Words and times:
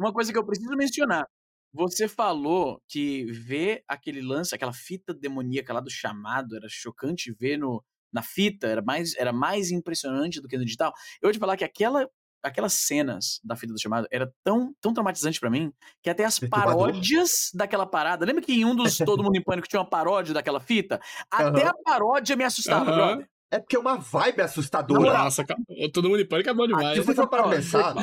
uma 0.00 0.12
coisa 0.12 0.32
que 0.32 0.38
eu 0.38 0.44
preciso 0.44 0.74
mencionar. 0.76 1.26
Você 1.72 2.08
falou 2.08 2.82
que 2.88 3.26
ver 3.26 3.84
aquele 3.86 4.20
lance, 4.20 4.54
aquela 4.54 4.72
fita 4.72 5.14
demoníaca 5.14 5.72
lá 5.72 5.80
do 5.80 5.90
chamado, 5.90 6.56
era 6.56 6.66
chocante 6.68 7.32
ver 7.38 7.58
no, 7.58 7.84
na 8.12 8.22
fita, 8.22 8.66
era 8.66 8.82
mais, 8.82 9.14
era 9.16 9.32
mais 9.32 9.70
impressionante 9.70 10.40
do 10.40 10.48
que 10.48 10.58
no 10.58 10.64
digital. 10.64 10.92
Eu 11.22 11.28
vou 11.28 11.32
te 11.32 11.38
falar 11.38 11.56
que 11.56 11.64
aquela 11.64 12.08
aquelas 12.42 12.72
cenas 12.72 13.38
da 13.44 13.54
fita 13.54 13.72
do 13.72 13.80
chamado 13.80 14.06
era 14.10 14.32
tão, 14.42 14.74
tão 14.80 14.94
traumatizante 14.94 15.38
para 15.38 15.50
mim 15.50 15.70
que 16.02 16.08
até 16.08 16.24
as 16.24 16.38
paródias 16.38 17.50
daquela 17.54 17.86
parada. 17.86 18.24
Lembra 18.24 18.42
que 18.42 18.52
em 18.52 18.64
um 18.64 18.74
dos 18.74 18.96
Todo 18.98 19.22
Mundo 19.22 19.36
em 19.36 19.42
Pânico 19.42 19.68
tinha 19.68 19.80
uma 19.80 19.88
paródia 19.88 20.32
daquela 20.32 20.58
fita? 20.58 20.98
Até 21.30 21.64
uhum. 21.64 21.68
a 21.68 21.74
paródia 21.84 22.36
me 22.36 22.44
assustava, 22.44 22.90
uhum. 22.90 22.96
brother. 22.96 23.28
É 23.50 23.58
porque 23.58 23.74
é 23.74 23.78
uma 23.78 23.96
vibe 23.96 24.42
assustadora. 24.42 25.12
Nossa, 25.12 25.44
todo 25.92 26.08
mundo 26.08 26.20
em 26.20 26.26
pânico 26.26 26.50
é 26.50 26.54
bom 26.54 26.66
demais. 26.66 26.98
Se 26.98 27.04
você 27.04 27.14
for 27.14 27.28
para 27.28 27.48
pensar, 27.48 27.94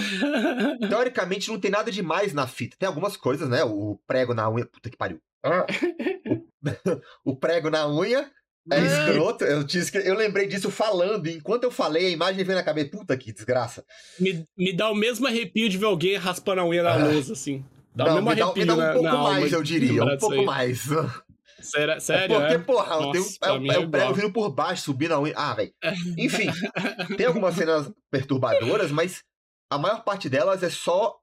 teoricamente 0.89 1.49
não 1.49 1.59
tem 1.59 1.71
nada 1.71 1.89
demais 1.89 2.33
na 2.33 2.45
fita. 2.45 2.75
Tem 2.77 2.87
algumas 2.87 3.15
coisas, 3.15 3.47
né? 3.47 3.63
O 3.63 3.97
prego 4.05 4.33
na 4.33 4.49
unha. 4.49 4.65
Puta 4.65 4.89
que 4.89 4.97
pariu. 4.97 5.21
Ah. 5.43 5.65
o, 7.25 7.31
o 7.31 7.35
prego 7.35 7.69
na 7.69 7.87
unha 7.87 8.29
é 8.69 8.81
escroto. 8.81 9.45
Eu, 9.45 9.65
eu 10.03 10.15
lembrei 10.15 10.47
disso 10.47 10.69
falando. 10.69 11.27
E 11.27 11.35
enquanto 11.35 11.63
eu 11.63 11.71
falei, 11.71 12.07
a 12.07 12.09
imagem 12.09 12.43
veio 12.43 12.57
na 12.57 12.63
cabeça. 12.63 12.89
Puta 12.89 13.15
que 13.15 13.31
desgraça. 13.31 13.85
Me, 14.19 14.45
me 14.57 14.75
dá 14.75 14.91
o 14.91 14.95
mesmo 14.95 15.27
arrepio 15.27 15.69
de 15.69 15.77
ver 15.77 15.85
alguém 15.85 16.17
raspando 16.17 16.59
a 16.59 16.65
unha 16.65 16.83
na 16.83 16.93
ah. 16.93 17.07
lousa, 17.07 17.31
assim. 17.31 17.63
Dá 17.95 18.05
não, 18.05 18.19
o 18.19 18.21
mesmo 18.21 18.29
me 18.29 18.35
dá, 18.35 18.53
me 18.53 18.65
dá 18.65 18.73
um 18.73 18.77
na, 18.77 18.91
pouco 18.91 19.03
na 19.03 19.17
mais, 19.17 19.53
eu 19.53 19.63
diria. 19.63 20.03
Um 20.03 20.17
pouco 20.17 20.43
mais. 20.43 20.87
Sério? 21.67 22.01
sério 22.01 22.35
é 22.35 22.39
porque, 22.39 22.53
é? 22.53 22.57
porra, 22.59 22.99
Nossa, 22.99 23.11
tem 23.11 23.51
um, 23.51 23.71
é, 23.71 23.75
é 23.75 23.79
o 23.79 23.89
prego 23.89 24.13
vindo 24.13 24.33
por 24.33 24.51
baixo, 24.51 24.83
subindo 24.83 25.13
a 25.13 25.19
unha. 25.19 25.33
Ah, 25.35 25.53
velho. 25.53 25.73
Enfim, 26.17 26.47
tem 27.17 27.25
algumas 27.25 27.55
cenas 27.55 27.91
perturbadoras, 28.09 28.91
mas 28.91 29.23
a 29.69 29.77
maior 29.77 30.03
parte 30.03 30.29
delas 30.29 30.63
é 30.63 30.69
só. 30.69 31.17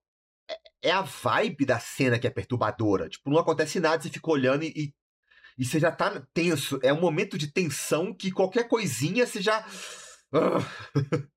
É, 0.48 0.88
é 0.88 0.92
a 0.92 1.00
vibe 1.00 1.64
da 1.64 1.78
cena 1.78 2.18
que 2.18 2.26
é 2.26 2.30
perturbadora. 2.30 3.08
Tipo, 3.08 3.30
não 3.30 3.38
acontece 3.38 3.80
nada, 3.80 4.02
você 4.02 4.10
fica 4.10 4.30
olhando 4.30 4.64
e, 4.64 4.94
e 5.56 5.64
você 5.64 5.80
já 5.80 5.90
tá 5.90 6.22
tenso. 6.34 6.78
É 6.82 6.92
um 6.92 7.00
momento 7.00 7.38
de 7.38 7.50
tensão 7.50 8.14
que 8.14 8.30
qualquer 8.30 8.68
coisinha 8.68 9.26
você 9.26 9.40
já. 9.40 9.66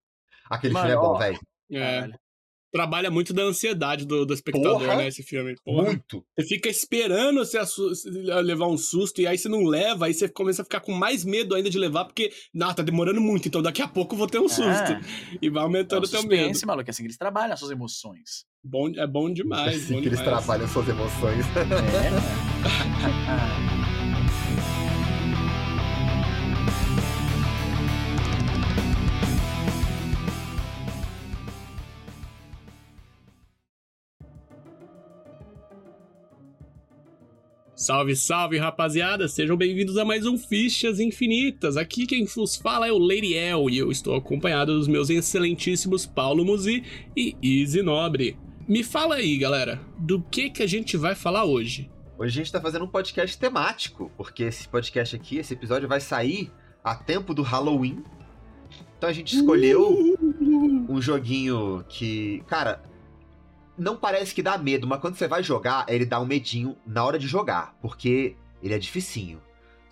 Aquele 0.50 0.74
Mano, 0.74 0.88
filme 0.88 1.02
é 1.02 1.08
bom, 1.08 1.18
velho. 1.18 1.40
É 1.72 2.27
trabalha 2.72 3.10
muito 3.10 3.34
da 3.34 3.44
ansiedade 3.44 4.06
do, 4.06 4.26
do 4.26 4.34
espectador, 4.34 4.80
Porra, 4.80 4.96
né? 4.98 5.08
Esse 5.08 5.24
filme. 5.24 5.56
Porra. 5.64 5.84
Muito. 5.84 6.24
Você 6.38 6.48
fica 6.48 6.70
esperando 6.70 7.40
você 7.40 7.60
levar 8.44 8.68
um 8.68 8.78
susto, 8.78 9.22
e 9.22 9.28
aí 9.28 9.38
você 9.38 9.50
não 9.50 9.64
leva, 9.64 10.06
aí 10.06 10.14
você 10.14 10.28
começa 10.28 10.62
a 10.62 10.66
ficar 10.66 10.82
com 10.82 10.92
mais 10.92 11.24
medo 11.24 11.56
ainda 11.56 11.70
de 11.70 11.78
levar, 11.78 12.06
porque, 12.06 12.32
não, 12.54 12.74
tá 12.74 12.84
demorando 12.84 13.22
muito, 13.22 13.48
então 13.48 13.62
daqui 13.62 13.82
a 13.82 13.88
pouco 13.88 14.16
eu 14.16 14.20
vou 14.20 14.28
ter 14.28 14.40
um 14.40 14.50
susto. 14.50 14.92
É. 14.92 15.02
E 15.42 15.50
vai 15.50 15.64
aumentando 15.64 16.06
o 16.06 16.10
teu 16.10 16.24
medo. 16.24 16.58
maluco, 16.66 16.90
é 16.90 16.92
assim 16.92 17.04
que 17.04 17.08
eles 17.08 17.18
trabalham 17.18 17.54
as 17.54 17.60
suas 17.60 17.72
emoções. 17.72 18.46
Bom, 18.64 18.90
é 18.96 19.08
bom 19.08 19.32
demais. 19.32 19.74
É 19.74 19.76
assim 19.76 19.94
bom 19.94 20.02
que 20.02 20.10
demais. 20.10 20.28
eles 20.28 20.44
trabalham 20.46 20.68
suas 20.68 20.90
emoções. 20.90 21.46
É. 21.46 23.38
Salve, 37.78 38.16
salve, 38.16 38.58
rapaziada! 38.58 39.28
Sejam 39.28 39.56
bem-vindos 39.56 39.98
a 39.98 40.04
mais 40.04 40.26
um 40.26 40.36
Fichas 40.36 41.00
Infinitas. 41.00 41.78
Aqui 41.78 42.08
quem 42.08 42.26
vos 42.26 42.56
fala 42.56 42.88
é 42.88 42.92
o 42.92 42.98
Lady 42.98 43.36
El 43.36 43.70
e 43.70 43.78
eu 43.78 43.92
estou 43.92 44.16
acompanhado 44.16 44.76
dos 44.76 44.88
meus 44.88 45.12
excelentíssimos 45.12 46.04
Paulo 46.04 46.44
Musi 46.44 46.84
e 47.16 47.38
Easy 47.40 47.84
Nobre. 47.84 48.36
Me 48.68 48.84
fala 48.84 49.18
aí, 49.18 49.38
galera, 49.38 49.80
do 49.96 50.20
que 50.20 50.50
que 50.50 50.64
a 50.64 50.68
gente 50.68 50.98
vai 50.98 51.14
falar 51.14 51.46
hoje? 51.46 51.88
Hoje 52.18 52.40
a 52.40 52.44
gente 52.44 52.52
tá 52.52 52.60
fazendo 52.60 52.86
um 52.86 52.88
podcast 52.88 53.38
temático, 53.38 54.12
porque 54.18 54.46
esse 54.46 54.68
podcast 54.68 55.16
aqui, 55.16 55.38
esse 55.38 55.54
episódio 55.54 55.88
vai 55.88 56.00
sair 56.00 56.52
a 56.84 56.96
tempo 56.96 57.32
do 57.32 57.44
Halloween. 57.44 58.04
Então 58.98 59.08
a 59.08 59.14
gente 59.14 59.36
escolheu 59.36 60.18
um 60.90 61.00
joguinho 61.00 61.86
que, 61.88 62.44
cara, 62.48 62.82
não 63.78 63.96
parece 63.96 64.34
que 64.34 64.42
dá 64.42 64.58
medo, 64.58 64.88
mas 64.88 65.00
quando 65.00 65.16
você 65.16 65.28
vai 65.28 65.44
jogar, 65.44 65.86
ele 65.88 66.06
dá 66.06 66.20
um 66.20 66.26
medinho 66.26 66.76
na 66.86 67.04
hora 67.04 67.20
de 67.20 67.28
jogar, 67.28 67.76
porque 67.82 68.36
ele 68.62 68.74
é 68.74 68.80
dificinho. 68.80 69.42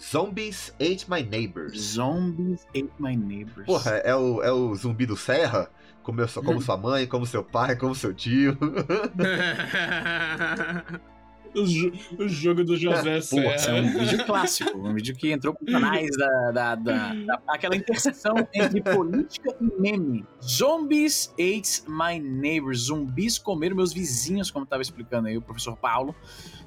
Zombies 0.01 0.73
Ate 0.79 1.09
My 1.09 1.23
Neighbors. 1.23 1.79
Zombies 1.79 2.66
Ate 2.69 2.91
My 3.00 3.16
Neighbors. 3.16 3.66
Porra, 3.66 3.91
é 3.97 4.16
o, 4.16 4.44
é 4.44 4.51
o 4.51 4.75
zumbi 4.75 5.06
do 5.06 5.16
Serra? 5.16 5.69
Como, 6.03 6.22
como 6.44 6.59
sua 6.62 6.78
mãe, 6.78 7.07
como 7.07 7.25
seu 7.25 7.44
pai, 7.44 7.75
como 7.75 7.95
seu 7.95 8.13
tio. 8.13 8.57
O, 11.56 12.24
o 12.24 12.28
jogo 12.28 12.64
do 12.64 12.76
José 12.76 13.20
Pô, 13.30 13.40
é 13.40 13.82
um 13.82 13.98
vídeo 13.98 14.26
clássico, 14.26 14.78
um 14.78 14.94
vídeo 14.94 15.16
que 15.16 15.32
entrou 15.32 15.54
com 15.54 15.66
canais 15.66 16.10
da, 16.18 16.52
da, 16.52 16.76
da, 16.76 17.14
da, 17.14 17.42
aquela 17.48 17.76
interseção 17.76 18.36
entre 18.54 18.82
política 18.82 19.56
e 19.60 19.82
meme. 19.82 20.26
Zombies 20.44 21.34
ate 21.34 21.84
my 21.88 22.20
neighbors. 22.20 22.86
Zumbis 22.86 23.38
comeram 23.38 23.76
meus 23.76 23.94
vizinhos, 23.94 24.52
como 24.52 24.66
estava 24.66 24.82
explicando 24.82 25.28
aí 25.28 25.38
o 25.38 25.42
professor 25.42 25.78
Paulo. 25.78 26.14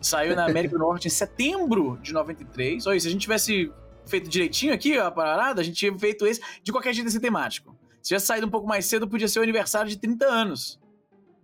Saiu 0.01 0.35
na 0.35 0.47
América 0.47 0.77
do 0.77 0.81
Norte 0.81 1.07
em 1.07 1.11
setembro 1.11 1.99
de 2.03 2.13
93. 2.13 2.87
Olha, 2.87 2.99
se 2.99 3.09
a 3.09 3.11
gente 3.11 3.21
tivesse 3.21 3.71
feito 4.07 4.29
direitinho 4.29 4.73
aqui 4.73 4.97
a 4.97 5.11
parada, 5.11 5.61
a 5.61 5.65
gente 5.65 5.77
tinha 5.77 5.97
feito 5.99 6.27
esse 6.27 6.41
de 6.63 6.73
qualquer 6.73 6.95
jeito 6.95 7.09
esse 7.09 7.21
temático. 7.21 7.77
Se 8.01 8.09
tivesse 8.09 8.27
saído 8.27 8.47
um 8.47 8.51
pouco 8.51 8.67
mais 8.67 8.87
cedo, 8.87 9.07
podia 9.07 9.29
ser 9.29 9.41
o 9.41 9.43
aniversário 9.43 9.91
de 9.91 9.99
30 9.99 10.25
anos. 10.25 10.81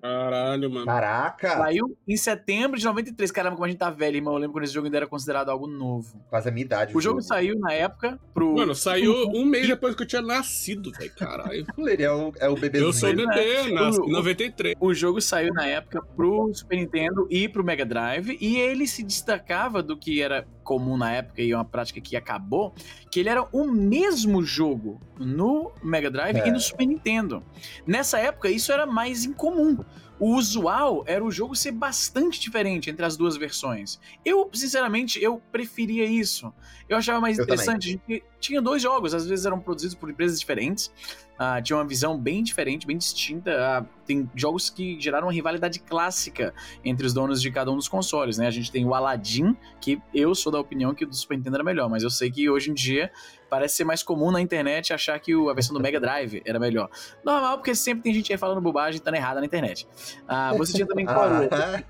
Caralho, 0.04 0.70
mano. 0.70 0.84
Caraca! 0.84 1.56
Saiu 1.56 1.96
em 2.06 2.16
setembro 2.18 2.78
de 2.78 2.84
93. 2.84 3.30
Caramba, 3.30 3.56
como 3.56 3.64
a 3.64 3.68
gente 3.70 3.78
tá 3.78 3.88
velho, 3.88 4.16
irmão. 4.16 4.34
Eu 4.34 4.38
lembro 4.38 4.52
quando 4.52 4.64
esse 4.64 4.74
jogo 4.74 4.86
ainda 4.86 4.98
era 4.98 5.06
considerado 5.06 5.48
algo 5.48 5.66
novo. 5.66 6.22
Quase 6.28 6.46
a 6.46 6.52
minha 6.52 6.66
idade. 6.66 6.94
O, 6.94 7.00
jogo, 7.00 7.22
jogo, 7.22 7.22
saiu 7.22 7.58
na 7.58 7.72
época 7.72 8.20
pro. 8.34 8.54
Mano, 8.54 8.74
saiu 8.74 9.14
um 9.30 9.46
mês 9.46 9.66
depois 9.66 9.94
que 9.94 10.02
eu 10.02 10.06
tinha 10.06 10.20
nascido, 10.20 10.92
velho. 10.92 11.10
Caralho. 11.16 11.64
Ele 11.88 12.02
é 12.02 12.12
o, 12.12 12.34
é 12.38 12.48
o 12.50 12.54
bebezinho. 12.54 12.88
Eu 12.88 12.92
sou 12.92 13.16
bebê, 13.16 13.72
nasci 13.72 14.00
em 14.02 14.12
93. 14.12 14.76
O 14.78 14.92
jogo 14.92 15.22
saiu 15.22 15.54
na 15.54 15.64
época 15.64 16.02
pro 16.14 16.52
Super 16.52 16.76
Nintendo 16.76 17.26
e 17.30 17.48
pro 17.48 17.64
Mega 17.64 17.86
Drive. 17.86 18.36
E 18.42 18.58
ele 18.58 18.86
se 18.86 19.02
destacava 19.02 19.82
do 19.82 19.96
que 19.96 20.20
era 20.20 20.46
comum 20.64 20.96
na 20.96 21.12
época 21.12 21.42
e 21.42 21.52
é 21.52 21.56
uma 21.56 21.64
prática 21.64 22.00
que 22.00 22.16
acabou, 22.16 22.74
que 23.10 23.20
ele 23.20 23.28
era 23.28 23.46
o 23.52 23.64
mesmo 23.64 24.42
jogo 24.42 25.00
no 25.18 25.70
Mega 25.82 26.10
Drive 26.10 26.36
é. 26.36 26.48
e 26.48 26.50
no 26.50 26.58
Super 26.58 26.86
Nintendo. 26.86 27.42
Nessa 27.86 28.18
época, 28.18 28.50
isso 28.50 28.72
era 28.72 28.86
mais 28.86 29.24
incomum. 29.24 29.78
O 30.18 30.36
usual 30.36 31.02
era 31.06 31.24
o 31.24 31.30
jogo 31.30 31.56
ser 31.56 31.72
bastante 31.72 32.40
diferente 32.40 32.88
entre 32.88 33.04
as 33.04 33.16
duas 33.16 33.36
versões. 33.36 33.98
Eu, 34.24 34.48
sinceramente, 34.52 35.22
eu 35.22 35.42
preferia 35.50 36.04
isso. 36.04 36.52
Eu 36.88 36.96
achava 36.96 37.20
mais 37.20 37.38
eu 37.38 37.44
interessante. 37.44 38.00
Tinha 38.38 38.60
dois 38.60 38.82
jogos, 38.82 39.14
às 39.14 39.26
vezes 39.26 39.46
eram 39.46 39.58
produzidos 39.58 39.94
por 39.94 40.10
empresas 40.10 40.38
diferentes. 40.38 40.92
Uh, 41.34 41.60
tinha 41.62 41.76
uma 41.76 41.84
visão 41.84 42.16
bem 42.16 42.42
diferente, 42.42 42.86
bem 42.86 42.96
distinta. 42.96 43.50
Uh, 43.50 43.88
tem 44.06 44.30
jogos 44.36 44.70
que 44.70 45.00
geraram 45.00 45.26
uma 45.26 45.32
rivalidade 45.32 45.80
clássica 45.80 46.54
entre 46.84 47.06
os 47.06 47.12
donos 47.12 47.42
de 47.42 47.50
cada 47.50 47.72
um 47.72 47.76
dos 47.76 47.88
consoles, 47.88 48.38
né? 48.38 48.46
A 48.46 48.50
gente 48.50 48.70
tem 48.70 48.84
o 48.84 48.94
Aladdin, 48.94 49.56
que 49.80 50.00
eu 50.14 50.34
sou 50.34 50.52
da 50.52 50.60
opinião 50.60 50.94
que 50.94 51.04
o 51.04 51.08
do 51.08 51.14
Super 51.16 51.36
Nintendo 51.36 51.56
era 51.56 51.64
melhor, 51.64 51.88
mas 51.88 52.02
eu 52.04 52.10
sei 52.10 52.30
que 52.30 52.48
hoje 52.48 52.70
em 52.70 52.74
dia 52.74 53.10
parece 53.54 53.76
ser 53.76 53.84
mais 53.84 54.02
comum 54.02 54.32
na 54.32 54.40
internet 54.40 54.92
achar 54.92 55.16
que 55.20 55.32
a 55.32 55.54
versão 55.54 55.72
do 55.72 55.80
Mega 55.80 56.00
Drive 56.00 56.42
era 56.44 56.58
melhor. 56.58 56.90
Normal, 57.24 57.58
porque 57.58 57.72
sempre 57.72 58.02
tem 58.02 58.12
gente 58.12 58.32
aí 58.32 58.36
falando 58.36 58.60
bobagem 58.60 58.98
e 58.98 59.00
tá 59.00 59.14
errada 59.14 59.38
na 59.38 59.46
internet. 59.46 59.86
Uh, 60.24 60.58
você 60.58 60.72
tinha 60.72 60.84
também 60.84 61.06
qual 61.06 61.28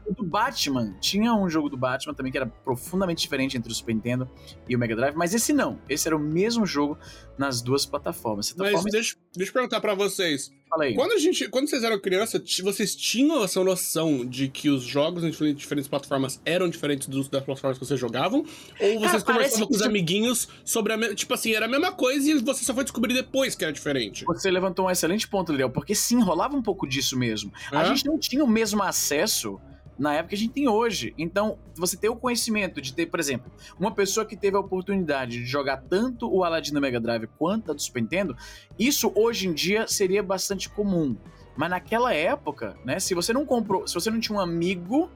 o 0.07 0.15
do 0.15 0.25
Batman. 0.25 0.95
Tinha 1.01 1.33
um 1.33 1.49
jogo 1.49 1.71
do 1.71 1.77
Batman 1.79 2.13
também 2.13 2.31
que 2.31 2.37
era 2.37 2.47
profundamente 2.47 3.23
diferente 3.23 3.57
entre 3.57 3.73
o 3.73 3.75
Super 3.75 3.95
Nintendo 3.95 4.29
e 4.69 4.77
o 4.77 4.79
Mega 4.79 4.95
Drive, 4.95 5.15
mas 5.17 5.33
esse 5.33 5.55
não. 5.55 5.79
Esse 5.89 6.07
era 6.07 6.15
o 6.15 6.21
mesmo 6.21 6.67
jogo 6.67 6.99
nas 7.39 7.61
duas 7.61 7.85
plataformas. 7.85 8.55
Mas 8.57 8.73
forma... 8.73 8.91
deixa, 8.91 9.17
deixa 9.35 9.51
eu 9.51 9.55
perguntar 9.55 9.81
para 9.81 9.95
vocês. 9.95 10.53
Fala 10.69 10.85
aí. 10.85 10.95
Quando, 10.95 11.13
a 11.13 11.19
gente, 11.19 11.49
quando 11.49 11.69
vocês 11.69 11.85
eram 11.85 11.99
criança, 12.01 12.43
vocês 12.63 12.97
tinham 12.97 13.45
essa 13.45 13.63
noção 13.63 14.25
de 14.25 14.49
que 14.49 14.69
os 14.69 14.83
jogos 14.83 15.23
em 15.23 15.31
diferentes, 15.31 15.89
plataformas 15.89 16.41
eram 16.45 16.69
diferentes 16.69 17.07
dos, 17.07 17.29
das 17.29 17.45
plataformas 17.45 17.79
que 17.79 17.85
vocês 17.85 17.99
jogavam? 17.99 18.45
Ou 18.81 19.01
vocês 19.01 19.23
Cara, 19.23 19.39
conversavam 19.39 19.69
com 19.69 19.75
os 19.75 19.83
amiguinhos 19.83 20.49
sobre 20.65 20.93
a 20.93 21.15
Tipo 21.15 21.35
assim, 21.35 21.53
era 21.53 21.67
a 21.67 21.69
mesma 21.69 21.93
coisa 21.93 22.31
e 22.31 22.35
você 22.39 22.65
só 22.65 22.75
foi 22.75 22.85
descobrir 22.85 23.15
depois 23.15 23.55
que 23.55 23.65
era 23.65 23.73
diferente? 23.73 24.25
Você 24.25 24.51
levantou 24.51 24.87
um 24.87 24.91
excelente 24.91 25.29
ponto, 25.29 25.53
Léo, 25.53 25.71
porque 25.71 25.95
sim, 25.95 26.21
rolava 26.21 26.57
um 26.57 26.63
pouco 26.63 26.87
disso 26.87 27.17
mesmo. 27.17 27.53
É? 27.71 27.77
A 27.77 27.85
gente 27.85 28.05
não 28.07 28.19
tinha 28.19 28.43
o 28.43 28.49
mesmo 28.49 28.83
acesso 28.83 29.61
na 29.99 30.15
época 30.15 30.31
que 30.31 30.35
a 30.35 30.39
gente 30.39 30.53
tem 30.53 30.69
hoje. 30.69 31.15
Então, 31.17 31.59
você 31.75 31.97
ter 31.97 32.09
o 32.09 32.17
conhecimento 32.17 32.81
de 32.81 32.93
ter, 32.93 33.07
por 33.07 33.21
exemplo, 33.21 33.51
uma 33.79 33.93
pessoa 33.93 34.27
que 34.27 34.37
teve 34.37 34.57
a 34.57 34.61
oportunidade 34.61 35.39
de 35.39 35.47
jogar 35.47 35.79
tanto 35.89 36.33
o 36.33 36.45
Aladdin 36.45 36.79
Mega 36.79 37.01
Drive 37.01 37.29
quanto 37.39 37.71
a 37.71 37.75
do 37.75 37.81
Super 37.81 38.03
Nintendo, 38.03 38.37
isso 38.79 39.13
hoje 39.15 39.49
em 39.49 39.53
dia 39.53 39.87
seria 39.87 40.23
bastante 40.23 40.69
comum. 40.69 41.17
Mas 41.57 41.71
naquela 41.71 42.13
época, 42.13 42.77
né, 42.85 42.99
se 42.99 43.15
você 43.15 43.33
não 43.33 43.47
comprou, 43.47 43.87
se 43.87 43.95
você 43.95 44.11
não 44.11 44.19
tinha 44.19 44.37
um 44.37 44.41
amigo 44.41 45.09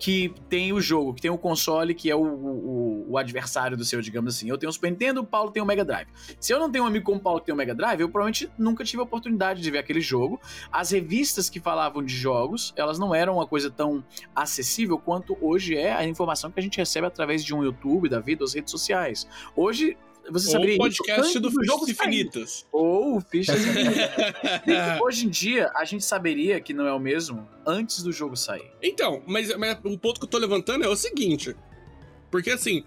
que 0.00 0.32
tem 0.48 0.72
o 0.72 0.80
jogo, 0.80 1.12
que 1.12 1.20
tem 1.20 1.30
o 1.30 1.36
console, 1.36 1.94
que 1.94 2.10
é 2.10 2.16
o, 2.16 2.22
o, 2.22 3.06
o, 3.10 3.18
adversário 3.18 3.76
do 3.76 3.84
seu, 3.84 4.00
digamos 4.00 4.34
assim. 4.34 4.48
Eu 4.48 4.56
tenho 4.56 4.70
o 4.70 4.72
Super 4.72 4.90
Nintendo, 4.90 5.20
o 5.20 5.26
Paulo 5.26 5.50
tem 5.50 5.62
o 5.62 5.66
Mega 5.66 5.84
Drive. 5.84 6.08
Se 6.40 6.54
eu 6.54 6.58
não 6.58 6.72
tenho 6.72 6.84
um 6.84 6.86
amigo 6.86 7.04
como 7.04 7.18
o 7.18 7.22
Paulo 7.22 7.38
que 7.38 7.46
tem 7.46 7.54
o 7.54 7.56
Mega 7.56 7.74
Drive, 7.74 8.00
eu 8.00 8.08
provavelmente 8.08 8.50
nunca 8.58 8.82
tive 8.82 9.00
a 9.00 9.04
oportunidade 9.04 9.60
de 9.60 9.70
ver 9.70 9.76
aquele 9.76 10.00
jogo. 10.00 10.40
As 10.72 10.90
revistas 10.90 11.50
que 11.50 11.60
falavam 11.60 12.02
de 12.02 12.16
jogos, 12.16 12.72
elas 12.76 12.98
não 12.98 13.14
eram 13.14 13.34
uma 13.34 13.46
coisa 13.46 13.70
tão 13.70 14.02
acessível 14.34 14.98
quanto 14.98 15.36
hoje 15.38 15.76
é 15.76 15.92
a 15.92 16.06
informação 16.06 16.50
que 16.50 16.58
a 16.58 16.62
gente 16.62 16.78
recebe 16.78 17.06
através 17.06 17.44
de 17.44 17.54
um 17.54 17.62
YouTube, 17.62 18.08
da 18.08 18.20
vida, 18.20 18.40
das 18.40 18.54
redes 18.54 18.70
sociais. 18.70 19.28
Hoje, 19.54 19.98
você 20.30 20.56
Ou 20.56 20.64
o 20.64 20.76
podcast 20.76 21.38
do 21.38 21.48
antes 21.48 21.80
Fichas. 21.80 21.88
Infinitas. 21.88 22.66
Ou 22.72 23.20
Fichas 23.20 23.60
Infinitas. 23.64 25.00
Hoje 25.02 25.26
em 25.26 25.28
dia, 25.28 25.70
a 25.74 25.84
gente 25.84 26.04
saberia 26.04 26.60
que 26.60 26.72
não 26.72 26.86
é 26.86 26.92
o 26.92 26.98
mesmo 26.98 27.48
antes 27.66 28.02
do 28.02 28.12
jogo 28.12 28.36
sair. 28.36 28.70
Então, 28.82 29.22
mas, 29.26 29.54
mas 29.56 29.78
o 29.84 29.98
ponto 29.98 30.20
que 30.20 30.26
eu 30.26 30.30
tô 30.30 30.38
levantando 30.38 30.84
é 30.84 30.88
o 30.88 30.96
seguinte. 30.96 31.54
Porque 32.30 32.50
assim, 32.50 32.84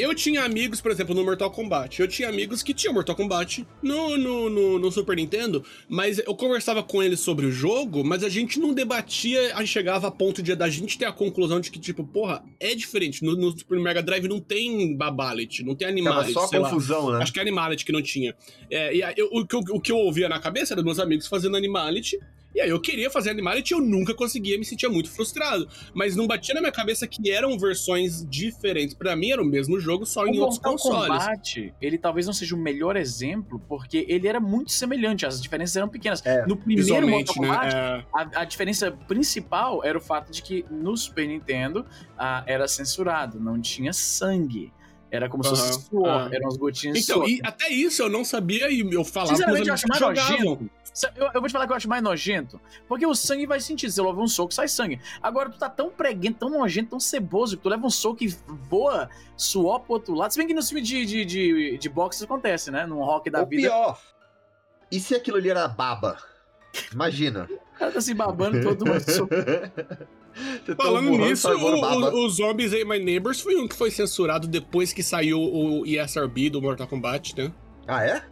eu 0.00 0.14
tinha 0.14 0.42
amigos, 0.44 0.80
por 0.80 0.90
exemplo, 0.90 1.14
no 1.14 1.24
Mortal 1.24 1.50
Kombat. 1.50 2.00
Eu 2.00 2.08
tinha 2.08 2.28
amigos 2.28 2.62
que 2.62 2.72
tinham 2.74 2.92
Mortal 2.94 3.14
Kombat 3.16 3.66
no, 3.82 4.16
no, 4.16 4.50
no, 4.50 4.78
no 4.78 4.90
Super 4.92 5.16
Nintendo, 5.16 5.64
mas 5.88 6.18
eu 6.18 6.34
conversava 6.34 6.82
com 6.82 7.02
eles 7.02 7.20
sobre 7.20 7.46
o 7.46 7.52
jogo, 7.52 8.04
mas 8.04 8.22
a 8.24 8.28
gente 8.28 8.58
não 8.58 8.72
debatia, 8.74 9.54
a 9.54 9.60
gente 9.60 9.68
chegava 9.72 10.08
a 10.08 10.10
ponto 10.10 10.42
de 10.42 10.54
da 10.54 10.68
gente 10.68 10.98
ter 10.98 11.04
a 11.04 11.12
conclusão 11.12 11.60
de 11.60 11.70
que, 11.70 11.78
tipo, 11.78 12.04
porra, 12.04 12.42
é 12.58 12.74
diferente. 12.74 13.24
No, 13.24 13.36
no 13.36 13.56
Super 13.56 13.78
Mega 13.80 14.02
Drive 14.02 14.26
não 14.28 14.40
tem 14.40 14.96
Babalit, 14.96 15.62
não 15.62 15.74
tem 15.74 15.88
Animalit, 15.88 16.32
só 16.32 16.46
sei 16.46 16.58
lá. 16.58 16.68
confusão, 16.70 17.12
né? 17.12 17.22
Acho 17.22 17.32
que 17.32 17.38
é 17.38 17.42
Animalit 17.42 17.84
que 17.84 17.92
não 17.92 18.02
tinha. 18.02 18.34
É, 18.70 18.94
e 18.94 19.00
eu- 19.16 19.28
o, 19.32 19.46
que 19.46 19.54
eu, 19.56 19.60
o 19.70 19.80
que 19.80 19.92
eu 19.92 19.96
ouvia 19.98 20.28
na 20.28 20.38
cabeça 20.38 20.74
era 20.74 20.82
dos 20.82 20.84
meus 20.84 20.98
amigos 20.98 21.26
fazendo 21.26 21.56
Animalit. 21.56 22.18
E 22.54 22.60
aí 22.60 22.70
eu 22.70 22.80
queria 22.80 23.10
fazer 23.10 23.30
Animalit 23.30 23.70
e 23.70 23.74
eu 23.74 23.80
nunca 23.80 24.14
conseguia, 24.14 24.58
me 24.58 24.64
sentia 24.64 24.88
muito 24.88 25.10
frustrado. 25.10 25.68
Mas 25.94 26.16
não 26.16 26.26
batia 26.26 26.54
na 26.54 26.60
minha 26.60 26.72
cabeça 26.72 27.06
que 27.06 27.30
eram 27.30 27.58
versões 27.58 28.26
diferentes. 28.28 28.94
Pra 28.94 29.14
mim 29.14 29.30
era 29.30 29.42
o 29.42 29.44
mesmo 29.44 29.78
jogo, 29.78 30.04
só 30.04 30.26
em 30.26 30.38
o 30.38 30.42
outros 30.42 30.58
Mortal 30.58 30.72
consoles. 30.72 31.24
Kombat, 31.24 31.74
ele 31.80 31.98
talvez 31.98 32.26
não 32.26 32.32
seja 32.32 32.54
o 32.54 32.58
melhor 32.58 32.96
exemplo, 32.96 33.60
porque 33.68 34.04
ele 34.08 34.26
era 34.26 34.40
muito 34.40 34.72
semelhante, 34.72 35.24
as 35.24 35.40
diferenças 35.40 35.76
eram 35.76 35.88
pequenas. 35.88 36.24
É, 36.24 36.46
no 36.46 36.56
primeiro 36.56 37.08
Mortal 37.08 37.34
Kombat, 37.34 37.74
né? 37.74 37.98
É, 37.98 38.04
a, 38.12 38.40
a 38.40 38.44
diferença 38.44 38.90
principal 38.90 39.84
era 39.84 39.96
o 39.96 40.00
fato 40.00 40.32
de 40.32 40.42
que 40.42 40.64
no 40.70 40.96
Super 40.96 41.26
Nintendo 41.26 41.86
ah, 42.18 42.42
era 42.46 42.66
censurado, 42.66 43.38
não 43.38 43.60
tinha 43.60 43.92
sangue. 43.92 44.72
Era 45.10 45.28
como 45.28 45.42
se 45.42 45.50
Aham, 45.50 45.56
fosse 45.58 45.82
suor, 45.88 46.06
aham. 46.08 46.30
eram 46.32 46.48
as 46.48 46.56
gotinhas 46.56 46.96
de 46.98 47.02
Então, 47.02 47.16
suor. 47.16 47.28
e 47.28 47.40
até 47.42 47.68
isso 47.68 48.00
eu 48.02 48.08
não 48.08 48.24
sabia 48.24 48.70
e 48.70 48.80
eu 48.80 49.04
falava 49.04 49.34
Sinceramente, 49.34 49.68
eu 49.68 49.74
acho 49.74 49.82
que 49.84 49.88
mais 49.88 50.00
nojento. 50.00 50.70
Eu, 51.16 51.26
eu 51.34 51.40
vou 51.40 51.48
te 51.48 51.52
falar 51.52 51.66
que 51.66 51.72
eu 51.72 51.76
acho 51.76 51.88
mais 51.88 52.02
nojento. 52.02 52.60
Porque 52.88 53.06
o 53.06 53.14
sangue 53.14 53.46
vai 53.46 53.60
sentir. 53.60 53.90
Você 53.90 54.00
leva 54.02 54.20
um 54.20 54.26
soco, 54.28 54.52
sai 54.52 54.68
sangue. 54.68 55.00
Agora 55.22 55.48
tu 55.50 55.58
tá 55.58 55.68
tão 55.68 55.90
preguento, 55.90 56.38
tão 56.38 56.50
nojento, 56.50 56.90
tão 56.90 57.00
ceboso, 57.00 57.56
que 57.56 57.62
tu 57.62 57.68
leva 57.68 57.86
um 57.86 57.90
soco 57.90 58.22
e 58.24 58.36
voa 58.68 59.08
suor 59.36 59.80
pro 59.80 59.94
outro 59.94 60.14
lado. 60.14 60.32
Se 60.32 60.38
bem 60.38 60.46
que 60.46 60.54
no 60.54 60.62
filme 60.62 60.82
de, 60.82 61.04
de, 61.06 61.24
de, 61.24 61.78
de 61.78 61.88
boxe 61.88 62.18
isso 62.18 62.24
acontece, 62.24 62.70
né? 62.70 62.86
Num 62.86 62.98
rock 63.04 63.30
da 63.30 63.40
Ou 63.40 63.46
vida. 63.46 63.62
pior, 63.68 64.00
e 64.90 64.98
se 65.00 65.14
aquilo 65.14 65.36
ali 65.36 65.48
era 65.50 65.66
baba? 65.68 66.18
Imagina. 66.92 67.48
O 67.74 67.78
cara 67.78 67.92
tá 67.92 68.00
se 68.00 68.12
babando 68.14 68.60
todo 68.62 68.84
mundo. 68.86 69.00
tá 70.66 70.76
Falando 70.76 71.10
nisso, 71.10 71.48
voando 71.58 72.06
o, 72.06 72.22
o, 72.22 72.26
o 72.26 72.30
Zombies 72.30 72.72
Ate 72.72 72.84
My 72.84 72.98
Neighbors 72.98 73.40
foi 73.40 73.56
um 73.56 73.66
que 73.66 73.76
foi 73.76 73.90
censurado 73.90 74.46
depois 74.46 74.92
que 74.92 75.02
saiu 75.02 75.40
o 75.40 75.86
ESRB 75.86 76.50
do 76.50 76.60
Mortal 76.62 76.86
Kombat, 76.86 77.36
né? 77.36 77.52
Ah, 77.86 78.04
é? 78.04 78.22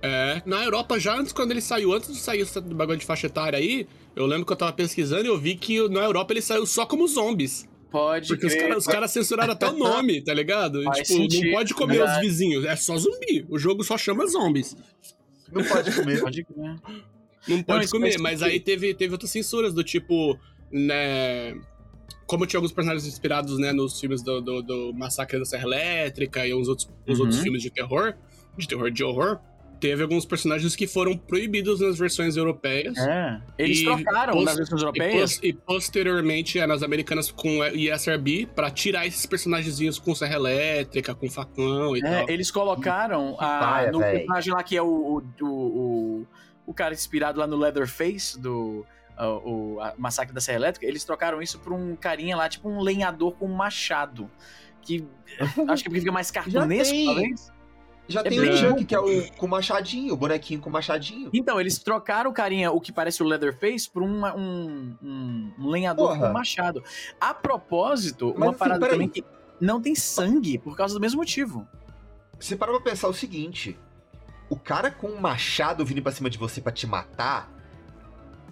É, 0.00 0.42
na 0.46 0.64
Europa 0.64 0.98
já 0.98 1.18
antes, 1.18 1.32
quando 1.32 1.50
ele 1.50 1.60
saiu, 1.60 1.92
antes 1.92 2.12
de 2.12 2.20
sair 2.20 2.40
esse 2.40 2.60
bagulho 2.60 2.98
de 2.98 3.04
faixa 3.04 3.26
etária 3.26 3.58
aí, 3.58 3.86
eu 4.14 4.26
lembro 4.26 4.46
que 4.46 4.52
eu 4.52 4.56
tava 4.56 4.72
pesquisando 4.72 5.24
e 5.24 5.28
eu 5.28 5.36
vi 5.36 5.56
que 5.56 5.88
na 5.88 6.00
Europa 6.00 6.32
ele 6.32 6.42
saiu 6.42 6.64
só 6.66 6.86
como 6.86 7.06
zombies. 7.08 7.68
Pode 7.90 8.28
Porque 8.28 8.46
os 8.46 8.52
crer. 8.52 8.68
caras 8.68 8.78
os 8.78 8.86
caras 8.86 9.10
censuraram 9.10 9.52
até 9.52 9.68
o 9.68 9.72
nome, 9.76 10.20
tá 10.20 10.32
ligado? 10.32 10.82
Faz 10.84 10.98
tipo, 10.98 11.20
sentido, 11.20 11.46
não 11.46 11.52
pode 11.52 11.74
comer 11.74 11.96
verdade. 11.98 12.18
os 12.18 12.30
vizinhos, 12.30 12.64
é 12.64 12.76
só 12.76 12.96
zumbi. 12.96 13.46
O 13.48 13.58
jogo 13.58 13.82
só 13.82 13.96
chama 13.96 14.26
zombies. 14.26 14.76
Não 15.50 15.64
pode 15.64 15.90
comer. 15.92 16.22
Não 17.48 17.62
pode 17.62 17.88
comer, 17.88 18.10
faz 18.10 18.20
mas 18.20 18.38
sentido. 18.40 18.52
aí 18.52 18.60
teve, 18.60 18.94
teve 18.94 19.12
outras 19.12 19.30
censuras 19.30 19.72
do 19.72 19.82
tipo, 19.82 20.38
né. 20.70 21.54
Como 22.26 22.46
tinha 22.46 22.58
alguns 22.58 22.72
personagens 22.72 23.06
inspirados, 23.06 23.58
né, 23.58 23.72
nos 23.72 23.98
filmes 23.98 24.22
do, 24.22 24.40
do, 24.42 24.62
do 24.62 24.92
Massacre 24.94 25.38
da 25.38 25.44
Serra 25.46 25.64
Elétrica 25.64 26.46
e 26.46 26.52
uns 26.54 26.68
outros, 26.68 26.88
uns 27.06 27.18
Uhum. 27.18 27.24
outros 27.24 27.40
filmes 27.42 27.62
de 27.62 27.70
terror, 27.70 28.14
de 28.56 28.68
terror 28.68 28.90
de 28.90 29.02
horror, 29.02 29.38
teve 29.80 30.02
alguns 30.02 30.26
personagens 30.26 30.76
que 30.76 30.86
foram 30.86 31.16
proibidos 31.16 31.80
nas 31.80 31.98
versões 31.98 32.36
europeias. 32.36 32.98
É. 32.98 33.40
Eles 33.56 33.82
trocaram 33.82 34.42
nas 34.42 34.56
versões 34.56 34.82
E, 34.82 34.84
europeias. 34.84 35.34
pos- 35.38 35.40
e 35.44 35.52
posteriormente 35.54 36.58
é, 36.58 36.66
nas 36.66 36.82
americanas 36.82 37.30
com 37.30 37.64
ESRB 37.64 38.46
pra 38.54 38.70
tirar 38.70 39.06
esses 39.06 39.24
personagenzinhos 39.24 39.98
com 39.98 40.14
serra 40.14 40.34
elétrica, 40.34 41.14
com 41.14 41.30
facão 41.30 41.96
e 41.96 42.00
É, 42.00 42.02
tal. 42.02 42.28
eles 42.28 42.50
colocaram 42.50 43.36
a, 43.38 43.58
paia, 43.58 43.90
no 43.92 44.00
véi. 44.00 44.16
personagem 44.18 44.52
lá 44.52 44.62
que 44.62 44.76
é 44.76 44.82
o, 44.82 44.86
o, 44.86 45.22
o, 45.40 45.46
o, 45.46 46.26
o 46.66 46.74
cara 46.74 46.92
inspirado 46.92 47.38
lá 47.40 47.46
no 47.46 47.56
Leatherface 47.56 48.38
do 48.38 48.84
o 49.26 49.78
Massacre 49.96 50.32
da 50.34 50.40
Serra 50.40 50.56
Elétrica, 50.58 50.86
eles 50.86 51.04
trocaram 51.04 51.40
isso 51.42 51.58
por 51.58 51.72
um 51.72 51.96
carinha 51.96 52.36
lá, 52.36 52.48
tipo 52.48 52.68
um 52.68 52.80
lenhador 52.80 53.32
com 53.34 53.46
um 53.46 53.54
machado. 53.54 54.30
Que 54.82 55.06
acho 55.68 55.82
que 55.82 55.88
é 55.88 55.90
porque 55.90 56.00
fica 56.00 56.12
mais 56.12 56.30
cartunesco, 56.30 56.94
talvez. 57.04 57.52
Já 58.10 58.20
É 58.20 58.22
tem 58.22 58.40
bem 58.40 58.48
o 58.50 58.56
Chuck, 58.56 58.84
que 58.86 58.94
é 58.94 58.98
o 58.98 59.30
com 59.34 59.46
machadinho, 59.46 60.14
o 60.14 60.16
bonequinho 60.16 60.60
com 60.60 60.70
machadinho. 60.70 61.28
Então, 61.30 61.60
eles 61.60 61.78
trocaram 61.78 62.30
o 62.30 62.32
carinha, 62.32 62.72
o 62.72 62.80
que 62.80 62.90
parece 62.90 63.22
o 63.22 63.26
Leatherface, 63.26 63.90
por 63.90 64.02
uma- 64.02 64.34
um, 64.34 64.96
um, 65.02 65.52
um 65.58 65.68
lenhador 65.68 66.08
Porra. 66.14 66.28
com 66.28 66.32
machado. 66.32 66.82
A 67.20 67.34
propósito, 67.34 68.28
Mas, 68.28 68.36
uma 68.36 68.48
assim, 68.50 68.58
parada 68.58 68.88
também 68.88 69.10
que 69.10 69.22
não 69.60 69.78
tem 69.78 69.94
sangue 69.94 70.56
por 70.58 70.74
causa 70.74 70.94
do 70.94 71.00
mesmo 71.00 71.18
motivo. 71.18 71.68
Você 72.40 72.56
parou 72.56 72.80
pra 72.80 72.92
pensar 72.92 73.08
o 73.08 73.12
seguinte: 73.12 73.78
o 74.48 74.56
cara 74.58 74.90
com 74.90 75.08
um 75.08 75.20
machado 75.20 75.84
vindo 75.84 76.00
pra 76.00 76.10
cima 76.12 76.30
de 76.30 76.38
você 76.38 76.62
pra 76.62 76.72
te 76.72 76.86
matar 76.86 77.52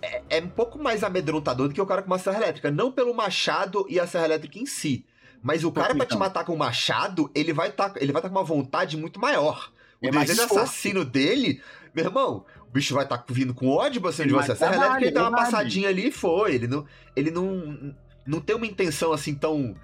é, 0.02 0.22
é 0.30 0.40
um 0.42 0.48
pouco 0.48 0.78
mais 0.78 1.02
amedrontador 1.04 1.68
do 1.68 1.74
que 1.74 1.80
o 1.80 1.86
cara 1.86 2.02
com 2.02 2.08
uma 2.08 2.18
serra 2.18 2.38
elétrica. 2.38 2.70
Não 2.70 2.90
pelo 2.92 3.14
machado 3.14 3.86
e 3.88 3.98
a 4.00 4.06
serra 4.06 4.24
elétrica 4.26 4.58
em 4.58 4.66
si. 4.66 5.04
Mas 5.42 5.62
o 5.64 5.70
cara 5.72 5.94
pra 5.94 6.04
te 6.04 6.08
Então. 6.08 6.18
matar 6.18 6.44
com 6.44 6.54
o 6.54 6.58
machado, 6.58 7.30
ele 7.34 7.52
vai 7.52 7.68
estar 7.68 7.92
ele 7.96 8.12
vai 8.12 8.20
tá 8.22 8.28
com 8.28 8.34
uma 8.34 8.44
vontade 8.44 8.96
muito 8.96 9.20
maior. 9.20 9.70
O 10.02 10.06
É 10.06 10.10
desejo 10.10 10.42
assassino 10.42 11.04
dele, 11.04 11.62
meu 11.94 12.04
irmão, 12.04 12.44
o 12.68 12.70
bicho 12.72 12.94
vai 12.94 13.04
estar 13.04 13.24
vindo 13.28 13.54
com 13.54 13.68
ódio 13.68 14.00
pra 14.00 14.12
cima 14.12 14.28
de 14.28 14.34
você. 14.34 14.52
A 14.52 14.56
serra 14.56 14.74
elétrica 14.76 15.02
ele 15.04 15.10
dá 15.12 15.28
uma 15.28 15.38
passadinha 15.38 15.88
ali 15.88 16.08
e 16.08 16.12
foi. 16.12 16.54
Ele 16.54 16.66
não, 16.66 16.84
ele 17.14 17.30
não, 17.30 17.94
não 18.26 18.40
tem 18.40 18.56
uma 18.56 18.66
intenção 18.66 19.12
assim 19.12 19.34
tão 19.34 19.74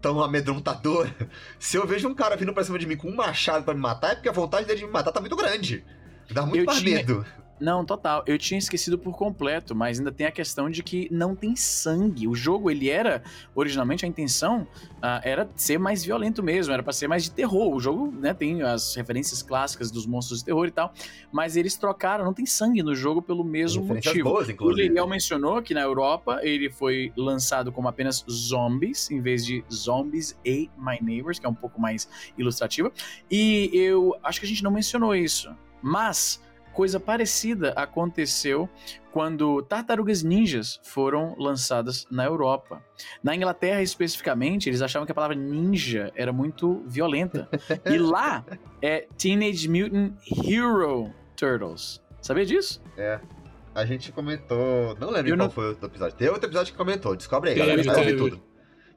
tão 0.00 0.22
amedrontadora. 0.22 1.12
Se 1.58 1.76
eu 1.76 1.86
vejo 1.86 2.06
um 2.08 2.14
cara 2.14 2.36
vindo 2.36 2.52
pra 2.52 2.62
cima 2.62 2.78
de 2.78 2.86
mim 2.86 2.96
com 2.96 3.08
um 3.08 3.14
machado 3.16 3.64
pra 3.64 3.74
me 3.74 3.80
matar, 3.80 4.12
é 4.12 4.14
porque 4.16 4.28
a 4.28 4.32
vontade 4.32 4.66
dele 4.66 4.80
de 4.80 4.86
me 4.86 4.92
matar 4.92 5.10
tá 5.10 5.20
muito 5.20 5.34
grande. 5.34 5.84
Dá 6.30 6.42
muito 6.42 6.58
Eu 6.60 6.64
mais 6.66 6.78
tinha- 6.80 6.96
medo. 6.96 7.24
Não, 7.58 7.84
total. 7.84 8.22
Eu 8.26 8.38
tinha 8.38 8.58
esquecido 8.58 8.98
por 8.98 9.16
completo, 9.16 9.74
mas 9.74 9.98
ainda 9.98 10.12
tem 10.12 10.26
a 10.26 10.30
questão 10.30 10.68
de 10.68 10.82
que 10.82 11.08
não 11.10 11.34
tem 11.34 11.56
sangue. 11.56 12.28
O 12.28 12.34
jogo, 12.34 12.70
ele 12.70 12.90
era, 12.90 13.22
originalmente, 13.54 14.04
a 14.04 14.08
intenção 14.08 14.66
ah, 15.00 15.20
era 15.24 15.48
ser 15.56 15.78
mais 15.78 16.04
violento 16.04 16.42
mesmo, 16.42 16.72
era 16.72 16.82
pra 16.82 16.92
ser 16.92 17.08
mais 17.08 17.24
de 17.24 17.30
terror. 17.30 17.74
O 17.74 17.80
jogo, 17.80 18.10
né, 18.10 18.34
tem 18.34 18.62
as 18.62 18.94
referências 18.94 19.42
clássicas 19.42 19.90
dos 19.90 20.06
monstros 20.06 20.40
de 20.40 20.44
terror 20.44 20.66
e 20.66 20.70
tal, 20.70 20.92
mas 21.32 21.56
eles 21.56 21.76
trocaram, 21.76 22.24
não 22.24 22.34
tem 22.34 22.44
sangue 22.44 22.82
no 22.82 22.94
jogo 22.94 23.22
pelo 23.22 23.42
mesmo 23.42 23.84
motivo. 23.84 24.30
boas, 24.30 24.48
O. 24.48 24.70
Liriel 24.70 25.06
mencionou 25.06 25.62
que 25.62 25.72
na 25.72 25.80
Europa 25.80 26.40
ele 26.42 26.70
foi 26.70 27.12
lançado 27.16 27.72
como 27.72 27.88
apenas 27.88 28.24
zombies, 28.30 29.10
em 29.10 29.20
vez 29.20 29.44
de 29.44 29.64
Zombies 29.72 30.32
Ate 30.40 30.70
My 30.76 30.98
Neighbors, 31.00 31.38
que 31.38 31.46
é 31.46 31.48
um 31.48 31.54
pouco 31.54 31.80
mais 31.80 32.08
ilustrativa. 32.36 32.92
E 33.30 33.70
eu 33.72 34.14
acho 34.22 34.40
que 34.40 34.46
a 34.46 34.48
gente 34.48 34.62
não 34.62 34.70
mencionou 34.70 35.14
isso. 35.14 35.54
Mas 35.82 36.40
coisa 36.76 37.00
parecida 37.00 37.72
aconteceu 37.74 38.68
quando 39.10 39.62
Tartarugas 39.62 40.22
Ninjas 40.22 40.78
foram 40.84 41.34
lançadas 41.38 42.06
na 42.10 42.24
Europa. 42.26 42.84
Na 43.24 43.34
Inglaterra, 43.34 43.80
especificamente, 43.82 44.68
eles 44.68 44.82
achavam 44.82 45.06
que 45.06 45.12
a 45.12 45.14
palavra 45.14 45.34
ninja 45.34 46.12
era 46.14 46.34
muito 46.34 46.82
violenta. 46.86 47.48
E 47.86 47.96
lá 47.98 48.44
é 48.82 49.06
Teenage 49.16 49.66
Mutant 49.70 50.12
Hero 50.46 51.10
Turtles. 51.34 52.02
Sabia 52.20 52.44
disso? 52.44 52.82
A 53.74 53.86
gente 53.86 54.12
comentou. 54.12 54.94
Não 55.00 55.10
lembro 55.10 55.30
Eu 55.32 55.36
qual 55.36 55.48
não- 55.48 55.50
foi 55.50 55.64
o 55.64 55.68
outro 55.70 55.86
episódio. 55.86 56.16
Tem 56.18 56.28
outro 56.28 56.46
episódio 56.46 56.72
que 56.72 56.78
comentou. 56.78 57.16
Descobre 57.16 57.50
aí, 57.50 57.56
Teve, 57.56 57.66
galera. 57.68 57.82
Vai 57.90 57.98
ouvir 58.00 58.16
tudo. 58.18 58.42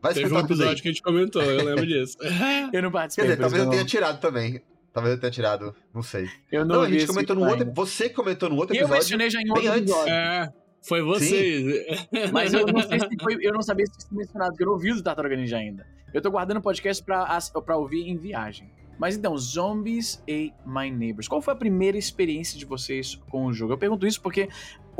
Vai 0.01 0.13
Teve 0.13 0.25
um 0.27 0.29
tudo 0.29 0.37
aí. 0.39 0.45
episódio 0.45 0.81
que 0.83 0.87
a 0.89 0.91
gente 0.91 1.01
comentou, 1.01 1.41
eu 1.41 1.63
lembro 1.63 1.85
disso. 1.85 2.17
Eu 2.73 2.81
não 2.81 2.89
Quer 2.89 2.97
participei. 2.97 3.25
dizer, 3.25 3.37
por 3.37 3.41
talvez 3.43 3.59
eu 3.61 3.65
não- 3.65 3.71
tenha 3.71 3.85
tirado 3.85 4.19
também. 4.19 4.61
Talvez 4.99 5.15
eu 5.15 5.19
tenha 5.21 5.31
tirado. 5.31 5.75
Não 5.93 6.01
sei. 6.03 6.27
Eu 6.51 6.65
não, 6.65 6.77
Não, 6.77 6.81
a 6.83 6.89
gente 6.89 7.07
comentou 7.07 7.35
no 7.35 7.47
outro. 7.47 7.71
Você 7.73 8.09
comentou 8.09 8.49
no 8.49 8.55
outro 8.57 8.75
E 8.75 8.79
eu 8.79 8.85
episódio. 8.85 9.17
mencionei 9.17 9.29
já 9.29 9.41
em 9.41 9.49
outro 9.49 9.67
antes. 9.71 9.81
episódio. 9.91 10.13
É, 10.13 10.53
foi 10.81 11.01
vocês. 11.01 12.07
Mas 12.31 12.53
eu 12.53 12.65
não 12.67 12.81
sei 12.81 12.99
se 12.99 13.07
foi, 13.21 13.37
eu 13.41 13.53
não 13.53 13.61
sabia 13.61 13.85
se 13.85 14.07
foi 14.07 14.17
mencionado, 14.17 14.51
porque 14.51 14.63
eu 14.63 14.67
não 14.67 14.73
ouvi 14.73 14.91
o 14.91 14.95
do 14.95 15.03
Tartaruga 15.03 15.35
Ninja 15.35 15.57
ainda. 15.57 15.85
Eu 16.13 16.21
tô 16.21 16.29
guardando 16.31 16.57
o 16.57 16.61
podcast 16.61 17.03
pra, 17.03 17.37
pra 17.65 17.77
ouvir 17.77 18.07
em 18.09 18.17
viagem. 18.17 18.71
Mas 18.99 19.15
então, 19.15 19.37
Zombies 19.37 20.21
Ate 20.23 20.53
My 20.65 20.91
Neighbors. 20.91 21.27
Qual 21.27 21.41
foi 21.41 21.53
a 21.53 21.57
primeira 21.57 21.97
experiência 21.97 22.59
de 22.59 22.65
vocês 22.65 23.15
com 23.29 23.45
o 23.45 23.53
jogo? 23.53 23.71
Eu 23.73 23.77
pergunto 23.77 24.05
isso 24.05 24.21
porque 24.21 24.49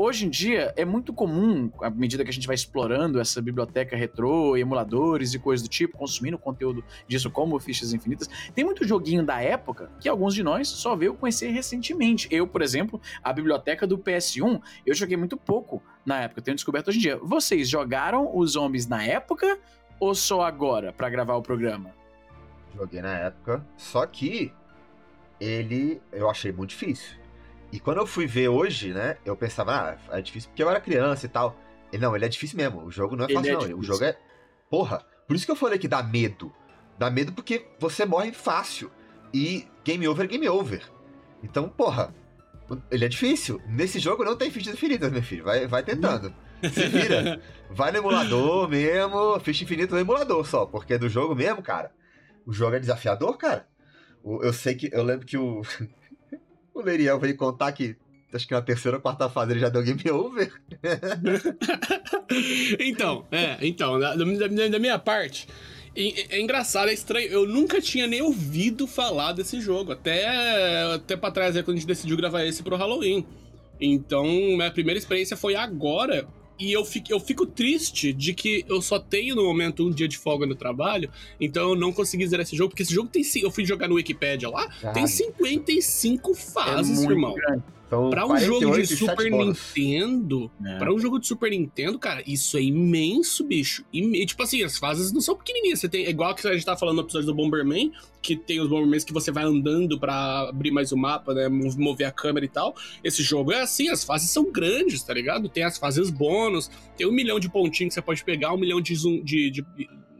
hoje 0.00 0.26
em 0.26 0.30
dia 0.30 0.72
é 0.78 0.84
muito 0.84 1.12
comum, 1.12 1.70
à 1.82 1.90
medida 1.90 2.24
que 2.24 2.30
a 2.30 2.32
gente 2.32 2.46
vai 2.46 2.54
explorando 2.54 3.20
essa 3.20 3.42
biblioteca 3.42 3.94
retrô, 3.94 4.56
emuladores 4.56 5.34
e 5.34 5.38
coisas 5.38 5.66
do 5.66 5.70
tipo, 5.70 5.98
consumindo 5.98 6.38
conteúdo 6.38 6.82
disso 7.06 7.30
como 7.30 7.60
Fichas 7.60 7.92
Infinitas, 7.92 8.26
tem 8.54 8.64
muito 8.64 8.86
joguinho 8.86 9.22
da 9.22 9.42
época 9.42 9.90
que 10.00 10.08
alguns 10.08 10.34
de 10.34 10.42
nós 10.42 10.68
só 10.68 10.96
veio 10.96 11.12
conhecer 11.12 11.50
recentemente. 11.50 12.26
Eu, 12.30 12.46
por 12.46 12.62
exemplo, 12.62 12.98
a 13.22 13.30
biblioteca 13.30 13.86
do 13.86 13.98
PS1, 13.98 14.62
eu 14.86 14.94
joguei 14.94 15.18
muito 15.18 15.36
pouco 15.36 15.82
na 16.06 16.22
época, 16.22 16.40
tenho 16.40 16.54
descoberto 16.54 16.88
hoje 16.88 16.98
em 16.98 17.02
dia. 17.02 17.18
Vocês 17.18 17.68
jogaram 17.68 18.34
os 18.34 18.52
zombies 18.52 18.86
na 18.86 19.04
época 19.04 19.58
ou 19.98 20.14
só 20.14 20.40
agora 20.40 20.94
para 20.94 21.10
gravar 21.10 21.34
o 21.34 21.42
programa? 21.42 21.90
Joguei 22.74 23.02
na 23.02 23.18
época, 23.18 23.62
só 23.76 24.06
que 24.06 24.50
ele 25.38 26.00
eu 26.10 26.30
achei 26.30 26.52
muito 26.52 26.70
difícil. 26.70 27.19
E 27.72 27.78
quando 27.78 27.98
eu 27.98 28.06
fui 28.06 28.26
ver 28.26 28.48
hoje, 28.48 28.92
né, 28.92 29.16
eu 29.24 29.36
pensava, 29.36 29.98
ah, 30.10 30.18
é 30.18 30.20
difícil 30.20 30.50
porque 30.50 30.62
eu 30.62 30.68
era 30.68 30.80
criança 30.80 31.26
e 31.26 31.28
tal. 31.28 31.56
E 31.92 31.98
não, 31.98 32.14
ele 32.14 32.24
é 32.24 32.28
difícil 32.28 32.56
mesmo. 32.56 32.84
O 32.84 32.90
jogo 32.90 33.16
não 33.16 33.24
é 33.24 33.28
fácil, 33.32 33.50
é 33.50 33.52
não. 33.52 33.60
Difícil. 33.60 33.78
O 33.78 33.82
jogo 33.82 34.04
é. 34.04 34.16
Porra, 34.68 35.04
por 35.26 35.36
isso 35.36 35.44
que 35.44 35.52
eu 35.52 35.56
falei 35.56 35.78
que 35.78 35.88
dá 35.88 36.02
medo. 36.02 36.52
Dá 36.98 37.10
medo 37.10 37.32
porque 37.32 37.66
você 37.78 38.04
morre 38.04 38.32
fácil. 38.32 38.90
E 39.32 39.66
game 39.84 40.06
over 40.06 40.24
é 40.24 40.28
game 40.28 40.48
over. 40.48 40.82
Então, 41.42 41.68
porra, 41.68 42.14
ele 42.90 43.04
é 43.04 43.08
difícil. 43.08 43.60
Nesse 43.66 43.98
jogo 43.98 44.24
não 44.24 44.36
tem 44.36 44.50
fichas 44.50 44.74
infinitas, 44.74 45.10
meu 45.10 45.22
filho. 45.22 45.44
Vai, 45.44 45.66
vai 45.66 45.82
tentando. 45.82 46.34
Se 46.62 46.86
vira. 46.88 47.40
Vai 47.70 47.92
no 47.92 47.98
emulador 47.98 48.68
mesmo. 48.68 49.38
Ficha 49.40 49.64
infinita 49.64 49.94
no 49.94 50.00
emulador 50.00 50.44
só. 50.44 50.66
Porque 50.66 50.98
do 50.98 51.08
jogo 51.08 51.34
mesmo, 51.34 51.62
cara. 51.62 51.92
O 52.44 52.52
jogo 52.52 52.76
é 52.76 52.80
desafiador, 52.80 53.38
cara. 53.38 53.66
Eu 54.24 54.52
sei 54.52 54.74
que. 54.74 54.90
Eu 54.92 55.02
lembro 55.02 55.24
que 55.24 55.38
o. 55.38 55.62
o 56.80 56.84
Leriel 56.84 57.18
veio 57.18 57.36
contar 57.36 57.72
que. 57.72 57.96
Acho 58.32 58.46
que 58.46 58.54
na 58.54 58.62
terceira 58.62 58.96
ou 58.96 59.02
quarta 59.02 59.28
fase 59.28 59.52
ele 59.52 59.60
já 59.60 59.68
deu 59.68 59.82
game 59.82 60.08
over. 60.08 60.52
então, 62.78 63.26
é, 63.32 63.58
então, 63.60 63.98
da, 63.98 64.14
da, 64.14 64.68
da 64.68 64.78
minha 64.78 64.98
parte. 65.00 65.48
É, 65.96 66.36
é 66.36 66.40
engraçado, 66.40 66.90
é 66.90 66.92
estranho. 66.92 67.28
Eu 67.28 67.46
nunca 67.46 67.80
tinha 67.80 68.06
nem 68.06 68.22
ouvido 68.22 68.86
falar 68.86 69.32
desse 69.32 69.60
jogo. 69.60 69.92
Até 69.92 70.28
tempo 71.06 71.26
atrás, 71.26 71.56
é 71.56 71.62
quando 71.62 71.76
a 71.76 71.80
gente 71.80 71.88
decidiu 71.88 72.16
gravar 72.16 72.44
esse 72.44 72.62
pro 72.62 72.76
Halloween. 72.76 73.26
Então, 73.80 74.24
minha 74.24 74.70
primeira 74.70 74.98
experiência 74.98 75.36
foi 75.36 75.56
agora. 75.56 76.28
E 76.60 76.70
eu 76.70 76.84
fico, 76.84 77.10
eu 77.10 77.18
fico 77.18 77.46
triste 77.46 78.12
de 78.12 78.34
que 78.34 78.66
eu 78.68 78.82
só 78.82 78.98
tenho 78.98 79.34
no 79.34 79.42
momento 79.42 79.86
um 79.86 79.90
dia 79.90 80.06
de 80.06 80.18
folga 80.18 80.44
no 80.44 80.54
trabalho, 80.54 81.10
então 81.40 81.70
eu 81.70 81.74
não 81.74 81.90
consegui 81.90 82.26
zerar 82.28 82.44
esse 82.44 82.54
jogo, 82.54 82.68
porque 82.68 82.82
esse 82.82 82.94
jogo 82.94 83.08
tem. 83.08 83.22
Eu 83.42 83.50
fui 83.50 83.64
jogar 83.64 83.88
no 83.88 83.94
Wikipedia 83.94 84.48
lá, 84.50 84.68
tem 84.92 85.06
55 85.06 86.34
fases, 86.34 87.02
é 87.02 87.06
irmão. 87.06 87.34
Grande. 87.34 87.62
Então, 87.90 88.08
para 88.08 88.24
um 88.24 88.38
jogo 88.38 88.80
de 88.80 88.86
Super 88.86 89.28
Nintendo, 89.28 90.48
é. 90.64 90.78
para 90.78 90.94
um 90.94 90.98
jogo 91.00 91.18
de 91.18 91.26
Super 91.26 91.50
Nintendo, 91.50 91.98
cara, 91.98 92.22
isso 92.24 92.56
é 92.56 92.62
imenso, 92.62 93.42
bicho. 93.42 93.84
E, 93.92 94.24
tipo 94.24 94.40
assim, 94.44 94.62
as 94.62 94.78
fases 94.78 95.10
não 95.10 95.20
são 95.20 95.34
pequenininhas. 95.34 95.80
Você 95.80 95.88
tem, 95.88 96.06
é 96.06 96.10
igual 96.10 96.32
que 96.32 96.46
a 96.46 96.52
gente 96.52 96.64
tá 96.64 96.76
falando 96.76 96.98
no 96.98 97.02
episódio 97.02 97.26
do 97.26 97.34
Bomberman, 97.34 97.90
que 98.22 98.36
tem 98.36 98.60
os 98.60 98.68
Bombermans 98.68 99.02
que 99.02 99.12
você 99.12 99.32
vai 99.32 99.42
andando 99.42 99.98
para 99.98 100.50
abrir 100.50 100.70
mais 100.70 100.92
o 100.92 100.96
mapa, 100.96 101.34
né, 101.34 101.48
mover 101.48 102.06
a 102.06 102.12
câmera 102.12 102.46
e 102.46 102.48
tal. 102.48 102.76
Esse 103.02 103.24
jogo 103.24 103.50
é 103.50 103.60
assim, 103.60 103.88
as 103.88 104.04
fases 104.04 104.30
são 104.30 104.52
grandes, 104.52 105.02
tá 105.02 105.12
ligado? 105.12 105.48
Tem 105.48 105.64
as 105.64 105.76
fases 105.76 106.10
bônus, 106.10 106.70
tem 106.96 107.08
um 107.08 107.12
milhão 107.12 107.40
de 107.40 107.50
pontinhos 107.50 107.90
que 107.90 107.94
você 107.94 108.02
pode 108.02 108.22
pegar, 108.22 108.54
um 108.54 108.58
milhão 108.58 108.80
de, 108.80 108.94
zoom, 108.94 109.20
de, 109.20 109.50
de 109.50 109.66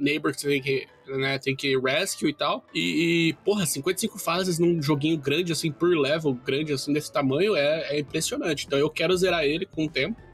neighbor 0.00 0.33
que 0.33 0.40
você 0.40 0.49
tem 0.49 0.62
que, 0.62 0.88
né, 1.07 1.38
tem 1.38 1.54
que 1.54 1.76
rescue 1.78 2.30
e 2.30 2.35
tal. 2.35 2.64
E, 2.75 3.28
e, 3.28 3.33
porra, 3.45 3.66
55 3.66 4.19
fases 4.19 4.59
num 4.59 4.83
joguinho 4.83 5.19
grande, 5.19 5.52
assim, 5.52 5.71
por 5.71 5.97
level 5.97 6.35
grande, 6.35 6.73
assim, 6.73 6.92
desse 6.92 7.12
tamanho, 7.12 7.54
é, 7.54 7.97
é 7.97 8.00
impressionante. 8.00 8.66
Então 8.66 8.78
eu 8.78 8.90
quero 8.90 9.16
zerar 9.16 9.45
ele 9.45 9.66
com 9.66 9.85
o 9.85 9.90
tempo 9.90 10.29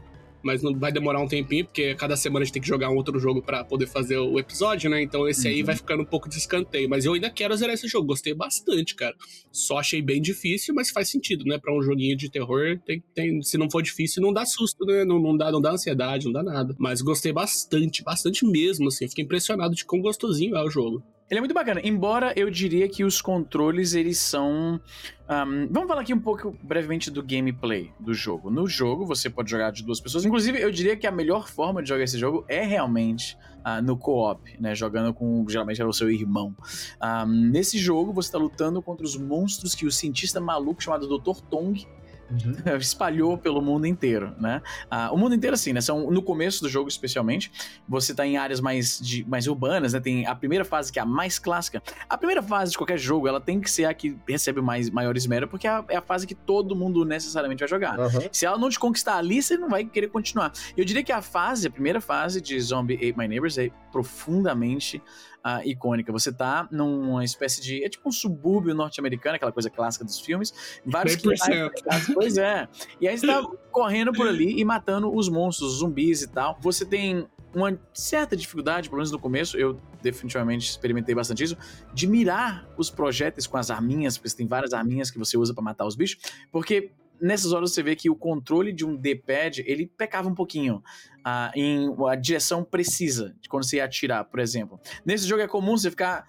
mas 0.46 0.62
não 0.62 0.78
vai 0.78 0.92
demorar 0.92 1.20
um 1.20 1.26
tempinho, 1.26 1.64
porque 1.64 1.94
cada 1.96 2.16
semana 2.16 2.42
a 2.42 2.44
gente 2.44 2.54
tem 2.54 2.62
que 2.62 2.68
jogar 2.68 2.88
um 2.88 2.94
outro 2.94 3.18
jogo 3.18 3.42
para 3.42 3.64
poder 3.64 3.86
fazer 3.86 4.16
o 4.16 4.38
episódio, 4.38 4.88
né? 4.88 5.02
Então 5.02 5.28
esse 5.28 5.48
uhum. 5.48 5.54
aí 5.54 5.62
vai 5.64 5.74
ficando 5.74 6.02
um 6.02 6.06
pouco 6.06 6.28
de 6.28 6.38
escanteio. 6.38 6.88
Mas 6.88 7.04
eu 7.04 7.12
ainda 7.12 7.28
quero 7.28 7.56
zerar 7.56 7.74
esse 7.74 7.88
jogo, 7.88 8.06
gostei 8.06 8.32
bastante, 8.32 8.94
cara. 8.94 9.14
Só 9.50 9.78
achei 9.78 10.00
bem 10.00 10.22
difícil, 10.22 10.74
mas 10.74 10.90
faz 10.90 11.10
sentido, 11.10 11.44
né? 11.44 11.58
Pra 11.58 11.76
um 11.76 11.82
joguinho 11.82 12.16
de 12.16 12.30
terror, 12.30 12.78
tem, 12.86 13.02
tem, 13.12 13.42
se 13.42 13.58
não 13.58 13.68
for 13.70 13.82
difícil, 13.82 14.22
não 14.22 14.32
dá 14.32 14.46
susto, 14.46 14.84
né? 14.86 15.04
Não, 15.04 15.18
não, 15.20 15.36
dá, 15.36 15.50
não 15.50 15.60
dá 15.60 15.72
ansiedade, 15.72 16.26
não 16.26 16.32
dá 16.32 16.42
nada. 16.42 16.74
Mas 16.78 17.02
gostei 17.02 17.32
bastante, 17.32 18.04
bastante 18.04 18.46
mesmo, 18.46 18.86
assim. 18.86 19.08
Fiquei 19.08 19.24
impressionado 19.24 19.74
de 19.74 19.84
quão 19.84 20.00
gostosinho 20.00 20.56
é 20.56 20.64
o 20.64 20.70
jogo. 20.70 21.02
Ele 21.28 21.38
é 21.38 21.40
muito 21.40 21.54
bacana, 21.54 21.80
embora 21.82 22.32
eu 22.36 22.48
diria 22.48 22.88
que 22.88 23.02
os 23.02 23.20
controles 23.20 23.94
eles 23.94 24.16
são. 24.16 24.80
Um, 25.28 25.66
vamos 25.72 25.88
falar 25.88 26.02
aqui 26.02 26.14
um 26.14 26.20
pouco 26.20 26.56
brevemente 26.62 27.10
do 27.10 27.20
gameplay 27.20 27.92
do 27.98 28.14
jogo. 28.14 28.48
No 28.48 28.68
jogo 28.68 29.04
você 29.04 29.28
pode 29.28 29.50
jogar 29.50 29.72
de 29.72 29.82
duas 29.82 30.00
pessoas. 30.00 30.24
Inclusive, 30.24 30.60
eu 30.60 30.70
diria 30.70 30.96
que 30.96 31.04
a 31.04 31.10
melhor 31.10 31.48
forma 31.48 31.82
de 31.82 31.88
jogar 31.88 32.04
esse 32.04 32.16
jogo 32.16 32.44
é 32.46 32.64
realmente 32.64 33.36
uh, 33.66 33.82
no 33.82 33.96
co-op, 33.96 34.40
né? 34.60 34.72
Jogando 34.76 35.12
com 35.12 35.44
geralmente 35.48 35.82
é 35.82 35.84
o 35.84 35.92
seu 35.92 36.08
irmão. 36.08 36.54
Um, 37.02 37.50
nesse 37.50 37.76
jogo 37.76 38.12
você 38.12 38.28
está 38.28 38.38
lutando 38.38 38.80
contra 38.80 39.04
os 39.04 39.16
monstros 39.16 39.74
que 39.74 39.84
o 39.84 39.90
cientista 39.90 40.40
maluco 40.40 40.80
chamado 40.80 41.08
Dr. 41.08 41.40
Tong 41.50 41.84
Uhum. 42.30 42.76
espalhou 42.78 43.38
pelo 43.38 43.60
mundo 43.60 43.86
inteiro, 43.86 44.34
né? 44.38 44.62
Ah, 44.90 45.10
o 45.12 45.16
mundo 45.16 45.34
inteiro, 45.34 45.54
assim, 45.54 45.72
né? 45.72 45.80
São, 45.80 46.10
no 46.10 46.22
começo 46.22 46.62
do 46.62 46.68
jogo, 46.68 46.88
especialmente, 46.88 47.50
você 47.88 48.14
tá 48.14 48.26
em 48.26 48.36
áreas 48.36 48.60
mais, 48.60 48.98
de, 49.00 49.24
mais 49.28 49.46
urbanas, 49.46 49.92
né? 49.92 50.00
Tem 50.00 50.26
a 50.26 50.34
primeira 50.34 50.64
fase, 50.64 50.92
que 50.92 50.98
é 50.98 51.02
a 51.02 51.06
mais 51.06 51.38
clássica. 51.38 51.82
A 52.08 52.18
primeira 52.18 52.42
fase 52.42 52.72
de 52.72 52.78
qualquer 52.78 52.98
jogo, 52.98 53.28
ela 53.28 53.40
tem 53.40 53.60
que 53.60 53.70
ser 53.70 53.84
a 53.84 53.94
que 53.94 54.16
recebe 54.28 54.60
mais, 54.60 54.90
maior 54.90 55.16
esmero, 55.16 55.48
porque 55.48 55.66
é 55.66 55.70
a, 55.70 55.84
é 55.88 55.96
a 55.96 56.02
fase 56.02 56.26
que 56.26 56.34
todo 56.34 56.74
mundo 56.74 57.04
necessariamente 57.04 57.60
vai 57.60 57.68
jogar. 57.68 57.98
Uhum. 57.98 58.28
Se 58.32 58.46
ela 58.46 58.58
não 58.58 58.68
te 58.68 58.78
conquistar 58.78 59.16
ali, 59.16 59.42
você 59.42 59.56
não 59.56 59.68
vai 59.68 59.84
querer 59.84 60.08
continuar. 60.08 60.52
Eu 60.76 60.84
diria 60.84 61.02
que 61.02 61.12
a 61.12 61.22
fase, 61.22 61.68
a 61.68 61.70
primeira 61.70 62.00
fase 62.00 62.40
de 62.40 62.58
Zombie 62.60 62.94
Ate 62.94 63.16
My 63.16 63.28
Neighbors 63.28 63.58
é 63.58 63.70
profundamente 63.92 65.02
uh, 65.46 65.66
icônica. 65.66 66.10
Você 66.10 66.32
tá 66.32 66.68
numa 66.70 67.24
espécie 67.24 67.62
de. 67.62 67.84
É 67.84 67.88
tipo 67.88 68.08
um 68.08 68.12
subúrbio 68.12 68.74
norte-americano, 68.74 69.36
aquela 69.36 69.52
coisa 69.52 69.70
clássica 69.70 70.04
dos 70.04 70.18
filmes. 70.18 70.52
Vários 70.84 71.16
100%. 71.16 71.70
Pois 72.14 72.36
é. 72.36 72.68
E 73.00 73.06
aí 73.06 73.16
você 73.16 73.26
tá 73.26 73.42
correndo 73.70 74.12
por 74.12 74.26
ali 74.26 74.58
e 74.58 74.64
matando 74.64 75.14
os 75.14 75.28
monstros, 75.28 75.72
os 75.72 75.78
zumbis 75.78 76.22
e 76.22 76.28
tal. 76.28 76.58
Você 76.60 76.84
tem 76.84 77.26
uma 77.54 77.78
certa 77.94 78.36
dificuldade, 78.36 78.88
pelo 78.88 78.98
menos 78.98 79.10
no 79.10 79.18
começo, 79.18 79.56
eu 79.56 79.80
definitivamente 80.02 80.68
experimentei 80.68 81.14
bastante 81.14 81.42
isso, 81.42 81.56
de 81.92 82.06
mirar 82.06 82.68
os 82.76 82.90
projéteis 82.90 83.46
com 83.46 83.56
as 83.56 83.70
arminhas, 83.70 84.18
porque 84.18 84.28
você 84.28 84.36
tem 84.36 84.46
várias 84.46 84.74
arminhas 84.74 85.10
que 85.10 85.18
você 85.18 85.38
usa 85.38 85.54
para 85.54 85.62
matar 85.62 85.86
os 85.86 85.96
bichos, 85.96 86.20
porque 86.52 86.92
nessas 87.20 87.52
horas 87.52 87.72
você 87.72 87.82
vê 87.82 87.96
que 87.96 88.10
o 88.10 88.16
controle 88.16 88.72
de 88.72 88.84
um 88.84 88.96
D-pad, 88.96 89.62
ele 89.66 89.86
pecava 89.86 90.28
um 90.28 90.34
pouquinho 90.34 90.82
uh, 91.18 91.50
em 91.54 91.88
a 92.08 92.14
direção 92.14 92.64
precisa 92.64 93.34
de 93.40 93.48
quando 93.48 93.64
você 93.64 93.76
ia 93.76 93.84
atirar, 93.84 94.24
por 94.24 94.40
exemplo. 94.40 94.80
Nesse 95.04 95.26
jogo 95.26 95.42
é 95.42 95.48
comum 95.48 95.76
você 95.76 95.90
ficar 95.90 96.26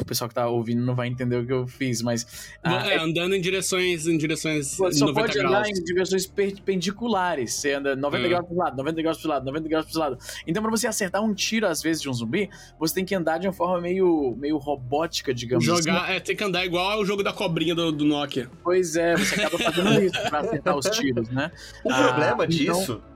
o 0.00 0.04
pessoal 0.04 0.28
que 0.28 0.34
tá 0.34 0.48
ouvindo 0.48 0.82
não 0.82 0.94
vai 0.94 1.08
entender 1.08 1.36
o 1.36 1.46
que 1.46 1.52
eu 1.52 1.66
fiz, 1.66 2.02
mas. 2.02 2.50
Ah, 2.62 2.88
é, 2.88 2.98
andando 2.98 3.34
em 3.34 3.40
direções 3.40 4.06
em 4.06 4.18
direções. 4.18 4.68
Só 4.68 5.12
pode 5.12 5.34
graus. 5.34 5.36
andar 5.36 5.68
em 5.68 5.72
direções 5.84 6.26
perpendiculares. 6.26 7.54
Você 7.54 7.72
anda 7.72 7.94
90 7.94 8.24
é. 8.24 8.28
graus 8.28 8.46
pro 8.46 8.56
lado, 8.56 8.76
90 8.76 9.02
graus 9.02 9.18
pro 9.18 9.28
lado, 9.28 9.44
90 9.46 9.68
graus 9.68 9.86
pro 9.86 9.98
lado. 10.00 10.18
Então, 10.46 10.62
pra 10.62 10.70
você 10.70 10.86
acertar 10.86 11.22
um 11.22 11.32
tiro, 11.32 11.66
às 11.66 11.82
vezes, 11.82 12.02
de 12.02 12.08
um 12.08 12.12
zumbi, 12.12 12.50
você 12.78 12.94
tem 12.94 13.04
que 13.04 13.14
andar 13.14 13.38
de 13.38 13.46
uma 13.46 13.52
forma 13.52 13.80
meio, 13.80 14.36
meio 14.38 14.56
robótica, 14.56 15.32
digamos 15.32 15.64
Jogar, 15.64 16.04
assim. 16.04 16.12
É, 16.12 16.20
tem 16.20 16.36
que 16.36 16.44
andar 16.44 16.64
igual 16.64 17.00
o 17.00 17.04
jogo 17.04 17.22
da 17.22 17.32
cobrinha 17.32 17.74
do, 17.74 17.92
do 17.92 18.04
Nokia. 18.04 18.50
Pois 18.62 18.96
é, 18.96 19.16
você 19.16 19.36
acaba 19.36 19.58
fazendo 19.58 20.02
isso 20.02 20.20
pra 20.28 20.40
acertar 20.40 20.76
os 20.76 20.86
tiros, 20.90 21.28
né? 21.30 21.50
O 21.84 21.90
ah, 21.90 22.02
problema 22.02 22.44
então 22.44 22.46
disso. 22.46 22.92
Então 22.92 23.15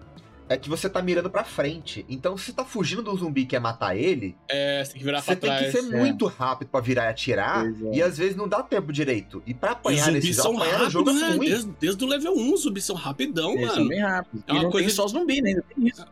é 0.50 0.56
que 0.56 0.68
você 0.68 0.90
tá 0.90 1.00
mirando 1.00 1.30
pra 1.30 1.44
frente. 1.44 2.04
Então, 2.08 2.36
se 2.36 2.46
você 2.46 2.52
tá 2.52 2.64
fugindo 2.64 3.02
do 3.02 3.16
zumbi 3.16 3.42
e 3.42 3.46
quer 3.46 3.60
matar 3.60 3.96
ele. 3.96 4.36
É, 4.48 4.82
você 4.84 4.90
tem 4.90 4.98
que 4.98 5.04
virar 5.04 5.22
Você 5.22 5.36
tem 5.36 5.56
que 5.56 5.70
ser 5.70 5.78
é. 5.78 5.96
muito 5.96 6.26
rápido 6.26 6.68
pra 6.68 6.80
virar 6.80 7.04
e 7.04 7.08
atirar. 7.08 7.64
É. 7.64 7.96
E 7.96 8.02
às 8.02 8.18
vezes 8.18 8.34
não 8.34 8.48
dá 8.48 8.60
tempo 8.60 8.92
direito. 8.92 9.40
E 9.46 9.54
pra 9.54 9.70
apanhar 9.70 10.08
os 10.08 10.14
nesse 10.14 10.34
são 10.34 10.56
apanhar 10.56 10.72
rápido, 10.78 10.90
jogo 10.90 11.12
né? 11.12 11.38
Desde, 11.38 11.70
desde 11.78 12.04
o 12.04 12.08
level 12.08 12.36
1, 12.36 12.52
os 12.52 12.62
zumbis 12.62 12.84
são 12.84 12.96
rapidão, 12.96 13.52
Eles 13.52 13.60
mano. 13.60 13.74
São 13.74 13.88
bem 13.88 14.00
rápidos. 14.00 14.42
É 14.44 14.52
uma 14.52 14.62
e 14.64 14.70
coisa 14.72 14.88
tem 14.88 14.96
só 14.96 15.06
zumbi, 15.06 15.40
né? 15.40 15.54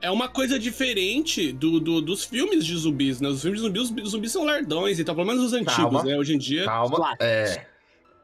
É 0.01 0.11
uma 0.13 0.29
coisa 0.29 0.57
diferente 0.57 1.51
do, 1.51 1.81
do, 1.81 2.01
dos 2.01 2.25
filmes 2.25 2.65
de 2.65 2.77
zumbis, 2.77 3.21
né? 3.21 3.29
Os 3.29 3.43
filmes 3.43 3.61
de 3.61 3.67
zumbis, 3.67 4.05
os 4.05 4.11
zumbis 4.13 4.31
são 4.31 4.45
lardões 4.45 5.01
e 5.01 5.05
tal. 5.05 5.17
Pelo 5.17 5.27
menos 5.27 5.43
os 5.43 5.53
antigos, 5.53 5.75
Calma. 5.75 6.05
né? 6.05 6.17
Hoje 6.17 6.37
em 6.37 6.39
dia. 6.39 6.65
Calma. 6.65 7.17
É. 7.19 7.67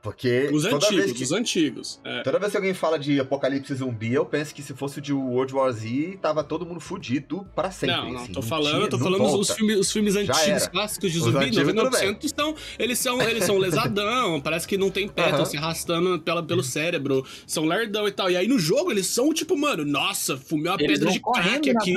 Porque. 0.05 0.51
Os 0.53 0.67
antigos, 0.67 1.13
que, 1.13 1.23
os 1.23 1.33
antigos. 1.33 2.01
É. 2.05 2.23
Toda 2.23 2.39
vez 2.39 2.51
que 2.51 2.59
alguém 2.59 2.75
fala 2.75 2.99
de 2.99 3.19
apocalipse 3.19 3.75
zumbi, 3.75 4.13
eu 4.13 4.27
penso 4.27 4.55
que 4.55 4.63
se 4.63 4.75
fosse 4.75 5.01
de 5.01 5.15
World 5.15 5.55
War 5.55 5.73
Z, 5.73 6.19
tava 6.21 6.45
todo 6.45 6.67
mundo 6.67 6.79
fudido 6.79 7.47
para 7.57 7.71
sempre. 7.71 7.97
Não, 7.97 8.13
não, 8.13 8.21
assim, 8.21 8.33
tô 8.33 8.43
falando, 8.43 8.87
tô 8.87 8.99
falando 8.99 9.25
os 9.25 9.51
filmes, 9.51 9.79
os 9.79 9.91
filmes 9.91 10.15
antigos, 10.15 10.67
clássicos 10.69 11.11
de 11.11 11.21
zumbi, 11.21 11.51
99% 11.51 12.23
estão. 12.23 12.55
Eles 12.79 12.99
são, 12.99 13.21
eles 13.23 13.45
são 13.45 13.57
lesadão, 13.57 14.39
parece 14.45 14.69
que 14.69 14.77
não 14.77 14.91
tem 14.91 15.09
pé, 15.09 15.25
estão 15.25 15.41
uh 15.41 15.43
-huh. 15.45 15.47
se 15.47 15.57
arrastando 15.57 16.19
pela, 16.21 16.43
pelo 16.43 16.63
cérebro, 16.63 17.25
são 17.47 17.65
lerdão 17.65 18.07
e 18.07 18.13
tal. 18.13 18.31
E 18.31 18.37
aí 18.37 18.47
no 18.47 18.59
jogo 18.59 18.91
eles 18.91 19.07
são 19.07 19.33
tipo, 19.33 19.57
mano, 19.57 19.87
nossa, 19.87 20.37
fumei 20.37 20.71
uma 20.71 20.77
eles 20.79 20.99
pedra 20.99 21.13
de 21.13 21.21
crack 21.21 21.71
aqui. 21.71 21.95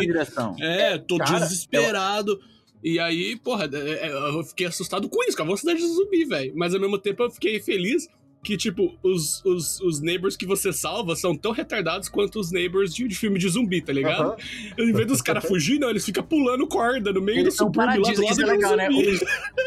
É, 0.62 0.98
tô 0.98 1.18
Cara, 1.18 1.40
desesperado. 1.40 2.32
Eu... 2.32 2.57
E 2.84 3.00
aí, 3.00 3.36
porra, 3.38 3.70
é, 3.72 4.08
é, 4.08 4.12
eu 4.12 4.44
fiquei 4.44 4.68
assustado 4.68 5.10
com 5.10 5.24
isso, 5.24 5.36
com 5.36 5.44
a 5.44 5.46
velocidade 5.46 5.80
de 5.80 5.88
zumbi, 5.88 6.26
velho. 6.26 6.54
Mas 6.56 6.74
ao 6.74 6.80
mesmo 6.80 6.98
tempo 6.98 7.24
eu 7.24 7.32
fiquei 7.32 7.60
feliz 7.60 8.08
que, 8.48 8.56
tipo, 8.56 8.98
os, 9.04 9.44
os, 9.44 9.82
os 9.82 10.00
neighbors 10.00 10.38
que 10.38 10.46
você 10.46 10.72
salva 10.72 11.18
são 11.18 11.36
tão 11.36 11.52
retardados 11.52 12.08
quanto 12.08 12.40
os 12.40 12.50
neighbors 12.50 12.94
de, 12.94 13.06
de 13.06 13.14
filme 13.14 13.38
de 13.38 13.50
zumbi, 13.50 13.82
tá 13.82 13.92
ligado? 13.92 14.38
Em 14.80 14.94
vez 14.94 15.06
dos 15.06 15.22
caras 15.22 15.44
fugir, 15.46 15.78
não, 15.78 15.90
eles 15.90 16.06
ficam 16.06 16.24
pulando 16.24 16.66
corda 16.66 17.12
no 17.12 17.20
meio 17.20 17.40
Eles 17.40 17.56
do 17.56 17.58
são 17.58 17.68
subúrbio 17.68 17.90
lá 17.90 17.96
do 17.98 18.02
paradisíacos, 18.04 18.38
lado 18.38 18.56
isso 18.56 18.72
é 18.72 18.72
um 18.72 18.76
legal, 18.78 18.78
né? 18.78 18.90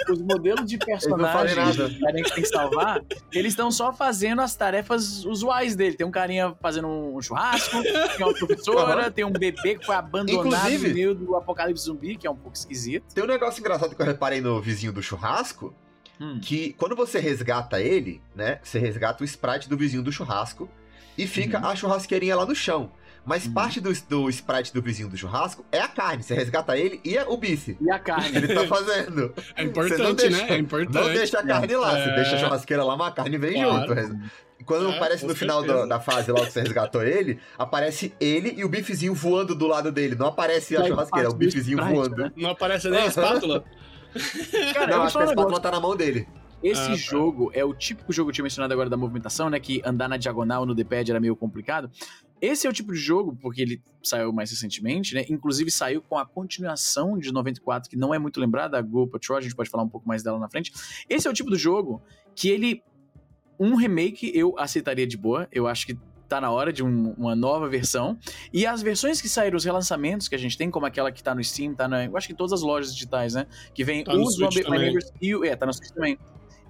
Os, 0.09 0.17
os 0.17 0.23
modelos 0.23 0.65
de 0.65 0.79
personagens 0.81 1.77
que 1.77 2.07
a 2.07 2.17
gente 2.17 2.33
tem 2.33 2.43
que 2.43 2.49
salvar, 2.49 3.03
eles 3.31 3.53
estão 3.53 3.71
só 3.71 3.93
fazendo 3.93 4.41
as 4.41 4.57
tarefas 4.57 5.27
usuais 5.27 5.77
dele. 5.77 5.95
Tem 5.95 6.07
um 6.07 6.11
carinha 6.11 6.57
fazendo 6.63 6.89
um 6.89 7.21
churrasco, 7.21 7.83
tem 7.83 8.25
uma 8.25 8.33
professora, 8.33 9.11
tem 9.11 9.27
um 9.27 9.31
bebê 9.31 9.75
que 9.75 9.85
foi 9.85 9.95
abandonado 9.95 10.47
Inclusive- 10.47 10.89
no 10.89 10.95
meio 10.95 11.15
do 11.15 11.37
apocalipse 11.37 11.85
zumbi, 11.85 12.17
que 12.17 12.27
é 12.27 12.31
um 12.31 12.37
pouco 12.37 12.57
esquisito. 12.57 13.05
Tem 13.15 13.23
um 13.23 13.27
negócio 13.27 13.61
engraçado 13.61 13.95
que 13.95 14.01
eu 14.01 14.07
reparei 14.07 14.41
no 14.41 14.59
vizinho 14.59 14.91
do 14.91 15.03
churrasco, 15.03 15.75
Hum. 16.21 16.39
que 16.43 16.75
quando 16.75 16.95
você 16.95 17.19
resgata 17.19 17.81
ele, 17.81 18.21
né? 18.37 18.59
Você 18.63 18.79
resgata 18.79 19.23
o 19.23 19.27
sprite 19.27 19.69
do 19.69 19.77
vizinho 19.77 20.03
do 20.03 20.13
churrasco 20.13 20.69
e 21.17 21.27
fica 21.27 21.59
Uhum. 21.59 21.67
a 21.67 21.75
churrasqueirinha 21.77 22.37
lá 22.37 22.45
no 22.45 22.55
chão. 22.55 22.93
Mas 23.25 23.47
Uhum. 23.47 23.53
parte 23.53 23.81
do, 23.81 23.93
do 24.09 24.29
sprite 24.31 24.73
do 24.73 24.81
vizinho 24.83 25.09
do 25.09 25.17
churrasco 25.17 25.65
é 25.71 25.79
a 25.81 25.89
carne. 25.89 26.23
Você 26.23 26.35
resgata 26.35 26.77
ele 26.77 27.01
e 27.05 27.17
é 27.19 27.25
o 27.27 27.37
bife. 27.37 27.77
E 27.81 27.91
a 27.91 27.99
carne. 27.99 28.35
Ele 28.37 28.49
tá 28.55 28.67
fazendo. 28.67 29.33
É 29.57 29.63
Você 29.63 29.69
importante, 29.69 30.17
deixa- 30.29 30.37
né? 30.47 30.53
É 30.55 30.59
importante. 30.59 30.95
Não 31.07 31.13
deixa 31.13 31.39
a 31.39 31.47
carne 31.47 31.77
lá. 31.77 31.91
Você 31.91 32.11
É. 32.11 32.15
deixa 32.17 32.37
a 32.37 32.39
churrasqueira 32.39 32.83
lá, 32.85 32.97
mas 32.97 33.09
a 33.09 33.13
carne 33.13 33.37
vem 33.39 33.63
Claro. 33.63 33.95
junto. 33.95 34.21
Quando 34.65 34.91
É, 34.91 34.97
aparece 34.97 35.27
no 35.27 35.35
final 35.35 35.63
da, 35.63 35.87
da 35.87 36.01
fase 36.01 36.31
lá 36.33 36.45
que 36.45 36.53
você 36.53 36.61
resgatou 36.61 37.03
ele, 37.03 37.39
aparece 37.59 38.13
ele 38.21 38.55
e 38.57 38.65
o 38.65 38.69
bifezinho 38.69 39.15
voando 39.15 39.55
do 39.55 39.67
lado 39.67 39.91
dele. 39.91 40.15
Não 40.15 40.27
aparece 40.27 40.77
a 40.77 40.85
churrasqueira, 40.87 41.29
é 41.29 41.31
o 41.31 41.35
bifezinho 41.35 41.79
voando. 41.79 42.17
né? 42.17 42.33
Não 42.37 42.51
aparece 42.51 42.89
nem 42.91 43.01
a 43.01 43.07
espátula. 43.07 43.65
Cara, 44.75 44.93
eu 44.93 44.97
Não, 44.99 45.03
acho 45.05 45.17
que 45.17 45.23
a 45.23 45.27
um 45.27 45.29
negócio. 45.29 45.31
espátula 45.31 45.61
tá 45.61 45.71
na 45.71 45.81
mão 45.81 45.97
dele. 45.97 46.27
Esse 46.63 46.81
Ah, 46.83 46.89
tá. 46.89 46.95
jogo 46.95 47.51
é 47.55 47.65
o 47.65 47.73
típico 47.73 48.13
jogo 48.13 48.27
que 48.29 48.33
eu 48.33 48.35
tinha 48.35 48.43
mencionado 48.43 48.73
agora 48.73 48.91
da 48.91 48.97
movimentação, 48.97 49.49
né? 49.49 49.59
Que 49.59 49.81
andar 49.85 50.09
na 50.09 50.17
diagonal 50.19 50.67
no 50.67 50.75
D-pad 50.75 51.11
era 51.11 51.19
meio 51.19 51.35
complicado. 51.35 51.91
Esse 52.41 52.67
é 52.67 52.71
o 52.71 52.73
tipo 52.73 52.93
de 52.93 52.99
jogo, 52.99 53.37
porque 53.41 53.63
ele 53.63 53.83
saiu 54.03 54.33
mais 54.33 54.51
recentemente, 54.51 55.15
né? 55.15 55.25
Inclusive 55.31 55.71
saiu 55.71 56.03
com 56.03 56.19
a 56.19 56.27
continuação 56.27 57.19
de 57.19 57.33
94, 57.33 57.89
que 57.89 57.97
não 57.97 58.13
é 58.15 58.19
muito 58.19 58.39
lembrada, 58.41 58.79
a 58.79 58.83
Go 58.83 59.07
Patrol, 59.07 59.39
a 59.39 59.41
gente 59.41 59.55
pode 59.55 59.71
falar 59.71 59.85
um 59.85 59.89
pouco 59.89 60.07
mais 60.09 60.23
dela 60.23 60.39
na 60.39 60.49
frente. 60.49 60.73
Esse 61.09 61.27
é 61.27 61.31
o 61.31 61.35
tipo 61.35 61.51
do 61.51 61.57
jogo 61.57 62.03
que 62.35 62.49
ele. 62.49 62.83
Um 63.59 63.75
remake 63.75 64.31
eu 64.35 64.55
aceitaria 64.59 65.07
de 65.07 65.19
boa. 65.19 65.47
Eu 65.53 65.67
acho 65.67 65.87
que 65.87 65.99
tá 66.31 66.41
na 66.41 66.51
hora 66.51 66.73
de 66.73 66.83
um- 66.83 67.13
uma 67.19 67.35
nova 67.35 67.69
versão. 67.69 68.17
E 68.53 68.65
as 68.65 68.81
versões 68.81 69.21
que 69.21 69.29
saíram, 69.29 69.57
os 69.57 69.65
relançamentos 69.65 70.29
que 70.29 70.35
a 70.35 70.39
gente 70.39 70.57
tem, 70.57 70.71
como 70.71 70.87
aquela 70.87 71.11
que 71.11 71.23
tá 71.23 71.35
no 71.35 71.43
Steam, 71.45 71.75
tá 71.75 71.87
na. 71.89 72.05
Eu 72.07 72.17
acho 72.17 72.27
que 72.29 72.33
em 72.33 72.37
todas 72.37 72.53
as 72.53 72.63
lojas 72.63 72.95
digitais, 72.95 73.35
né? 73.35 73.47
Que 73.75 73.83
vem 73.85 74.05
Tá 74.05 74.15
o 74.15 74.31
Zombie 74.31 74.63
My. 74.71 74.79
Neighbors 74.79 75.13
e 75.21 75.35
o. 75.35 75.45
É, 75.45 75.55
tá 75.57 75.67
no 75.67 75.75
Switch 75.75 75.91
também. 75.91 76.17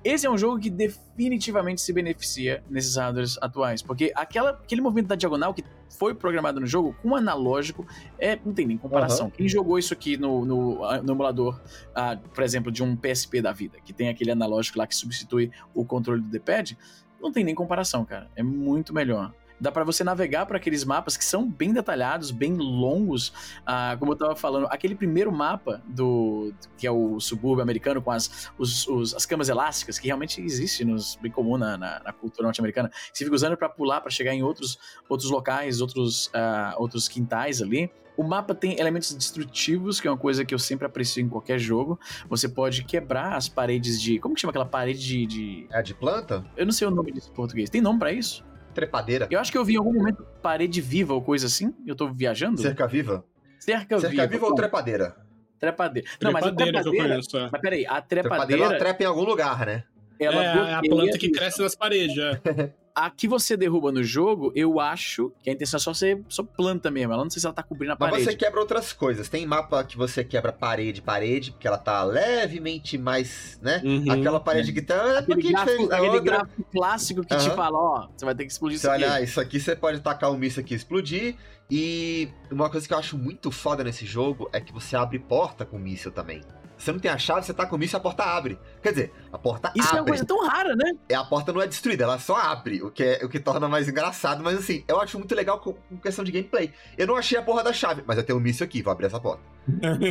Esse 0.03 0.27
é 0.27 0.31
um 0.31 0.39
jogo 0.39 0.59
que 0.59 0.71
definitivamente 0.71 1.83
se 1.83 1.93
beneficia 1.93 2.65
nesses 2.71 2.97
hardwares 2.97 3.37
atuais, 3.43 3.83
porque 3.83 4.11
aquela, 4.17 4.53
aquele 4.53 4.81
movimento 4.81 5.09
da 5.09 5.15
diagonal 5.15 5.53
que 5.53 5.63
foi 5.99 6.15
programado 6.15 6.59
no 6.59 6.67
jogo 6.67 6.97
com 7.03 7.11
o 7.11 7.15
analógico 7.17 7.87
é, 8.19 8.39
não 8.43 8.55
tem 8.55 8.67
nem 8.67 8.79
comparação. 8.79 9.29
Quem 9.29 9.47
jogou 9.47 9.79
isso 9.79 9.93
aqui 9.93 10.17
no, 10.17 10.43
no, 10.47 11.03
no 11.03 11.13
emulador, 11.13 11.61
ah, 11.95 12.17
por 12.35 12.43
exemplo, 12.43 12.73
de 12.73 12.83
um 12.83 12.97
PSP 12.97 13.43
da 13.43 13.53
vida, 13.53 13.77
que 13.85 13.93
tem 13.93 14.09
aquele 14.09 14.31
analógico 14.31 14.79
lá 14.79 14.87
que 14.87 14.97
substitui 14.97 15.51
o 15.75 15.85
controle 15.85 16.23
do 16.23 16.29
D-pad, 16.31 16.79
não 17.21 17.31
tem 17.31 17.45
nem 17.45 17.55
comparação, 17.55 18.03
cara. 18.03 18.31
É 18.35 18.43
muito 18.43 18.95
melhor. 18.95 19.35
Dá 19.61 19.71
pra 19.71 19.85
você 19.85 20.03
navegar 20.03 20.47
por 20.47 20.57
aqueles 20.57 20.85
mapas 20.85 21.17
que 21.17 21.25
são 21.25 21.49
bem 21.49 21.73
detalhados, 21.73 22.31
bem 22.31 22.55
longos. 22.55 23.33
Ah, 23.67 23.95
como 23.99 24.13
eu 24.13 24.17
tava 24.17 24.35
falando, 24.35 24.67
aquele 24.71 24.95
primeiro 24.95 25.31
mapa 25.31 25.83
do 25.87 26.53
que 26.79 26.87
é 26.87 26.91
o 26.91 27.21
subúrbio 27.21 27.63
americano 27.63 28.01
com 28.01 28.11
as, 28.11 28.51
os- 28.59 28.87
os- 28.89 29.15
as 29.15 29.27
camas 29.27 29.49
elásticas, 29.49 29.99
que 29.99 30.07
realmente 30.07 30.41
existe 30.41 30.85
nos, 30.85 31.17
bem 31.17 31.31
comum 31.31 31.59
na, 31.59 31.77
na- 31.77 32.01
na 32.05 32.13
cultura 32.13 32.45
norte-americana. 32.45 32.91
Você 33.13 33.25
fica 33.25 33.35
usando 33.37 33.57
pra 33.57 33.69
pular, 33.69 34.01
pra 34.01 34.11
chegar 34.11 34.33
em 34.35 34.43
outros, 34.43 34.79
outros 35.09 35.31
locais, 35.31 35.81
outros, 35.81 36.31
ah, 36.35 36.75
outros 36.79 37.07
quintais 37.07 37.61
ali. 37.61 37.91
O 38.17 38.23
mapa 38.23 38.55
tem 38.55 38.79
elementos 38.79 39.15
destrutivos, 39.15 39.99
que 40.01 40.07
é 40.07 40.11
uma 40.11 40.17
coisa 40.17 40.45
que 40.45 40.53
eu 40.55 40.59
sempre 40.59 40.85
aprecio 40.87 41.23
em 41.23 41.29
qualquer 41.29 41.59
jogo. 41.59 41.99
Você 42.29 42.49
pode 42.49 42.85
quebrar 42.85 43.35
as 43.35 43.49
paredes 43.49 44.01
de. 44.01 44.19
Como 44.19 44.35
que 44.35 44.41
chama 44.41 44.51
aquela 44.51 44.67
parede 44.67 45.01
de. 45.01 45.27
de- 45.27 45.67
É 45.71 45.81
de 45.83 45.95
planta? 45.95 46.45
Eu 46.57 46.67
não 46.67 46.73
sei 46.73 46.87
o 46.87 46.91
nome 46.91 47.13
disso 47.13 47.31
em 47.31 47.35
português. 47.35 47.71
Tem 47.71 47.81
nome 47.81 47.99
pra 47.99 48.13
isso? 48.13 48.45
Trepadeira. 48.75 49.27
Eu 49.31 49.41
acho 49.41 49.51
que 49.51 49.59
eu 49.59 49.65
vi 49.65 49.75
em 49.75 49.79
algum 49.79 49.93
momento 49.93 50.25
parede 50.43 50.81
viva 50.81 51.13
ou 51.15 51.21
coisa 51.23 51.47
assim. 51.47 51.75
Eu 51.87 51.95
tô 51.97 52.09
viajando? 52.13 52.61
Cerca 52.61 52.87
viva? 52.87 53.25
Cerca, 53.59 53.99
Cerca 54.01 54.27
viva 54.27 54.45
ou 54.45 54.51
Bom, 54.51 54.57
trepadeira? 54.57 55.17
trepadeira? 55.59 56.09
Não, 56.23 56.33
mas 56.33 56.43
a 56.45 56.47
Trepadeira 56.47 56.73
que 56.83 56.89
eu 56.89 56.93
trepadeira. 56.93 57.09
conheço. 57.15 57.37
é. 57.37 57.49
Mas 57.53 57.61
peraí, 57.61 57.87
a 57.87 58.01
Trepadeira 58.01 58.23
trepadeira. 58.23 58.65
ela 58.65 58.79
trepa 58.79 59.03
em 59.03 59.07
algum 59.07 59.25
lugar, 59.25 59.67
né? 59.67 59.85
Ela 60.25 60.45
é, 60.45 60.49
a 60.75 60.81
bloqueia 60.81 60.91
planta 60.91 61.19
que 61.19 61.27
isso. 61.27 61.35
cresce 61.35 61.63
nas 61.63 61.75
paredes, 61.75 62.17
é. 62.19 62.73
A 62.93 63.09
que 63.09 63.29
você 63.29 63.57
derruba 63.57 63.93
no 63.93 64.03
jogo, 64.03 64.53
eu 64.55 64.81
acho 64.81 65.33
que 65.43 65.49
a 65.49 65.53
intenção 65.53 65.79
é 65.79 65.81
só 65.81 65.95
ser 65.95 66.21
só 66.29 66.43
planta 66.43 66.91
mesmo. 66.91 67.13
Ela 67.13 67.23
não 67.23 67.31
sei 67.31 67.39
se 67.41 67.47
ela 67.47 67.55
tá 67.55 67.63
cobrindo 67.63 67.93
a 67.93 67.97
Mas 67.99 68.11
parede. 68.11 68.25
você 68.31 68.37
quebra 68.37 68.59
outras 68.61 68.93
coisas. 68.93 69.29
Tem 69.29 69.47
mapa 69.47 69.83
que 69.85 69.97
você 69.97 70.25
quebra 70.25 70.53
parede, 70.53 71.01
parede, 71.01 71.53
porque 71.53 71.69
ela 71.69 71.79
tá 71.79 72.03
levemente 72.03 72.99
mais, 72.99 73.59
né? 73.63 73.81
Uhum. 73.85 74.11
Aquela 74.11 74.41
parede 74.41 74.73
que 74.73 74.83
tá 74.83 74.95
é 74.95 75.21
um 75.21 75.25
pouquinho 75.25 75.53
gráfico, 75.53 75.71
diferente 75.83 75.93
aquele 75.95 76.09
outra. 76.17 76.23
gráfico 76.39 76.65
clássico 76.73 77.21
que 77.23 77.29
te 77.37 77.47
Aham. 77.47 77.57
fala, 77.57 77.79
ó, 77.79 78.09
você 78.15 78.25
vai 78.25 78.35
ter 78.35 78.45
que 78.45 78.51
explodir 78.53 78.79
Você 78.79 78.87
isso 78.89 78.91
aqui. 78.93 79.05
olha, 79.05 79.15
ah, 79.15 79.21
isso 79.23 79.41
aqui 79.41 79.61
você 79.61 79.77
pode 79.77 80.01
tacar 80.01 80.31
um 80.33 80.37
míssil 80.37 80.61
aqui 80.61 80.75
e 80.75 80.77
explodir. 80.77 81.37
E 81.71 82.29
uma 82.51 82.69
coisa 82.69 82.87
que 82.89 82.93
eu 82.93 82.99
acho 82.99 83.17
muito 83.17 83.53
foda 83.53 83.85
nesse 83.85 84.05
jogo 84.05 84.51
é 84.53 84.61
que 84.61 84.73
você 84.73 84.97
abre 84.97 85.19
porta 85.21 85.65
com 85.65 85.79
míssil 85.79 86.11
também. 86.11 86.43
Você 86.81 86.93
não 86.93 86.99
tem 86.99 87.11
a 87.11 87.19
chave, 87.19 87.45
você 87.45 87.53
tá 87.53 87.67
com 87.67 87.77
o 87.77 87.79
míssil, 87.79 87.99
a 87.99 88.01
porta 88.01 88.25
abre. 88.25 88.59
Quer 88.83 88.91
dizer, 88.91 89.13
a 89.33 89.39
porta 89.39 89.73
Isso 89.77 89.89
é 89.89 89.93
uma 89.93 89.99
abre. 90.01 90.11
coisa 90.13 90.25
tão 90.25 90.47
rara, 90.47 90.75
né? 90.75 90.93
É, 91.09 91.15
a 91.15 91.25
porta 91.25 91.53
não 91.53 91.61
é 91.61 91.67
destruída, 91.67 92.05
ela 92.05 92.19
só 92.19 92.37
abre, 92.37 92.83
o 92.83 92.91
que, 92.91 93.03
é, 93.05 93.25
o 93.25 93.29
que 93.29 93.39
torna 93.39 93.69
mais 93.69 93.89
engraçado. 93.89 94.43
Mas 94.43 94.59
assim, 94.59 94.85
eu 94.89 95.01
acho 95.01 95.19
muito 95.19 95.35
legal 95.35 95.61
com, 95.61 95.75
com 95.75 95.97
questão 95.99 96.25
de 96.25 96.33
gameplay. 96.33 96.73
Eu 96.97 97.07
não 97.07 97.17
achei 97.17 97.39
a 97.39 97.43
porra 97.43 97.63
da 97.63 97.73
chave, 97.73 98.03
mas 98.07 98.17
eu 98.17 98.25
tenho 98.25 98.39
um 98.39 98.43
míssil 98.43 98.65
aqui, 98.65 98.83
vou 98.83 98.93
abrir 98.93 99.07
essa 99.07 99.21
porta. 99.21 99.43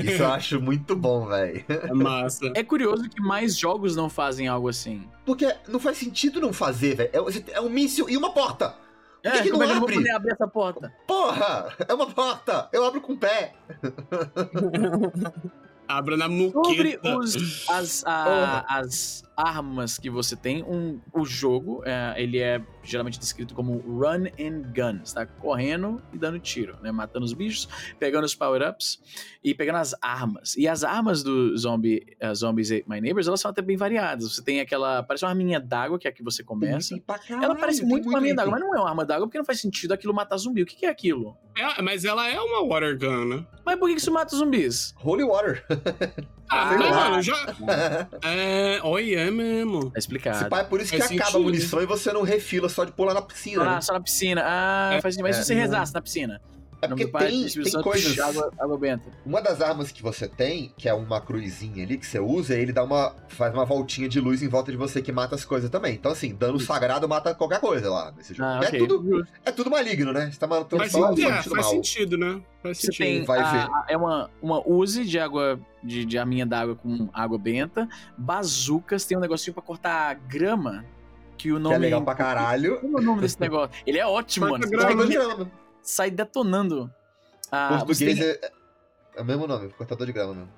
Isso 0.03 0.23
eu 0.23 0.27
acho 0.31 0.61
muito 0.61 0.95
bom, 0.95 1.25
velho. 1.25 1.65
É 1.67 1.93
massa. 1.93 2.51
É 2.55 2.63
curioso 2.63 3.09
que 3.09 3.21
mais 3.21 3.57
jogos 3.57 3.95
não 3.95 4.09
fazem 4.09 4.47
algo 4.47 4.69
assim. 4.69 5.09
Porque 5.25 5.53
não 5.67 5.79
faz 5.79 5.97
sentido 5.97 6.39
não 6.39 6.53
fazer, 6.53 6.95
velho. 6.95 7.09
É, 7.13 7.57
é 7.57 7.61
um 7.61 7.69
míssil 7.69 8.09
e 8.09 8.15
uma 8.15 8.31
porta. 8.31 8.75
Por 9.21 9.31
que 9.33 9.37
É, 9.37 9.41
que 9.41 9.49
como 9.49 9.63
não 9.63 9.63
é 9.63 9.67
que 9.67 9.71
eu 9.71 9.75
não 9.75 9.79
vou 9.81 9.89
abre? 9.89 9.95
poder 9.97 10.11
abrir 10.11 10.31
essa 10.31 10.47
porta? 10.47 10.93
Porra! 11.05 11.75
É 11.87 11.93
uma 11.93 12.07
porta! 12.07 12.69
Eu 12.71 12.85
abro 12.85 13.01
com 13.01 13.13
o 13.13 13.17
pé. 13.17 13.53
Abra 15.89 16.15
na 16.15 16.25
Sobre 16.25 16.43
muqueta. 16.53 17.17
os, 17.17 17.67
as, 17.67 18.03
a- 18.05 18.63
as 18.69 19.23
armas 19.39 19.97
que 19.97 20.09
você 20.09 20.35
tem, 20.35 20.61
um, 20.63 20.99
o 21.13 21.25
jogo, 21.25 21.81
é, 21.85 22.21
ele 22.21 22.39
é 22.39 22.61
geralmente 22.83 23.17
descrito 23.17 23.53
como 23.53 23.77
run 23.77 24.25
and 24.37 24.73
gun. 24.75 24.99
Você 25.03 25.15
tá 25.15 25.25
correndo 25.25 26.01
e 26.11 26.17
dando 26.17 26.37
tiro, 26.39 26.77
né? 26.81 26.91
Matando 26.91 27.25
os 27.25 27.31
bichos, 27.31 27.69
pegando 27.97 28.25
os 28.25 28.35
power-ups 28.35 29.01
e 29.41 29.55
pegando 29.55 29.77
as 29.77 29.95
armas. 30.01 30.57
E 30.57 30.67
as 30.67 30.83
armas 30.83 31.23
do 31.23 31.55
zombie, 31.57 32.17
uh, 32.21 32.35
Zombies 32.35 32.69
Ate 32.69 32.83
My 32.89 32.99
Neighbors, 32.99 33.27
elas 33.27 33.39
são 33.39 33.49
até 33.49 33.61
bem 33.61 33.77
variadas. 33.77 34.33
Você 34.33 34.43
tem 34.43 34.59
aquela, 34.59 35.03
parece 35.03 35.23
uma 35.23 35.31
arminha 35.31 35.59
d'água, 35.59 35.97
que 35.97 36.07
é 36.07 36.11
a 36.11 36.13
que 36.13 36.23
você 36.23 36.43
começa. 36.43 36.99
Caralho, 36.99 37.45
Ela 37.45 37.55
parece 37.55 37.85
muito 37.85 38.03
com 38.03 38.09
uma 38.09 38.17
arminha 38.17 38.35
d'água, 38.35 38.51
mas 38.51 38.59
não 38.59 38.75
é 38.75 38.79
uma 38.79 38.89
arma 38.89 39.05
d'água 39.05 39.25
porque 39.25 39.37
não 39.37 39.45
faz 39.45 39.61
sentido 39.61 39.93
aquilo 39.93 40.13
matar 40.13 40.35
zumbi. 40.37 40.63
O 40.63 40.65
que 40.65 40.75
que 40.75 40.85
é 40.85 40.89
aquilo? 40.89 41.37
É, 41.57 41.81
mas 41.81 42.03
ela 42.03 42.27
é 42.27 42.39
uma 42.39 42.67
water 42.67 42.97
gun, 42.97 43.25
né? 43.25 43.47
Mas 43.65 43.77
por 43.77 43.87
que 43.87 43.95
que 43.95 44.01
isso 44.01 44.11
mata 44.11 44.35
zumbis? 44.35 44.93
Holy 45.01 45.23
water. 45.23 45.65
Ah, 46.51 46.75
lá. 46.79 47.09
mano, 47.09 47.21
já. 47.21 47.35
É, 48.23 48.79
olha, 48.83 49.19
é 49.19 49.31
mesmo. 49.31 49.91
Tá 49.91 49.99
explicado. 49.99 50.37
Se 50.39 50.45
pá, 50.49 50.59
é 50.59 50.63
por 50.63 50.81
isso 50.81 50.91
que 50.91 50.97
Faz 50.97 51.11
acaba 51.11 51.37
a 51.37 51.41
munição 51.41 51.81
e 51.81 51.85
você 51.85 52.11
não 52.11 52.23
refila 52.23 52.67
só 52.69 52.83
de 52.83 52.91
pular 52.91 53.13
na 53.13 53.21
piscina. 53.21 53.63
Ah, 53.63 53.75
né? 53.75 53.81
só 53.81 53.93
na 53.93 53.99
piscina. 54.01 54.41
Ah, 54.45 54.89
É, 54.93 55.01
faz 55.01 55.15
sentido. 55.15 55.27
Mas 55.27 55.35
se 55.35 55.41
é, 55.41 55.45
você 55.45 55.53
não. 55.55 55.61
rezasse 55.61 55.93
na 55.93 56.01
piscina? 56.01 56.41
É 56.81 56.87
porque 56.87 57.07
pai, 57.07 57.27
tem, 57.27 57.47
tem 57.47 57.81
coisas. 57.81 58.17
Água, 58.19 58.51
água 58.57 58.77
benta. 58.77 59.03
Uma 59.25 59.41
das 59.41 59.61
armas 59.61 59.91
que 59.91 60.01
você 60.01 60.27
tem, 60.27 60.73
que 60.77 60.87
é 60.87 60.93
uma 60.93 61.19
cruzinha 61.19 61.83
ali 61.83 61.97
que 61.97 62.05
você 62.05 62.19
usa, 62.19 62.55
ele 62.57 62.71
dá 62.71 62.83
uma. 62.83 63.13
faz 63.27 63.53
uma 63.53 63.65
voltinha 63.65 64.07
de 64.07 64.19
luz 64.19 64.41
em 64.41 64.47
volta 64.47 64.71
de 64.71 64.77
você 64.77 65.01
que 65.01 65.11
mata 65.11 65.35
as 65.35 65.43
coisas 65.43 65.69
também. 65.69 65.95
Então, 65.95 66.11
assim, 66.11 66.33
dano 66.33 66.59
sagrado 66.59 67.07
mata 67.09 67.35
qualquer 67.35 67.59
coisa 67.59 67.89
lá 67.89 68.11
nesse 68.15 68.33
jogo. 68.33 68.49
Ah, 68.49 68.61
é, 68.63 68.77
tudo, 68.77 69.27
é 69.45 69.51
tudo 69.51 69.69
maligno, 69.69 70.13
né? 70.13 70.29
Você 70.31 70.39
tá 70.39 70.47
matando 70.47 70.77
Mas 70.81 70.91
só 70.91 71.11
é, 71.11 71.15
faz 71.17 71.47
mal. 71.47 71.63
sentido, 71.63 72.17
né? 72.17 72.41
Faz 72.63 72.77
Você 72.77 72.85
sentido. 72.87 73.05
tem. 73.05 73.25
vai 73.25 73.39
a- 73.39 73.51
ver. 73.51 73.69
é 73.89 73.97
uma, 73.97 74.29
uma 74.41 74.65
Uzi 74.67 75.03
de 75.05 75.19
água. 75.19 75.59
De, 75.81 76.03
de 76.03 76.17
arminha 76.17 76.45
d'água 76.45 76.75
com 76.75 77.07
água 77.13 77.37
benta. 77.37 77.87
Bazucas, 78.17 79.05
tem 79.05 79.17
um 79.17 79.21
negocinho 79.21 79.53
pra 79.53 79.63
cortar 79.63 80.13
grama. 80.15 80.83
Que 81.37 81.51
o 81.53 81.55
Que 81.55 81.61
nome. 81.61 81.75
é 81.75 81.79
legal 81.79 82.01
pra 82.03 82.13
caralho. 82.15 82.79
Como 82.81 82.97
é 82.99 83.01
o 83.01 83.03
nome 83.03 83.21
desse 83.21 83.39
negócio? 83.39 83.71
Ele 83.87 83.97
é 83.97 84.05
ótimo, 84.05 84.47
Corta 84.49 84.67
mano. 84.67 84.77
Grama, 84.77 85.05
grama. 85.05 85.51
Sai 85.89 86.11
detonando. 86.11 86.91
Ah, 87.51 87.83
Português 87.85 88.17
tem- 88.19 88.27
é, 88.27 88.51
é 89.15 89.21
o 89.21 89.25
mesmo 89.25 89.47
nome, 89.47 89.69
cortador 89.69 90.05
de 90.05 90.13
grama 90.13 90.33
mesmo. 90.33 90.49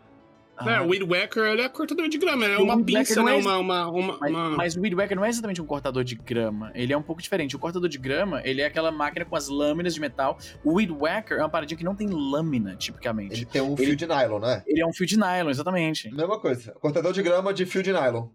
É, 0.64 0.76
Ah, 0.76 0.84
o 0.84 0.90
Weed 0.90 1.02
Whacker, 1.04 1.44
ele 1.46 1.62
é 1.64 1.70
cortador 1.70 2.08
de 2.08 2.20
grama, 2.20 2.46
ele 2.46 2.54
é 2.54 2.58
uma 2.60 2.84
pinça, 2.84 3.16
não 3.16 3.24
né? 3.26 3.36
é- 3.36 3.40
Uma, 3.40 3.58
uma, 3.58 3.88
uma, 3.90 4.18
Mas, 4.20 4.30
uma- 4.32 4.50
mas 4.52 4.76
o 4.76 4.82
Weed 4.82 4.94
Whacker 4.94 5.18
não 5.18 5.26
é 5.26 5.30
exatamente 5.30 5.60
um 5.60 5.66
cortador 5.66 6.04
de 6.04 6.14
grama. 6.14 6.72
Ele 6.76 6.94
é 6.94 6.98
um 6.98 7.02
pouco 7.02 7.20
diferente. 7.20 7.56
O 7.56 7.60
cortador 7.60 7.90
de 7.90 7.98
grama, 7.98 8.42
ele 8.46 8.62
é 8.62 8.66
aquela 8.68 8.92
máquina 8.92 9.26
com 9.26 9.36
as 9.36 9.48
lâminas 9.48 9.96
de 9.96 10.00
metal. 10.00 10.38
O 10.64 10.74
Weed 10.74 10.92
Whacker 10.92 11.38
é 11.38 11.42
uma 11.42 11.50
paradinha 11.50 11.78
que 11.78 11.84
não 11.84 11.96
tem 11.96 12.08
lâmina, 12.10 12.76
tipicamente. 12.76 13.34
Ele 13.34 13.46
tem 13.46 13.60
um 13.62 13.74
Ele- 13.74 13.86
fio 13.88 13.96
de 13.96 14.06
nylon, 14.06 14.40
né? 14.40 14.62
Ele 14.68 14.82
é 14.82 14.86
um 14.86 14.94
fio 14.94 15.08
de 15.08 15.18
nylon, 15.18 15.50
exatamente. 15.50 16.14
Mesma 16.14 16.40
coisa. 16.40 16.74
Cortador 16.74 17.12
de 17.14 17.24
grama 17.24 17.52
de 17.52 17.66
fio 17.66 17.82
de 17.82 17.92
nylon. 17.92 18.28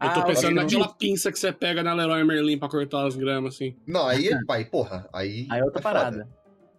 Eu 0.00 0.12
tô 0.14 0.20
Ah, 0.20 0.24
pensando 0.24 0.54
naquela 0.54 0.88
pinça 0.88 1.32
que 1.32 1.38
você 1.38 1.52
pega 1.52 1.82
na 1.82 1.94
Leroy 1.94 2.22
Merlin 2.24 2.58
pra 2.58 2.68
cortar 2.68 3.06
as 3.06 3.16
gramas, 3.16 3.54
assim. 3.54 3.74
Não, 3.86 4.06
aí, 4.06 4.30
aí 4.50 4.64
porra, 4.64 5.08
aí. 5.12 5.46
Aí 5.50 5.60
é 5.60 5.64
outra 5.64 5.80
é 5.80 5.82
foda. 5.82 6.28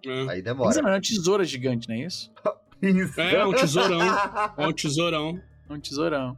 É, 0.05 0.19
Aí 0.19 0.25
Mas 0.25 0.43
demora. 0.43 0.81
não, 0.81 0.89
é 0.89 0.93
uma 0.93 1.01
tesoura 1.01 1.43
gigante, 1.43 1.87
não 1.87 1.95
é 1.95 1.99
isso? 1.99 2.31
Isso. 2.81 3.21
É, 3.21 3.45
um 3.45 3.53
tesourão. 3.53 4.01
é 4.57 4.67
um 4.67 4.73
tesourão. 4.73 5.41
É 5.69 5.73
um 5.73 5.79
tesourão. 5.79 6.37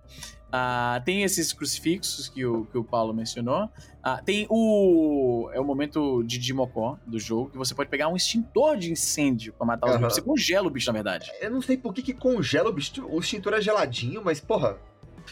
Ah, 0.52 1.02
tem 1.04 1.24
esses 1.24 1.52
crucifixos 1.52 2.30
que 2.30 2.46
o, 2.46 2.66
que 2.66 2.78
o 2.78 2.84
Paulo 2.84 3.14
mencionou. 3.14 3.68
Ah, 4.02 4.22
tem 4.24 4.46
o. 4.50 5.50
É 5.54 5.60
o 5.60 5.66
momento 5.66 6.24
de 6.24 6.38
Dimocó 6.38 6.98
do 7.06 7.18
jogo, 7.20 7.50
que 7.50 7.58
você 7.58 7.74
pode 7.74 7.90
pegar 7.90 8.08
um 8.10 8.16
extintor 8.16 8.78
de 8.78 8.92
incêndio 8.92 9.54
pra 9.54 9.66
matar 9.66 9.88
os 9.90 9.98
bichos. 9.98 10.14
Você 10.14 10.22
congela 10.22 10.68
o 10.68 10.70
bicho, 10.70 10.88
na 10.88 10.94
verdade. 10.94 11.32
Eu 11.42 11.50
não 11.50 11.62
sei 11.62 11.76
por 11.78 11.94
que, 11.94 12.04
que 12.04 12.14
congela 12.14 12.70
o 12.70 12.74
bicho. 12.74 13.06
O 13.10 13.20
extintor 13.20 13.56
é 13.56 13.62
geladinho, 13.62 14.22
mas, 14.24 14.40
porra. 14.40 14.78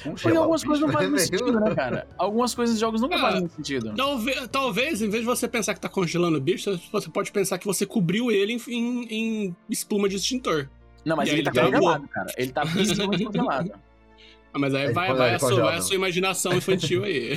Porque 0.02 0.28
algumas 0.30 0.64
coisas 0.64 0.86
não 0.86 0.92
fazem 0.92 1.10
muito 1.10 1.22
sentido, 1.28 1.60
né, 1.60 1.76
cara? 1.76 2.08
Algumas 2.18 2.56
coisas 2.56 2.76
de 2.76 2.82
jogos 2.82 3.02
nunca 3.02 3.16
Ah, 3.16 3.20
fazem 3.20 3.48
sentido. 3.50 3.94
Talvez, 3.96 4.48
talvez, 4.52 5.02
em 5.02 5.10
vez 5.10 5.22
de 5.22 5.28
você 5.28 5.48
pensar 5.48 5.74
que 5.74 5.80
tá 5.80 5.90
congelando 5.90 6.38
o 6.38 6.42
bicho, 6.42 6.80
você 6.92 7.10
pode 7.10 7.32
pensar 7.32 7.58
que 7.58 7.66
você 7.66 7.86
cobriu 7.86 8.32
ele 8.32 8.54
em, 8.68 8.72
em- 8.74 9.08
em 9.50 9.56
espuma 9.70 10.10
de 10.10 10.16
extintor. 10.16 10.68
Não, 11.06 11.16
mas 11.18 11.28
E 11.30 11.34
ele 11.34 11.40
aí 11.40 11.54
tá 11.54 11.64
congelado, 11.66 12.08
cara. 12.08 12.34
Ele 12.38 12.52
tá 12.52 12.62
congelado. 12.66 13.72
Ah, 14.56 14.60
mas 14.60 14.76
aí 14.76 14.84
Ele 14.84 14.94
vai, 14.94 15.12
vai, 15.16 15.34
a 15.34 15.40
sua, 15.40 15.64
vai 15.64 15.78
a 15.78 15.82
sua 15.82 15.96
imaginação 15.96 16.54
infantil 16.54 17.04
aí. 17.04 17.32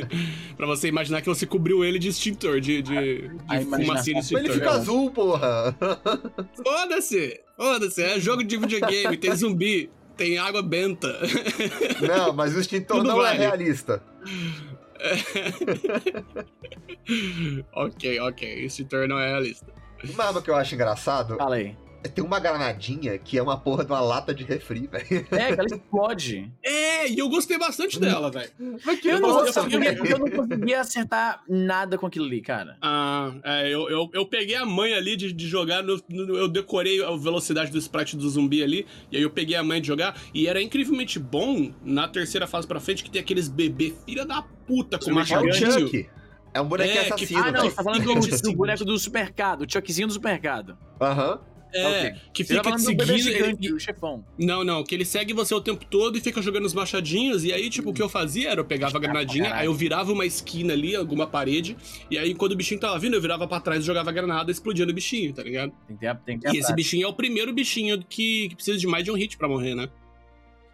pra 0.56 0.66
você 0.66 0.88
imaginar 0.88 1.20
que 1.20 1.28
você 1.28 1.44
cobriu 1.44 1.84
ele 1.84 1.98
de 1.98 2.08
extintor, 2.08 2.58
de, 2.58 2.80
de, 2.80 3.30
A 3.46 3.58
de 3.58 3.66
fumacinha 3.66 4.22
de 4.22 4.32
Mas 4.32 4.32
ele 4.32 4.48
extintor. 4.48 4.54
fica 4.54 4.70
azul, 4.70 5.10
porra. 5.10 5.76
Foda-se! 6.64 7.38
Foda-se, 7.54 8.02
é 8.02 8.18
jogo 8.18 8.42
de 8.42 8.56
videogame, 8.56 9.16
tem 9.18 9.36
zumbi, 9.36 9.90
tem 10.16 10.38
água 10.38 10.62
benta. 10.62 11.08
Não, 12.06 12.32
mas 12.32 12.54
o 12.54 12.60
extintor 12.60 12.98
Tudo 12.98 13.08
não 13.08 13.16
vale. 13.16 13.36
é 13.36 13.40
realista. 13.40 14.00
ok, 17.72 18.20
ok, 18.20 18.64
extintor 18.64 19.08
não 19.08 19.18
é 19.18 19.28
realista. 19.28 19.66
Uma 20.02 20.24
arma 20.24 20.42
que 20.42 20.50
eu 20.50 20.56
acho 20.56 20.74
engraçado 20.74 21.36
Fala 21.36 21.56
aí. 21.56 21.76
Ter 22.08 22.22
uma 22.22 22.38
granadinha 22.38 23.16
que 23.18 23.38
é 23.38 23.42
uma 23.42 23.58
porra 23.58 23.84
de 23.84 23.90
uma 23.92 24.00
lata 24.00 24.34
de 24.34 24.44
refri, 24.44 24.86
velho. 24.86 25.26
É, 25.30 25.52
que 25.54 25.60
ela 25.60 25.66
explode. 25.66 26.52
É, 26.62 27.08
e 27.08 27.18
eu 27.18 27.28
gostei 27.28 27.58
bastante 27.58 27.98
dela, 27.98 28.30
velho. 28.30 28.50
Mas 28.84 29.00
que 29.00 29.08
Eu 29.08 29.20
não, 29.20 29.40
eu, 29.46 29.46
eu, 29.46 30.04
eu 30.04 30.18
não 30.18 30.30
conseguia 30.30 30.80
acertar 30.80 31.42
nada 31.48 31.96
com 31.98 32.06
aquilo 32.06 32.26
ali, 32.26 32.40
cara. 32.40 32.76
Ah, 32.82 33.32
é, 33.42 33.68
eu, 33.68 33.88
eu, 33.88 34.10
eu 34.12 34.26
peguei 34.26 34.54
a 34.56 34.64
manha 34.66 34.96
ali 34.96 35.16
de, 35.16 35.32
de 35.32 35.46
jogar, 35.48 35.82
no, 35.82 36.00
no- 36.08 36.36
eu 36.36 36.48
decorei 36.48 37.02
a 37.04 37.10
velocidade 37.16 37.70
do 37.70 37.78
sprite 37.78 38.16
do 38.16 38.28
zumbi 38.28 38.62
ali, 38.62 38.86
e 39.10 39.16
aí 39.16 39.22
eu 39.22 39.30
peguei 39.30 39.56
a 39.56 39.62
manha 39.62 39.80
de 39.80 39.86
jogar, 39.86 40.16
e 40.32 40.46
era 40.46 40.62
incrivelmente 40.62 41.18
bom 41.18 41.72
na 41.82 42.06
terceira 42.08 42.46
fase 42.46 42.66
pra 42.66 42.80
frente 42.80 43.02
que 43.02 43.10
tem 43.10 43.20
aqueles 43.20 43.48
bebê 43.48 43.94
filha 44.06 44.24
da 44.24 44.42
puta 44.42 44.98
com 44.98 45.04
Zumbi 45.06 45.20
É. 46.02 46.14
É 46.54 46.60
um 46.60 46.66
bonequinho 46.68 46.98
É, 47.00 47.04
que- 47.06 47.12
assassino, 47.14 47.40
Ah, 47.40 47.50
não, 47.50 47.60
você 47.62 47.70
tá 47.74 47.82
falando 47.82 48.04
do, 48.20 48.42
do 48.42 48.52
boneco 48.56 48.84
do 48.84 48.96
supermercado, 48.98 49.62
o 49.62 49.70
Chuckzinho 49.72 50.06
do 50.06 50.12
supermercado. 50.12 50.78
Aham. 51.00 51.40
É, 51.74 51.86
Ok. 52.08 52.20
que 52.32 52.44
Você 52.44 52.54
tá 52.54 52.62
fica 52.64 52.76
te 52.76 52.82
seguindo. 52.82 53.02
ele- 53.10 53.18
gigante, 53.18 53.72
o 53.72 53.80
chefão. 53.80 54.24
Não, 54.38 54.62
não, 54.62 54.84
que 54.84 54.94
ele 54.94 55.04
segue 55.04 55.32
você 55.32 55.52
o 55.54 55.60
tempo 55.60 55.84
todo 55.84 56.16
e 56.16 56.20
fica 56.20 56.40
jogando 56.40 56.64
os 56.66 56.72
machadinhos. 56.74 57.42
E 57.44 57.52
aí, 57.52 57.68
tipo, 57.68 57.90
o 57.90 57.92
que 57.92 58.00
eu 58.00 58.08
fazia 58.08 58.50
era 58.50 58.60
eu 58.60 58.64
pegava 58.64 58.96
a 58.96 59.00
granadinha, 59.00 59.44
caralho. 59.44 59.60
aí 59.60 59.66
eu 59.66 59.74
virava 59.74 60.12
uma 60.12 60.24
esquina 60.24 60.72
ali, 60.72 60.94
alguma 60.94 61.26
parede, 61.26 61.76
e 62.10 62.16
aí 62.16 62.34
quando 62.34 62.52
o 62.52 62.56
bichinho 62.56 62.78
tava 62.78 62.98
vindo, 62.98 63.14
eu 63.14 63.20
virava 63.20 63.46
pra 63.48 63.58
trás 63.60 63.82
e 63.82 63.86
jogava 63.86 64.10
a 64.10 64.12
granada 64.12 64.50
explodindo 64.52 64.92
o 64.92 64.94
bichinho, 64.94 65.32
tá 65.32 65.42
ligado? 65.42 65.72
Tem 65.88 65.96
que 65.96 66.00
ter, 66.00 66.16
tem 66.24 66.38
que 66.38 66.44
ter 66.50 66.54
E 66.54 66.58
esse 66.60 66.72
bichinho 66.74 67.04
é 67.06 67.08
o 67.08 67.12
primeiro 67.12 67.52
bichinho 67.52 67.98
que, 68.08 68.48
que 68.50 68.54
precisa 68.54 68.78
de 68.78 68.86
mais 68.86 69.02
de 69.04 69.10
um 69.10 69.14
hit 69.14 69.36
pra 69.36 69.48
morrer, 69.48 69.74
né? 69.74 69.88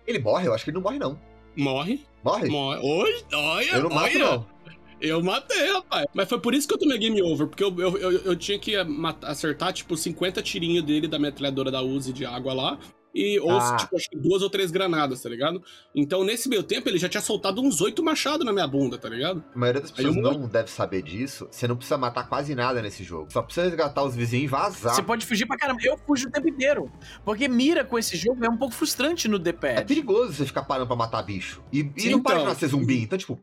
Ele 0.06 0.18
morre? 0.18 0.46
Eu 0.48 0.54
acho 0.54 0.64
que 0.64 0.70
ele 0.70 0.74
não 0.76 0.82
morre, 0.82 0.98
não. 0.98 1.18
Morre, 1.56 2.00
Morre? 2.22 2.48
morre. 2.48 2.80
Oi, 2.82 3.24
olha, 3.32 3.70
Eu 3.76 3.82
não 3.84 3.90
mato, 3.90 4.14
olha. 4.14 4.18
não. 4.18 4.46
Eu 5.00 5.22
matei, 5.22 5.72
rapaz. 5.72 6.06
Mas 6.14 6.28
foi 6.28 6.38
por 6.40 6.54
isso 6.54 6.68
que 6.68 6.74
eu 6.74 6.78
tomei 6.78 6.98
game 6.98 7.22
over, 7.22 7.46
porque 7.46 7.64
eu, 7.64 7.74
eu, 7.78 7.96
eu, 7.98 8.10
eu 8.22 8.36
tinha 8.36 8.58
que 8.58 8.74
acertar, 9.22 9.72
tipo, 9.72 9.96
50 9.96 10.42
tirinhos 10.42 10.84
dele 10.84 11.08
da 11.08 11.18
metralhadora 11.18 11.70
da 11.70 11.80
Uzi 11.82 12.12
de 12.12 12.24
água 12.26 12.52
lá. 12.52 12.78
E, 13.12 13.40
ou, 13.40 13.50
Ah. 13.50 13.76
tipo, 13.76 13.96
acho 13.96 14.08
que 14.08 14.16
duas 14.16 14.40
ou 14.40 14.48
três 14.48 14.70
granadas, 14.70 15.20
tá 15.20 15.28
ligado? 15.28 15.60
Então, 15.92 16.22
nesse 16.22 16.48
meio 16.48 16.62
tempo, 16.62 16.88
ele 16.88 16.96
já 16.96 17.08
tinha 17.08 17.20
soltado 17.20 17.60
uns 17.60 17.80
oito 17.80 18.04
machados 18.04 18.46
na 18.46 18.52
minha 18.52 18.68
bunda, 18.68 18.96
tá 18.98 19.08
ligado? 19.08 19.42
A 19.52 19.58
maioria 19.58 19.80
das 19.80 19.92
Aí 19.98 20.04
eu 20.04 20.14
pessoas 20.14 20.36
não 20.36 20.46
deve 20.46 20.70
saber 20.70 21.02
disso. 21.02 21.48
Você 21.50 21.66
não 21.66 21.74
precisa 21.76 21.98
matar 21.98 22.28
quase 22.28 22.54
nada 22.54 22.80
nesse 22.80 23.02
jogo. 23.02 23.32
Só 23.32 23.42
precisa 23.42 23.66
resgatar 23.66 24.04
os 24.04 24.14
vizinhos 24.14 24.44
e 24.44 24.46
vazar. 24.46 24.94
Você 24.94 25.02
pode 25.02 25.26
fugir 25.26 25.44
pra 25.44 25.56
caramba. 25.56 25.80
Eu 25.82 25.98
fujo 26.06 26.28
o 26.28 26.30
tempo 26.30 26.48
inteiro. 26.48 26.88
Porque 27.24 27.48
mira 27.48 27.84
com 27.84 27.98
esse 27.98 28.16
jogo 28.16 28.44
é 28.44 28.48
um 28.48 28.56
pouco 28.56 28.74
frustrante 28.74 29.26
no 29.26 29.38
É 29.38 29.40
D-pad. 29.40 29.84
perigoso 29.88 30.32
você 30.34 30.46
ficar 30.46 30.62
parando 30.62 30.86
pra 30.86 30.94
matar 30.94 31.20
bicho. 31.24 31.60
E, 31.72 31.90
e 31.96 32.02
Sim, 32.02 32.10
não 32.10 32.22
para 32.22 32.34
de 32.36 32.40
então. 32.42 32.52
nascer 32.52 32.68
zumbi. 32.68 33.02
Então, 33.02 33.18
tipo, 33.18 33.36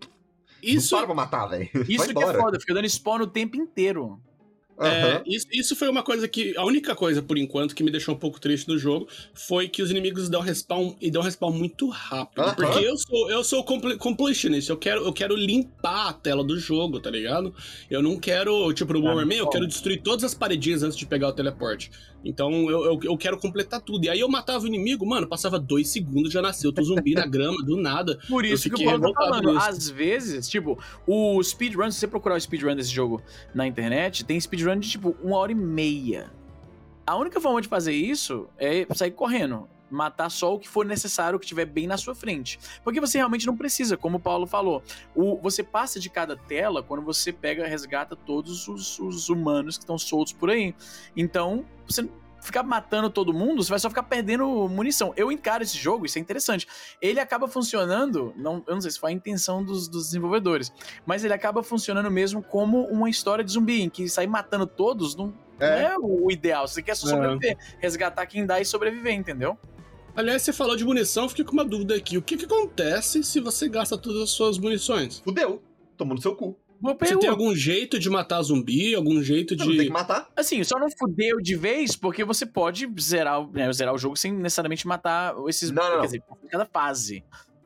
Isso, 0.61 0.93
não 0.95 0.99
para 0.99 1.07
pra 1.07 1.15
matar, 1.15 1.47
velho. 1.47 1.69
Isso 1.87 2.13
que 2.13 2.23
é 2.23 2.33
foda, 2.33 2.59
fica 2.59 2.73
dando 2.73 2.87
spawn 2.89 3.21
o 3.21 3.27
tempo 3.27 3.57
inteiro. 3.57 4.19
É, 4.79 4.85
Aham. 5.15 5.23
isso, 5.25 5.47
isso 5.51 5.75
foi 5.75 5.89
uma 5.89 6.03
coisa 6.03 6.27
que. 6.27 6.55
A 6.55 6.63
única 6.63 6.93
coisa, 6.93 7.19
por 7.19 7.35
enquanto, 7.35 7.73
que 7.73 7.83
me 7.83 7.89
deixou 7.89 8.13
um 8.13 8.17
pouco 8.17 8.39
triste 8.39 8.67
no 8.67 8.77
jogo 8.77 9.07
foi 9.33 9.67
que 9.67 9.81
os 9.81 9.89
inimigos 9.89 10.29
dão 10.29 10.39
respawn 10.39 10.93
e 11.01 11.09
dão 11.09 11.23
respawn 11.23 11.51
muito 11.51 11.89
rápido. 11.89 12.43
Aham. 12.43 12.53
Porque 12.53 12.85
eu 12.85 12.95
sou, 12.95 13.31
eu 13.31 13.43
sou 13.43 13.63
compl- 13.63 13.97
completionist, 13.97 14.69
eu 14.69 14.77
quero, 14.77 15.03
eu 15.03 15.11
quero 15.11 15.35
limpar 15.35 16.09
a 16.09 16.13
tela 16.13 16.43
do 16.43 16.59
jogo, 16.59 16.99
tá 16.99 17.09
ligado? 17.09 17.55
Eu 17.89 18.03
não 18.03 18.19
quero, 18.19 18.71
tipo, 18.71 18.93
no 18.93 18.99
Ah, 18.99 19.13
Bomberman, 19.13 19.39
eu 19.39 19.45
bom. 19.45 19.49
quero 19.49 19.65
destruir 19.65 19.99
todas 20.03 20.23
as 20.23 20.35
paredinhas 20.35 20.83
antes 20.83 20.95
de 20.95 21.07
pegar 21.07 21.29
o 21.29 21.33
teleporte. 21.33 21.89
Então 22.23 22.51
eu, 22.69 22.85
eu, 22.85 22.99
eu 23.03 23.17
quero 23.17 23.37
completar 23.37 23.81
tudo. 23.81 24.05
E 24.05 24.09
aí 24.09 24.19
eu 24.19 24.27
matava 24.27 24.63
o 24.63 24.67
inimigo, 24.67 25.05
mano, 25.05 25.27
passava 25.27 25.59
dois 25.59 25.89
segundos, 25.89 26.31
já 26.31 26.41
nasceu 26.41 26.69
outro 26.69 26.83
zumbi 26.83 27.13
na 27.13 27.25
grama, 27.25 27.63
do 27.63 27.77
nada. 27.77 28.19
Por 28.27 28.43
isso 28.45 28.69
que 28.69 28.83
o 28.83 28.85
Paulo 28.85 29.13
tá 29.13 29.19
falando. 29.19 29.57
Às 29.57 29.89
vezes, 29.89 30.49
tipo, 30.49 30.77
o 31.05 31.41
speedrun, 31.41 31.91
se 31.91 31.99
você 31.99 32.07
procurar 32.07 32.35
o 32.35 32.41
speedrun 32.41 32.75
desse 32.75 32.91
jogo 32.91 33.21
na 33.53 33.67
internet, 33.67 34.25
tem 34.25 34.39
speedrun 34.39 34.79
de 34.79 34.89
tipo 34.89 35.15
uma 35.23 35.37
hora 35.37 35.51
e 35.51 35.55
meia. 35.55 36.31
A 37.05 37.15
única 37.15 37.39
forma 37.39 37.61
de 37.61 37.67
fazer 37.67 37.93
isso 37.93 38.47
é 38.57 38.85
sair 38.93 39.11
correndo. 39.11 39.67
Matar 39.89 40.29
só 40.29 40.53
o 40.53 40.59
que 40.59 40.67
for 40.67 40.85
necessário, 40.85 41.37
o 41.37 41.39
que 41.39 41.45
estiver 41.45 41.65
bem 41.65 41.87
na 41.87 41.97
sua 41.97 42.13
frente. 42.13 42.59
Porque 42.83 42.99
você 42.99 43.17
realmente 43.17 43.47
não 43.47 43.55
precisa, 43.55 43.95
como 43.95 44.17
o 44.17 44.19
Paulo 44.19 44.45
falou. 44.45 44.83
O, 45.15 45.37
você 45.37 45.63
passa 45.63 45.99
de 45.99 46.09
cada 46.09 46.35
tela 46.35 46.83
quando 46.83 47.03
você 47.03 47.31
pega 47.31 47.65
resgata 47.67 48.15
todos 48.15 48.67
os, 48.67 48.99
os 48.99 49.29
humanos 49.29 49.77
que 49.77 49.83
estão 49.83 49.97
soltos 49.97 50.33
por 50.33 50.49
aí. 50.49 50.75
Então, 51.15 51.65
você 51.87 52.09
ficar 52.41 52.63
matando 52.63 53.09
todo 53.09 53.33
mundo, 53.33 53.61
você 53.63 53.69
vai 53.69 53.79
só 53.79 53.89
ficar 53.89 54.03
perdendo 54.03 54.47
munição. 54.69 55.13
Eu 55.17 55.31
encaro 55.31 55.63
esse 55.63 55.77
jogo, 55.77 56.05
isso 56.05 56.17
é 56.17 56.21
interessante 56.21 56.65
ele 57.01 57.19
acaba 57.19 57.47
funcionando, 57.47 58.33
não, 58.37 58.63
eu 58.67 58.75
não 58.75 58.81
sei 58.81 58.91
se 58.91 58.99
foi 58.99 59.11
a 59.11 59.13
intenção 59.13 59.63
dos, 59.63 59.87
dos 59.89 60.05
desenvolvedores, 60.05 60.71
mas 61.05 61.25
ele 61.25 61.33
acaba 61.33 61.61
funcionando 61.61 62.09
mesmo 62.09 62.41
como 62.41 62.85
uma 62.85 63.09
história 63.09 63.43
de 63.43 63.51
zumbi, 63.51 63.81
em 63.81 63.89
que 63.89 64.07
sair 64.07 64.27
matando 64.27 64.65
todos 64.65 65.15
não 65.15 65.33
não 65.59 65.67
É. 65.67 65.85
é, 65.85 65.95
o 65.99 66.29
ideal. 66.31 66.67
Você 66.67 66.83
quer 66.83 66.95
só 66.95 67.07
É. 67.07 67.09
sobreviver, 67.09 67.57
resgatar 67.79 68.25
quem 68.27 68.45
dá 68.45 68.61
e 68.61 68.65
sobreviver, 68.65 69.13
entendeu? 69.13 69.57
Aliás, 70.17 70.41
você 70.41 70.51
falou 70.51 70.75
de 70.75 70.83
munição, 70.83 71.23
eu 71.25 71.29
fiquei 71.29 71.45
com 71.45 71.51
uma 71.53 71.63
dúvida 71.63 71.95
aqui. 71.95 72.17
O 72.17 72.21
que, 72.21 72.35
que 72.35 72.45
acontece 72.45 73.23
se 73.23 73.39
você 73.39 73.69
gasta 73.69 73.97
todas 73.97 74.23
as 74.23 74.29
suas 74.31 74.57
munições? 74.57 75.19
Fudeu. 75.19 75.61
Tomou 75.95 76.15
no 76.15 76.21
seu 76.21 76.35
cu. 76.35 76.57
Você 76.99 77.17
tem 77.17 77.29
algum 77.29 77.55
jeito 77.55 77.97
de 77.99 78.09
matar 78.09 78.41
zumbi? 78.41 78.93
Algum 78.93 79.21
jeito 79.21 79.55
Você 79.55 79.59
não 79.63 79.67
tem 79.71 79.79
de. 79.79 79.85
que 79.87 79.91
matar. 79.93 80.27
Assim, 80.35 80.63
só 80.63 80.77
não 80.79 80.87
fudeu 80.91 81.37
de 81.41 81.55
vez, 81.55 81.95
porque 81.95 82.23
você 82.23 82.45
pode 82.45 82.87
zerar, 82.99 83.41
o- 83.41 83.51
né, 83.51 83.71
zerar 83.73 83.93
o 83.93 83.97
jogo 83.97 84.15
sem 84.15 84.31
necessariamente 84.31 84.85
matar 84.87 85.35
esses. 85.47 85.71
Não, 85.71 85.83
não, 85.83 85.91
não. 85.93 85.99
Quer 86.01 86.05
dizer, 86.05 86.23
cada 86.49 86.65
fase. 86.65 87.23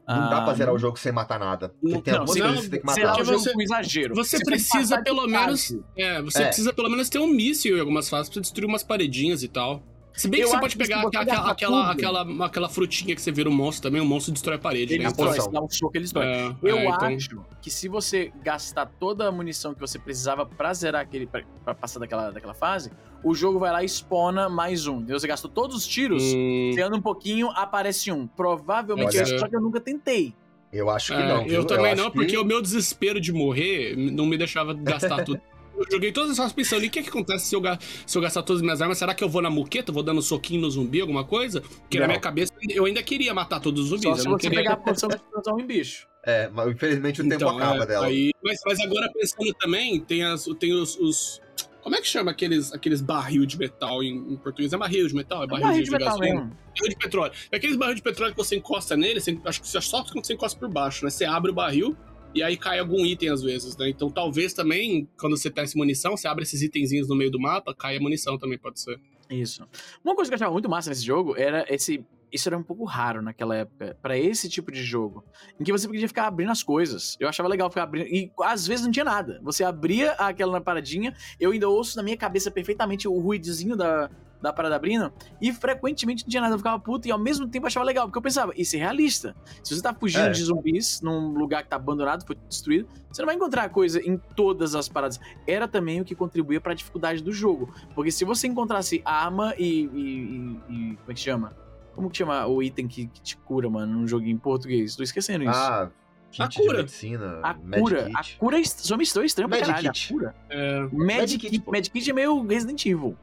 Não 0.07 0.29
dá 0.29 0.37
Ah, 0.39 0.41
pra 0.43 0.53
zerar 0.55 0.73
o 0.73 0.77
jogo 0.77 0.97
sem 0.99 1.11
matar 1.13 1.39
nada. 1.39 1.69
Porque 1.69 1.93
Não, 1.93 2.01
tem 2.01 2.13
não, 2.13 2.25
coisas 2.25 2.43
que 2.51 2.55
você 2.63 2.69
tem 2.69 2.81
que 2.81 2.93
Zerar 2.93 3.09
matar. 3.11 3.21
o 3.21 3.25
jogo 3.25 3.39
Você- 3.39 3.53
com 3.53 3.61
exagero. 3.61 4.15
Você 4.15 4.37
que 4.39 4.43
precisa 4.45 4.97
de 4.97 5.03
pelo 5.03 5.25
menos. 5.27 5.67
fase. 5.67 5.83
É, 5.97 6.21
você 6.21 6.41
É. 6.43 6.45
precisa 6.47 6.73
pelo 6.73 6.89
menos 6.89 7.07
ter 7.07 7.19
um 7.19 7.27
míssil 7.27 7.77
em 7.77 7.79
algumas 7.79 8.09
fases 8.09 8.29
pra 8.29 8.41
destruir 8.41 8.67
umas 8.67 8.83
paredinhas 8.83 9.41
e 9.43 9.47
tal. 9.47 9.81
Se 10.21 10.27
bem 10.29 10.39
que 10.41 10.45
Eu 10.45 10.49
você 10.49 10.59
pode 10.59 10.75
que 10.75 10.83
pegar 10.83 11.01
você 11.01 11.17
aquela, 11.17 11.51
aquela, 11.51 11.81
tudo- 11.81 11.91
aquela, 12.23 12.45
aquela 12.45 12.69
frutinha 12.69 13.15
que 13.15 13.21
você 13.21 13.31
vira 13.31 13.49
um 13.49 13.53
monstro 13.53 13.89
também, 13.89 14.01
o 14.01 14.05
monstro 14.05 14.31
destrói 14.33 14.55
a 14.57 14.59
parede, 14.59 14.93
Ele 14.93 15.03
né? 15.03 15.09
destrói, 15.09 15.39
se 15.41 15.51
dá 15.51 15.61
um 15.61 15.69
soco, 15.69 15.91
ele 15.95 16.03
destrói. 16.03 16.25
É, 16.25 16.55
Eu 16.61 16.77
é, 16.77 16.85
então- 16.85 17.07
acho 17.07 17.29
que 17.61 17.69
se 17.69 17.87
você 17.87 18.31
gastar 18.43 18.85
toda 18.85 19.27
a 19.27 19.31
munição 19.31 19.73
que 19.73 19.79
você 19.79 19.97
precisava 19.99 20.45
pra 20.45 20.73
zerar 20.73 21.01
aquele. 21.01 21.25
pra, 21.27 21.43
pra 21.63 21.73
passar 21.75 21.99
daquela, 21.99 22.31
daquela 22.31 22.53
fase, 22.53 22.91
o 23.23 23.33
jogo 23.35 23.59
vai 23.59 23.71
lá 23.71 23.83
e 23.83 23.87
spawna 23.89 24.47
mais 24.49 24.87
um. 24.87 24.97
Entendeu? 24.97 25.19
Você 25.19 25.27
gastou 25.27 25.49
todos 25.49 25.75
os 25.75 25.87
tiros, 25.87 26.23
Hum, 26.23 26.71
você 26.73 26.81
anda 26.81 26.95
um 26.97 27.01
pouquinho, 27.01 27.49
aparece 27.51 28.11
um. 28.11 28.27
Provavelmente 28.27 29.09
Olha. 29.15 29.19
é 29.19 29.23
isso, 29.23 29.39
só 29.39 29.47
que 29.47 29.55
eu 29.55 29.61
nunca 29.61 29.79
tentei. 29.79 30.33
Eu 30.73 30.89
acho 30.89 31.13
que 31.13 31.21
é, 31.21 31.27
não. 31.27 31.43
viu? 31.43 31.53
eu 31.53 31.65
também 31.65 31.91
acho 31.91 32.01
não, 32.01 32.09
que- 32.09 32.17
porque 32.17 32.37
o 32.37 32.45
meu 32.45 32.61
desespero 32.61 33.19
de 33.19 33.33
morrer 33.33 33.93
não 33.97 34.25
me 34.25 34.37
deixava 34.37 34.73
gastar 34.73 35.23
tudo. 35.25 35.41
Eu 35.77 35.85
joguei 35.91 36.11
todas 36.11 36.31
as 36.31 36.37
fases 36.37 36.53
pensando, 36.53 36.83
e 36.83 36.87
o 36.87 36.91
que, 36.91 37.01
que 37.01 37.09
acontece 37.09 37.45
se 37.47 37.55
eu, 37.55 37.61
se 38.05 38.17
eu 38.17 38.21
gastar 38.21 38.43
todas 38.43 38.61
as 38.61 38.63
minhas 38.63 38.81
armas? 38.81 38.97
Será 38.97 39.13
que 39.13 39.23
eu 39.23 39.29
vou 39.29 39.41
na 39.41 39.49
muqueta, 39.49 39.91
vou 39.91 40.03
dando 40.03 40.21
soquinho 40.21 40.61
no 40.61 40.69
zumbi, 40.69 41.01
alguma 41.01 41.23
coisa? 41.23 41.61
Porque 41.61 41.97
na 41.97 42.05
Não. 42.05 42.09
minha 42.09 42.19
cabeça 42.19 42.51
eu 42.69 42.85
ainda 42.85 43.01
queria 43.01 43.33
matar 43.33 43.59
todos 43.59 43.83
os 43.83 43.89
zumbis. 43.89 44.03
Só 44.03 44.11
eu 44.11 44.17
se 44.17 44.25
não 44.25 44.31
você 44.33 44.49
queria... 44.49 44.57
pegar 44.59 44.73
a 44.73 44.77
posição 44.77 45.09
de 45.09 45.17
transformar 45.17 45.61
em 45.63 45.65
bicho. 45.67 46.07
É, 46.23 46.49
mas 46.49 46.67
infelizmente 46.69 47.21
o 47.21 47.23
tempo 47.23 47.35
Então, 47.35 47.57
acaba 47.57 47.83
é, 47.83 47.87
dela. 47.87 48.05
aí- 48.05 48.31
mas, 48.43 48.59
mas 48.65 48.79
agora 48.79 49.11
pensando 49.11 49.53
também, 49.55 49.99
tem, 50.01 50.23
as, 50.23 50.45
tem 50.59 50.71
os, 50.73 50.95
os, 50.99 51.41
Como 51.81 51.95
é 51.95 52.01
que 52.01 52.07
chama 52.07 52.29
aqueles, 52.29 52.71
aqueles 52.73 53.01
barril 53.01 53.43
de 53.45 53.57
metal 53.57 54.03
em, 54.03 54.17
em 54.33 54.37
português? 54.37 54.71
É 54.71 54.77
barril 54.77 55.07
de 55.07 55.15
metal? 55.15 55.43
É 55.43 55.47
barril, 55.47 55.63
Barril 55.65 55.79
de, 55.79 55.85
de 55.85 55.91
metal 55.91 56.07
gasolina? 56.09 56.35
mesmo. 56.41 56.49
Barril 56.77 56.89
de 56.89 56.95
petróleo. 56.95 57.33
É 57.51 57.57
aqueles 57.57 57.75
barril 57.75 57.95
de 57.95 58.01
petróleo 58.03 58.31
que 58.33 58.37
você 58.37 58.55
encosta 58.55 58.95
nele, 58.95 59.19
você, 59.19 59.35
acho 59.45 59.61
que 59.61 59.67
você 59.67 59.81
só 59.81 60.03
quando 60.03 60.23
você 60.25 60.33
encosta 60.33 60.59
por 60.59 60.69
baixo, 60.69 61.03
né? 61.05 61.09
Você 61.09 61.25
abre 61.25 61.49
o 61.49 61.53
barril 61.55 61.97
e 62.33 62.43
aí 62.43 62.57
cai 62.57 62.79
algum 62.79 63.05
item 63.05 63.29
às 63.29 63.41
vezes, 63.41 63.75
né? 63.77 63.89
Então 63.89 64.09
talvez 64.09 64.53
também, 64.53 65.07
quando 65.19 65.37
você 65.37 65.49
testa 65.49 65.77
munição, 65.77 66.15
você 66.15 66.27
abre 66.27 66.43
esses 66.43 66.61
itenzinhos 66.61 67.07
no 67.07 67.15
meio 67.15 67.31
do 67.31 67.39
mapa, 67.39 67.73
cai 67.73 67.97
a 67.97 67.99
munição 67.99 68.37
também, 68.37 68.57
pode 68.57 68.79
ser. 68.79 68.99
Isso. 69.29 69.65
Uma 70.03 70.15
coisa 70.15 70.29
que 70.29 70.33
eu 70.33 70.37
achava 70.37 70.51
muito 70.51 70.69
massa 70.69 70.89
nesse 70.89 71.05
jogo 71.05 71.35
era 71.37 71.65
esse. 71.73 72.05
Isso 72.31 72.47
era 72.47 72.57
um 72.57 72.63
pouco 72.63 72.85
raro 72.85 73.21
naquela 73.21 73.57
época, 73.57 73.97
pra 74.01 74.17
esse 74.17 74.47
tipo 74.47 74.71
de 74.71 74.81
jogo, 74.81 75.21
em 75.59 75.65
que 75.65 75.71
você 75.71 75.85
podia 75.85 76.07
ficar 76.07 76.27
abrindo 76.27 76.49
as 76.49 76.63
coisas. 76.63 77.17
Eu 77.19 77.27
achava 77.27 77.49
legal 77.49 77.69
ficar 77.69 77.83
abrindo. 77.83 78.07
E 78.07 78.31
às 78.43 78.65
vezes 78.65 78.85
não 78.85 78.91
tinha 78.91 79.03
nada. 79.03 79.41
Você 79.43 79.65
abria 79.65 80.13
aquela 80.13 80.61
paradinha, 80.61 81.13
eu 81.37 81.51
ainda 81.51 81.67
ouço 81.67 81.97
na 81.97 82.03
minha 82.03 82.15
cabeça 82.15 82.49
perfeitamente 82.49 83.05
o 83.05 83.19
ruidozinho 83.19 83.75
da, 83.75 84.09
da 84.41 84.51
parada 84.51 84.75
abrindo, 84.75 85.11
e 85.41 85.53
frequentemente 85.53 86.23
não 86.23 86.29
tinha 86.29 86.41
nada. 86.41 86.53
Eu 86.55 86.57
ficava 86.57 86.79
puto 86.79 87.07
e 87.07 87.11
ao 87.11 87.19
mesmo 87.19 87.47
tempo 87.47 87.65
eu 87.65 87.67
achava 87.67 87.85
legal, 87.85 88.05
porque 88.07 88.17
eu 88.17 88.21
pensava, 88.21 88.51
isso 88.55 88.75
é 88.75 88.79
realista. 88.79 89.35
Se 89.63 89.75
você 89.75 89.81
tá 89.81 89.93
fugindo 89.93 90.25
É. 90.25 90.29
de 90.31 90.43
zumbis 90.43 90.99
num 91.01 91.29
lugar 91.33 91.63
que 91.63 91.69
tá 91.69 91.75
abandonado, 91.75 92.25
foi 92.25 92.35
destruído, 92.49 92.87
você 93.11 93.21
não 93.21 93.27
vai 93.27 93.35
encontrar 93.35 93.69
coisa 93.69 93.99
em 94.01 94.17
todas 94.35 94.73
as 94.75 94.89
paradas. 94.89 95.19
Era 95.45 95.67
também 95.67 96.01
o 96.01 96.05
que 96.05 96.15
contribuía 96.15 96.59
pra 96.59 96.73
dificuldade 96.73 97.21
do 97.21 97.31
jogo. 97.31 97.73
Porque 97.93 98.11
se 98.11 98.25
você 98.25 98.47
encontrasse 98.47 99.01
arma 99.05 99.53
e. 99.57 99.63
e- 99.63 99.89
e- 99.93 100.73
e- 100.91 100.95
como 100.97 101.11
é 101.11 101.13
que 101.13 101.19
chama? 101.19 101.55
Como 101.93 102.09
que 102.09 102.17
chama 102.17 102.47
o 102.47 102.63
item 102.63 102.87
que, 102.87 103.07
que 103.07 103.21
te 103.21 103.37
cura, 103.37 103.69
mano, 103.69 103.93
num 103.99 104.07
joguinho 104.07 104.33
em 104.35 104.37
português? 104.39 104.95
Tô 104.95 105.03
esquecendo 105.03 105.43
isso. 105.43 105.53
Ah, 105.53 105.89
kit 106.31 106.41
A 106.43 106.47
de 106.47 106.57
cura. 106.57 106.77
medicina, 106.77 107.39
a 107.43 107.53
cura. 107.53 108.03
Kit. 108.05 108.35
A 108.35 108.39
cura 108.39 108.59
é 108.59 108.63
só 108.63 108.95
me 108.95 109.03
estou 109.03 109.23
estranho 109.25 109.49
pra 109.49 109.59
caralho. 109.59 109.91
Kit. 109.91 110.05
A 110.05 110.13
cura. 110.17 110.35
É, 110.49 110.79
Med 110.83 110.91
Med 110.93 111.27
Kit, 111.31 111.49
Kit, 111.49 111.59
pô. 111.59 111.71
Med 111.71 111.89
Kit 111.89 112.09
é 112.09 112.13
meio 112.13 112.41
Resident 112.47 112.85
Evil. 112.85 113.17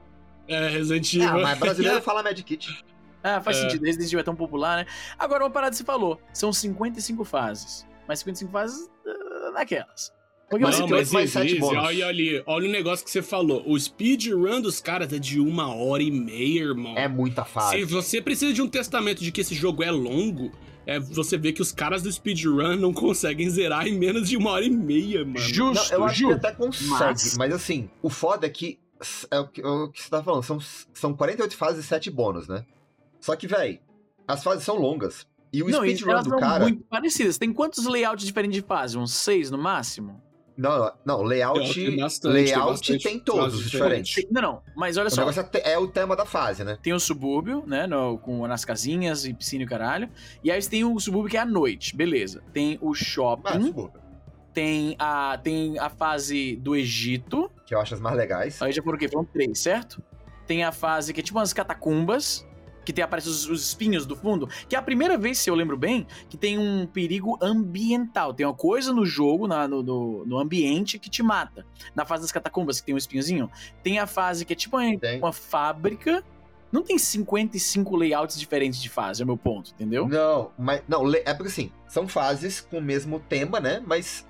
É 0.48 0.68
Resident 0.68 1.14
Evil. 1.14 1.28
Ah, 1.28 1.38
mas 1.42 1.58
brasileiro 1.58 2.00
fala 2.02 2.22
Med 2.22 2.42
Kit. 2.42 2.84
Ah, 3.22 3.40
faz 3.40 3.56
É. 3.58 3.62
sentido. 3.62 3.84
Resident 3.84 4.08
Evil 4.08 4.20
é 4.20 4.22
tão 4.22 4.34
popular, 4.36 4.78
né? 4.78 4.86
Agora, 5.18 5.44
uma 5.44 5.50
parada 5.50 5.70
que 5.72 5.76
você 5.76 5.84
falou. 5.84 6.20
São 6.32 6.52
55 6.52 7.24
fases. 7.24 7.86
Mas 8.06 8.20
55 8.20 8.50
fases 8.50 8.88
ah, 9.06 9.50
naquelas. 9.52 10.12
Porque 10.48 10.64
Não, 10.64 10.70
tem 10.70 10.88
mas 10.88 11.12
mais 11.12 11.30
sete 11.30 11.56
existe. 11.58 11.74
Olha 11.76 12.06
ali, 12.06 12.42
olha 12.46 12.66
o 12.66 12.72
negócio 12.72 13.04
que 13.04 13.10
você 13.10 13.20
falou. 13.20 13.62
O 13.66 13.78
speedrun 13.78 14.62
dos 14.62 14.80
caras 14.80 15.12
é 15.12 15.18
de 15.18 15.38
uma 15.38 15.74
hora 15.74 16.02
e 16.02 16.10
meia, 16.10 16.60
irmão. 16.60 16.96
É 16.96 17.06
muita 17.06 17.44
fase. 17.44 17.76
Se 17.76 17.84
você 17.84 18.22
precisa 18.22 18.54
de 18.54 18.62
um 18.62 18.68
testamento 18.68 19.22
de 19.22 19.30
que 19.30 19.42
esse 19.42 19.54
jogo 19.54 19.82
é 19.82 19.90
longo, 19.90 20.50
é 20.86 20.98
você 20.98 21.36
vê 21.36 21.52
que 21.52 21.60
os 21.60 21.70
caras 21.70 22.02
do 22.02 22.10
speedrun 22.10 22.76
não 22.76 22.94
conseguem 22.94 23.50
zerar 23.50 23.86
em 23.86 23.98
menos 23.98 24.26
de 24.26 24.38
uma 24.38 24.52
hora 24.52 24.64
e 24.64 24.70
meia, 24.70 25.18
mano. 25.18 25.32
Não, 25.34 25.38
Justo, 25.38 25.92
eu 25.92 26.04
acho 26.04 26.14
que 26.14 26.20
justo. 26.20 26.36
até 26.46 26.52
consegue, 26.52 26.88
Mas- 26.98 27.36
mas... 27.36 27.52
assim, 27.52 27.90
o 28.00 28.08
foda 28.08 28.46
é 28.46 28.50
que 28.50 28.78
é 29.30 29.38
o 29.40 29.48
que, 29.48 29.60
é 29.60 29.66
o 29.66 29.88
que 29.90 30.02
você 30.02 30.10
tá 30.10 30.22
falando, 30.22 30.42
são, 30.42 30.58
são 30.94 31.14
48 31.14 31.56
fases 31.56 31.84
e 31.84 31.88
7 31.88 32.10
bônus, 32.10 32.48
né? 32.48 32.64
Só 33.20 33.34
que, 33.36 33.46
véi, 33.46 33.80
as 34.26 34.42
fases 34.42 34.64
são 34.64 34.76
longas. 34.76 35.26
E 35.52 35.62
o 35.62 35.68
Não, 35.68 35.78
speedrun 35.80 36.10
elas 36.10 36.24
do 36.24 36.30
são 36.30 36.38
cara. 36.40 36.64
muito 36.64 36.84
parecidas. 36.84 37.38
Tem 37.38 37.52
quantos 37.52 37.84
layouts 37.86 38.24
diferentes 38.26 38.60
de 38.60 38.66
fase? 38.66 38.98
Uns 38.98 39.14
seis 39.14 39.50
no 39.50 39.56
máximo? 39.56 40.22
Não, 40.56 40.92
não, 41.06 41.22
layout. 41.22 41.72
Tem 41.72 41.96
bastante, 41.96 42.34
tem 42.34 42.44
layout 42.44 42.70
bastante 42.72 43.02
tem 43.04 43.18
todos 43.20 43.62
diferentes. 43.70 44.14
Tem- 44.16 44.26
Não, 44.30 44.42
não. 44.42 44.62
Mas 44.76 44.96
olha 44.96 45.06
O 45.06 45.10
só. 45.10 45.20
negócio 45.20 45.40
é 45.54 45.72
é 45.72 45.78
o 45.78 45.86
tema 45.86 46.16
da 46.16 46.26
fase, 46.26 46.64
né? 46.64 46.76
Tem 46.82 46.92
o 46.92 46.98
subúrbio, 47.00 47.62
né? 47.66 47.86
no- 47.86 48.18
com, 48.18 48.44
nas 48.46 48.64
casinhas 48.64 49.24
e 49.24 49.32
piscina 49.32 49.62
e 49.62 49.66
caralho. 49.66 50.10
E 50.42 50.50
aí 50.50 50.60
você 50.60 50.68
tem 50.68 50.84
o 50.84 50.98
subúrbio 50.98 51.30
que 51.30 51.36
é 51.36 51.40
à 51.40 51.46
noite, 51.46 51.94
beleza. 51.96 52.42
Tem 52.52 52.76
o 52.82 52.88
Mas, 52.88 52.98
shopping, 52.98 53.62
subúrbio, 53.66 54.00
tem, 54.58 54.96
a, 54.98 55.38
tem 55.40 55.78
a 55.78 55.88
fase 55.88 56.56
do 56.56 56.74
Egito. 56.74 57.48
que 57.64 57.72
eu 57.74 57.80
acho 57.80 57.94
as 57.94 58.00
mais 58.00 58.16
legais. 58.16 58.60
Aí 58.60 58.72
já 58.72 58.82
foram 58.82 58.96
o 58.96 58.98
quê? 58.98 59.08
Foram 59.08 59.24
três, 59.24 59.58
certo? 59.60 60.02
Tem 60.48 60.64
a 60.64 60.72
fase 60.72 61.12
que 61.14 61.20
é 61.20 61.22
tipo 61.22 61.38
umas 61.38 61.52
catacumbas, 61.52 62.44
que 62.84 62.92
tem 62.92 63.04
aparece 63.04 63.28
os, 63.28 63.48
os 63.48 63.62
espinhos 63.68 64.04
do 64.04 64.16
fundo, 64.16 64.48
que 64.68 64.74
é 64.74 64.78
a 64.78 64.82
primeira 64.82 65.16
vez, 65.16 65.38
se 65.38 65.48
eu 65.48 65.54
lembro 65.54 65.76
bem, 65.76 66.06
que 66.28 66.36
tem 66.36 66.58
um 66.58 66.86
perigo 66.86 67.38
ambiental. 67.40 68.34
Tem 68.34 68.44
uma 68.46 68.54
coisa 68.54 68.92
no 68.92 69.06
jogo, 69.06 69.46
na- 69.46 69.68
no, 69.68 69.80
no- 69.82 70.24
no 70.26 70.38
ambiente, 70.38 70.98
que 70.98 71.08
te 71.08 71.22
mata. 71.22 71.64
Na 71.94 72.04
fase 72.04 72.22
das 72.22 72.32
catacumbas, 72.32 72.80
que 72.80 72.86
tem 72.86 72.94
um 72.94 72.98
espinhozinho. 72.98 73.48
Tem 73.82 73.98
a 74.00 74.06
fase 74.08 74.44
que 74.44 74.54
é 74.54 74.56
tipo 74.56 74.76
uma, 74.76 74.90
uma 75.20 75.32
fábrica. 75.32 76.24
Não 76.72 76.82
tem 76.82 76.98
55 76.98 77.96
layouts 77.96 78.38
diferentes 78.38 78.80
de 78.82 78.88
fase, 78.90 79.22
é 79.22 79.24
o 79.24 79.26
meu 79.26 79.36
ponto, 79.38 79.70
entendeu? 79.70 80.06
Não, 80.08 80.50
mas. 80.58 80.82
Não, 80.88 81.10
é 81.14 81.32
porque 81.32 81.48
assim, 81.48 81.72
são 81.86 82.06
fases 82.08 82.60
com 82.60 82.78
o 82.78 82.82
mesmo 82.82 83.20
tema, 83.20 83.58
né? 83.60 83.82
Mas 83.86 84.26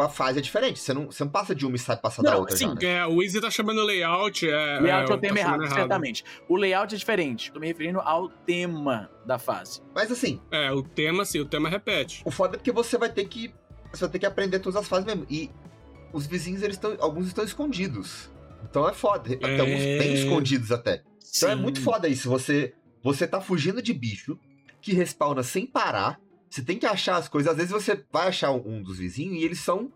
a 0.00 0.08
fase 0.08 0.38
é 0.38 0.42
diferente. 0.42 0.78
Você 0.78 0.92
não, 0.94 1.06
você 1.06 1.22
não 1.24 1.30
passa 1.30 1.54
de 1.54 1.66
uma 1.66 1.76
e 1.76 1.78
sai 1.78 1.96
passar 1.96 2.22
da 2.22 2.36
outra 2.36 2.56
sim, 2.56 2.66
já, 2.68 2.74
né? 2.74 2.80
É, 2.98 3.06
o 3.06 3.22
Easy 3.22 3.40
tá 3.40 3.50
chamando 3.50 3.82
layout. 3.84 4.48
É, 4.48 4.80
Layout 4.80 5.10
é 5.10 5.14
o 5.14 5.16
tá 5.16 5.18
tema 5.18 5.36
chamando 5.38 5.62
errado, 5.64 5.74
certamente. 5.74 6.24
O 6.48 6.56
layout 6.56 6.94
é 6.94 6.98
diferente. 6.98 7.52
Tô 7.52 7.60
me 7.60 7.66
referindo 7.66 8.00
ao 8.00 8.28
tema 8.28 9.10
da 9.24 9.38
fase. 9.38 9.82
Mas 9.94 10.10
assim, 10.10 10.40
É, 10.50 10.70
o 10.72 10.82
tema, 10.82 11.24
sim, 11.24 11.40
o 11.40 11.44
tema 11.44 11.68
repete. 11.68 12.22
o 12.24 12.30
foda 12.30 12.56
é 12.56 12.58
porque 12.58 12.72
você 12.72 12.96
vai 12.98 13.08
ter 13.10 13.24
que. 13.26 13.52
Você 13.92 14.00
vai 14.00 14.10
ter 14.10 14.18
que 14.18 14.26
aprender 14.26 14.58
todas 14.60 14.76
as 14.80 14.88
fases 14.88 15.04
mesmo. 15.06 15.26
E 15.30 15.50
os 16.12 16.26
vizinhos, 16.26 16.62
eles 16.62 16.76
estão. 16.76 16.96
Alguns 16.98 17.26
estão 17.26 17.44
escondidos. 17.44 18.30
Então 18.68 18.88
é 18.88 18.92
foda. 18.92 19.34
Até 19.34 19.56
É. 19.56 19.60
alguns 19.60 19.80
bem 19.80 20.14
escondidos 20.14 20.72
até. 20.72 21.02
Então 21.36 21.50
é 21.50 21.54
Sim. 21.56 21.62
muito 21.62 21.80
foda 21.80 22.08
isso. 22.08 22.28
Você, 22.30 22.74
você 23.02 23.26
tá 23.26 23.40
fugindo 23.40 23.80
de 23.82 23.92
bicho 23.92 24.38
que 24.80 24.92
respawna 24.92 25.42
sem 25.42 25.66
parar. 25.66 26.18
Você 26.56 26.62
tem 26.62 26.78
que 26.78 26.86
achar 26.86 27.16
as 27.16 27.28
coisas. 27.28 27.50
Às 27.50 27.56
vezes 27.58 27.70
você 27.70 28.02
vai 28.10 28.28
achar 28.28 28.50
um, 28.50 28.82
dos 28.82 28.96
vizinhos 28.96 29.36
e 29.36 29.44
eles 29.44 29.58
são. 29.58 29.92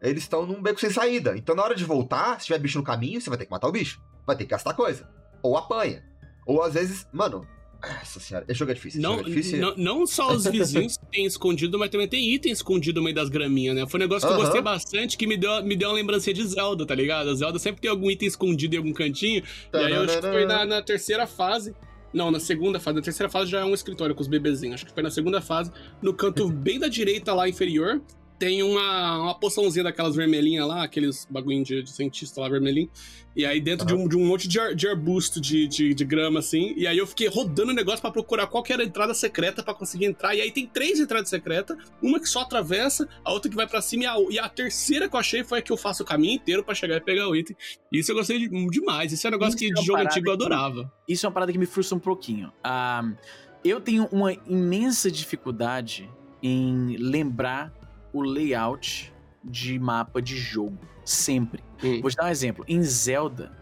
Eles 0.00 0.22
estão 0.22 0.46
num 0.46 0.62
beco 0.62 0.78
sem 0.78 0.90
saída. 0.90 1.36
Então, 1.36 1.56
na 1.56 1.62
hora 1.64 1.74
de 1.74 1.84
voltar, 1.84 2.38
se 2.38 2.46
tiver 2.46 2.58
bicho 2.60 2.78
no 2.78 2.84
caminho, 2.84 3.20
você 3.20 3.28
vai 3.28 3.36
ter 3.36 3.46
que 3.46 3.50
matar 3.50 3.66
o 3.66 3.72
bicho. 3.72 4.00
Vai 4.24 4.36
ter 4.36 4.44
que 4.44 4.50
gastar 4.50 4.74
coisa. 4.74 5.10
Ou 5.42 5.56
apanha. 5.56 6.04
Ou 6.46 6.62
às 6.62 6.74
vezes. 6.74 7.08
Mano. 7.12 7.44
Nossa 7.82 8.20
senhora, 8.20 8.46
esse 8.48 8.58
jogo 8.58 8.70
é 8.70 8.74
difícil. 8.74 9.02
Não, 9.02 9.18
é 9.18 9.22
difícil. 9.24 9.58
não, 9.58 9.76
não 9.76 10.06
só 10.06 10.32
os 10.32 10.46
vizinhos 10.46 10.96
têm 11.10 11.26
escondido, 11.26 11.78
mas 11.78 11.90
também 11.90 12.08
tem 12.08 12.32
item 12.32 12.52
escondido 12.52 13.00
no 13.00 13.04
meio 13.04 13.16
das 13.16 13.28
graminhas, 13.28 13.74
né? 13.74 13.86
Foi 13.86 13.98
um 13.98 14.04
negócio 14.04 14.26
que 14.26 14.32
eu 14.32 14.38
gostei 14.38 14.62
bastante, 14.62 15.18
que 15.18 15.26
me 15.26 15.36
deu, 15.36 15.64
me 15.64 15.76
deu 15.76 15.88
uma 15.88 15.94
lembrança 15.96 16.32
de 16.32 16.46
Zelda, 16.46 16.86
tá 16.86 16.94
ligado? 16.94 17.28
A 17.28 17.34
Zelda 17.34 17.58
sempre 17.58 17.82
tem 17.82 17.90
algum 17.90 18.08
item 18.10 18.28
escondido 18.28 18.74
em 18.74 18.78
algum 18.78 18.92
cantinho. 18.92 19.42
E 19.72 19.76
aí 19.76 19.92
eu 19.92 20.02
acho 20.02 20.14
que 20.20 20.22
foi 20.22 20.46
na, 20.46 20.64
na 20.64 20.80
terceira 20.80 21.26
fase. 21.26 21.74
Não, 22.14 22.30
na 22.30 22.38
segunda 22.38 22.78
fase. 22.78 22.96
Na 22.96 23.02
terceira 23.02 23.28
fase 23.28 23.50
já 23.50 23.60
é 23.60 23.64
um 23.64 23.74
escritório 23.74 24.14
com 24.14 24.22
os 24.22 24.28
bebezinhos. 24.28 24.76
Acho 24.76 24.86
que 24.86 24.92
foi 24.92 25.02
na 25.02 25.10
segunda 25.10 25.40
fase. 25.40 25.72
No 26.00 26.14
canto 26.14 26.48
bem 26.48 26.78
da 26.78 26.86
direita 26.86 27.34
lá 27.34 27.48
inferior, 27.48 28.00
tem 28.38 28.62
uma, 28.62 29.18
uma 29.22 29.34
poçãozinha 29.34 29.84
daquelas 29.84 30.14
vermelhinhas 30.16 30.66
lá, 30.66 30.82
aqueles 30.82 31.26
bagulho 31.30 31.62
de, 31.62 31.82
de 31.82 31.90
cientista 31.90 32.40
lá 32.40 32.48
vermelhinho. 32.48 32.90
E 33.36 33.44
aí 33.44 33.60
dentro 33.60 33.84
de, 33.84 33.92
um, 33.94 34.06
de 34.06 34.16
um 34.16 34.24
monte 34.26 34.46
de, 34.46 34.60
ar- 34.60 34.74
de 34.76 34.86
arbusto 34.86 35.40
de, 35.40 35.66
de, 35.66 35.92
de 35.92 36.04
grama, 36.04 36.38
assim. 36.38 36.72
E 36.76 36.86
aí 36.86 36.96
eu 36.96 37.06
fiquei 37.06 37.26
rodando 37.26 37.72
o 37.72 37.74
negócio 37.74 38.00
pra 38.00 38.10
procurar 38.10 38.46
qual 38.46 38.62
que 38.62 38.72
era 38.72 38.82
a 38.82 38.86
entrada 38.86 39.12
secreta 39.12 39.60
pra 39.62 39.74
conseguir 39.74 40.04
entrar. 40.04 40.34
E 40.36 40.40
aí 40.40 40.52
tem 40.52 40.66
três 40.66 41.00
entradas 41.00 41.28
secretas. 41.30 41.76
Uma 42.00 42.20
que 42.20 42.28
só 42.28 42.42
atravessa, 42.42 43.08
a 43.24 43.32
outra 43.32 43.50
que 43.50 43.56
vai 43.56 43.66
pra 43.66 43.80
cima. 43.82 44.04
E 44.04 44.06
a, 44.06 44.16
e 44.30 44.38
a 44.38 44.48
terceira 44.48 45.08
que 45.08 45.16
eu 45.16 45.20
achei 45.20 45.42
foi 45.42 45.58
a 45.58 45.62
que 45.62 45.72
eu 45.72 45.76
faço 45.76 46.04
o 46.04 46.06
caminho 46.06 46.34
inteiro 46.34 46.62
pra 46.62 46.74
chegar 46.76 46.96
e 46.96 47.00
pegar 47.00 47.28
o 47.28 47.34
item. 47.34 47.56
Isso 47.92 48.12
eu 48.12 48.16
gostei 48.16 48.38
de- 48.38 48.68
demais. 48.70 49.12
Isso 49.12 49.26
é 49.26 49.30
um 49.30 49.32
negócio 49.32 49.56
Isso 49.56 49.58
que 49.58 49.66
é 49.66 49.74
de 49.80 49.84
jogo 49.86 49.98
antigo 50.00 50.28
eu 50.30 50.36
que- 50.36 50.44
adorava. 50.44 50.92
Isso 51.08 51.26
é 51.26 51.28
uma 51.28 51.34
parada 51.34 51.50
que 51.50 51.58
me 51.58 51.66
frustra 51.66 51.96
um 51.96 52.00
pouquinho. 52.00 52.52
Ah, 52.62 53.02
eu 53.64 53.80
tenho 53.80 54.06
uma 54.12 54.32
imensa 54.46 55.10
dificuldade 55.10 56.08
em 56.40 56.96
lembrar 56.98 57.72
o 58.14 58.22
layout 58.22 59.12
de 59.42 59.78
mapa 59.78 60.22
de 60.22 60.36
jogo. 60.36 60.78
Sempre. 61.04 61.62
Hum. 61.82 62.00
Vou 62.00 62.10
te 62.10 62.16
dar 62.16 62.24
um 62.24 62.28
exemplo. 62.28 62.64
Em 62.66 62.82
Zelda, 62.82 63.52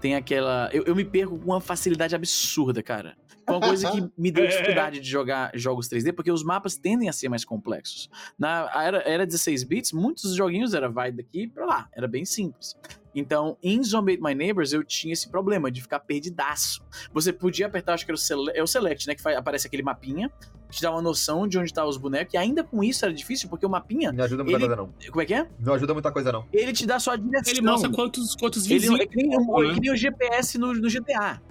tem 0.00 0.14
aquela. 0.14 0.68
Eu, 0.72 0.82
eu 0.82 0.94
me 0.94 1.04
perco 1.04 1.38
com 1.38 1.46
uma 1.46 1.60
facilidade 1.60 2.14
absurda, 2.14 2.82
cara. 2.82 3.16
Foi 3.46 3.56
uma 3.56 3.60
coisa 3.66 3.90
que 3.90 4.08
me 4.16 4.30
deu 4.30 4.44
É. 4.44 4.48
dificuldade 4.48 5.00
de 5.00 5.08
jogar 5.08 5.50
jogos 5.54 5.88
3D, 5.88 6.12
porque 6.12 6.30
os 6.30 6.44
mapas 6.44 6.76
tendem 6.76 7.08
a 7.08 7.12
ser 7.12 7.28
mais 7.28 7.44
complexos. 7.44 8.08
Na 8.38 8.70
era, 8.74 8.98
era 9.08 9.26
16 9.26 9.64
bits, 9.64 9.92
muitos 9.92 10.34
joguinhos 10.34 10.74
era 10.74 10.88
vai 10.88 11.10
daqui 11.12 11.46
pra 11.48 11.64
lá. 11.66 11.88
Era 11.94 12.06
bem 12.06 12.24
simples. 12.24 12.76
Então, 13.14 13.58
em 13.62 13.82
Zombie 13.84 14.16
My 14.18 14.34
Neighbors, 14.34 14.72
eu 14.72 14.82
tinha 14.82 15.12
esse 15.12 15.28
problema 15.28 15.70
de 15.70 15.82
ficar 15.82 16.00
perdidaço. 16.00 16.82
Você 17.12 17.30
podia 17.30 17.66
apertar, 17.66 17.92
acho 17.94 18.06
que 18.06 18.10
era 18.10 18.16
o, 18.16 18.18
sele 18.18 18.50
é 18.54 18.62
o 18.62 18.66
Select, 18.66 19.06
né? 19.06 19.14
Que 19.14 19.20
faz- 19.20 19.36
aparece 19.36 19.66
aquele 19.66 19.82
mapinha, 19.82 20.30
te 20.70 20.80
dá 20.80 20.90
uma 20.90 21.02
noção 21.02 21.46
de 21.46 21.58
onde 21.58 21.70
tá 21.74 21.84
os 21.84 21.98
bonecos. 21.98 22.32
E 22.32 22.38
ainda 22.38 22.64
com 22.64 22.82
isso 22.82 23.04
era 23.04 23.12
difícil, 23.12 23.50
porque 23.50 23.66
o 23.66 23.68
mapinha. 23.68 24.12
Não 24.12 24.24
ajuda 24.24 24.42
muita 24.42 24.58
Ele- 24.58 24.66
coisa, 24.66 24.82
não. 24.82 24.94
Como 25.10 25.20
é 25.20 25.26
que 25.26 25.34
é? 25.34 25.46
Não 25.60 25.74
ajuda 25.74 25.92
muita 25.92 26.10
coisa, 26.10 26.32
não. 26.32 26.46
Ele 26.50 26.72
te 26.72 26.86
dá 26.86 26.98
só 26.98 27.10
a 27.10 27.16
direção. 27.16 27.52
Ele 27.52 27.60
mostra 27.60 27.90
quantos, 27.90 28.34
quantos 28.34 28.64
Ele 28.64 28.78
vizinhos. 28.78 29.00
é 29.00 29.06
que 29.06 29.16
nem, 29.16 29.36
o- 29.36 29.60
né? 29.62 29.68
é 29.68 29.74
que 29.74 29.80
nem 29.80 29.92
o 29.92 29.96
GPS 29.96 30.56
no, 30.56 30.72
no 30.72 30.88
GTA. 30.88 31.42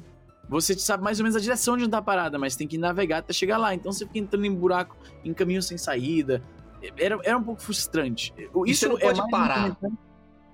Você 0.51 0.77
sabe 0.77 1.01
mais 1.03 1.17
ou 1.19 1.23
menos 1.23 1.35
a 1.35 1.39
direção 1.39 1.77
de 1.77 1.83
onde 1.83 1.91
tá 1.91 1.99
a 1.99 2.01
parada, 2.01 2.37
mas 2.37 2.55
tem 2.57 2.67
que 2.67 2.77
navegar 2.77 3.19
até 3.19 3.31
chegar 3.33 3.57
lá. 3.57 3.73
Então 3.73 3.89
você 3.91 4.05
fica 4.05 4.19
entrando 4.19 4.45
em 4.45 4.53
buraco, 4.53 4.95
em 5.23 5.33
caminho 5.33 5.61
sem 5.63 5.77
saída. 5.77 6.43
Era, 6.97 7.17
era 7.23 7.37
um 7.37 7.43
pouco 7.43 7.61
frustrante. 7.61 8.33
O- 8.53 8.67
E 8.67 8.71
Isso 8.71 8.81
você 8.81 8.87
não 8.89 8.97
é 8.97 8.99
pode 9.01 9.17
mais 9.19 9.27
um 9.27 9.31
parar. 9.31 9.55
comentário- 9.63 9.97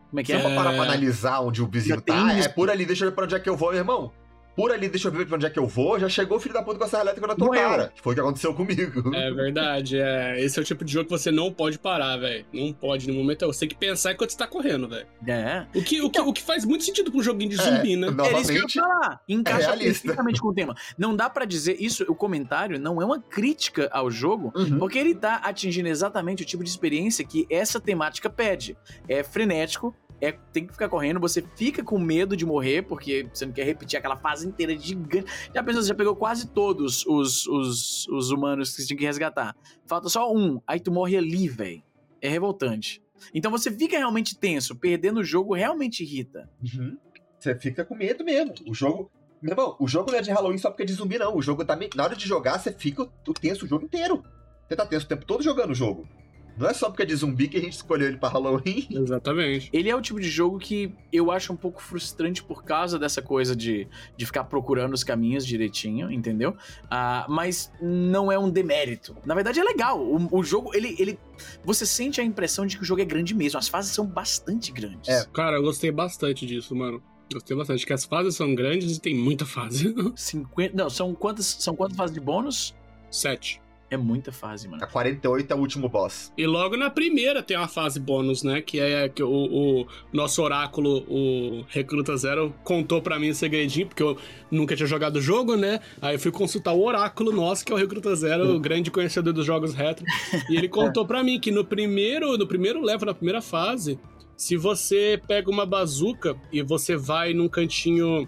Como 0.10 0.20
é 0.20 0.24
que 0.24 0.32
é? 0.34 0.36
eu 0.36 0.42
for 0.42 0.56
parar 0.56 0.70
pra 0.74 0.84
É. 0.86 0.88
analisar 0.88 1.40
onde 1.42 1.62
o 1.64 1.68
vizinho 1.68 2.00
tá, 2.00 2.32
é 2.34 2.40
isso. 2.40 2.54
por 2.54 2.70
ali, 2.70 2.86
deixa 2.86 3.04
eu 3.06 3.10
ver 3.10 3.16
pra 3.16 3.24
onde 3.26 3.36
é 3.36 3.40
que 3.40 3.50
eu 3.50 3.58
vou, 3.58 3.70
meu 3.72 3.80
irmão. 3.80 4.12
Por 4.58 4.72
ali, 4.72 4.90
deixa 4.90 5.08
eu 5.08 5.12
ver 5.12 5.26
pra 5.28 5.36
onde 5.36 5.46
é 5.46 5.50
que 5.50 5.60
eu 5.60 5.68
vou, 5.68 6.00
já 6.00 6.10
chegou 6.10 6.38
o 6.38 6.40
filho 6.42 6.54
da 6.54 6.64
puta 6.64 6.80
com 6.80 6.84
a 6.84 6.88
serra 6.88 7.04
elétrica 7.04 7.28
na 7.28 7.36
tua 7.36 7.46
Morreu. 7.48 7.62
cara. 7.70 7.94
Que 7.96 8.02
foi 8.02 8.12
o 8.12 8.16
que 8.16 8.22
aconteceu 8.22 8.54
comigo. 8.56 9.16
É 9.16 9.32
verdade, 9.32 10.00
é. 10.00 10.44
Esse 10.44 10.58
é 10.58 10.62
o 10.62 10.66
tipo 10.66 10.84
de 10.84 10.92
jogo 10.92 11.06
que 11.06 11.12
você 11.12 11.30
não 11.32 11.54
pode 11.54 11.78
parar, 11.78 12.18
velho. 12.18 12.44
Não 12.52 12.74
pode 12.74 13.08
no 13.08 13.14
momento. 13.14 13.46
Você 13.46 13.60
tem 13.62 13.70
que 13.70 13.76
pensar 13.78 14.14
enquanto 14.14 14.32
você 14.32 14.38
tá 14.38 14.48
correndo, 14.48 14.90
velho. 14.90 15.06
É. 15.28 15.66
O 15.76 15.84
que, 15.84 16.02
o, 16.02 16.10
que, 16.10 16.20
o 16.20 16.34
que 16.34 16.42
faz 16.42 16.66
muito 16.66 16.84
sentido 16.84 17.12
pra 17.12 17.20
um 17.20 17.24
joguinho 17.24 17.52
de 17.52 17.60
É, 17.60 17.64
zumbi, 17.64 17.96
né? 17.96 18.10
não. 18.10 18.26
É 18.26 18.42
isso 18.42 18.52
que 18.52 18.58
eu 18.58 18.62
Novamente, 18.64 18.76
ia 18.76 18.84
falar. 18.84 19.22
Encaixa 19.30 19.68
realista. 19.68 20.02
perfeitamente 20.08 20.42
com 20.42 20.48
o 20.48 20.54
tema. 20.54 20.76
Não 20.98 21.16
dá 21.16 21.30
pra 21.30 21.46
dizer 21.46 21.78
isso, 21.80 22.04
o 22.10 22.16
comentário 22.16 22.80
não 22.80 23.00
é 23.02 23.06
uma 23.06 23.20
crítica 23.22 23.88
ao 23.92 24.10
jogo, 24.10 24.52
Uhum. 24.56 24.80
porque 24.80 24.98
ele 24.98 25.14
tá 25.14 25.36
atingindo 25.44 25.88
exatamente 25.88 26.42
o 26.42 26.46
tipo 26.46 26.64
de 26.64 26.70
experiência 26.72 27.24
que 27.24 27.46
essa 27.50 27.80
temática 27.80 28.28
pede. 28.30 28.76
É 29.08 29.22
frenético, 29.24 29.96
é, 30.20 30.32
tem 30.52 30.66
que 30.66 30.74
ficar 30.74 30.90
correndo, 30.90 31.20
você 31.20 31.44
fica 31.56 31.84
com 31.84 32.00
medo 32.00 32.36
de 32.36 32.46
morrer, 32.46 32.82
porque 32.84 33.30
você 33.32 33.46
não 33.46 33.54
quer 33.54 33.66
repetir 33.66 33.98
aquela 33.98 34.18
fase 34.18 34.48
inteira 34.48 34.78
gigante. 34.78 35.32
Já 35.54 35.64
pensou, 35.64 35.82
você 35.82 35.90
já 35.90 35.96
pegou 35.96 36.16
quase 36.16 36.48
todos 36.48 37.06
os, 37.06 37.48
os, 37.48 38.08
os 38.08 38.32
humanos 38.32 38.72
que 38.72 38.82
você 38.82 38.88
tinha 38.88 38.98
que 38.98 39.06
resgatar. 39.06 39.56
Falta 39.86 40.10
só 40.10 40.34
um, 40.34 40.60
aí 40.66 40.80
tu 40.80 40.92
morre 40.92 41.18
ali, 41.18 41.48
velho. 41.48 41.84
É 42.22 42.28
revoltante. 42.28 43.02
Então 43.34 43.52
você 43.52 43.72
fica 43.72 43.98
realmente 43.98 44.38
tenso, 44.38 44.76
perdendo 44.76 45.20
o 45.20 45.24
jogo 45.24 45.54
realmente 45.54 46.04
irrita. 46.04 46.50
Uhum. 46.62 46.98
Você 47.40 47.56
fica 47.56 47.86
com 47.86 47.96
medo 47.96 48.24
mesmo. 48.24 48.54
O 48.68 48.74
jogo. 48.74 49.12
Meu 49.40 49.52
irmão, 49.52 49.76
o 49.80 49.88
jogo 49.88 50.12
não 50.12 50.18
é 50.18 50.22
de 50.22 50.32
Halloween 50.32 50.58
só 50.58 50.70
porque 50.70 50.82
é 50.82 50.86
de 50.86 50.94
zumbi, 50.94 51.20
não. 51.20 51.36
O 51.36 51.42
jogo 51.42 51.64
também. 51.64 51.90
Na 51.96 52.04
hora 52.04 52.16
de 52.16 52.28
jogar, 52.28 52.58
você 52.58 52.72
fica 52.72 53.08
tenso 53.40 53.66
o 53.66 53.68
jogo 53.68 53.86
inteiro. 53.86 54.24
Você 54.68 54.76
tá 54.76 54.86
tenso 54.86 55.06
o 55.06 55.10
tempo 55.10 55.26
todo 55.26 55.44
jogando 55.44 55.72
o 55.72 55.76
jogo. 55.76 56.08
Não 56.58 56.68
é 56.68 56.74
só 56.74 56.90
porque 56.90 57.04
é 57.04 57.06
de 57.06 57.16
zumbi 57.16 57.48
que 57.48 57.58
a 57.58 57.62
gente 57.62 57.74
escolheu 57.74 58.08
ele 58.08 58.18
pra 58.18 58.30
Halloween. 58.30 58.88
Exatamente. 58.92 59.70
Ele 59.72 59.90
é 59.90 59.96
o 59.96 60.02
tipo 60.02 60.20
de 60.20 60.30
jogo 60.30 60.58
que 60.58 60.92
eu 61.14 61.32
acho 61.32 61.54
um 61.54 61.56
pouco 61.56 61.82
frustrante 61.82 62.44
por 62.44 62.64
causa 62.64 62.98
dessa 62.98 63.22
coisa 63.22 63.56
de, 63.56 63.88
de 64.16 64.26
ficar 64.26 64.46
procurando 64.46 64.94
os 64.94 65.04
caminhos 65.04 65.46
direitinho, 65.46 66.12
entendeu? 66.12 66.56
Ah, 66.90 67.26
mas 67.30 67.72
não 67.82 68.32
é 68.32 68.40
um 68.40 68.50
demérito. 68.50 69.16
Na 69.26 69.36
verdade 69.36 69.60
é 69.60 69.64
legal. 69.64 70.02
O, 70.02 70.40
o 70.40 70.44
jogo, 70.44 70.76
ele, 70.76 70.96
ele. 70.98 71.20
Você 71.64 71.86
sente 71.86 72.20
a 72.20 72.24
impressão 72.24 72.66
de 72.66 72.76
que 72.76 72.84
o 72.84 72.86
jogo 72.86 73.02
é 73.02 73.06
grande 73.06 73.36
mesmo. 73.36 73.60
As 73.60 73.68
fases 73.68 73.94
são 73.94 74.06
bastante 74.06 74.72
grandes. 74.72 75.10
É. 75.10 75.26
Cara, 75.34 75.58
eu 75.58 75.62
gostei 75.64 75.92
bastante 75.92 76.46
disso, 76.46 76.76
mano. 76.76 77.02
Gostei 77.32 77.56
bastante. 77.56 77.86
Que 77.86 77.94
as 77.94 78.06
fases 78.06 78.36
são 78.36 78.56
grandes 78.56 78.98
e 78.98 79.02
tem 79.02 79.16
muita 79.16 79.46
fase. 79.46 79.94
50. 80.16 80.76
Não, 80.76 80.90
são 80.90 81.14
quantas, 81.14 81.46
são 81.46 81.76
quantas 81.76 81.96
fases 81.96 82.14
de 82.14 82.20
bônus? 82.20 82.76
Sete. 83.12 83.62
É 83.90 83.96
muita 83.96 84.34
fase, 84.34 84.68
mano. 84.68 84.84
A 84.84 84.88
48 84.88 85.50
é 85.50 85.56
o 85.56 85.60
último 85.60 85.88
boss. 85.88 86.34
E 86.38 86.46
logo 86.46 86.76
na 86.76 86.90
primeira 86.90 87.42
tem 87.42 87.56
uma 87.56 87.70
fase 87.70 88.00
bônus, 88.02 88.44
né? 88.44 88.62
Que 88.62 88.82
é 88.82 89.08
que 89.08 89.24
o, 89.24 89.30
o 89.30 89.88
nosso 90.12 90.42
oráculo, 90.44 91.06
o 91.10 91.64
Recruta 91.70 92.18
Zero, 92.18 92.54
contou 92.66 93.02
pra 93.02 93.18
mim 93.18 93.30
um 93.30 93.34
segredinho, 93.34 93.88
porque 93.88 94.04
eu 94.04 94.18
nunca 94.52 94.76
tinha 94.76 94.86
jogado 94.88 95.16
o 95.16 95.22
jogo, 95.22 95.56
né? 95.56 95.80
Aí 96.02 96.16
eu 96.16 96.20
fui 96.20 96.32
consultar 96.32 96.74
o 96.74 96.84
oráculo 96.84 97.32
nosso, 97.32 97.66
que 97.66 97.72
é 97.72 97.76
o 97.76 97.78
Recruta 97.78 98.14
Zero, 98.14 98.56
o 98.56 98.60
grande 98.60 98.92
conhecedor 98.92 99.32
dos 99.32 99.46
jogos 99.46 99.74
retro. 99.74 100.06
E 100.50 100.58
ele 100.58 100.68
contou 100.70 101.06
pra 101.06 101.24
mim 101.24 101.40
que 101.40 101.50
no 101.50 101.64
primeiro, 101.64 102.38
no 102.38 102.46
primeiro 102.46 102.82
level, 102.82 103.06
na 103.06 103.14
primeira 103.14 103.42
fase, 103.42 103.98
se 104.36 104.58
você 104.58 105.18
pega 105.30 105.50
uma 105.50 105.66
bazuca 105.66 106.36
e 106.52 106.62
você 106.62 106.98
vai 106.98 107.34
num 107.34 107.48
cantinho. 107.48 108.28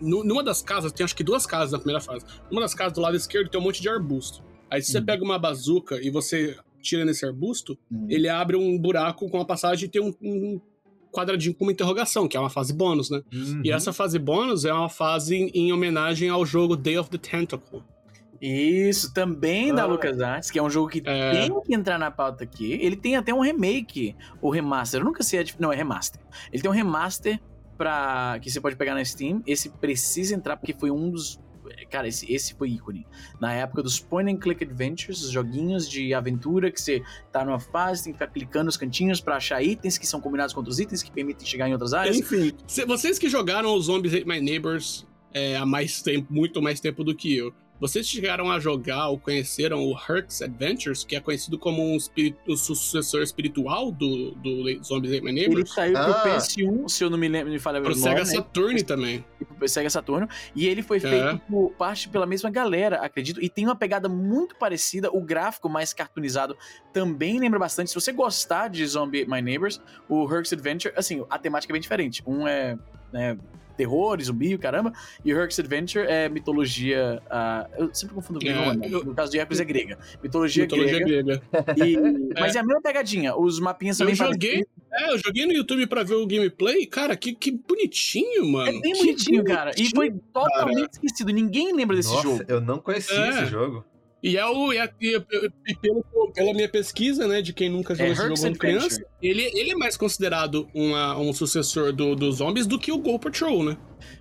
nu- 0.00 0.22
Numa 0.22 0.44
das 0.44 0.62
casas, 0.62 0.92
tem 0.92 1.02
acho 1.02 1.16
que 1.16 1.24
duas 1.24 1.44
casas 1.46 1.72
na 1.72 1.78
primeira 1.78 2.00
fase. 2.00 2.24
Numa 2.48 2.60
das 2.60 2.74
casas 2.74 2.92
do 2.92 3.00
lado 3.00 3.16
esquerdo 3.16 3.48
tem 3.50 3.60
um 3.60 3.64
monte 3.64 3.82
de 3.82 3.88
arbusto. 3.88 4.46
Aí 4.70 4.82
se 4.82 4.92
você 4.92 4.98
Uhum. 4.98 5.04
pega 5.04 5.24
uma 5.24 5.38
bazuca 5.38 6.00
e 6.02 6.10
você 6.10 6.56
tira 6.82 7.04
nesse 7.04 7.24
arbusto, 7.26 7.76
Hum. 7.90 8.06
ele 8.08 8.28
abre 8.28 8.56
um 8.56 8.78
buraco 8.78 9.28
com 9.28 9.40
a 9.40 9.44
passagem 9.44 9.86
e 9.86 9.90
tem 9.90 10.00
um, 10.02 10.14
um 10.22 10.60
quadradinho 11.10 11.54
com 11.54 11.64
uma 11.64 11.72
interrogação, 11.72 12.28
que 12.28 12.36
é 12.36 12.40
uma 12.40 12.50
fase 12.50 12.72
bônus, 12.72 13.10
né? 13.10 13.22
Uhum. 13.32 13.62
E 13.64 13.72
essa 13.72 13.92
fase 13.92 14.18
bônus 14.18 14.64
é 14.64 14.72
uma 14.72 14.88
fase 14.88 15.34
em, 15.34 15.48
em 15.54 15.72
homenagem 15.72 16.28
ao 16.28 16.44
jogo 16.46 16.76
Day 16.76 16.98
of 16.98 17.08
the 17.10 17.18
Tentacle. 17.18 17.82
Isso, 18.40 19.12
também 19.12 19.74
da 19.74 19.82
Ah. 19.82 19.86
LucasArts, 19.86 20.50
que 20.50 20.58
é 20.58 20.62
um 20.62 20.70
jogo 20.70 20.88
que 20.88 21.02
É. 21.04 21.32
tem 21.32 21.60
que 21.60 21.74
entrar 21.74 21.98
na 21.98 22.10
pauta 22.10 22.44
aqui. 22.44 22.72
Ele 22.74 22.94
tem 22.94 23.16
até 23.16 23.34
um 23.34 23.40
remake, 23.40 24.14
ou 24.40 24.50
remaster. 24.50 25.00
Eu 25.00 25.04
nunca 25.04 25.24
sei 25.24 25.40
a 25.40 25.42
dif- 25.42 25.56
Não, 25.60 25.72
é 25.72 25.76
remaster. 25.76 26.20
Ele 26.52 26.62
tem 26.62 26.70
um 26.70 26.74
remaster 26.74 27.40
pra... 27.76 28.38
que 28.40 28.48
você 28.48 28.60
pode 28.60 28.76
pegar 28.76 28.94
na 28.94 29.04
Steam. 29.04 29.42
Esse 29.44 29.68
precisa 29.70 30.34
entrar 30.36 30.56
porque 30.56 30.72
foi 30.72 30.90
um 30.90 31.10
dos. 31.10 31.40
Cara, 31.90 32.08
esse, 32.08 32.30
esse 32.32 32.54
foi 32.54 32.70
ícone. 32.70 33.06
Na 33.40 33.52
época 33.52 33.82
dos 33.82 34.00
point 34.00 34.30
and 34.30 34.38
click 34.38 34.62
adventures, 34.62 35.22
os 35.22 35.30
joguinhos 35.30 35.88
de 35.88 36.14
aventura 36.14 36.70
que 36.70 36.80
você 36.80 37.02
tá 37.32 37.44
numa 37.44 37.60
fase, 37.60 38.04
tem 38.04 38.12
que 38.12 38.18
ficar 38.18 38.32
clicando 38.32 38.66
nos 38.66 38.76
cantinhos 38.76 39.20
pra 39.20 39.36
achar 39.36 39.62
itens 39.62 39.98
que 39.98 40.06
são 40.06 40.20
combinados 40.20 40.52
com 40.52 40.60
outros 40.60 40.78
itens 40.78 41.02
que 41.02 41.10
permitem 41.10 41.46
chegar 41.46 41.68
em 41.68 41.72
outras 41.72 41.94
áreas. 41.94 42.16
Enfim, 42.16 42.52
vocês 42.86 43.18
que 43.18 43.28
jogaram 43.28 43.74
os 43.74 43.86
Zombies 43.86 44.14
Ate 44.14 44.26
My 44.26 44.40
Neighbors 44.40 45.06
é, 45.32 45.56
há 45.56 45.66
mais 45.66 46.02
tempo, 46.02 46.32
muito 46.32 46.60
mais 46.62 46.80
tempo 46.80 47.04
do 47.04 47.14
que 47.14 47.36
eu, 47.36 47.52
vocês 47.80 48.06
chegaram 48.08 48.50
a 48.50 48.58
jogar 48.58 49.08
ou 49.08 49.18
conheceram 49.18 49.84
o 49.84 49.92
Herc's 49.96 50.42
Adventures, 50.42 51.04
que 51.04 51.14
é 51.16 51.20
conhecido 51.20 51.58
como 51.58 51.82
um, 51.82 51.96
um 52.48 52.56
sucessor 52.56 53.22
espiritual 53.22 53.92
do, 53.92 54.32
do 54.32 54.82
Zombies 54.84 55.12
Ate 55.12 55.22
My 55.22 55.30
Ele 55.30 55.40
Neighbors? 55.48 55.72
saiu 55.72 55.92
pro 55.92 56.02
Ah. 56.02 56.24
PS1, 56.24 56.88
se 56.88 57.04
eu 57.04 57.10
não 57.10 57.16
me 57.18 57.28
lembro, 57.28 57.52
me 57.52 57.58
falha 57.58 57.80
Pro 57.80 57.92
o 57.92 57.96
nome, 57.96 58.02
Sega 58.02 58.20
né? 58.20 58.24
Saturn 58.24 58.82
também. 58.82 59.24
e 59.40 59.44
pro 59.44 59.68
Sega 59.68 59.88
Saturno. 59.90 60.28
E 60.54 60.66
ele 60.66 60.82
foi 60.82 60.96
É. 60.96 61.00
feito 61.00 61.38
por 61.48 61.70
parte 61.72 62.08
pela 62.08 62.26
mesma 62.26 62.50
galera, 62.50 62.96
acredito. 62.96 63.42
E 63.42 63.48
tem 63.48 63.64
uma 63.64 63.76
pegada 63.76 64.08
muito 64.08 64.56
parecida. 64.56 65.10
O 65.12 65.20
gráfico 65.20 65.68
mais 65.68 65.92
cartoonizado 65.92 66.56
também 66.92 67.38
lembra 67.38 67.58
bastante. 67.58 67.90
Se 67.90 67.94
você 67.94 68.12
gostar 68.12 68.68
de 68.68 68.84
Zombie 68.86 69.24
My 69.26 69.40
Neighbors, 69.40 69.80
o 70.08 70.24
Herc's 70.32 70.52
Adventure, 70.52 70.92
assim, 70.96 71.24
a 71.30 71.38
temática 71.38 71.72
é 71.72 71.74
bem 71.74 71.80
diferente. 71.80 72.22
Um 72.26 72.46
é. 72.46 72.76
Né, 73.12 73.38
terror, 73.78 74.20
zumbi, 74.20 74.54
o 74.54 74.58
caramba. 74.58 74.92
E 75.24 75.32
o 75.32 75.38
Herc's 75.40 75.58
Adventure 75.58 76.04
é 76.06 76.28
mitologia. 76.28 77.22
ah, 77.30 77.66
eu 77.78 77.88
sempre 77.94 78.14
confundo 78.14 78.38
grego, 78.40 78.58
É, 78.58 78.76
né? 78.76 78.88
eu- 78.90 79.04
No 79.04 79.14
caso 79.14 79.30
de 79.32 79.38
Hercules 79.38 79.60
é 79.60 79.64
grega. 79.64 79.98
Mitologia, 80.22 80.64
Mitologia 80.64 80.98
grega. 80.98 81.22
grega. 81.22 81.86
E- 81.86 81.96
Mas 82.38 82.56
é 82.56 82.58
a 82.58 82.62
mesma 82.62 82.82
pegadinha. 82.82 83.34
Os 83.36 83.58
mapinhas 83.60 83.98
Eu 84.00 84.06
também 84.06 84.16
joguei, 84.16 84.66
é, 84.92 85.12
eu 85.12 85.18
joguei 85.18 85.46
no 85.46 85.52
YouTube 85.52 85.86
pra 85.86 86.02
ver 86.02 86.16
o 86.16 86.26
gameplay, 86.26 86.84
cara, 86.86 87.16
que, 87.16 87.32
que 87.32 87.52
bonitinho, 87.52 88.46
mano. 88.48 88.68
É 88.68 88.80
bem 88.80 88.92
Que 88.92 88.98
bonitinho, 88.98 89.44
cara. 89.44 89.70
E 89.78 89.88
foi 89.94 90.10
totalmente 90.32 90.90
esquecido. 90.94 91.32
Ninguém 91.32 91.72
lembra 91.72 91.96
desse 91.96 92.10
Nossa, 92.10 92.22
jogo. 92.22 92.44
eu 92.48 92.60
não 92.60 92.78
conhecia 92.78 93.16
É. 93.16 93.28
esse 93.30 93.46
jogo. 93.46 93.84
E 94.22 94.36
é 94.36 94.44
o. 94.46 94.72
E, 94.72 94.78
é- 94.78 94.92
e- 95.00 95.20
pelo- 95.80 96.04
pela 96.34 96.52
minha 96.52 96.68
pesquisa, 96.68 97.26
né, 97.28 97.40
de 97.40 97.52
quem 97.52 97.68
nunca 97.70 97.94
jogou 97.94 98.08
É, 98.08 98.12
esse 98.12 98.20
jogo 98.22 98.32
Adventure. 98.34 98.58
criança, 98.58 99.04
ele, 99.22 99.42
ele 99.42 99.70
é 99.72 99.76
mais 99.76 99.96
considerado 99.96 100.68
uma- 100.74 101.16
um 101.18 101.32
sucessor 101.32 101.92
do- 101.92 102.16
dos 102.16 102.36
zombies 102.36 102.66
do 102.66 102.78
que 102.78 102.90
o 102.90 102.98
Go 102.98 103.18
Patrol, 103.18 103.62
né? 103.64 103.76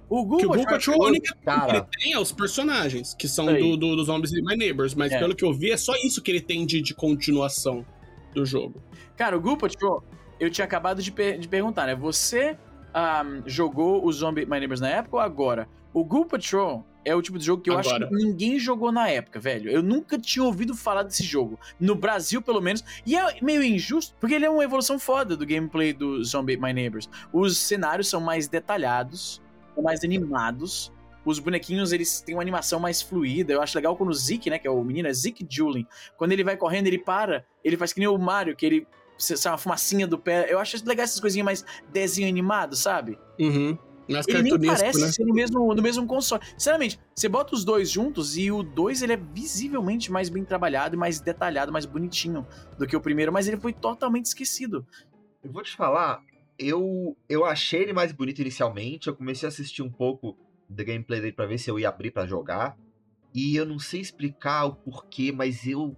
O 0.10 0.18
Que 0.18 0.22
o 0.22 0.26
Google 0.50 0.58
Go 0.58 0.66
Patrol, 0.66 1.04
a 1.04 1.08
única 1.08 1.34
coisa 1.34 1.44
que 1.44 1.50
ele 1.50 1.72
Cara, 1.74 1.88
tem 2.00 2.14
é 2.14 2.20
os 2.20 2.32
personagens, 2.32 3.14
que 3.14 3.28
são 3.28 3.46
do, 3.48 3.76
do- 3.76 3.96
dos 3.96 4.06
zombies 4.06 4.32
e 4.34 4.42
My 4.42 4.56
Neighbors, 4.56 4.94
mas 4.94 5.12
É. 5.12 5.20
pelo 5.20 5.36
que 5.36 5.44
eu 5.44 5.52
vi, 5.54 5.72
é 5.72 5.78
só 5.78 5.94
isso 5.96 6.22
que 6.22 6.32
ele 6.32 6.42
tem 6.42 6.66
de, 6.66 6.80
de 6.82 6.94
continuação 6.94 7.86
do 8.34 8.46
jogo. 8.46 8.82
Cara, 9.16 9.36
o 9.36 9.42
Goo 9.42 9.58
Patrol, 9.58 10.04
eu 10.40 10.50
tinha 10.52 10.64
acabado 10.66 11.02
de, 11.02 11.12
per- 11.12 11.40
de 11.40 11.48
perguntar, 11.48 11.88
né? 11.88 11.96
Você 11.96 12.56
ahm, 12.94 13.42
jogou 13.46 14.06
o 14.06 14.12
Zombie 14.14 14.46
My 14.46 14.52
Neighbors 14.60 14.80
na 14.80 14.90
época 14.90 15.18
ou 15.18 15.22
agora? 15.22 15.68
O 15.94 16.04
Goo 16.04 16.26
Patrol 16.26 16.86
é 17.08 17.16
o 17.16 17.22
tipo 17.22 17.40
de 17.40 17.46
jogo 17.46 17.64
que 17.64 17.70
eu 17.70 17.78
acho 17.78 17.88
Agora. 17.88 18.10
que 18.10 18.16
ninguém 18.16 18.60
jogou 18.60 18.92
na 18.92 19.08
época, 19.08 19.40
velho. 19.40 19.72
Eu 19.72 19.82
nunca 19.82 20.20
tinha 20.20 20.44
ouvido 20.44 20.76
falar 20.76 21.04
desse 21.04 21.24
jogo. 21.24 21.58
No 21.80 21.96
Brasil, 21.96 22.42
pelo 22.42 22.62
menos. 22.62 22.84
E 23.06 23.16
é 23.16 23.42
meio 23.42 23.64
injusto, 23.64 24.14
porque 24.20 24.36
ele 24.36 24.46
é 24.46 24.50
uma 24.50 24.64
evolução 24.64 25.00
foda 25.00 25.38
do 25.38 25.46
gameplay 25.46 25.94
do 25.94 26.22
Zombie 26.22 26.58
My 26.58 26.74
Neighbors. 26.74 27.10
Os 27.32 27.58
cenários 27.58 28.10
são 28.10 28.20
mais 28.20 28.50
detalhados, 28.50 29.42
são 29.74 29.84
mais 29.84 30.04
animados. 30.04 30.92
Os 31.24 31.40
bonequinhos, 31.40 31.94
eles 31.94 32.20
têm 32.20 32.36
uma 32.36 32.42
animação 32.42 32.78
mais 32.78 33.02
fluida. 33.02 33.54
Eu 33.54 33.62
acho 33.62 33.78
legal 33.78 33.96
quando 33.96 34.10
o 34.10 34.14
Zeke, 34.14 34.50
né, 34.50 34.60
que 34.60 34.68
é 34.68 34.72
o 34.72 34.84
menino, 34.84 35.08
é 35.08 35.14
Zeke 35.14 35.48
Julin. 35.50 35.88
Quando 36.18 36.34
ele 36.34 36.44
vai 36.44 36.58
correndo, 36.58 36.88
ele 36.88 37.00
para, 37.00 37.46
ele 37.64 37.78
faz 37.78 37.94
que 37.94 38.00
nem 38.00 38.08
o 38.10 38.18
Mario, 38.18 38.56
que 38.56 38.66
ele 38.66 38.88
sai 39.18 39.52
uma 39.52 39.58
fumacinha 39.58 40.06
do 40.06 40.18
pé. 40.18 40.52
Eu 40.52 40.60
acho 40.60 40.78
legal 40.86 41.06
essas 41.06 41.22
coisinhas 41.22 41.46
mais 41.46 41.66
desenho 41.92 42.28
animado, 42.28 42.76
sabe? 42.76 43.18
Uhum. 43.40 43.78
Mais 44.10 44.28
Ele 44.28 44.44
nem 44.44 44.60
parece 44.60 45.02
né? 45.02 45.12
ser 45.12 45.26
no 45.26 45.34
mesmo, 45.34 45.74
no 45.74 45.82
mesmo 45.82 46.06
console. 46.08 46.42
Sinceramente, 46.58 47.00
você 47.14 47.28
bota 47.28 47.54
os 47.54 47.66
dois 47.66 47.90
juntos 47.90 48.38
e 48.38 48.52
o 48.52 48.64
2 48.64 49.02
ele 49.02 49.14
é 49.14 49.18
visivelmente 49.18 50.12
mais 50.12 50.30
bem 50.30 50.44
trabalhado 50.46 50.96
e 50.96 50.98
mais 50.98 51.20
detalhado, 51.20 51.72
mais 51.72 51.86
bonitinho 51.86 52.48
do 52.78 52.88
que 52.88 52.96
o 52.96 53.02
primeiro, 53.02 53.32
mas 53.32 53.48
ele 53.48 53.58
foi 53.58 53.74
totalmente 53.74 54.26
esquecido. 54.26 54.86
eu 55.44 55.52
vou 55.52 55.62
te 55.62 55.76
falar, 55.76 56.22
eu, 56.58 57.16
eu 57.28 57.46
achei 57.46 57.82
ele 57.82 57.94
mais 57.94 58.12
bonito 58.12 58.40
inicialmente. 58.40 59.08
Eu 59.08 59.16
comecei 59.16 59.48
a 59.48 59.50
assistir 59.50 59.82
um 59.82 59.92
pouco 59.92 60.38
do 60.70 60.86
gameplay 60.86 61.20
dele 61.20 61.34
pra 61.34 61.46
ver 61.46 61.58
se 61.58 61.70
eu 61.70 61.80
ia 61.80 61.90
abrir 61.90 62.12
pra 62.12 62.26
jogar. 62.26 62.78
E 63.34 63.56
eu 63.56 63.66
não 63.66 63.78
sei 63.78 64.02
explicar 64.02 64.66
o 64.66 64.76
porquê, 64.76 65.32
mas 65.32 65.68
eu 65.68 65.96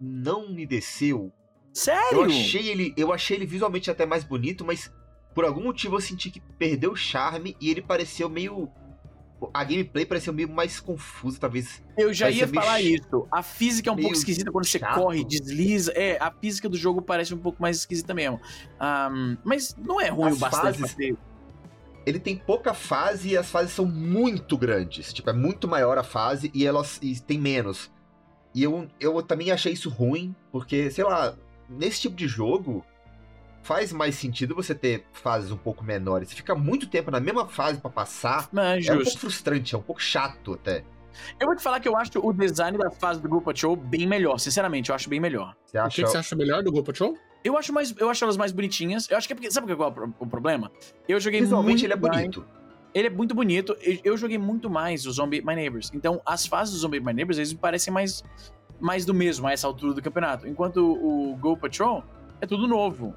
não 0.00 0.50
me 0.50 0.66
desceu. 0.66 1.32
Sério? 1.72 2.18
Eu 2.18 2.24
achei 2.24 2.68
ele, 2.68 2.92
eu 2.96 3.12
achei 3.12 3.36
ele 3.36 3.46
visualmente 3.46 3.90
até 3.90 4.04
mais 4.04 4.24
bonito, 4.24 4.64
mas 4.64 4.92
por 5.40 5.46
algum 5.46 5.62
motivo 5.64 5.96
eu 5.96 6.00
senti 6.02 6.30
que 6.30 6.38
perdeu 6.38 6.92
o 6.92 6.96
charme 6.96 7.56
e 7.58 7.70
ele 7.70 7.80
pareceu 7.80 8.28
meio 8.28 8.68
a 9.54 9.64
gameplay 9.64 10.04
pareceu 10.04 10.34
meio 10.34 10.50
mais 10.50 10.78
confusa, 10.80 11.40
talvez. 11.40 11.82
Eu 11.96 12.12
já 12.12 12.28
ia 12.28 12.46
meio 12.46 12.60
falar 12.60 12.78
isso. 12.82 13.26
A 13.32 13.42
física 13.42 13.88
é 13.88 13.92
um 13.94 13.96
meio 13.96 14.08
pouco 14.08 14.18
esquisita 14.18 14.52
quando 14.52 14.66
você 14.66 14.78
chato. 14.78 15.00
corre, 15.00 15.24
desliza. 15.24 15.92
É, 15.92 16.18
a 16.22 16.30
física 16.30 16.68
do 16.68 16.76
jogo 16.76 17.00
parece 17.00 17.32
um 17.32 17.38
pouco 17.38 17.62
mais 17.62 17.78
esquisita 17.78 18.12
mesmo. 18.12 18.38
Ahm, 18.78 19.38
mas 19.42 19.74
não 19.78 19.98
é 19.98 20.10
ruim 20.10 20.28
As 20.28 20.36
o 20.36 20.40
bastante 20.40 20.78
fases- 20.80 21.16
ele 22.04 22.18
tem 22.20 22.36
pouca 22.36 22.74
fase 22.74 23.30
e 23.30 23.36
as 23.38 23.48
fases 23.50 23.72
são 23.72 23.86
muito 23.86 24.58
grandes. 24.58 25.10
Tipo, 25.10 25.30
é 25.30 25.32
muito 25.32 25.66
maior 25.66 25.96
a 25.96 26.02
fase 26.04 26.50
e 26.52 26.66
elas 26.66 26.98
e 27.00 27.18
tem 27.18 27.38
menos. 27.38 27.90
E 28.54 28.62
eu, 28.62 28.88
eu 29.00 29.22
também 29.22 29.50
achei 29.50 29.72
isso 29.72 29.88
ruim, 29.88 30.36
porque, 30.52 30.90
sei 30.90 31.04
lá, 31.04 31.34
nesse 31.66 32.02
tipo 32.02 32.14
de 32.14 32.28
jogo, 32.28 32.84
faz 33.62 33.92
mais 33.92 34.14
sentido 34.14 34.54
você 34.54 34.74
ter 34.74 35.04
fases 35.12 35.50
um 35.50 35.56
pouco 35.56 35.84
menores. 35.84 36.28
Você 36.28 36.34
fica 36.36 36.54
muito 36.54 36.86
tempo 36.88 37.10
na 37.10 37.20
mesma 37.20 37.46
fase 37.46 37.80
para 37.80 37.90
passar. 37.90 38.48
Mas 38.52 38.86
É 38.86 38.92
um 38.92 39.02
pouco 39.02 39.18
frustrante, 39.18 39.74
é 39.74 39.78
um 39.78 39.82
pouco 39.82 40.00
chato 40.02 40.54
até. 40.54 40.84
Eu 41.40 41.46
vou 41.48 41.56
te 41.56 41.62
falar 41.62 41.80
que 41.80 41.88
eu 41.88 41.96
acho 41.96 42.12
o 42.22 42.32
design 42.32 42.78
da 42.78 42.90
fase 42.90 43.20
do 43.20 43.28
Group 43.28 43.46
Show 43.54 43.74
bem 43.76 44.06
melhor. 44.06 44.38
Sinceramente, 44.38 44.90
eu 44.90 44.94
acho 44.94 45.08
bem 45.08 45.20
melhor. 45.20 45.54
Você 45.66 45.76
O 45.76 45.82
acha. 45.82 45.96
que, 45.96 46.02
que 46.04 46.08
você 46.08 46.18
acha 46.18 46.36
melhor 46.36 46.62
do 46.62 46.70
Go 46.72 46.82
Patrol? 46.82 47.16
Eu 47.42 47.56
acho, 47.58 47.72
mais, 47.72 47.94
eu 47.98 48.08
acho 48.10 48.22
elas 48.24 48.36
mais 48.36 48.52
bonitinhas. 48.52 49.10
Eu 49.10 49.16
acho 49.16 49.26
que 49.26 49.32
é 49.32 49.36
porque. 49.36 49.50
Sabe 49.50 49.74
qual 49.74 49.88
é 49.88 49.92
o 49.92 49.94
pro- 49.94 50.14
o 50.20 50.26
problema? 50.26 50.70
Eu 51.08 51.18
joguei 51.18 51.40
Visualmente 51.40 51.82
muito 51.82 51.84
ele 51.86 51.92
é 51.92 51.96
mais- 51.96 52.16
bonito. 52.16 52.46
Ele 52.94 53.06
é 53.06 53.10
muito 53.10 53.34
bonito. 53.34 53.76
Eu, 53.80 53.98
eu 54.04 54.16
joguei 54.16 54.36
muito 54.38 54.68
mais 54.70 55.04
o 55.06 55.12
Zombie 55.12 55.40
My 55.44 55.54
Neighbors. 55.54 55.90
Então, 55.94 56.20
as 56.24 56.46
fases 56.46 56.74
do 56.74 56.80
Zombie 56.80 57.00
My 57.00 57.12
Neighbors, 57.12 57.38
eles 57.38 57.52
me 57.52 57.58
parecem 57.58 57.92
mais, 57.92 58.22
mais 58.80 59.04
do 59.04 59.14
mesmo 59.14 59.46
a 59.46 59.52
essa 59.52 59.66
altura 59.66 59.94
do 59.94 60.02
campeonato. 60.02 60.46
Enquanto 60.46 60.78
o 60.84 61.36
Go 61.36 61.56
Patrol 61.56 62.04
é 62.40 62.46
tudo 62.46 62.66
novo. 62.68 63.14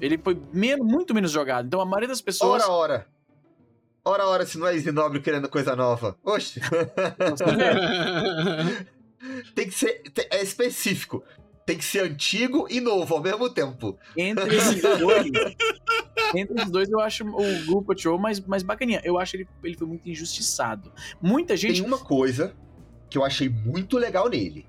Ele 0.00 0.18
foi 0.18 0.40
men- 0.52 0.76
muito 0.78 1.14
menos 1.14 1.30
jogado. 1.30 1.66
Então, 1.66 1.80
a 1.80 1.86
maioria 1.86 2.08
das 2.08 2.20
pessoas. 2.20 2.62
Ora, 2.64 2.72
ora. 2.72 3.06
Ora, 4.04 4.26
ora, 4.26 4.44
se 4.46 4.58
não 4.58 4.66
é 4.66 4.76
Zinobre 4.76 5.20
querendo 5.20 5.48
coisa 5.48 5.74
nova. 5.74 6.16
Oxe. 6.22 6.60
tem 9.54 9.66
que 9.68 9.74
ser. 9.74 10.02
É 10.30 10.42
específico. 10.42 11.22
Tem 11.66 11.78
que 11.78 11.84
ser 11.84 12.00
antigo 12.00 12.66
e 12.70 12.78
novo 12.78 13.14
ao 13.14 13.22
mesmo 13.22 13.48
tempo. 13.48 13.98
Entre 14.14 14.54
esses 14.54 14.82
dois, 14.82 15.30
entre 16.34 16.58
esses 16.60 16.70
dois, 16.70 16.90
eu 16.90 17.00
acho 17.00 17.24
o 17.26 17.64
Go 17.64 17.82
Patrol 17.82 18.18
mais, 18.18 18.38
mais 18.40 18.62
bacaninha. 18.62 19.00
Eu 19.02 19.18
acho 19.18 19.36
ele, 19.36 19.48
ele 19.62 19.74
foi 19.74 19.86
muito 19.86 20.06
injustiçado. 20.06 20.92
Muita 21.22 21.56
gente 21.56 21.80
Tem 21.80 21.88
uma 21.88 21.96
coisa 21.98 22.54
que 23.08 23.16
eu 23.16 23.24
achei 23.24 23.48
muito 23.48 23.96
legal 23.96 24.28
nele. 24.28 24.66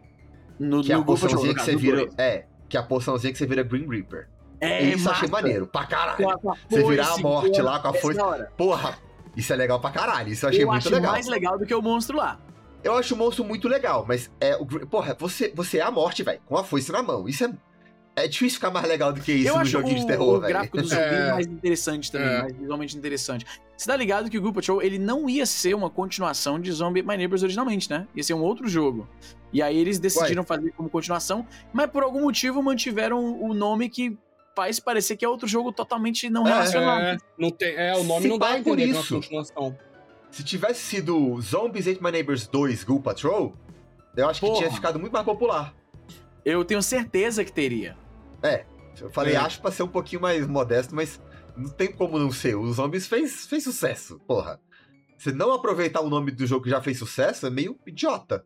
no, 0.57 0.81
Que 0.81 0.93
é 0.93 0.95
a 0.95 0.99
no 0.99 1.03
Go 1.03 1.15
Patrol, 1.19 1.31
poçãozinha 1.31 1.53
que 1.55 1.61
você 1.63 1.75
vira. 1.75 2.09
É, 2.17 2.45
que 2.69 2.77
é 2.77 2.79
a 2.79 2.83
poçãozinha 2.83 3.33
que 3.33 3.39
você 3.39 3.45
vira 3.45 3.61
Green 3.61 3.89
Reaper. 3.89 4.29
É, 4.59 4.83
Isso 4.83 5.07
eu 5.07 5.11
achei 5.11 5.27
massa. 5.27 5.43
maneiro, 5.43 5.67
pra 5.67 5.85
caralho. 5.85 6.17
Com 6.23 6.29
a- 6.29 6.37
com 6.37 6.51
a 6.51 6.57
Você 6.69 6.83
virar 6.83 7.03
a 7.03 7.07
foice, 7.07 7.23
morte 7.23 7.61
lá 7.61 7.79
com 7.79 7.87
a 7.89 7.93
foice. 7.93 8.19
hora. 8.19 8.51
Porra, 8.57 8.97
isso 9.35 9.51
é 9.51 9.55
legal 9.55 9.79
pra 9.79 9.91
caralho. 9.91 10.29
Isso 10.31 10.45
eu 10.45 10.49
achei 10.49 10.63
eu 10.63 10.67
muito 10.67 10.77
acho 10.79 10.89
legal. 10.95 11.11
mais 11.11 11.27
legal 11.27 11.57
do 11.59 11.65
que 11.65 11.73
o 11.75 11.81
monstro 11.81 12.17
lá. 12.17 12.39
Eu 12.83 12.93
acho 12.95 13.15
o 13.15 13.17
monstro 13.17 13.43
muito 13.43 13.67
legal, 13.67 14.05
mas 14.07 14.29
é 14.39 14.55
Porra, 14.89 15.15
você, 15.19 15.51
você 15.55 15.79
é 15.79 15.81
a 15.81 15.89
morte, 15.91 16.21
velho, 16.23 16.39
com 16.45 16.55
a 16.57 16.63
foice 16.63 16.91
na 16.91 17.01
mão. 17.03 17.27
Isso 17.27 17.43
é. 17.43 17.51
É 18.17 18.29
difícil 18.29 18.55
ficar 18.61 18.71
mais 18.71 18.87
legal 18.87 19.11
do 19.11 19.19
que 19.19 19.33
isso 19.33 19.49
eu 19.49 19.55
no 19.55 19.59
acho 19.59 19.71
joguinho 19.71 19.97
o, 19.97 19.99
de 19.99 20.07
terror, 20.07 20.35
o 20.37 20.39
velho. 20.39 20.53
gráfico 20.53 20.77
do 20.77 20.87
zumbi 20.87 21.01
É. 21.01 21.31
mais 21.33 21.45
interessante 21.47 22.09
também, 22.09 22.27
É. 22.29 22.41
mais 22.43 22.55
visualmente 22.55 22.97
interessante. 22.97 23.45
Você 23.75 23.87
tá 23.87 23.97
ligado 23.97 24.29
que 24.29 24.37
o 24.37 24.41
Group 24.41 24.61
Show 24.63 24.81
ele 24.81 24.97
não 24.97 25.29
ia 25.29 25.45
ser 25.45 25.73
uma 25.75 25.89
continuação 25.89 26.57
de 26.57 26.71
Zombie 26.71 27.01
My 27.03 27.17
Neighbors 27.17 27.43
originalmente, 27.43 27.89
né? 27.89 28.07
Ia 28.15 28.23
ser 28.23 28.33
um 28.33 28.41
outro 28.41 28.69
jogo. 28.69 29.05
E 29.51 29.61
aí 29.61 29.77
eles 29.77 29.99
decidiram 29.99 30.45
fazer 30.45 30.71
como 30.77 30.89
continuação, 30.89 31.45
mas 31.73 31.87
por 31.91 32.03
algum 32.03 32.21
motivo 32.21 32.63
mantiveram 32.63 33.19
o 33.41 33.53
nome 33.53 33.89
que 33.89 34.17
faz 34.55 34.79
parecer 34.79 35.17
que 35.17 35.25
é 35.25 35.29
outro 35.29 35.47
jogo 35.47 35.71
totalmente 35.71 36.29
não 36.29 36.47
É, 36.47 36.51
relacionado. 36.51 37.01
É, 37.03 37.17
não 37.37 37.49
tem, 37.51 37.75
é, 37.75 37.95
o 37.95 38.03
nome 38.03 38.21
Se 38.23 38.27
não 38.27 38.37
dá 38.37 38.47
a 38.47 38.57
é 38.57 38.61
por 38.63 38.71
entender 38.79 38.83
que 38.85 38.89
é 38.91 38.93
uma 38.93 39.01
isso. 39.01 39.15
continuação. 39.15 39.77
Se 40.31 40.43
tivesse 40.43 40.81
sido 40.81 41.39
Zombies 41.41 41.87
Ate 41.87 42.03
My 42.03 42.11
Neighbors 42.11 42.47
2 42.47 42.83
Ghoul 42.83 43.01
Patrol, 43.01 43.53
eu 44.15 44.29
acho 44.29 44.39
que 44.39 44.45
Porra. 44.47 44.59
tinha 44.59 44.71
ficado 44.71 44.99
muito 44.99 45.13
mais 45.13 45.25
popular. 45.25 45.73
Eu 46.43 46.63
tenho 46.63 46.81
certeza 46.81 47.43
que 47.43 47.51
teria. 47.51 47.97
Eu 49.01 49.09
falei, 49.09 49.33
É. 49.33 49.37
acho 49.37 49.61
pra 49.61 49.71
ser 49.71 49.83
um 49.83 49.87
pouquinho 49.87 50.21
mais 50.21 50.45
modesto, 50.47 50.95
mas 50.95 51.19
não 51.57 51.69
tem 51.69 51.91
como 51.91 52.17
não 52.19 52.31
ser. 52.31 52.55
O 52.55 52.71
Zombies 52.71 53.07
fez, 53.07 53.45
fez 53.45 53.63
sucesso, 53.63 54.19
porra. 54.27 54.59
Se 55.17 55.31
não 55.31 55.51
aproveitar 55.53 56.01
o 56.01 56.09
nome 56.09 56.31
do 56.31 56.45
jogo 56.45 56.63
que 56.63 56.69
já 56.69 56.81
fez 56.81 56.99
sucesso, 56.99 57.47
é 57.47 57.49
meio 57.49 57.77
idiota. 57.85 58.45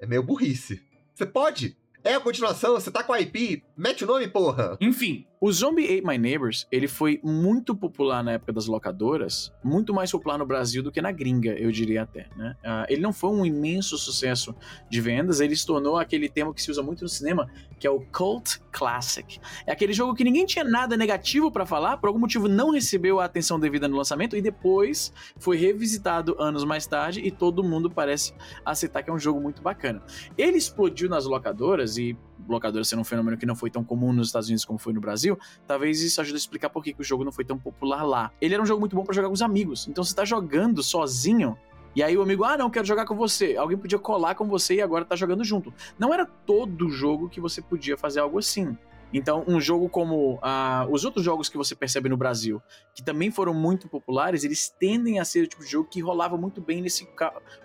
É 0.00 0.06
meio 0.06 0.22
burrice. 0.22 0.82
Você 1.14 1.24
pode. 1.26 1.76
É 2.04 2.14
a 2.14 2.20
continuação, 2.20 2.74
você 2.74 2.90
tá 2.90 3.02
com 3.02 3.12
a 3.12 3.20
IP, 3.20 3.62
mete 3.76 4.04
o 4.04 4.06
nome, 4.06 4.28
porra. 4.28 4.76
Enfim, 4.80 5.26
o 5.40 5.52
Zombie 5.52 5.84
Ate 5.84 6.04
My 6.04 6.18
Neighbors, 6.18 6.66
ele 6.70 6.88
foi 6.88 7.20
muito 7.22 7.74
popular 7.74 8.24
na 8.24 8.32
época 8.32 8.52
das 8.52 8.66
locadoras, 8.66 9.52
muito 9.62 9.94
mais 9.94 10.10
popular 10.10 10.36
no 10.36 10.44
Brasil 10.44 10.82
do 10.82 10.90
que 10.90 11.00
na 11.00 11.12
gringa, 11.12 11.52
eu 11.52 11.70
diria 11.70 12.02
até, 12.02 12.28
né? 12.36 12.56
Ah, 12.64 12.86
ele 12.88 13.00
não 13.00 13.12
foi 13.12 13.30
um 13.30 13.46
imenso 13.46 13.96
sucesso 13.96 14.54
de 14.90 15.00
vendas, 15.00 15.40
ele 15.40 15.54
se 15.54 15.64
tornou 15.64 15.96
aquele 15.96 16.28
termo 16.28 16.52
que 16.52 16.60
se 16.60 16.70
usa 16.70 16.82
muito 16.82 17.02
no 17.02 17.08
cinema, 17.08 17.48
que 17.78 17.86
é 17.86 17.90
o 17.90 18.00
Cult 18.00 18.60
Classic. 18.72 19.38
É 19.66 19.72
aquele 19.72 19.92
jogo 19.92 20.14
que 20.14 20.24
ninguém 20.24 20.44
tinha 20.44 20.64
nada 20.64 20.96
negativo 20.96 21.52
pra 21.52 21.64
falar, 21.64 21.98
por 21.98 22.08
algum 22.08 22.18
motivo 22.18 22.48
não 22.48 22.70
recebeu 22.70 23.20
a 23.20 23.24
atenção 23.24 23.60
devida 23.60 23.86
no 23.86 23.96
lançamento 23.96 24.36
e 24.36 24.42
depois 24.42 25.12
foi 25.38 25.56
revisitado 25.56 26.34
anos 26.40 26.64
mais 26.64 26.86
tarde 26.86 27.20
e 27.20 27.30
todo 27.30 27.62
mundo 27.62 27.90
parece 27.90 28.34
aceitar 28.64 29.02
que 29.02 29.10
é 29.10 29.12
um 29.12 29.18
jogo 29.18 29.40
muito 29.40 29.62
bacana. 29.62 30.02
Ele 30.36 30.58
explodiu 30.58 31.08
nas 31.08 31.26
locadoras 31.26 31.96
e 31.96 32.16
locadoras 32.46 32.88
sendo 32.88 33.00
um 33.00 33.04
fenômeno 33.04 33.36
que 33.36 33.46
não 33.46 33.56
foi 33.56 33.70
tão 33.70 33.82
comum 33.82 34.12
nos 34.12 34.28
Estados 34.28 34.48
Unidos 34.48 34.64
como 34.64 34.78
foi 34.78 34.92
no 34.92 35.00
Brasil, 35.00 35.38
talvez 35.66 36.02
isso 36.02 36.20
ajude 36.20 36.36
a 36.36 36.38
explicar 36.38 36.70
por 36.70 36.82
que, 36.82 36.92
que 36.92 37.00
o 37.00 37.04
jogo 37.04 37.24
não 37.24 37.32
foi 37.32 37.44
tão 37.44 37.58
popular 37.58 38.02
lá. 38.04 38.30
Ele 38.40 38.54
era 38.54 38.62
um 38.62 38.66
jogo 38.66 38.80
muito 38.80 38.94
bom 38.94 39.04
pra 39.04 39.14
jogar 39.14 39.28
com 39.28 39.34
os 39.34 39.42
amigos. 39.42 39.88
Então 39.88 40.04
você 40.04 40.14
tá 40.14 40.24
jogando 40.24 40.82
sozinho 40.82 41.56
e 41.94 42.02
aí 42.02 42.16
o 42.16 42.22
amigo, 42.22 42.44
ah, 42.44 42.56
não, 42.56 42.70
quero 42.70 42.86
jogar 42.86 43.06
com 43.06 43.16
você. 43.16 43.56
Alguém 43.56 43.76
podia 43.76 43.98
colar 43.98 44.34
com 44.34 44.46
você 44.46 44.76
e 44.76 44.82
agora 44.82 45.04
tá 45.04 45.16
jogando 45.16 45.42
junto. 45.42 45.72
Não 45.98 46.12
era 46.14 46.24
todo 46.24 46.88
jogo 46.90 47.28
que 47.28 47.40
você 47.40 47.60
podia 47.60 47.96
fazer 47.96 48.20
algo 48.20 48.38
assim. 48.38 48.76
Então, 49.12 49.42
um 49.48 49.60
jogo 49.60 49.88
como 49.88 50.38
ah, 50.42 50.86
os 50.90 51.04
outros 51.04 51.24
jogos 51.24 51.48
que 51.48 51.56
você 51.56 51.74
percebe 51.74 52.08
no 52.08 52.16
Brasil, 52.16 52.62
que 52.94 53.02
também 53.02 53.30
foram 53.30 53.54
muito 53.54 53.88
populares, 53.88 54.44
eles 54.44 54.68
tendem 54.68 55.18
a 55.18 55.24
ser 55.24 55.44
o 55.44 55.46
tipo 55.46 55.64
de 55.64 55.70
jogo 55.70 55.88
que 55.88 56.00
rolava 56.00 56.36
muito 56.36 56.60
bem 56.60 56.82
nesse 56.82 57.08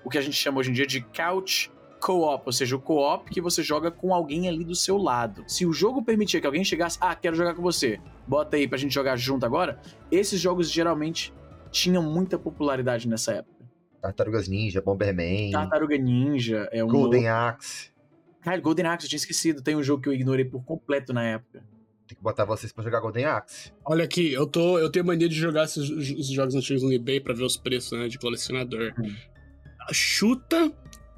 o 0.03 0.09
que 0.09 0.17
a 0.17 0.21
gente 0.21 0.37
chama 0.37 0.59
hoje 0.59 0.69
em 0.69 0.73
dia 0.73 0.87
de 0.87 1.01
couch 1.01 1.69
co-op, 2.03 2.43
ou 2.45 2.51
seja, 2.51 2.75
o 2.75 2.81
co-op 2.81 3.31
que 3.31 3.39
você 3.39 3.63
joga 3.63 3.89
com 3.89 4.13
alguém 4.13 4.49
ali 4.49 4.65
do 4.65 4.75
seu 4.75 4.97
lado. 4.97 5.45
Se 5.47 5.65
o 5.65 5.71
jogo 5.71 6.03
permitia 6.03 6.41
que 6.41 6.45
alguém 6.45 6.63
chegasse, 6.63 6.97
ah, 6.99 7.15
quero 7.15 7.33
jogar 7.33 7.55
com 7.55 7.61
você, 7.61 7.97
bota 8.27 8.57
aí 8.57 8.67
pra 8.67 8.77
gente 8.77 8.93
jogar 8.93 9.15
junto 9.15 9.45
agora, 9.45 9.79
esses 10.11 10.39
jogos 10.39 10.69
geralmente 10.69 11.33
tinham 11.71 12.03
muita 12.03 12.37
popularidade 12.37 13.07
nessa 13.07 13.31
época. 13.35 13.53
Tartarugas 14.01 14.49
Ninja, 14.49 14.81
Bomberman, 14.81 15.51
Tartaruga 15.51 15.97
Ninja 15.97 16.67
é 16.73 16.83
um. 16.83 16.89
Golden 16.89 17.29
Axe. 17.29 17.89
Cara, 18.41 18.59
Golden 18.59 18.85
Axe, 18.87 19.05
eu 19.05 19.09
tinha 19.09 19.17
esquecido. 19.17 19.61
Tem 19.61 19.73
um 19.73 19.81
jogo 19.81 20.03
que 20.03 20.09
eu 20.09 20.13
ignorei 20.13 20.43
por 20.43 20.61
completo 20.65 21.13
na 21.13 21.23
época. 21.23 21.63
Tem 22.05 22.17
que 22.17 22.21
botar 22.21 22.43
vocês 22.43 22.73
pra 22.73 22.83
jogar 22.83 22.99
Golden 22.99 23.23
Axe. 23.23 23.71
Olha 23.85 24.03
aqui, 24.03 24.33
eu, 24.33 24.45
tô, 24.45 24.77
eu 24.77 24.91
tenho 24.91 25.05
mania 25.05 25.29
de 25.29 25.35
jogar 25.35 25.63
esses, 25.63 25.89
esses 25.89 26.31
jogos 26.31 26.53
antigos 26.53 26.83
no 26.83 26.91
eBay 26.91 27.21
pra 27.21 27.33
ver 27.33 27.45
os 27.45 27.55
preços 27.55 27.97
né, 27.97 28.09
de 28.09 28.19
colecionador. 28.19 28.93
Hum. 28.99 29.15
Chuta 29.93 30.69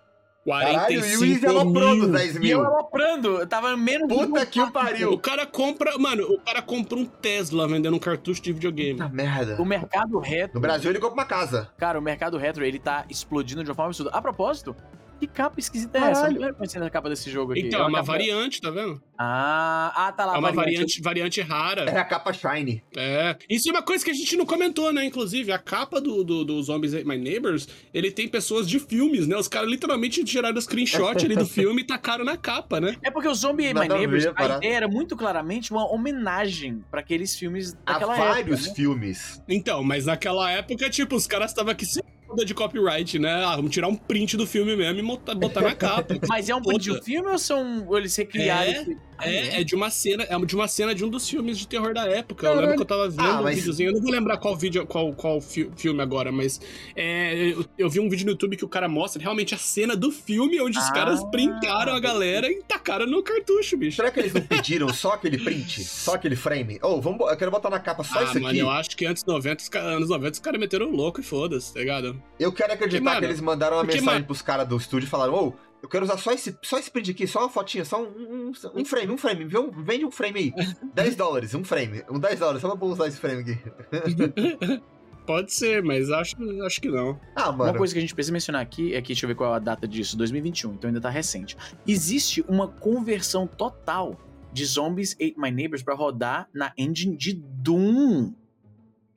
Caralho, 0.46 0.94
e 0.94 0.98
o 0.98 1.02
45 1.02 1.26
Easy 1.26 1.46
aloprou 1.46 1.96
nos 1.96 2.08
mil. 2.08 2.12
10 2.14 2.36
E 2.38 2.50
eu 2.50 2.66
aloprando, 2.66 3.28
eu 3.39 3.48
tava 3.48 3.78
menos 3.78 4.08
de 4.08 4.16
Puta 4.16 4.42
um 4.42 4.46
que 4.46 4.60
o 4.60 4.64
O 4.66 4.72
pariu. 4.72 5.20
cara 5.20 5.46
compra, 5.46 5.98
mano, 6.00 6.24
o 6.24 6.39
cara 6.39 6.62
compra 6.62 6.98
um 6.98 7.06
Tesla 7.06 7.68
vendendo 7.68 7.96
um 7.96 8.00
cartucho 8.00 8.42
de 8.42 8.52
videogame. 8.52 8.94
Puta 9.00 9.10
merda. 9.10 9.62
O 9.62 9.66
mercado 9.66 10.18
retro. 10.20 10.56
No 10.56 10.62
Brasil 10.62 10.89
ele 10.89 11.00
compra 11.00 11.14
uma 11.16 11.26
casa. 11.26 11.70
Cara, 11.78 12.00
o 12.00 12.02
mercado 12.02 12.38
retro, 12.38 12.66
ele 12.66 12.80
tá 12.80 13.06
explodindo 13.10 13.64
de 13.64 13.70
uma 13.70 13.76
forma 13.76 13.89
absurda. 13.89 14.10
A 14.12 14.22
propósito, 14.22 14.76
que 15.22 15.28
capa 15.28 15.59
esquisita 15.59 15.99
é 15.99 16.11
essa? 16.11 16.26
Eu 16.28 16.32
não 16.32 16.41
lembro 16.41 16.55
conhecendo 16.55 16.84
a 16.86 16.89
capa 16.89 17.07
desse 17.09 17.30
jogo 17.30 17.51
aqui. 17.51 17.61
Então, 17.61 17.80
é 17.82 17.84
uma 17.84 17.99
capa- 17.99 18.11
variante, 18.13 18.59
tá 18.59 18.72
vendo? 18.72 19.01
Ah, 19.17 19.93
ah, 20.07 20.11
tá 20.11 20.26
lá. 20.26 20.36
É 20.36 20.39
uma 20.39 20.51
variante. 20.51 20.99
variante, 21.01 21.41
rara. 21.41 21.84
É 21.84 21.97
a 21.99 22.03
capa 22.03 22.34
Shine. 22.34 22.84
É. 22.97 23.38
Isso 23.49 23.69
é 23.69 23.72
uma 23.72 23.84
coisa 23.84 24.03
que 24.03 24.09
a 24.09 24.13
gente 24.13 24.36
não 24.36 24.45
comentou, 24.47 24.91
né? 24.91 25.05
Inclusive, 25.05 25.51
a 25.51 25.59
capa 25.59 26.01
do, 26.01 26.24
do, 26.24 26.43
do 26.43 26.63
Zombies 26.63 26.93
Ate 26.95 27.05
My 27.07 27.17
Neighbors, 27.17 27.67
ele 27.93 28.09
tem 28.11 28.28
pessoas 28.28 28.67
de 28.67 28.80
filmes, 28.80 29.28
né? 29.28 29.36
Os 29.38 29.47
caras 29.47 29.69
literalmente 29.69 30.24
tiraram 30.24 30.59
screenshot 30.59 31.24
ali 31.24 31.36
do 31.36 31.45
filme 31.47 31.82
e 31.82 31.86
tacaram 31.86 32.26
na 32.26 32.36
capa, 32.36 32.82
né? 32.82 32.95
É 33.03 33.11
porque 33.11 33.28
o 33.28 33.36
Zombie 33.36 33.67
My 33.67 33.74
Nada 33.74 33.93
a 33.93 33.97
Neighbors, 33.99 34.24
ver, 34.24 34.34
a 34.36 34.57
ideia 34.57 34.74
era 34.76 34.88
muito 34.88 35.15
claramente 35.15 35.72
uma 35.72 35.86
homenagem 35.93 36.84
pra 36.89 36.99
aqueles 37.01 37.36
filmes 37.36 37.78
Há 37.86 37.93
daquela 37.93 38.15
vários 38.15 38.59
época. 38.61 38.69
né? 38.69 38.76
filmes. 38.76 39.41
Então, 39.47 39.84
mas 39.84 40.05
naquela 40.07 40.49
época, 40.51 40.89
tipo, 40.89 41.15
os 41.15 41.28
caras 41.28 41.51
estavam 41.51 41.72
aqui. 41.72 41.86
se- 41.86 42.01
foda 42.32 42.46
de 42.46 42.54
copyright, 42.54 43.20
né? 43.20 43.32
Ah, 43.46 43.56
vamos 43.56 43.72
tirar 43.72 43.88
um 43.88 43.96
print 43.96 44.38
do 44.38 44.48
filme 44.48 44.76
mesmo 44.76 45.00
e 45.00 45.04
botar, 45.04 45.36
botar 45.36 45.62
na 45.62 45.76
capa. 45.76 46.16
Mas 46.28 46.50
é 46.50 46.56
um 46.56 46.62
print 46.62 46.92
um 46.92 47.02
filme 47.02 47.30
ou 47.30 47.38
são 47.38 47.86
eles 47.96 48.16
recriaram? 48.16 48.72
É, 48.72 48.86
É, 49.24 49.61
é 49.61 49.63
de 49.63 49.76
uma 49.76 49.89
cena, 49.89 50.24
é 50.28 50.38
de 50.45 50.55
uma 50.55 50.67
cena 50.67 50.93
de 50.95 51.03
um 51.05 51.09
dos 51.09 51.30
filmes 51.30 51.57
de 51.57 51.67
terror 51.67 51.93
da 51.93 52.05
época. 52.07 52.47
Eu 52.47 52.55
lembro 52.55 52.76
que 52.76 52.82
eu 52.82 52.86
tava 52.86 53.09
vendo 53.09 53.22
Ah, 53.22 53.39
um 53.39 53.43
mas- 53.43 53.55
videozinho, 53.55 53.89
eu 53.89 53.93
não 53.93 54.01
vou 54.01 54.11
lembrar 54.11 54.38
qual 54.38 54.55
vídeo, 54.55 54.86
qual, 54.86 55.13
qual 55.13 55.39
fi- 55.41 55.69
filme 55.76 56.01
agora, 56.01 56.32
mas 56.32 56.59
é, 56.95 57.51
eu, 57.51 57.65
eu 57.78 57.89
vi 57.89 57.99
um 57.99 58.09
vídeo 58.09 58.26
no 58.26 58.32
YouTube 58.32 58.57
que 58.57 58.65
o 58.65 58.69
cara 58.69 58.88
mostra 58.89 59.22
realmente 59.22 59.53
a 59.53 59.57
cena 59.57 59.95
do 59.95 60.11
filme 60.11 60.59
onde 60.61 60.78
os 60.78 60.86
Ah, 60.88 60.91
caras 60.93 61.24
printaram 61.26 61.93
a 61.93 61.99
galera 61.99 62.47
e 62.49 62.61
tacaram 62.63 63.05
no 63.05 63.22
cartucho, 63.24 63.78
bicho. 63.78 63.97
Será 63.97 64.11
que 64.11 64.19
eles 64.19 64.34
não 64.34 64.41
pediram 64.41 64.89
só 64.93 65.13
aquele 65.13 65.38
print? 65.38 65.84
Só 66.01 66.15
aquele 66.15 66.36
frame? 66.36 66.80
Ô, 66.82 66.99
vamos, 66.99 67.19
eu 67.30 67.38
quero 67.38 67.51
botar 67.51 67.69
na 67.69 67.80
capa 67.80 68.03
só 68.03 68.19
ah, 68.19 68.24
isso 68.24 68.34
mano, 68.36 68.47
aqui. 68.47 68.57
eu 68.59 68.69
acho 68.69 68.95
que 68.97 69.05
antes 69.05 69.24
dos 69.24 69.34
90, 69.34 69.61
os 69.63 69.69
ca- 69.69 69.80
anos 69.80 70.09
90, 70.09 70.32
os 70.34 70.39
caras 70.39 70.59
meteram 70.59 70.88
o 70.88 70.95
louco 70.95 71.19
e 71.19 71.24
foda-se, 71.24 71.74
tá 71.74 71.80
ligado? 71.80 72.22
Eu 72.39 72.51
quero 72.51 72.74
acreditar 72.74 72.99
Porque, 73.01 73.09
que 73.15 73.22
mano, 73.22 73.26
eles 73.28 73.41
mandaram 73.41 73.78
uma 73.78 73.84
porque, 73.84 73.97
mensagem 73.97 74.13
mano- 74.15 74.26
pros 74.26 74.41
caras 74.41 74.67
do 74.67 74.76
estúdio 74.78 75.05
e 75.05 75.09
falaram: 75.09 75.34
Ô, 75.34 75.53
eu 75.82 75.90
quero 75.90 76.06
usar 76.06 76.18
só 76.18 76.32
esse, 76.32 76.58
só 76.62 76.78
esse 76.78 76.90
print 76.92 77.12
aqui, 77.12 77.26
só 77.28 77.40
uma 77.42 77.50
fotinha, 77.50 77.84
só 77.86 78.02
um, 78.02 78.08
um, 78.08 78.52
um 78.76 78.86
frame, 78.86 79.12
um 79.14 79.18
frame. 79.18 79.46
Vende 79.46 80.06
um 80.06 80.12
frame 80.12 80.40
aí. 80.40 80.54
10 80.94 81.16
dólares, 81.16 81.54
um 81.56 81.64
frame. 81.64 82.04
Um 82.10 82.20
10 82.20 82.40
dólares, 82.40 82.62
só 82.62 82.76
pra 82.76 82.88
usar 82.88 83.08
esse 83.08 83.18
frame 83.18 83.42
aqui. 83.42 83.58
Pode 85.26 85.54
ser, 85.54 85.84
mas 85.84 86.10
acho, 86.10 86.36
acho 86.66 86.82
que 86.82 86.90
não. 86.90 87.20
Ah, 87.36 87.50
Uma 87.50 87.66
mano. 87.66 87.78
coisa 87.78 87.94
que 87.94 88.00
a 88.00 88.02
gente 88.02 88.14
precisa 88.16 88.34
mencionar 88.34 88.62
aqui 88.62 88.94
é 88.96 89.02
que, 89.02 89.10
deixa 89.10 89.26
eu 89.26 89.28
ver 89.28 89.36
qual 89.36 89.54
é 89.54 89.58
a 89.58 89.60
data 89.60 89.88
disso, 89.88 90.18
2021, 90.18 90.74
então 90.74 90.88
ainda 90.88 91.00
tá 91.00 91.10
recente. 91.10 91.56
Existe 91.88 92.44
uma 92.48 92.68
conversão 92.68 93.46
total 93.46 94.20
de 94.52 94.66
Zombies 94.66 95.14
Ate 95.14 95.36
My 95.38 95.52
Neighbors 95.52 95.84
pra 95.84 95.94
rodar 95.94 96.50
na 96.54 96.74
engine 96.78 97.16
de 97.16 97.34
Doom. 97.34 98.34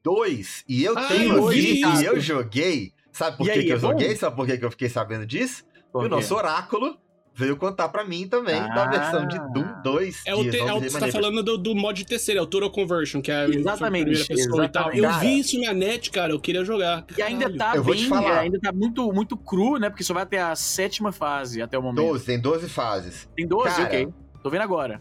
Dois. 0.03 0.63
E 0.69 0.85
eu 0.85 0.97
Ah, 0.97 1.09
tenho 1.09 1.33
eu 1.39 1.49
aqui, 1.49 1.61
vi 1.61 1.81
e 1.83 2.05
eu 2.05 2.21
joguei. 2.21 2.93
Sabe 3.11 3.39
por 3.39 3.45
que, 3.47 3.53
aí, 3.53 3.65
que 3.65 3.73
é 3.73 3.75
eu 3.75 3.81
bom? 3.81 3.91
joguei? 3.93 4.15
Sabe 4.15 4.37
por 4.37 4.47
que, 4.47 4.59
que 4.59 4.65
eu 4.65 4.71
fiquei 4.71 4.89
sabendo 4.91 5.25
disso? 5.25 5.65
Por 5.95 6.03
E 6.03 6.07
o 6.07 6.11
nosso 6.11 6.35
oráculo 6.35 6.97
veio 7.37 7.57
contar 7.57 7.89
pra 7.89 8.05
mim 8.05 8.27
também 8.29 8.61
da 8.61 8.83
Ah. 8.85 8.89
versão 8.91 9.29
de 9.29 9.39
Doom 9.53 9.83
2. 9.83 10.23
É 10.27 10.35
o, 10.35 10.51
te, 10.51 10.59
é 10.59 10.73
o, 10.75 10.81
você 10.81 10.99
tá 10.99 11.07
falando 11.09 11.41
do, 11.43 11.57
do 11.57 11.73
mod 11.75 12.05
terceiro, 12.05 12.41
é 12.41 12.43
o 12.43 12.47
Total 12.47 12.69
Conversion, 12.71 13.23
que 13.23 13.31
é 13.31 13.45
a 13.45 13.49
Exatamente, 13.49 14.05
primeira 14.05 14.27
pessoa 14.27 14.65
e 14.65 14.69
tal. 14.69 14.83
exatamente. 14.93 14.99
Eu 14.99 15.11
Cara, 15.11 15.19
vi 15.21 15.39
isso 15.39 15.61
na 15.61 15.73
net, 15.73 16.11
cara, 16.11 16.33
eu 16.33 16.41
queria 16.41 16.65
jogar. 16.65 17.05
E 17.17 17.23
ainda 17.23 17.45
Caralho. 17.45 17.59
tá 17.59 17.77
Eu 17.77 17.85
bem, 17.85 18.05
falar. 18.09 18.41
ainda 18.41 18.59
tá 18.61 18.73
muito, 18.73 19.13
muito 19.13 19.37
cru, 19.37 19.79
né? 19.79 19.89
Porque 19.89 20.03
só 20.03 20.13
vai 20.13 20.25
até 20.25 20.41
a 20.43 20.57
sétima 20.57 21.13
fase 21.13 21.63
até 21.63 21.79
o 21.79 21.83
momento. 21.83 22.05
12, 22.07 22.25
tem 22.27 22.41
12 22.41 22.69
fases. 22.69 23.29
Tem 23.37 23.47
12, 23.47 23.69
Cara, 23.69 23.85
ok. 23.85 24.09
Tô 24.43 24.51
vendo 24.51 24.63
agora. 24.63 25.01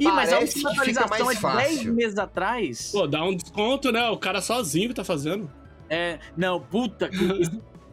Ih, 0.00 0.04
mas 0.06 0.32
a 0.32 0.36
parece 0.36 0.54
última 0.58 0.70
atualização 0.72 1.16
é 1.16 1.18
mais 1.20 1.38
10 1.40 1.40
fácil. 1.76 1.94
meses 1.94 2.18
atrás. 2.18 2.90
Pô, 2.92 3.06
dá 3.06 3.22
um 3.24 3.36
desconto, 3.36 3.92
né? 3.92 4.10
O 4.10 4.16
cara 4.16 4.40
sozinho 4.40 4.88
que 4.88 4.94
tá 4.94 5.04
fazendo. 5.04 5.48
É, 5.88 6.18
não, 6.36 6.60
puta 6.60 7.08
que... 7.08 7.16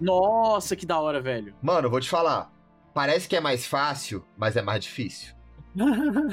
Nossa, 0.02 0.76
que 0.76 0.86
da 0.86 1.00
hora, 1.00 1.22
velho. 1.22 1.54
Mano, 1.62 1.88
eu 1.88 1.92
vou 1.92 2.00
te 2.02 2.10
falar. 2.10 2.52
Parece 2.94 3.28
que 3.28 3.36
é 3.36 3.40
mais 3.40 3.66
fácil, 3.66 4.26
mas 4.38 4.58
é 4.58 4.62
mais 4.62 4.84
difícil. 4.84 5.34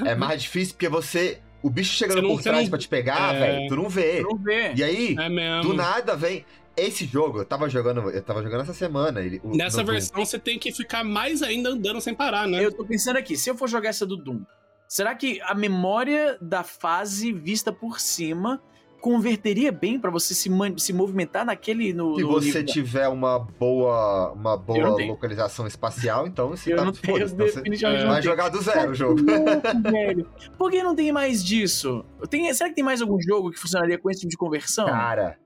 É 0.06 0.14
mais 0.16 0.42
difícil 0.42 0.74
porque 0.74 0.88
você. 0.88 1.40
O 1.62 1.68
bicho 1.70 1.92
chegando 1.94 2.22
não- 2.22 2.30
por 2.30 2.42
trás 2.42 2.62
não- 2.64 2.70
pra 2.70 2.78
te 2.78 2.88
pegar, 2.88 3.34
é. 3.34 3.38
velho, 3.40 3.68
tu 3.68 3.76
não 3.76 3.88
vê. 3.88 4.20
Não 4.22 4.36
vê. 4.36 4.72
E 4.74 4.82
aí, 4.82 5.16
É 5.18 5.28
mesmo. 5.28 5.62
do 5.70 5.74
nada 5.74 6.16
vem. 6.16 6.44
Esse 6.76 7.04
jogo, 7.04 7.40
eu 7.40 7.44
tava 7.44 7.68
jogando. 7.68 8.08
Eu 8.10 8.22
tava 8.22 8.40
jogando 8.42 8.60
essa 8.62 8.72
semana. 8.72 9.20
Ele, 9.20 9.40
o- 9.44 9.56
Nessa 9.56 9.78
no 9.78 9.84
Doom. 9.84 9.92
versão 9.92 10.24
você 10.24 10.38
tem 10.38 10.58
que 10.58 10.72
ficar 10.72 11.02
mais 11.04 11.42
ainda 11.42 11.70
andando 11.70 12.00
sem 12.00 12.14
parar, 12.14 12.46
né? 12.46 12.64
Eu 12.64 12.72
tô 12.72 12.84
pensando 12.84 13.16
aqui, 13.16 13.36
se 13.36 13.50
eu 13.50 13.56
for 13.56 13.68
jogar 13.68 13.88
essa 13.88 14.06
do 14.06 14.16
Doom, 14.16 14.42
será 14.88 15.14
que 15.16 15.40
a 15.42 15.54
memória 15.54 16.38
da 16.40 16.62
fase 16.62 17.32
vista 17.32 17.72
por 17.72 17.98
cima 18.00 18.62
converteria 19.01 19.70
bem 19.72 19.99
pra 19.99 20.11
você 20.11 20.34
se, 20.34 20.51
se 20.78 20.92
movimentar 20.92 21.44
naquele 21.44 21.92
no, 21.92 22.14
Se 22.16 22.22
no 22.22 22.28
você 22.28 22.46
nível 22.46 22.62
da- 22.66 22.72
tiver 22.72 23.09
uma 23.09 23.38
boa, 23.38 24.32
uma 24.32 24.57
boa 24.57 24.96
localização 25.07 25.66
espacial, 25.66 26.26
então 26.26 26.49
você 26.51 26.72
Eu 26.72 26.76
tá 26.76 26.84
não 26.84 26.92
tenho, 26.92 27.16
então 27.18 27.28
você 27.46 27.57
definitivamente 27.61 27.84
É, 28.03 28.05
não 28.05 28.12
vai 28.12 28.20
tenho. 28.22 28.32
jogar 28.32 28.49
do 28.49 28.61
zero 28.61 28.90
o 28.90 28.94
jogo. 28.94 29.20
Não, 29.22 29.82
velho. 29.92 30.28
Por 30.57 30.70
que 30.70 30.82
não 30.82 30.94
tem 30.94 31.12
mais 31.12 31.44
disso? 31.44 32.05
Tem, 32.28 32.53
será 32.55 32.68
que 32.70 32.76
tem 32.76 32.84
mais 32.84 33.01
algum 33.01 33.20
jogo 33.20 33.51
que 33.51 33.59
funcionaria 33.59 33.99
com 33.99 34.11
esse 34.11 34.20
tipo 34.20 34.30
de 34.30 34.36
conversão? 34.36 34.86
Cara, 34.86 35.38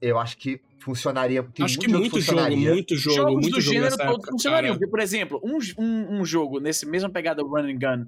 eu 0.00 0.18
acho 0.18 0.36
que 0.36 0.60
funcionaria. 0.78 1.42
Tem 1.54 1.64
Acho 1.64 1.78
que 1.78 1.86
muito 1.86 2.00
muito 2.00 2.20
jogo, 2.20 2.38
funcionaria. 2.38 2.70
muito 2.70 2.96
jogo, 2.96 3.16
Jogos 3.16 3.32
muito 3.34 3.54
do 3.54 3.60
jogo 3.60 3.74
gênero 3.74 3.84
nessa 3.92 3.96
todos 3.98 4.14
época, 4.14 4.30
funcionariam. 4.32 4.74
Porque, 4.74 4.88
por 4.90 4.98
exemplo, 5.00 5.40
um, 5.44 5.58
um, 5.78 6.20
um 6.20 6.24
jogo 6.24 6.58
nesse 6.58 6.84
mesma 6.86 7.08
pegada 7.08 7.40
run 7.42 7.58
and 7.70 7.74
gun 7.78 8.06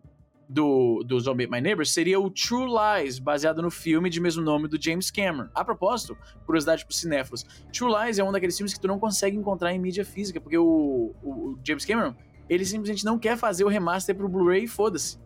do, 0.49 1.03
do 1.05 1.19
Zombie 1.21 1.47
My 1.47 1.61
Neighbors 1.61 1.93
seria 1.93 2.21
o 2.21 2.31
True 2.31 2.67
Lies, 2.67 3.19
baseado 3.19 3.63
no 3.63 3.71
filme 3.71 4.11
de 4.11 4.21
mesmo 4.21 4.43
nome 4.43 4.69
do 4.69 4.81
James 4.81 5.11
Cameron. 5.11 5.49
A 5.55 5.65
propósito, 5.65 6.17
curiosidade 6.47 6.85
pros 6.85 7.01
cinéfilos, 7.01 7.45
True 7.73 7.93
Lies 7.93 8.19
é 8.19 8.25
um 8.25 8.33
daqueles 8.33 8.57
filmes 8.57 8.75
que 8.75 8.81
tu 8.81 8.89
não 8.89 8.99
consegue 8.99 9.37
encontrar 9.37 9.73
em 9.73 9.79
mídia 9.79 10.05
física, 10.05 10.41
porque 10.41 10.59
o, 10.59 11.15
o 11.23 11.59
James 11.65 11.85
Cameron, 11.85 12.15
ele 12.49 12.65
simplesmente 12.65 13.05
não 13.05 13.19
quer 13.19 13.37
fazer 13.37 13.65
o 13.65 13.69
remaster 13.69 14.15
pro 14.15 14.29
Blu-ray 14.29 14.65
e 14.65 14.69
foda-se. 14.69 15.19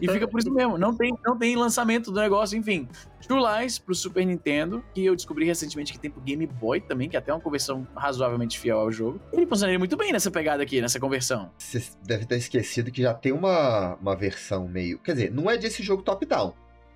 E 0.00 0.08
fica 0.08 0.26
por 0.26 0.40
isso 0.40 0.52
mesmo. 0.52 0.78
Não 0.78 0.94
tem, 0.94 1.12
não 1.24 1.36
tem 1.36 1.56
lançamento 1.56 2.10
do 2.10 2.20
negócio, 2.20 2.56
enfim. 2.56 2.88
True 3.26 3.40
Lies 3.40 3.78
pro 3.78 3.94
Super 3.94 4.24
Nintendo, 4.24 4.82
que 4.94 5.04
eu 5.04 5.14
descobri 5.14 5.44
recentemente 5.44 5.92
que 5.92 5.98
tem 5.98 6.10
pro 6.10 6.20
Game 6.20 6.46
Boy 6.46 6.80
também, 6.80 7.08
que 7.08 7.16
é 7.16 7.18
até 7.18 7.32
uma 7.32 7.40
conversão 7.40 7.86
razoavelmente 7.94 8.58
fiel 8.58 8.78
ao 8.78 8.90
jogo. 8.90 9.20
Ele 9.32 9.46
funcionaria 9.46 9.78
muito 9.78 9.96
bem 9.96 10.12
nessa 10.12 10.30
pegada 10.30 10.62
aqui, 10.62 10.80
nessa 10.80 10.98
conversão. 10.98 11.50
Você 11.58 11.82
deve 12.04 12.24
ter 12.24 12.36
esquecido 12.36 12.90
que 12.90 13.02
já 13.02 13.12
tem 13.12 13.32
uma, 13.32 13.96
uma 13.96 14.16
versão 14.16 14.66
meio. 14.66 14.98
Quer 14.98 15.12
dizer, 15.12 15.32
não 15.32 15.50
é 15.50 15.56
desse 15.56 15.82
jogo 15.82 16.02
top-down. 16.02 16.54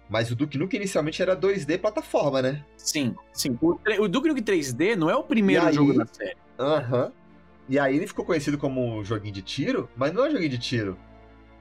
Mas 0.09 0.31
o 0.31 0.37
Duke 0.37 0.59
Nukem 0.59 0.81
inicialmente 0.81 1.21
era 1.23 1.37
2D 1.37 1.79
plataforma, 1.81 2.43
né? 2.43 2.65
Sim, 2.77 3.15
sim. 3.33 3.59
O, 3.61 3.79
o 4.01 4.09
Duke 4.09 4.29
Nukem 4.29 4.45
3D 4.45 4.97
não 4.97 5.09
é 5.09 5.17
o 5.17 5.23
primeiro 5.23 5.67
aí? 5.67 5.75
jogo 5.75 5.95
da 5.95 6.07
série. 6.07 6.37
Aham. 6.59 7.13
E 7.69 7.79
aí 7.79 7.97
ele 7.97 8.07
ficou 8.07 8.25
conhecido 8.25 8.59
como 8.59 8.99
um 8.99 9.05
joguinho 9.05 9.33
de 9.35 9.43
tiro, 9.43 9.89
mas 9.97 10.13
não 10.13 10.25
é 10.25 10.29
um 10.29 10.33
joguinho 10.33 10.51
de 10.51 10.59
tiro. 10.59 10.99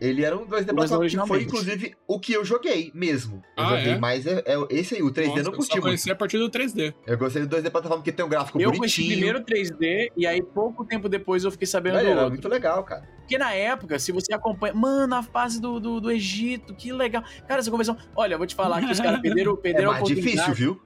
Ele 0.01 0.25
era 0.25 0.35
um 0.35 0.45
2D 0.45 0.49
Mas 0.49 0.89
plataforma, 0.89 1.07
que 1.07 1.27
foi 1.27 1.43
inclusive 1.43 1.95
o 2.05 2.19
que 2.19 2.33
eu 2.33 2.43
joguei 2.43 2.91
mesmo. 2.93 3.41
Eu 3.55 3.63
Ah, 3.63 3.69
joguei 3.69 3.93
é? 3.93 3.97
mais, 3.99 4.27
é, 4.27 4.43
é 4.45 4.57
esse 4.69 4.95
aí, 4.95 5.01
o 5.01 5.09
3D 5.09 5.27
Nossa, 5.27 5.39
eu 5.39 5.43
não 5.45 5.51
eu 5.51 5.57
curti 5.57 5.71
muito. 5.73 5.83
conheci 5.83 6.11
a 6.11 6.15
partir 6.15 6.37
do 6.39 6.49
3D. 6.49 6.93
Eu 7.07 7.17
gostei 7.17 7.45
do 7.45 7.55
2D 7.55 7.69
plataforma 7.71 7.97
porque 8.03 8.11
tem 8.11 8.25
um 8.25 8.27
gráfico 8.27 8.59
Eu 8.59 8.73
conheci 8.73 9.01
bonitinho. 9.01 9.31
primeiro 9.33 9.45
3D 9.45 10.09
e 10.17 10.27
aí 10.27 10.41
pouco 10.41 10.83
tempo 10.83 11.07
depois 11.07 11.45
eu 11.45 11.51
fiquei 11.51 11.67
sabendo 11.67 11.93
Velho, 11.93 12.05
do 12.07 12.11
era 12.11 12.19
outro. 12.23 12.33
muito 12.33 12.49
legal, 12.49 12.83
cara. 12.83 13.07
Porque 13.19 13.37
na 13.37 13.53
época, 13.53 13.97
se 13.97 14.11
você 14.11 14.33
acompanha. 14.33 14.73
Mano, 14.73 15.15
a 15.15 15.23
fase 15.23 15.61
do, 15.61 15.79
do, 15.79 16.01
do 16.01 16.11
Egito, 16.11 16.75
que 16.75 16.91
legal. 16.91 17.23
Cara, 17.47 17.61
essa 17.61 17.71
conversão. 17.71 17.95
Olha, 18.13 18.33
eu 18.33 18.37
vou 18.37 18.47
te 18.47 18.55
falar 18.55 18.81
que 18.85 18.91
os 18.91 18.99
caras 18.99 19.21
perderam, 19.21 19.53
É 19.53 19.57
perderam 19.57 19.89
a 19.91 19.93
mais 19.93 20.03
oportunidade 20.03 20.35
difícil, 20.37 20.53
viu? 20.53 20.81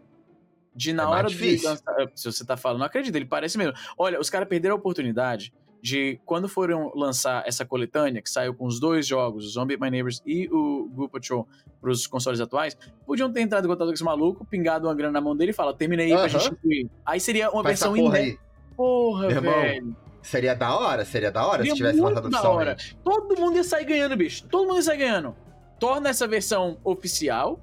De, 0.78 0.94
na 0.94 1.04
é 1.04 1.06
hora 1.08 1.28
de 1.28 1.34
difícil. 1.34 1.70
lançar. 1.70 2.12
Se 2.16 2.32
você 2.32 2.46
tá 2.46 2.56
falando, 2.56 2.80
não 2.80 2.86
acredito, 2.86 3.16
ele 3.16 3.26
parece 3.26 3.58
mesmo. 3.58 3.74
Olha, 3.98 4.20
os 4.20 4.30
caras 4.30 4.48
perderam 4.48 4.76
a 4.76 4.78
oportunidade 4.78 5.52
de, 5.82 6.20
quando 6.26 6.48
foram 6.48 6.92
lançar 6.96 7.44
essa 7.48 7.66
coletânea, 7.66 8.22
que 8.22 8.30
saiu 8.30 8.54
com 8.54 8.66
os 8.66 8.80
dois 8.80 9.06
jogos, 9.08 9.46
o 9.46 9.50
Zombie 9.50 9.78
My 9.80 9.90
Neighbors 9.90 10.22
e 10.26 10.48
o 10.52 10.88
Goo 10.94 11.10
Patrol, 11.10 11.48
pros 11.82 12.06
consoles 12.06 12.40
atuais, 12.40 12.78
podiam 13.06 13.32
ter 13.32 13.42
entrado 13.42 13.66
em 13.66 13.68
contato 13.68 13.88
com 13.88 13.94
esse 13.94 14.04
maluco, 14.04 14.46
pingado 14.46 14.88
uma 14.88 14.94
grana 14.96 15.14
na 15.14 15.22
mão 15.22 15.36
dele 15.36 15.52
e 15.52 15.54
falar, 15.54 15.74
terminei 15.74 16.08
aí 16.08 16.12
pra 16.14 16.22
Aham. 16.22 16.30
gente 16.30 16.52
incluir. 16.54 16.90
Aí 17.06 17.20
seria 17.20 17.50
uma 17.50 17.64
Faz 17.64 17.80
versão 17.80 17.96
porra 17.96 18.18
aí. 18.18 18.38
Porra, 18.76 19.28
Meu 19.28 19.38
irmão, 19.38 19.54
velho. 19.54 19.96
Seria 20.22 20.56
da 20.56 20.78
hora, 20.78 21.06
seria 21.06 21.32
da 21.32 21.46
hora 21.48 21.58
Seria 21.60 21.72
se 21.72 21.78
tivesse 21.78 22.00
lançado 22.02 22.30
da 22.30 22.50
hora. 22.50 22.76
Todo 23.04 23.40
mundo 23.40 23.56
ia 23.56 23.64
sair 23.64 23.86
ganhando, 23.86 24.16
bicho. 24.16 24.46
Todo 24.48 24.68
mundo 24.68 24.78
ia 24.78 24.84
sair 24.84 24.98
ganhando. 24.98 25.36
Torna 25.80 26.10
essa 26.10 26.28
versão 26.28 26.78
oficial. 26.84 27.62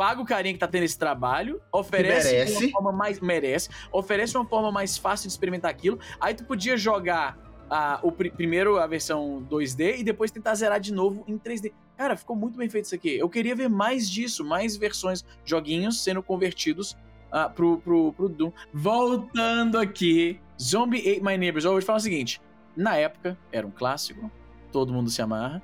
Paga 0.00 0.22
o 0.22 0.24
carinha 0.24 0.54
que 0.54 0.58
tá 0.58 0.66
tendo 0.66 0.84
esse 0.84 0.98
trabalho. 0.98 1.60
Oferece 1.70 2.32
merece. 2.32 2.64
uma 2.64 2.70
forma 2.72 2.92
mais. 2.92 3.20
Merece. 3.20 3.68
Oferece 3.92 4.34
uma 4.34 4.46
forma 4.46 4.72
mais 4.72 4.96
fácil 4.96 5.26
de 5.28 5.32
experimentar 5.34 5.70
aquilo. 5.70 5.98
Aí 6.18 6.32
tu 6.32 6.42
podia 6.46 6.74
jogar 6.74 7.38
a, 7.68 8.00
o 8.02 8.10
pri- 8.10 8.30
primeiro 8.30 8.78
a 8.78 8.86
versão 8.86 9.46
2D 9.50 9.98
e 9.98 10.02
depois 10.02 10.30
tentar 10.30 10.54
zerar 10.54 10.80
de 10.80 10.90
novo 10.90 11.22
em 11.28 11.36
3D. 11.38 11.74
Cara, 11.98 12.16
ficou 12.16 12.34
muito 12.34 12.56
bem 12.56 12.66
feito 12.70 12.86
isso 12.86 12.94
aqui. 12.94 13.18
Eu 13.18 13.28
queria 13.28 13.54
ver 13.54 13.68
mais 13.68 14.08
disso, 14.08 14.42
mais 14.42 14.74
versões, 14.74 15.22
joguinhos 15.44 16.02
sendo 16.02 16.22
convertidos 16.22 16.96
ah, 17.30 17.50
pro, 17.50 17.76
pro, 17.76 18.14
pro 18.14 18.26
Doom. 18.26 18.52
Voltando 18.72 19.76
aqui, 19.76 20.40
Zombie 20.58 21.00
Ate 21.00 21.22
My 21.22 21.36
Neighbors. 21.36 21.66
Eu 21.66 21.72
vou 21.72 21.80
te 21.80 21.84
falar 21.84 21.98
o 21.98 22.00
seguinte: 22.00 22.40
na 22.74 22.96
época, 22.96 23.36
era 23.52 23.66
um 23.66 23.70
clássico, 23.70 24.30
todo 24.72 24.94
mundo 24.94 25.10
se 25.10 25.20
amarra. 25.20 25.62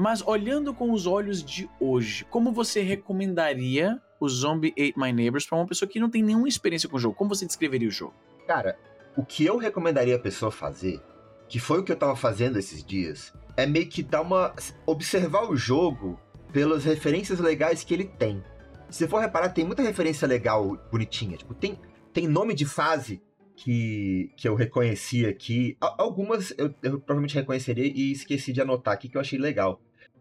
Mas 0.00 0.22
olhando 0.26 0.72
com 0.72 0.92
os 0.92 1.06
olhos 1.06 1.44
de 1.44 1.68
hoje, 1.78 2.24
como 2.30 2.50
você 2.52 2.80
recomendaria 2.80 4.00
o 4.18 4.26
Zombie 4.30 4.72
Ate 4.72 4.94
My 4.98 5.12
Neighbors 5.12 5.44
pra 5.44 5.58
uma 5.58 5.66
pessoa 5.66 5.86
que 5.86 6.00
não 6.00 6.08
tem 6.08 6.22
nenhuma 6.22 6.48
experiência 6.48 6.88
com 6.88 6.96
o 6.96 6.98
jogo? 6.98 7.14
Como 7.14 7.28
você 7.28 7.44
descreveria 7.44 7.86
o 7.86 7.90
jogo? 7.90 8.14
Cara, 8.46 8.78
o 9.14 9.22
que 9.22 9.44
eu 9.44 9.58
recomendaria 9.58 10.16
a 10.16 10.18
pessoa 10.18 10.50
fazer, 10.50 11.02
que 11.46 11.58
foi 11.58 11.80
o 11.80 11.84
que 11.84 11.92
eu 11.92 11.96
tava 11.96 12.16
fazendo 12.16 12.58
esses 12.58 12.82
dias, 12.82 13.34
é 13.58 13.66
meio 13.66 13.86
que 13.88 14.02
dar 14.02 14.22
uma. 14.22 14.54
observar 14.86 15.50
o 15.50 15.54
jogo 15.54 16.18
pelas 16.50 16.82
referências 16.84 17.38
legais 17.38 17.84
que 17.84 17.92
ele 17.92 18.04
tem. 18.06 18.42
Se 18.88 19.06
for 19.06 19.18
reparar, 19.20 19.50
tem 19.50 19.66
muita 19.66 19.82
referência 19.82 20.26
legal, 20.26 20.78
bonitinha. 20.90 21.36
Tipo, 21.36 21.52
tem, 21.52 21.78
tem 22.10 22.26
nome 22.26 22.54
de 22.54 22.64
fase 22.64 23.20
que, 23.54 24.32
que 24.34 24.48
eu 24.48 24.54
reconheci 24.54 25.26
aqui. 25.26 25.76
Al- 25.78 25.94
Algumas 25.98 26.54
eu, 26.56 26.74
eu 26.82 26.98
provavelmente 26.98 27.34
reconheceria 27.34 27.84
e 27.84 28.12
esqueci 28.12 28.50
de 28.50 28.62
anotar 28.62 28.94
aqui 28.94 29.06
que 29.06 29.18
eu 29.18 29.20
achei 29.20 29.38
legal. 29.38 29.78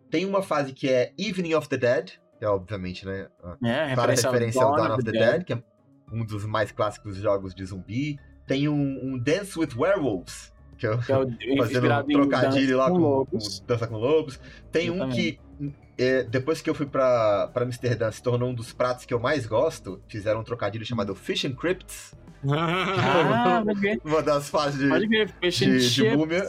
Tem 0.10 0.26
uma 0.26 0.42
fase 0.42 0.74
que 0.74 0.90
é 0.90 1.12
Evening 1.18 1.54
of 1.54 1.68
the 1.70 1.78
Dead, 1.78 2.12
que 2.38 2.46
é 2.46 2.50
obviamente, 2.50 3.06
né? 3.06 3.28
É, 3.64 3.94
clara 3.94 4.14
referência 4.14 4.64
ao 4.64 4.76
Dawn 4.76 4.88
Dawn 4.88 4.96
of 4.96 5.04
the 5.04 5.12
Dead, 5.12 5.44
que 5.44 5.54
é 5.54 5.64
um 6.12 6.26
dos 6.26 6.46
mais 6.46 6.72
clássicos 6.72 7.18
jogos 7.18 7.54
de 7.54 7.64
zumbi. 7.66 8.18
Tem 8.48 8.68
um, 8.68 9.00
um 9.04 9.18
Dance 9.20 9.58
with 9.60 9.70
Werewolves, 9.78 10.52
que 10.78 10.88
eu 10.88 10.98
Que 10.98 11.12
é 11.12 11.18
o 11.18 11.28
fazendo 11.58 11.88
um 11.94 12.04
trocadilho 12.08 12.78
lá 12.78 12.90
com, 12.90 12.98
Lobos. 12.98 13.60
com 13.60 13.66
Dança 13.68 13.88
com 13.88 13.96
Lobos. 13.98 14.40
Tem 14.72 14.90
um 14.90 14.96
Exatamente. 14.96 15.40
que, 15.60 15.74
é, 16.04 16.24
depois 16.24 16.62
que 16.62 16.70
eu 16.70 16.74
fui 16.74 16.88
pra, 16.88 17.50
pra 17.54 17.64
Amsterdã, 17.66 18.10
se 18.12 18.24
tornou 18.24 18.50
um 18.50 18.54
dos 18.56 18.74
pratos 18.74 19.06
que 19.06 19.14
eu 19.14 19.20
mais 19.20 19.46
gosto. 19.46 20.02
Fizeram 20.08 20.40
um 20.40 20.44
trocadilho 20.44 20.84
chamado 20.86 21.14
Fish 21.14 21.46
and 21.46 21.54
Crypts. 21.54 22.16
Ah. 22.50 23.62
Uma 24.06 24.22
das 24.24 24.50
fases 24.50 24.80
de 24.80 24.88
Pode 24.88 25.10
crer. 25.10 25.30
Fish 25.42 25.62
and 25.62 25.78
de- 25.78 25.90
de 25.94 26.16
múmia. 26.16 26.48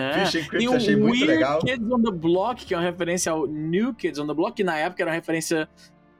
É. 0.00 0.24
Fish 0.24 0.36
and 0.36 0.70
o 0.70 0.74
achei 0.76 0.94
muito 0.94 1.12
Weird 1.14 1.26
legal. 1.26 1.58
Kids 1.60 1.90
on 1.90 2.02
the 2.02 2.10
Block, 2.12 2.64
que 2.64 2.72
é 2.72 2.76
uma 2.76 2.84
referência 2.84 3.32
ao 3.32 3.46
New 3.48 3.92
Kids 3.94 4.18
on 4.20 4.28
the 4.28 4.34
Block, 4.34 4.54
que 4.54 4.62
na 4.62 4.78
época 4.78 5.02
era 5.02 5.10
uma 5.10 5.14
referência 5.16 5.68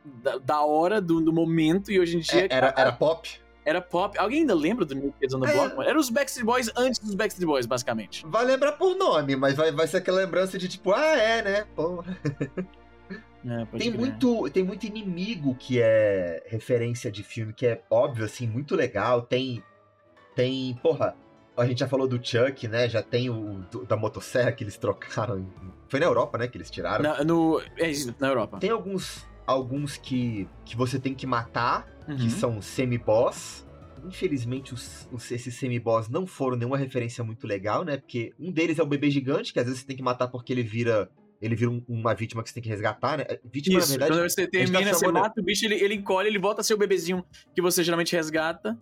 da, 0.04 0.36
da 0.38 0.62
hora, 0.62 1.00
do, 1.00 1.20
do 1.20 1.32
momento, 1.32 1.92
e 1.92 2.00
hoje 2.00 2.16
em 2.16 2.20
dia 2.20 2.46
É, 2.46 2.48
era, 2.50 2.74
era 2.76 2.90
pop. 2.92 3.28
era 3.64 3.80
pop. 3.80 4.18
Alguém 4.18 4.40
ainda 4.40 4.54
lembra 4.54 4.84
do 4.84 4.94
New 4.96 5.14
Kids 5.20 5.32
on 5.34 5.40
the 5.40 5.50
É. 5.50 5.52
Block? 5.54 5.88
Era 5.88 5.96
os 5.98 6.10
Backstreet 6.10 6.44
Boys 6.44 6.70
antes 6.76 6.98
dos 6.98 7.14
Backstreet 7.14 7.46
Boys, 7.46 7.66
basicamente. 7.66 8.26
Vai 8.26 8.44
lembrar 8.44 8.72
por 8.72 8.96
nome, 8.96 9.36
mas 9.36 9.54
vai, 9.54 9.70
vai 9.70 9.86
ser 9.86 9.98
aquela 9.98 10.18
lembrança 10.18 10.58
de 10.58 10.66
tipo, 10.66 10.92
ah, 10.92 11.16
é, 11.16 11.42
né? 11.42 11.66
É, 13.46 13.78
Tem 13.78 13.92
muito, 13.92 14.50
tem 14.50 14.64
muito 14.64 14.84
inimigo 14.84 15.54
que 15.54 15.80
é 15.80 16.42
referência 16.48 17.10
de 17.10 17.22
filme, 17.22 17.52
que 17.52 17.64
é 17.66 17.80
óbvio, 17.88 18.24
assim, 18.24 18.46
muito 18.48 18.74
legal. 18.74 19.22
Tem. 19.22 19.62
Tem. 20.34 20.76
Porra, 20.82 21.16
a 21.58 21.66
gente 21.66 21.78
já 21.80 21.88
falou 21.88 22.06
do 22.08 22.18
Chuck, 22.24 22.66
né? 22.68 22.88
Já 22.88 23.02
tem 23.02 23.28
o 23.30 23.64
do- 23.70 23.84
da 23.84 23.96
motosserra 23.96 24.52
que 24.52 24.62
eles 24.64 24.76
trocaram. 24.76 25.46
Foi 25.88 25.98
na 26.00 26.06
Europa, 26.06 26.38
né? 26.38 26.48
Que 26.48 26.56
eles 26.56 26.70
tiraram. 26.70 27.02
Na, 27.02 27.24
no, 27.24 27.60
é 27.76 27.90
isso, 27.90 28.14
na 28.18 28.28
Europa. 28.28 28.58
Tem 28.58 28.70
alguns. 28.70 29.26
Alguns 29.46 29.96
que, 29.96 30.46
que 30.64 30.76
você 30.76 30.98
tem 30.98 31.14
que 31.14 31.26
matar, 31.26 31.86
Uhum. 32.06 32.16
que 32.16 32.30
são 32.30 32.60
semi-boss. 32.60 33.66
Infelizmente, 34.06 34.72
os, 34.74 35.08
os- 35.10 35.30
esses 35.32 35.54
semi-boss 35.54 36.08
não 36.08 36.26
foram 36.26 36.56
nenhuma 36.56 36.76
referência 36.76 37.24
muito 37.24 37.46
legal, 37.46 37.84
né? 37.84 37.96
Porque 37.96 38.32
um 38.38 38.52
deles 38.52 38.78
é 38.78 38.82
o 38.82 38.86
bebê 38.86 39.10
gigante, 39.10 39.52
que 39.52 39.58
às 39.58 39.64
vezes 39.66 39.80
você 39.80 39.86
tem 39.86 39.96
que 39.96 40.02
matar 40.02 40.28
porque 40.28 40.52
ele 40.52 40.62
vira. 40.62 41.10
Ele 41.40 41.54
vira 41.54 41.70
um- 41.70 41.82
uma 41.88 42.14
vítima 42.14 42.42
que 42.42 42.48
você 42.48 42.54
tem 42.54 42.62
que 42.62 42.68
resgatar, 42.68 43.18
né? 43.18 43.24
É, 43.28 43.40
Vítima, 43.44 43.78
Isso, 43.78 43.88
na 43.88 43.92
verdade. 43.92 44.10
quando 44.12 44.28
você 44.30 44.44
tá 44.44 44.50
termina, 44.50 44.92
você 44.92 45.00
chamando- 45.06 45.22
mata 45.22 45.40
o 45.40 45.44
bicho, 45.44 45.64
ele, 45.66 45.76
ele 45.76 45.94
encolhe, 45.94 46.28
ele 46.28 46.38
volta 46.38 46.60
a 46.60 46.64
ser 46.64 46.74
o 46.74 46.76
bebezinho 46.76 47.24
que 47.54 47.62
você 47.62 47.82
geralmente 47.84 48.14
resgata. 48.16 48.76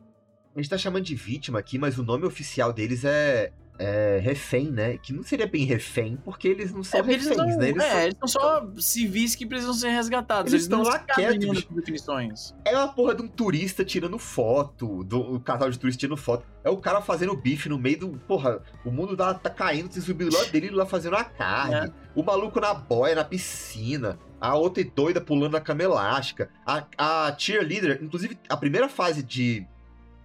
A 0.56 0.58
gente 0.58 0.70
tá 0.70 0.78
chamando 0.78 1.04
de 1.04 1.14
vítima 1.14 1.58
aqui, 1.58 1.76
mas 1.78 1.98
o 1.98 2.02
nome 2.02 2.24
oficial 2.24 2.72
deles 2.72 3.04
é, 3.04 3.52
é 3.78 4.18
refém, 4.22 4.70
né? 4.70 4.96
Que 4.96 5.12
não 5.12 5.22
seria 5.22 5.46
bem 5.46 5.66
refém, 5.66 6.16
porque 6.24 6.48
eles 6.48 6.72
não 6.72 6.82
são 6.82 6.98
É, 6.98 7.02
porque 7.02 7.14
eles 7.14 7.28
reféns, 7.28 7.52
são, 7.52 7.58
né? 7.60 7.68
Eles 7.68 7.82
é, 7.84 7.90
são- 7.90 8.00
eles 8.00 8.16
são 8.18 8.28
só 8.28 8.66
civis 8.78 9.34
que 9.34 9.44
precisam 9.44 9.74
ser 9.74 9.90
resgatados. 9.90 10.50
Eles 10.54 10.64
Eles, 10.64 10.68
não 10.70 10.80
estão 10.80 10.94
lá 10.94 11.00
se 11.00 11.14
quietos, 11.14 11.66
definições. 11.74 12.54
É 12.64 12.74
uma 12.74 12.88
porra 12.88 13.14
de 13.14 13.20
um 13.20 13.28
turista 13.28 13.84
tirando 13.84 14.18
foto, 14.18 15.04
do 15.04 15.34
o 15.34 15.38
casal 15.40 15.70
de 15.70 15.78
turistas 15.78 16.00
tirando 16.00 16.16
foto. 16.16 16.46
É 16.64 16.70
o 16.70 16.78
cara 16.78 17.02
fazendo 17.02 17.36
bife 17.36 17.68
no 17.68 17.76
meio 17.78 17.98
do. 17.98 18.08
Porra, 18.26 18.62
o 18.82 18.90
mundo 18.90 19.14
tá, 19.14 19.34
tá 19.34 19.50
caindo, 19.50 19.92
você 19.92 20.00
subiu 20.00 20.30
lá 20.32 20.42
dele 20.44 20.70
lá 20.70 20.86
fazendo 20.86 21.16
a 21.16 21.24
carne. 21.24 21.92
O 22.14 22.22
maluco 22.22 22.58
na 22.58 22.72
boia, 22.72 23.14
na 23.14 23.24
piscina. 23.24 24.18
A 24.40 24.54
outra 24.54 24.82
doida 24.82 25.20
pulando 25.20 25.52
na 25.52 25.60
cama 25.60 25.82
elástica. 25.82 26.48
A, 26.64 26.82
a 26.96 27.36
cheerleader, 27.38 28.00
inclusive, 28.02 28.38
a 28.48 28.56
primeira 28.56 28.88
fase 28.88 29.22
de, 29.22 29.66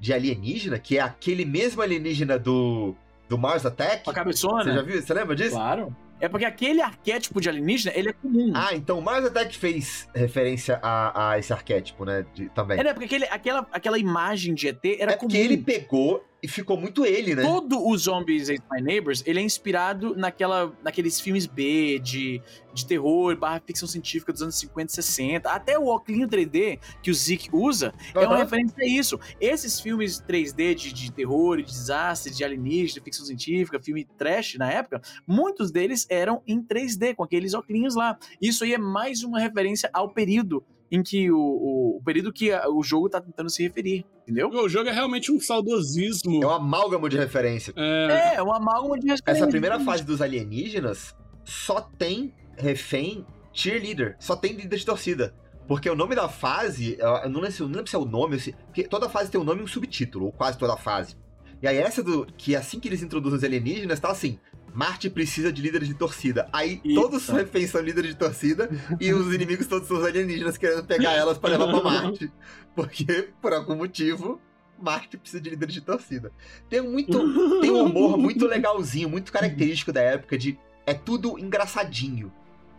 de 0.02 0.12
alienígena, 0.12 0.80
que 0.80 0.98
é 0.98 1.02
aquele 1.02 1.46
mesmo 1.46 1.80
alienígena 1.80 2.40
do, 2.40 2.96
do 3.30 3.38
Mars 3.38 3.64
Attack. 3.68 4.10
A 4.10 4.12
cabeçona. 4.14 4.64
Você 4.64 4.74
já 4.74 4.82
viu? 4.82 5.00
Você 5.00 5.14
lembra 5.14 5.36
disso? 5.36 5.52
Claro. 5.52 5.96
É 6.20 6.28
porque 6.28 6.44
aquele 6.46 6.82
arquétipo 6.82 7.40
de 7.40 7.48
alienígena, 7.50 7.94
ele 7.96 8.10
é 8.10 8.14
comum. 8.14 8.52
Ah, 8.56 8.74
então 8.74 8.98
o 8.98 9.02
Mars 9.02 9.26
Attack 9.26 9.56
fez 9.56 10.10
referência 10.14 10.80
a, 10.82 11.32
a 11.34 11.40
esse 11.40 11.54
arquétipo, 11.54 12.04
né? 12.04 12.26
de- 12.34 12.50
também. 12.50 12.80
É, 12.80 12.84
né? 12.84 12.94
Porque 12.94 13.06
aquele, 13.06 13.26
aquela, 13.26 13.68
aquela 13.72 14.00
imagem 14.00 14.56
de 14.56 14.68
ET 14.70 14.84
era 15.00 15.12
é 15.14 15.16
comum. 15.16 15.30
porque 15.30 15.38
ele 15.38 15.58
pegou 15.58 16.24
e 16.44 16.48
ficou 16.48 16.76
muito 16.76 17.06
ele, 17.06 17.36
né? 17.36 17.44
Todo 17.44 17.86
o 17.86 17.96
Zombies 17.98 18.50
Ate 18.50 18.64
My 18.72 18.82
Neighbors, 18.82 19.24
ele 19.28 19.40
é 19.40 19.44
inspirado 19.44 20.16
naquela, 20.16 20.74
naqueles 20.84 21.20
filmes 21.20 21.46
B 21.46 22.00
de, 22.00 22.42
de 22.74 22.86
terror, 22.86 23.38
barra 23.38 23.62
ficção 23.64 23.88
científica 23.88 24.34
dos 24.34 24.42
anos 24.42 24.56
50 24.56 24.92
e 24.92 24.96
60. 24.96 25.50
Até 25.50 25.78
o 25.78 25.86
óculos 25.86 26.28
3D 26.28 26.80
que 27.04 27.12
o 27.12 27.14
Zeke 27.14 27.50
usa 27.54 27.94
é 28.16 28.20
uma 28.20 28.38
referência 28.38 28.76
a 28.80 28.88
isso. 28.88 29.20
Esses 29.40 29.80
filmes 29.80 30.20
3D 30.20 30.74
de, 30.74 30.92
de 30.92 31.12
terror, 31.12 31.58
de 31.58 31.64
desastre, 31.64 32.34
de 32.34 32.44
alienígena, 32.44 33.04
ficção 33.04 33.26
científica, 33.26 33.80
filme 33.80 34.08
trash 34.18 34.56
na 34.56 34.72
época, 34.72 35.02
muitos 35.28 35.72
deles 35.72 36.08
eram 36.10 36.42
em 36.48 36.62
3D, 36.62 37.16
com 37.16 37.24
aqueles 37.24 37.54
óculos 37.54 37.96
lá. 37.96 38.18
Isso 38.42 38.64
aí 38.64 38.74
é 38.74 38.78
mais 38.78 39.24
uma 39.24 39.40
referência 39.40 39.90
ao 39.94 40.10
período 40.10 40.64
em 40.92 41.02
que 41.02 41.32
o, 41.32 41.38
o, 41.38 41.98
o 41.98 42.02
período 42.04 42.34
que 42.34 42.52
a- 42.52 42.68
o 42.70 42.84
jogo 42.84 43.10
tá 43.10 43.22
tentando 43.22 43.50
se 43.50 43.64
referir, 43.64 44.06
entendeu? 44.24 44.50
O 44.50 44.68
jogo 44.68 44.90
é 44.90 44.92
realmente 44.92 45.32
um 45.32 45.40
saudosismo. 45.40 46.44
É 46.44 46.48
um 46.48 46.50
amálgamo 46.52 47.08
de 47.08 47.18
referência. 47.18 47.74
É, 47.78 48.36
É, 48.36 48.42
uma 48.42 48.58
amálgama 48.58 49.00
de 49.00 49.08
referência. 49.08 49.24
Essa 49.44 49.48
primeira 49.48 49.80
fase 49.80 50.04
dos 50.04 50.22
alienígenas 50.22 51.16
só 51.46 51.80
tem 51.82 52.34
refém 52.58 53.26
cheerleader. 53.54 54.16
Só 54.20 54.36
tem 54.36 54.54
líder 54.54 54.78
de 54.78 54.86
torcida. 54.86 55.34
Porque 55.68 55.90
o 55.90 55.96
nome 55.96 56.16
da 56.16 56.28
fase, 56.28 56.98
eu 57.00 57.30
não 57.30 57.40
lembro, 57.40 57.60
não 57.68 57.76
lembro 57.76 57.88
se 57.90 57.96
é 57.96 58.00
o 58.00 58.06
nome, 58.06 58.40
se- 58.40 58.52
porque 58.66 58.84
toda 58.84 59.08
fase 59.08 59.32
tem 59.32 59.40
um 59.40 59.44
nome 59.44 59.62
e 59.62 59.64
um 59.64 59.68
subtítulo, 59.68 60.26
ou 60.26 60.32
quase 60.32 60.58
toda 60.58 60.76
fase. 60.76 61.16
E 61.62 61.68
aí 61.68 61.78
essa 61.78 62.04
do 62.04 62.26
que 62.38 62.56
assim 62.56 62.80
que 62.80 62.90
eles 62.90 63.02
introduzem 63.02 63.38
os 63.38 63.44
alienígenas, 63.44 64.00
tá 64.00 64.10
assim, 64.12 64.38
Marte 64.74 65.10
precisa 65.10 65.52
de 65.52 65.62
líderes 65.62 65.88
de 65.88 65.94
torcida. 65.94 66.48
Aí 66.52 66.82
Isso. 66.84 66.96
todos 66.96 67.28
os 67.28 67.30
reféns 67.30 67.70
são 67.70 67.82
líderes 67.82 68.12
de 68.12 68.18
torcida 68.18 68.70
e 69.00 69.14
os 69.14 69.32
inimigos 69.34 69.68
todos 69.68 69.88
são 69.88 69.98
os 69.98 70.04
alienígenas 70.04 70.58
querendo 70.58 70.84
pegar 70.86 71.14
elas 71.14 71.38
pra 71.38 71.50
levar 71.50 71.68
pra 71.68 71.82
Marte. 71.84 72.32
Porque, 72.76 73.30
por 73.42 73.54
algum 73.54 73.76
motivo, 73.76 74.40
Marte 74.80 75.18
precisa 75.18 75.42
de 75.42 75.50
líderes 75.50 75.74
de 75.74 75.82
torcida. 75.82 76.32
Tem 76.70 76.82
muito 76.82 77.20
tem 77.62 77.72
um 77.72 77.84
humor 77.86 78.18
muito 78.18 78.46
legalzinho, 78.46 79.10
muito 79.10 79.32
característico 79.32 79.92
da 79.92 80.02
época 80.02 80.38
de 80.38 80.58
é 80.86 80.94
tudo 80.94 81.38
engraçadinho. 81.38 82.32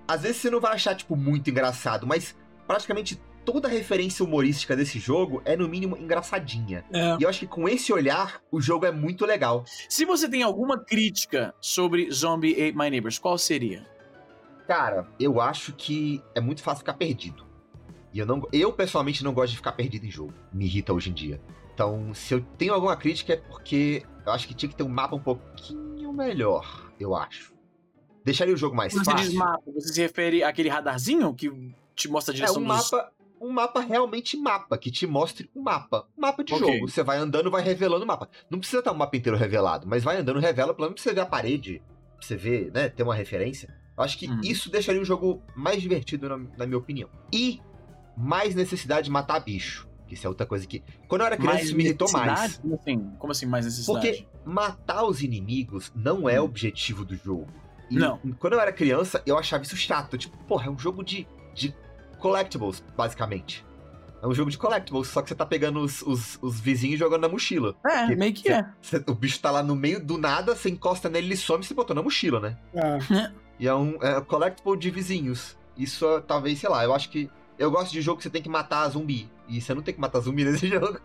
Às 0.07 0.23
vezes 0.23 0.39
você 0.39 0.51
não 0.51 0.61
vai 0.61 0.75
achar 0.75 0.95
tipo 0.95 1.15
muito 1.15 1.49
engraçado, 1.49 2.07
mas 2.07 2.35
praticamente 2.67 3.21
toda 3.45 3.69
a 3.69 3.71
referência 3.71 4.25
humorística 4.25 4.75
desse 4.77 4.99
jogo 4.99 5.43
é 5.45 5.57
no 5.57 5.69
mínimo 5.69 5.97
engraçadinha. 5.97 6.85
é. 6.93 7.17
E 7.19 7.23
eu 7.23 7.29
acho 7.29 7.41
que 7.41 7.47
com 7.47 7.69
esse 7.69 7.93
olhar 7.93 8.41
o 8.51 8.61
jogo 8.61 8.87
é 8.87 8.91
muito 8.93 9.25
legal. 9.27 9.65
Se 9.89 10.05
você 10.05 10.29
tem 10.29 10.43
alguma 10.43 10.79
crítica 10.79 11.55
sobre 11.61 12.11
Zombie 12.11 12.53
Ate 12.53 12.77
My 12.77 12.89
Neighbors, 12.91 13.19
qual 13.19 13.37
seria? 13.39 13.87
Cara, 14.67 15.07
eu 15.19 15.41
acho 15.41 15.73
que 15.73 16.23
é 16.35 16.41
muito 16.41 16.63
fácil 16.63 16.79
ficar 16.81 16.95
perdido. 16.95 17.45
E 18.13 18.19
eu 18.19 18.27
não 18.27 18.47
eu 18.53 18.73
pessoalmente 18.73 19.25
não 19.25 19.33
gosto 19.33 19.51
de 19.51 19.57
ficar 19.57 19.73
perdido 19.73 20.05
em 20.07 20.11
jogo. 20.11 20.33
Me 20.53 20.67
irrita 20.67 20.93
hoje 20.93 21.11
em 21.11 21.13
dia. 21.15 21.41
Então, 21.75 22.13
se 22.15 22.35
eu 22.35 22.41
tenho 22.59 22.75
alguma 22.75 22.97
crítica 22.97 23.33
é 23.33 23.37
porque 23.37 24.03
eu 24.25 24.33
acho 24.33 24.47
que 24.47 24.55
tinha 24.55 24.69
que 24.69 24.77
ter 24.77 24.83
um 24.83 24.89
mapa 24.89 25.17
um 25.17 25.21
pouquinho 25.21 26.13
melhor, 26.13 26.93
eu 27.01 27.15
acho. 27.17 27.53
Deixaria 28.25 28.55
o 28.55 28.57
jogo 28.57 28.77
mais 28.77 28.93
Quando 28.93 29.05
você 29.05 29.11
fácil. 29.11 29.27
diz 29.31 29.35
mapa, 29.37 29.63
você 29.75 29.95
se 29.95 30.01
refere 30.01 30.45
àquele 30.45 30.69
radarzinho 30.69 31.35
que 31.35 31.51
te 31.95 32.09
mostra 32.09 32.33
a 32.33 32.35
É 32.35 32.37
direção 32.37 32.63
um 32.63 32.67
dos... 32.67 32.91
mapa, 32.93 33.11
um 33.43 33.51
mapa 33.51 33.81
realmente 33.81 34.37
mapa, 34.37 34.79
que 34.79 34.91
te 34.91 35.07
mostre 35.07 35.51
um 35.55 35.63
mapa. 35.63 36.07
Um 36.17 36.21
mapa 36.23 36.45
de 36.45 36.55
Ok. 36.55 36.67
jogo. 36.67 36.89
Você 36.89 37.03
vai 37.03 37.19
andando, 37.19 37.51
vai 37.51 37.63
revelando 37.63 38.05
o 38.05 38.07
mapa. 38.07 38.29
Não 38.49 38.59
precisa 38.59 38.79
estar 38.79 38.93
o 38.93 38.97
mapa 38.97 39.17
inteiro 39.17 39.37
revelado, 39.37 39.87
mas 39.87 40.05
vai 40.05 40.17
andando, 40.19 40.39
revela, 40.39 40.73
pelo 40.73 40.89
menos 40.89 41.03
pra 41.03 41.11
você 41.11 41.15
ver 41.15 41.21
a 41.23 41.27
parede, 41.27 41.83
pra 42.19 42.27
você 42.27 42.37
ver, 42.37 42.71
né, 42.73 42.89
ter 42.89 43.03
uma 43.03 43.15
referência. 43.15 43.69
Eu 43.99 44.05
acho 44.05 44.17
que 44.17 44.27
Uhum. 44.27 44.41
isso 44.43 44.71
deixaria 44.71 45.01
o 45.03 45.05
jogo 45.05 45.43
mais 45.57 45.83
divertido, 45.83 46.29
na, 46.29 46.39
na 46.57 46.67
minha 46.67 46.79
opinião. 46.79 47.09
E 47.33 47.61
mais 48.17 48.55
necessidade 48.55 49.07
de 49.07 49.11
matar 49.11 49.41
bicho. 49.41 49.89
que 50.07 50.15
Isso 50.15 50.27
é 50.27 50.29
outra 50.31 50.47
coisa 50.47 50.67
que. 50.67 50.83
Quando 51.09 51.23
eu 51.23 51.27
era 51.27 51.37
criança, 51.37 51.55
mais 51.55 51.67
isso 51.67 51.77
me 51.77 51.85
irritou 51.85 52.11
mais. 52.13 52.59
Como 52.59 52.75
assim? 52.75 53.11
Como 53.19 53.31
assim 53.33 53.47
mais 53.47 53.65
necessidade? 53.65 54.09
Porque 54.09 54.27
matar 54.45 55.05
os 55.05 55.23
inimigos 55.23 55.91
não 55.95 56.29
é 56.29 56.41
Hum. 56.41 56.45
objetivo 56.45 57.05
do 57.05 57.17
jogo. 57.17 57.49
E 57.91 57.97
Não. 57.97 58.19
Quando 58.39 58.53
eu 58.55 58.61
era 58.61 58.73
criança, 58.73 59.23
eu 59.27 59.37
achava 59.37 59.63
isso 59.65 59.77
chato. 59.77 60.17
Tipo, 60.17 60.37
porra, 60.45 60.67
é 60.67 60.71
um 60.71 60.79
jogo 60.79 61.03
de, 61.03 61.27
de 61.55 61.75
collectibles, 62.23 62.83
basicamente. 62.97 63.65
É 64.23 64.27
um 64.27 64.33
jogo 64.33 64.51
de 64.51 64.57
collectibles, 64.57 65.09
só 65.09 65.21
que 65.21 65.29
você 65.29 65.35
tá 65.35 65.45
pegando 65.45 65.81
os, 65.81 66.01
os, 66.03 66.39
os 66.41 66.61
vizinhos 66.61 66.95
e 66.95 66.99
jogando 66.99 67.23
na 67.23 67.29
mochila. 67.29 67.75
É, 67.85 68.15
meio 68.15 68.33
que 68.33 68.43
cê- 68.43 68.53
é. 68.53 68.67
Cê- 68.81 69.05
o 69.09 69.15
bicho 69.15 69.41
tá 69.41 69.51
lá 69.51 69.63
no 69.65 69.75
meio 69.75 69.99
do 70.05 70.17
nada, 70.17 70.55
você 70.55 70.71
encosta 70.71 71.09
nele, 71.09 71.27
ele 71.27 71.37
some 71.37 71.65
e 71.65 71.67
você 71.67 71.75
botou 71.75 71.95
na 71.97 72.03
mochila, 72.03 72.39
né? 72.39 72.57
É. 72.73 73.33
E 73.59 73.67
é 73.67 73.75
um 73.75 73.97
é 74.01 74.21
collectible 74.21 74.77
de 74.79 74.91
vizinhos. 74.91 75.59
Isso, 75.77 76.07
é, 76.07 76.21
talvez, 76.21 76.59
sei 76.61 76.71
lá, 76.71 76.85
eu 76.85 76.95
acho 76.95 77.11
que. 77.11 77.29
Eu 77.59 77.71
gosto 77.71 77.91
de 77.93 78.01
jogo 78.01 78.17
que 78.19 78.23
você 78.23 78.31
tem 78.31 78.43
que 78.43 78.49
matar 78.49 78.89
zumbi. 78.89 79.29
E 79.49 79.61
você 79.61 79.75
não 79.75 79.83
tem 79.83 79.93
que 79.93 80.01
matar 80.01 80.21
zumbi 80.21 80.45
nesse 80.47 80.69
jogo. 80.69 80.99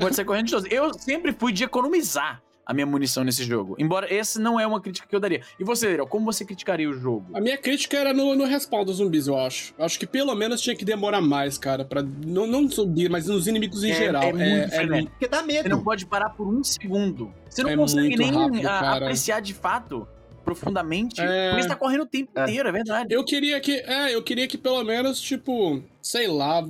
Pode 0.00 0.16
ser 0.16 0.24
correndo 0.24 0.46
de 0.46 0.52
todos. 0.52 0.70
Eu 0.72 0.94
sempre 0.94 1.32
fui 1.32 1.52
de 1.52 1.64
economizar 1.64 2.42
a 2.70 2.72
minha 2.72 2.86
munição 2.86 3.24
nesse 3.24 3.42
jogo. 3.42 3.74
Embora 3.80 4.06
essa 4.14 4.38
não 4.40 4.58
é 4.60 4.64
uma 4.64 4.80
crítica 4.80 5.08
que 5.08 5.14
eu 5.16 5.18
daria. 5.18 5.40
E 5.58 5.64
você, 5.64 5.88
Ariel, 5.88 6.06
como 6.06 6.24
você 6.24 6.44
criticaria 6.44 6.88
o 6.88 6.92
jogo? 6.92 7.26
A 7.34 7.40
minha 7.40 7.58
crítica 7.58 7.96
era 7.96 8.14
no, 8.14 8.36
no 8.36 8.44
respawn 8.44 8.84
dos 8.84 8.98
zumbis, 8.98 9.26
eu 9.26 9.36
acho. 9.36 9.74
Eu 9.76 9.84
acho 9.84 9.98
que 9.98 10.06
pelo 10.06 10.32
menos 10.36 10.60
tinha 10.60 10.76
que 10.76 10.84
demorar 10.84 11.20
mais, 11.20 11.58
cara, 11.58 11.84
pra 11.84 12.00
não, 12.00 12.46
não 12.46 12.68
zumbi, 12.68 13.08
mas 13.08 13.26
nos 13.26 13.48
inimigos 13.48 13.82
em 13.82 13.90
É- 13.90 13.94
geral. 13.94 14.22
é 14.22 14.32
muito 14.32 14.70
frenético. 14.70 15.10
Porque 15.10 15.26
dá 15.26 15.40
Você 15.40 15.46
medo. 15.46 15.68
não 15.68 15.82
pode 15.82 16.06
parar 16.06 16.30
por 16.30 16.46
um 16.46 16.62
segundo. 16.62 17.34
Você 17.48 17.62
não 17.64 17.70
É 17.70 17.76
consegue 17.76 18.16
nem 18.16 18.30
rápido, 18.32 18.66
a- 18.68 18.96
apreciar 18.98 19.40
de 19.40 19.52
fato, 19.52 20.06
profundamente, 20.44 21.20
É. 21.20 21.48
porque 21.50 21.62
você 21.62 21.68
tá 21.68 21.76
correndo 21.76 22.02
o 22.02 22.06
tempo 22.06 22.30
É. 22.36 22.42
inteiro, 22.42 22.68
é 22.68 22.72
verdade. 22.72 23.14
Eu 23.14 23.24
queria 23.24 23.60
que, 23.60 23.72
é, 23.80 24.14
eu 24.14 24.22
queria 24.22 24.46
que 24.48 24.56
pelo 24.58 24.82
menos, 24.84 25.20
tipo, 25.20 25.82
sei 26.10 26.26
lá, 26.26 26.60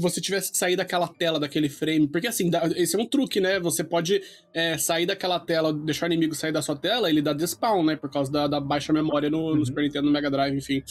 você 0.00 0.20
tivesse 0.20 0.50
que 0.50 0.58
sair 0.58 0.74
daquela 0.74 1.06
tela, 1.06 1.38
daquele 1.38 1.68
frame. 1.68 2.08
Porque 2.08 2.26
assim, 2.26 2.50
esse 2.74 2.96
é 2.96 2.98
um 2.98 3.06
truque, 3.06 3.40
né? 3.40 3.60
Você 3.60 3.84
pode 3.84 4.20
é, 4.52 4.76
sair 4.76 5.06
daquela 5.06 5.38
tela, 5.38 5.72
deixar 5.72 6.06
o 6.06 6.12
inimigo 6.12 6.34
sair 6.34 6.50
da 6.50 6.60
sua 6.60 6.74
tela, 6.74 7.08
ele 7.08 7.22
dá 7.22 7.32
despawn, 7.32 7.84
né? 7.84 7.94
Por 7.94 8.10
causa 8.10 8.30
da, 8.30 8.48
da 8.48 8.60
baixa 8.60 8.92
memória 8.92 9.30
no, 9.30 9.38
uhum. 9.38 9.56
no 9.56 9.64
Super 9.64 9.84
Nintendo, 9.84 10.06
no 10.06 10.12
Mega 10.12 10.30
Drive, 10.30 10.56
enfim. 10.56 10.82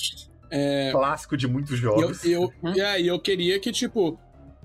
É, 0.49 0.91
Clássico 0.91 1.36
de 1.36 1.47
muitos 1.47 1.78
jogos. 1.78 2.24
Eu, 2.24 2.32
eu, 2.32 2.53
uhum. 2.64 2.82
é, 2.82 3.01
e 3.01 3.08
eu 3.08 3.20
queria 3.20 3.60
que, 3.60 3.74
tipo, 3.74 4.18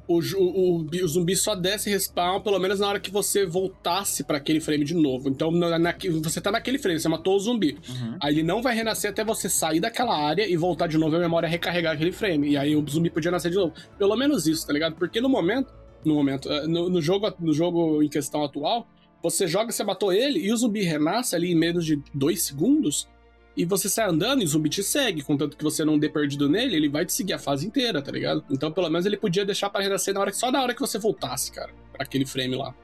o, 0.06 0.18
o, 0.18 0.84
o, 0.84 1.08
zumbi 1.08 1.36
só 1.36 1.54
desce 1.54 1.88
respawn, 1.88 2.40
pelo 2.40 2.58
menos 2.58 2.80
na 2.80 2.88
hora 2.88 3.00
que 3.00 3.10
você 3.10 3.46
voltasse 3.46 4.24
para 4.24 4.36
aquele 4.36 4.60
frame 4.60 4.84
de 4.84 4.94
novo. 4.94 5.28
Então, 5.28 5.50
na, 5.50 5.78
na, 5.78 5.94
você 6.22 6.40
tá 6.40 6.50
naquele 6.50 6.78
frame, 6.78 6.98
você 6.98 7.08
matou 7.08 7.36
o 7.36 7.38
zumbi. 7.38 7.78
Uhum. 7.88 8.16
Aí 8.20 8.34
ele 8.34 8.42
não 8.42 8.60
vai 8.60 8.74
renascer 8.74 9.10
até 9.10 9.24
você 9.24 9.48
sair 9.48 9.80
daquela 9.80 10.16
área 10.16 10.48
e 10.48 10.56
voltar 10.56 10.86
de 10.86 10.98
novo 10.98 11.14
e 11.14 11.18
a 11.18 11.20
memória 11.20 11.48
recarregar 11.48 11.94
aquele 11.94 12.12
frame. 12.12 12.50
E 12.50 12.56
aí 12.56 12.74
o 12.74 12.84
zumbi 12.88 13.10
podia 13.10 13.30
nascer 13.30 13.50
de 13.50 13.56
novo. 13.56 13.72
Pelo 13.98 14.16
menos 14.16 14.46
isso, 14.46 14.66
tá 14.66 14.72
ligado? 14.72 14.96
Porque 14.96 15.20
no 15.20 15.28
momento, 15.28 15.72
no 16.04 16.14
momento, 16.14 16.50
eh, 16.50 16.66
no, 16.66 16.88
no 16.88 17.00
jogo, 17.00 17.32
no 17.38 17.52
jogo 17.52 18.02
em 18.02 18.08
questão 18.08 18.42
atual, 18.44 18.88
você 19.22 19.46
joga, 19.46 19.70
você 19.70 19.84
matou 19.84 20.12
ele 20.12 20.40
e 20.40 20.52
o 20.52 20.56
zumbi 20.56 20.82
renasce 20.82 21.36
ali 21.36 21.52
em 21.52 21.54
menos 21.54 21.86
de 21.86 22.02
dois 22.12 22.42
segundos 22.42 23.08
e 23.56 23.64
você 23.64 23.88
sai 23.88 24.08
andando 24.08 24.42
e 24.42 24.44
o 24.44 24.48
zumbi 24.48 24.68
te 24.68 24.82
segue, 24.82 25.22
contanto 25.22 25.56
que 25.56 25.64
você 25.64 25.84
não 25.84 25.98
dê 25.98 26.08
perdido 26.08 26.48
nele, 26.48 26.76
ele 26.76 26.88
vai 26.88 27.04
te 27.04 27.12
seguir 27.12 27.34
a 27.34 27.38
fase 27.38 27.66
inteira, 27.66 28.00
tá 28.00 28.10
ligado? 28.10 28.44
Então, 28.50 28.72
pelo 28.72 28.88
menos 28.88 29.04
ele 29.04 29.16
podia 29.16 29.44
deixar 29.44 29.68
para 29.70 29.82
renascer 29.82 30.14
na 30.14 30.20
hora, 30.20 30.32
só 30.32 30.50
na 30.50 30.62
hora 30.62 30.74
que 30.74 30.80
você 30.80 30.98
voltasse, 30.98 31.52
cara, 31.52 31.70
pra 31.92 32.04
aquele 32.04 32.24
frame 32.24 32.56
lá. 32.56 32.74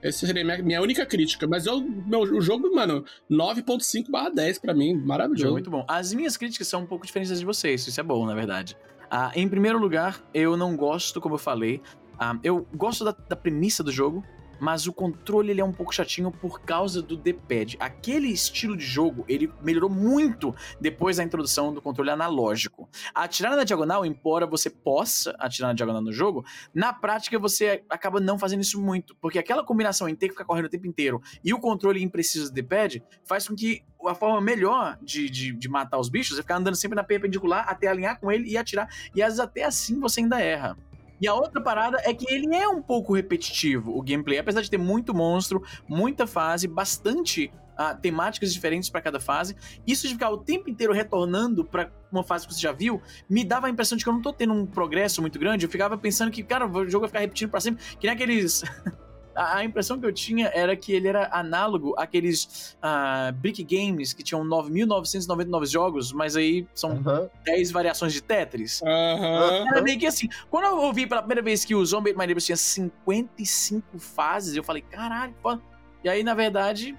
Essa 0.00 0.26
seria 0.26 0.44
minha, 0.44 0.62
minha 0.62 0.80
única 0.80 1.04
crítica. 1.04 1.46
Mas 1.46 1.66
eu, 1.66 1.80
meu, 1.80 2.20
o 2.20 2.40
jogo, 2.40 2.72
mano, 2.74 3.04
9.5 3.30 4.08
barra 4.10 4.30
10 4.30 4.58
pra 4.60 4.72
mim, 4.72 4.94
maravilhoso. 4.94 5.52
Muito 5.52 5.70
bom. 5.70 5.84
As 5.88 6.12
minhas 6.14 6.36
críticas 6.36 6.68
são 6.68 6.82
um 6.82 6.86
pouco 6.86 7.04
diferentes 7.04 7.30
das 7.30 7.40
de 7.40 7.44
vocês, 7.44 7.86
isso 7.86 8.00
é 8.00 8.02
bom, 8.02 8.24
na 8.24 8.34
verdade. 8.34 8.76
Ah, 9.10 9.32
em 9.34 9.48
primeiro 9.48 9.78
lugar, 9.78 10.22
eu 10.32 10.56
não 10.56 10.76
gosto, 10.76 11.20
como 11.20 11.34
eu 11.34 11.38
falei, 11.38 11.80
ah, 12.18 12.38
eu 12.42 12.66
gosto 12.74 13.04
da, 13.04 13.12
da 13.12 13.36
premissa 13.36 13.82
do 13.82 13.90
jogo, 13.90 14.22
mas 14.60 14.86
o 14.86 14.92
controle 14.92 15.50
ele 15.50 15.60
é 15.60 15.64
um 15.64 15.72
pouco 15.72 15.94
chatinho 15.94 16.30
por 16.30 16.60
causa 16.60 17.02
do 17.02 17.16
D-pad. 17.16 17.76
Aquele 17.80 18.28
estilo 18.28 18.76
de 18.76 18.84
jogo, 18.84 19.24
ele 19.28 19.52
melhorou 19.62 19.90
muito 19.90 20.54
depois 20.80 21.16
da 21.16 21.24
introdução 21.24 21.72
do 21.72 21.82
controle 21.82 22.10
analógico. 22.10 22.88
Atirar 23.14 23.56
na 23.56 23.64
diagonal, 23.64 24.04
embora 24.04 24.46
você 24.46 24.70
possa 24.70 25.34
atirar 25.38 25.68
na 25.68 25.74
diagonal 25.74 26.02
no 26.02 26.12
jogo, 26.12 26.44
na 26.74 26.92
prática 26.92 27.38
você 27.38 27.84
acaba 27.88 28.20
não 28.20 28.38
fazendo 28.38 28.60
isso 28.60 28.80
muito, 28.80 29.14
porque 29.16 29.38
aquela 29.38 29.64
combinação 29.64 30.08
em 30.08 30.14
ter 30.14 30.28
que 30.28 30.34
ficar 30.34 30.44
correndo 30.44 30.66
o 30.66 30.70
tempo 30.70 30.86
inteiro 30.86 31.20
e 31.44 31.52
o 31.52 31.60
controle 31.60 32.02
impreciso 32.02 32.50
do 32.50 32.54
D-pad 32.54 33.02
faz 33.24 33.48
com 33.48 33.54
que 33.54 33.82
a 34.06 34.14
forma 34.14 34.40
melhor 34.40 34.96
de, 35.02 35.28
de, 35.28 35.52
de, 35.52 35.68
matar 35.68 35.98
os 35.98 36.08
bichos 36.08 36.38
é 36.38 36.42
ficar 36.42 36.56
andando 36.56 36.76
sempre 36.76 36.94
na 36.94 37.02
perpendicular 37.02 37.64
até 37.68 37.88
alinhar 37.88 38.20
com 38.20 38.30
ele 38.30 38.48
e 38.48 38.56
atirar, 38.56 38.88
e 39.14 39.22
às 39.22 39.34
vezes 39.34 39.40
até 39.40 39.64
assim 39.64 39.98
você 39.98 40.20
ainda 40.20 40.40
erra. 40.40 40.76
E 41.20 41.26
a 41.26 41.34
outra 41.34 41.60
parada 41.60 41.98
é 42.04 42.14
que 42.14 42.32
ele 42.32 42.54
é 42.54 42.68
um 42.68 42.80
pouco 42.80 43.14
repetitivo, 43.14 43.96
o 43.96 44.02
gameplay. 44.02 44.38
Apesar 44.38 44.60
de 44.60 44.70
ter 44.70 44.78
muito 44.78 45.14
monstro, 45.14 45.62
muita 45.88 46.26
fase, 46.26 46.68
bastante 46.68 47.52
uh, 47.78 47.98
temáticas 48.00 48.52
diferentes 48.52 48.90
para 48.90 49.00
cada 49.00 49.20
fase, 49.20 49.56
isso 49.86 50.06
de 50.06 50.14
ficar 50.14 50.30
o 50.30 50.38
tempo 50.38 50.68
inteiro 50.68 50.92
retornando 50.92 51.64
para 51.64 51.90
uma 52.10 52.22
fase 52.22 52.46
que 52.46 52.54
você 52.54 52.60
já 52.60 52.72
viu, 52.72 53.00
me 53.28 53.44
dava 53.44 53.66
a 53.66 53.70
impressão 53.70 53.96
de 53.96 54.04
que 54.04 54.10
eu 54.10 54.14
não 54.14 54.22
tô 54.22 54.32
tendo 54.32 54.52
um 54.52 54.66
progresso 54.66 55.20
muito 55.20 55.38
grande. 55.38 55.64
Eu 55.64 55.70
ficava 55.70 55.96
pensando 55.96 56.30
que, 56.30 56.42
cara, 56.42 56.66
o 56.66 56.88
jogo 56.88 57.02
vai 57.02 57.08
ficar 57.08 57.20
repetindo 57.20 57.50
para 57.50 57.60
sempre, 57.60 57.84
que 57.98 58.06
nem 58.06 58.14
aqueles. 58.14 58.62
a, 59.38 59.64
impressão 59.64 59.98
que 59.98 60.06
eu 60.06 60.12
tinha 60.12 60.50
era 60.54 60.76
que 60.76 60.92
ele 60.92 61.08
era 61.08 61.28
análogo 61.32 61.94
àqueles 61.96 62.76
uh, 62.82 63.32
Brick 63.34 63.62
Games 63.62 64.12
que 64.12 64.22
tinham 64.22 64.44
9.999 64.44 65.66
jogos, 65.66 66.12
mas 66.12 66.36
aí 66.36 66.66
são 66.74 66.90
uhum. 66.90 67.28
10 67.44 67.70
variações 67.70 68.12
de 68.12 68.22
Tetris. 68.22 68.80
Uhum. 68.82 69.68
Era 69.68 69.80
meio 69.80 69.98
que 69.98 70.06
assim. 70.06 70.28
Quando 70.50 70.64
eu 70.64 70.78
ouvi 70.78 71.06
pela 71.06 71.22
primeira 71.22 71.42
vez 71.42 71.64
que 71.64 71.74
o 71.74 71.84
Zombie 71.84 72.12
My 72.12 72.26
Neighbors 72.26 72.46
tinha 72.46 72.56
55 72.56 73.98
fases, 73.98 74.56
eu 74.56 74.64
falei, 74.64 74.82
caralho, 74.82 75.34
foda. 75.40 75.62
E 76.02 76.08
aí, 76.08 76.22
na 76.22 76.34
verdade, 76.34 76.96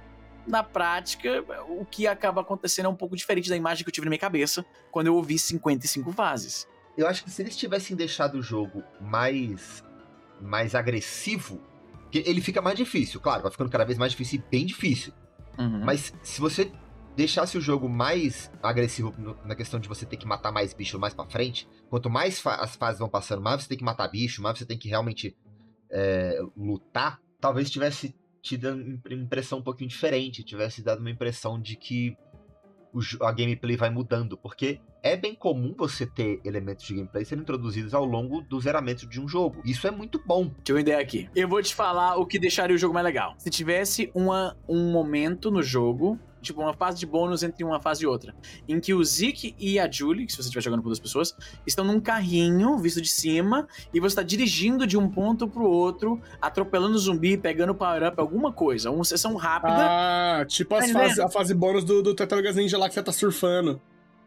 na 0.47 0.63
prática, 0.63 1.43
o 1.69 1.85
que 1.85 2.07
acaba 2.07 2.41
acontecendo 2.41 2.85
é 2.85 2.89
um 2.89 2.95
pouco 2.95 3.15
diferente 3.15 3.49
da 3.49 3.55
imagem 3.55 3.83
que 3.83 3.89
eu 3.89 3.93
tive 3.93 4.05
na 4.05 4.09
minha 4.09 4.19
cabeça 4.19 4.65
quando 4.91 5.07
eu 5.07 5.15
ouvi 5.15 5.37
55 5.37 6.11
fases. 6.11 6.67
Eu 6.97 7.07
acho 7.07 7.23
que 7.23 7.29
se 7.29 7.41
eles 7.41 7.55
tivessem 7.55 7.95
deixado 7.95 8.35
o 8.35 8.41
jogo 8.41 8.83
mais 8.99 9.83
mais 10.41 10.73
agressivo, 10.73 11.61
ele 12.13 12.41
fica 12.41 12.61
mais 12.61 12.77
difícil, 12.77 13.19
claro, 13.19 13.43
vai 13.43 13.51
ficando 13.51 13.69
cada 13.69 13.85
vez 13.85 13.97
mais 13.97 14.11
difícil 14.11 14.39
e 14.39 14.49
bem 14.49 14.65
difícil. 14.65 15.13
Uhum. 15.57 15.83
Mas 15.83 16.13
se 16.23 16.39
você 16.39 16.71
deixasse 17.15 17.57
o 17.57 17.61
jogo 17.61 17.89
mais 17.89 18.49
agressivo 18.63 19.13
no, 19.17 19.37
na 19.45 19.55
questão 19.55 19.79
de 19.79 19.89
você 19.89 20.05
ter 20.05 20.17
que 20.17 20.25
matar 20.25 20.51
mais 20.51 20.73
bicho 20.73 20.97
mais 20.97 21.13
para 21.13 21.29
frente, 21.29 21.67
quanto 21.89 22.09
mais 22.09 22.39
fa 22.39 22.55
as 22.55 22.75
fases 22.75 22.99
vão 22.99 23.09
passando, 23.09 23.41
mais 23.41 23.63
você 23.63 23.69
tem 23.69 23.77
que 23.77 23.83
matar 23.83 24.07
bicho, 24.07 24.41
mais 24.41 24.57
você 24.57 24.65
tem 24.65 24.77
que 24.77 24.87
realmente 24.87 25.35
é, 25.91 26.39
lutar, 26.55 27.19
talvez 27.41 27.69
tivesse 27.69 28.15
tido 28.41 28.69
uma 28.71 29.13
impressão 29.13 29.59
um 29.59 29.63
pouquinho 29.63 29.89
diferente, 29.89 30.43
tivesse 30.43 30.81
dado 30.81 30.99
uma 30.99 31.11
impressão 31.11 31.59
de 31.59 31.75
que 31.75 32.15
a 33.21 33.31
gameplay 33.31 33.75
vai 33.75 33.89
mudando, 33.89 34.37
porque 34.37 34.79
é 35.01 35.15
bem 35.15 35.33
comum 35.33 35.73
você 35.77 36.05
ter 36.05 36.41
elementos 36.43 36.85
de 36.85 36.95
gameplay 36.95 37.23
sendo 37.23 37.41
introduzidos 37.41 37.93
ao 37.93 38.05
longo 38.05 38.41
do 38.41 38.59
zeramento 38.59 39.07
de 39.07 39.19
um 39.19 39.27
jogo. 39.27 39.61
Isso 39.63 39.87
é 39.87 39.91
muito 39.91 40.21
bom. 40.25 40.45
Deixa 40.45 40.61
eu 40.69 40.75
uma 40.75 40.81
ideia 40.81 40.99
aqui. 40.99 41.29
Eu 41.35 41.47
vou 41.47 41.61
te 41.61 41.73
falar 41.73 42.17
o 42.17 42.25
que 42.25 42.39
deixaria 42.39 42.75
o 42.75 42.79
jogo 42.79 42.93
mais 42.93 43.05
legal. 43.05 43.35
Se 43.37 43.49
tivesse 43.49 44.11
uma, 44.13 44.57
um 44.67 44.91
momento 44.91 45.49
no 45.49 45.63
jogo 45.63 46.19
tipo, 46.41 46.61
uma 46.61 46.73
fase 46.73 46.99
de 46.99 47.05
bônus 47.05 47.43
entre 47.43 47.63
uma 47.63 47.79
fase 47.79 48.03
e 48.03 48.07
outra. 48.07 48.33
Em 48.67 48.79
que 48.79 48.93
o 48.93 49.03
Zeke 49.03 49.55
e 49.57 49.79
a 49.79 49.89
Julie, 49.89 50.25
que 50.25 50.31
se 50.31 50.37
você 50.37 50.43
estiver 50.43 50.61
jogando 50.61 50.81
com 50.81 50.89
duas 50.89 50.99
pessoas, 50.99 51.35
estão 51.65 51.85
num 51.85 51.99
carrinho 51.99 52.77
visto 52.77 53.01
de 53.01 53.09
cima 53.09 53.67
e 53.93 53.99
você 53.99 54.13
está 54.13 54.23
dirigindo 54.23 54.85
de 54.85 54.97
um 54.97 55.09
ponto 55.09 55.47
pro 55.47 55.63
outro, 55.63 56.21
atropelando 56.41 56.95
o 56.95 56.99
zumbi, 56.99 57.37
pegando 57.37 57.73
power-up, 57.75 58.19
alguma 58.19 58.51
coisa. 58.51 58.91
Uma 58.91 59.03
sessão 59.03 59.35
rápida. 59.35 59.77
Ah, 59.77 60.45
tipo 60.47 60.75
as 60.75 60.91
tá 60.91 60.99
fase, 60.99 61.21
a 61.21 61.29
fase 61.29 61.53
bônus 61.53 61.83
do, 61.83 62.01
do 62.01 62.13
Tartarugas 62.13 62.55
Ninja 62.55 62.77
lá 62.77 62.87
que 62.87 62.93
você 62.93 63.03
tá 63.03 63.11
surfando. 63.11 63.81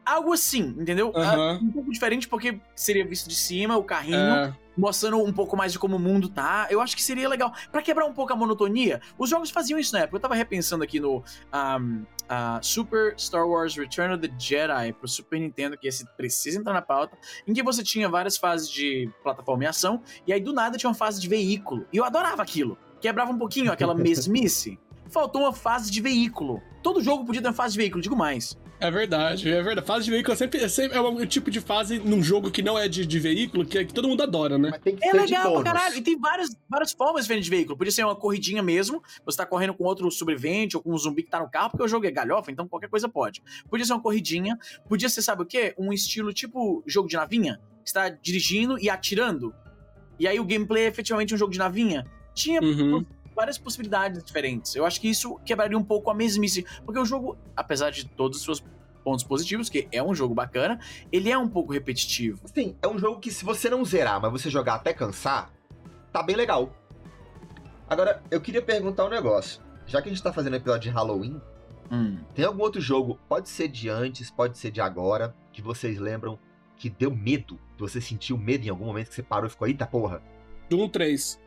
Algo 0.04 0.32
assim, 0.32 0.74
entendeu? 0.78 1.12
Uhum. 1.14 1.54
Um 1.54 1.70
pouco 1.70 1.92
diferente 1.92 2.26
porque 2.26 2.58
seria 2.74 3.06
visto 3.06 3.28
de 3.28 3.36
cima, 3.36 3.76
o 3.76 3.84
carrinho, 3.84 4.16
é. 4.16 4.56
mostrando 4.76 5.22
um 5.22 5.32
pouco 5.32 5.56
mais 5.56 5.72
de 5.72 5.78
como 5.78 5.96
o 5.96 5.98
mundo 5.98 6.28
tá. 6.28 6.66
Eu 6.70 6.80
acho 6.80 6.96
que 6.96 7.02
seria 7.02 7.28
legal. 7.28 7.52
para 7.70 7.80
quebrar 7.82 8.04
um 8.06 8.12
pouco 8.12 8.32
a 8.32 8.36
monotonia, 8.36 9.00
os 9.16 9.30
jogos 9.30 9.50
faziam 9.50 9.78
isso 9.78 9.92
na 9.92 10.00
época. 10.00 10.16
Eu 10.16 10.20
tava 10.20 10.34
repensando 10.34 10.82
aqui 10.82 10.98
no 10.98 11.18
um, 11.52 12.04
uh, 12.22 12.58
Super 12.60 13.14
Star 13.18 13.46
Wars 13.46 13.76
Return 13.76 14.14
of 14.14 14.26
the 14.26 14.34
Jedi 14.38 14.92
pro 14.92 15.06
Super 15.06 15.38
Nintendo, 15.38 15.76
que 15.76 15.86
esse 15.86 16.04
precisa 16.16 16.58
entrar 16.58 16.72
na 16.72 16.82
pauta, 16.82 17.16
em 17.46 17.52
que 17.52 17.62
você 17.62 17.82
tinha 17.82 18.08
várias 18.08 18.36
fases 18.36 18.68
de 18.68 19.08
plataforma 19.22 19.64
e 19.64 19.66
ação, 19.66 20.02
e 20.26 20.32
aí 20.32 20.40
do 20.40 20.52
nada 20.52 20.76
tinha 20.76 20.90
uma 20.90 20.96
fase 20.96 21.20
de 21.20 21.28
veículo. 21.28 21.86
E 21.92 21.96
eu 21.96 22.04
adorava 22.04 22.42
aquilo. 22.42 22.76
Quebrava 23.00 23.30
um 23.30 23.38
pouquinho 23.38 23.70
aquela 23.70 23.94
mesmice. 23.96 24.78
Faltou 25.10 25.42
uma 25.42 25.52
fase 25.52 25.90
de 25.90 26.00
veículo. 26.00 26.62
Todo 26.82 27.02
jogo 27.02 27.24
podia 27.24 27.42
ter 27.42 27.48
uma 27.48 27.54
fase 27.54 27.74
de 27.74 27.78
veículo, 27.78 28.02
digo 28.02 28.16
mais. 28.16 28.58
É 28.82 28.90
verdade, 28.90 29.48
é 29.48 29.62
verdade. 29.62 29.86
Fase 29.86 30.04
de 30.06 30.10
veículo 30.10 30.32
é 30.32 30.36
sempre, 30.36 30.58
é, 30.58 30.68
sempre, 30.68 30.98
é 30.98 31.00
um 31.00 31.24
tipo 31.24 31.52
de 31.52 31.60
fase 31.60 32.00
num 32.00 32.20
jogo 32.20 32.50
que 32.50 32.60
não 32.62 32.76
é 32.76 32.88
de, 32.88 33.06
de 33.06 33.18
veículo, 33.20 33.64
que, 33.64 33.78
é, 33.78 33.84
que 33.84 33.94
todo 33.94 34.08
mundo 34.08 34.24
adora, 34.24 34.58
né? 34.58 34.72
é 35.00 35.12
legal 35.12 35.52
pra 35.54 35.62
caralho. 35.62 35.96
E 35.96 36.02
tem 36.02 36.18
várias, 36.18 36.50
várias 36.68 36.90
formas 36.90 37.22
diferentes 37.22 37.44
de 37.44 37.50
veículo. 37.50 37.78
Podia 37.78 37.92
ser 37.92 38.04
uma 38.04 38.16
corridinha 38.16 38.60
mesmo, 38.60 39.00
você 39.24 39.38
tá 39.38 39.46
correndo 39.46 39.72
com 39.72 39.84
outro 39.84 40.10
sobrevivente 40.10 40.76
ou 40.76 40.82
com 40.82 40.92
um 40.92 40.98
zumbi 40.98 41.22
que 41.22 41.30
tá 41.30 41.38
no 41.38 41.48
carro, 41.48 41.70
porque 41.70 41.84
o 41.84 41.88
jogo 41.88 42.04
é 42.06 42.10
galhofa, 42.10 42.50
então 42.50 42.66
qualquer 42.66 42.88
coisa 42.88 43.08
pode. 43.08 43.40
Podia 43.70 43.86
ser 43.86 43.92
uma 43.92 44.02
corridinha, 44.02 44.58
podia 44.88 45.08
ser, 45.08 45.22
sabe 45.22 45.42
o 45.42 45.46
quê? 45.46 45.74
Um 45.78 45.92
estilo 45.92 46.32
tipo 46.32 46.82
jogo 46.84 47.08
de 47.08 47.14
navinha. 47.14 47.60
Você 47.84 47.94
tá 47.94 48.08
dirigindo 48.08 48.76
e 48.80 48.90
atirando. 48.90 49.54
E 50.18 50.26
aí 50.26 50.40
o 50.40 50.44
gameplay 50.44 50.86
é 50.86 50.88
efetivamente 50.88 51.32
um 51.32 51.38
jogo 51.38 51.52
de 51.52 51.58
navinha. 51.58 52.04
Tinha 52.34 52.60
uhum 52.60 53.06
várias 53.34 53.58
possibilidades 53.58 54.22
diferentes. 54.22 54.74
Eu 54.74 54.84
acho 54.84 55.00
que 55.00 55.08
isso 55.08 55.38
quebraria 55.44 55.76
um 55.76 55.84
pouco 55.84 56.10
a 56.10 56.14
mesmice, 56.14 56.64
porque 56.84 56.98
o 56.98 57.04
jogo, 57.04 57.36
apesar 57.56 57.90
de 57.90 58.06
todos 58.06 58.38
os 58.38 58.44
seus 58.44 58.64
pontos 59.02 59.24
positivos, 59.24 59.68
que 59.68 59.88
é 59.90 60.02
um 60.02 60.14
jogo 60.14 60.34
bacana, 60.34 60.78
ele 61.10 61.30
é 61.30 61.36
um 61.36 61.48
pouco 61.48 61.72
repetitivo. 61.72 62.40
Sim, 62.46 62.76
é 62.80 62.88
um 62.88 62.98
jogo 62.98 63.20
que 63.20 63.30
se 63.30 63.44
você 63.44 63.68
não 63.68 63.84
zerar, 63.84 64.20
mas 64.20 64.30
você 64.30 64.48
jogar 64.48 64.76
até 64.76 64.92
cansar, 64.92 65.52
tá 66.12 66.22
bem 66.22 66.36
legal. 66.36 66.74
Agora, 67.88 68.22
eu 68.30 68.40
queria 68.40 68.62
perguntar 68.62 69.04
um 69.04 69.10
negócio. 69.10 69.60
Já 69.86 70.00
que 70.00 70.08
a 70.08 70.12
gente 70.12 70.22
tá 70.22 70.32
fazendo 70.32 70.56
episódio 70.56 70.90
de 70.90 70.96
Halloween, 70.96 71.40
hum. 71.90 72.18
tem 72.34 72.44
algum 72.44 72.62
outro 72.62 72.80
jogo, 72.80 73.18
pode 73.28 73.48
ser 73.48 73.68
de 73.68 73.88
antes, 73.88 74.30
pode 74.30 74.56
ser 74.56 74.70
de 74.70 74.80
agora, 74.80 75.34
que 75.52 75.60
vocês 75.60 75.98
lembram 75.98 76.38
que 76.76 76.88
deu 76.88 77.14
medo? 77.14 77.60
Que 77.76 77.80
você 77.80 78.00
sentiu 78.00 78.36
medo 78.38 78.64
em 78.64 78.70
algum 78.70 78.86
momento 78.86 79.08
que 79.08 79.14
você 79.14 79.22
parou 79.22 79.46
e 79.46 79.50
ficou, 79.50 79.68
eita 79.68 79.86
porra? 79.86 80.22
Doom 80.68 80.88
3. 80.88 81.38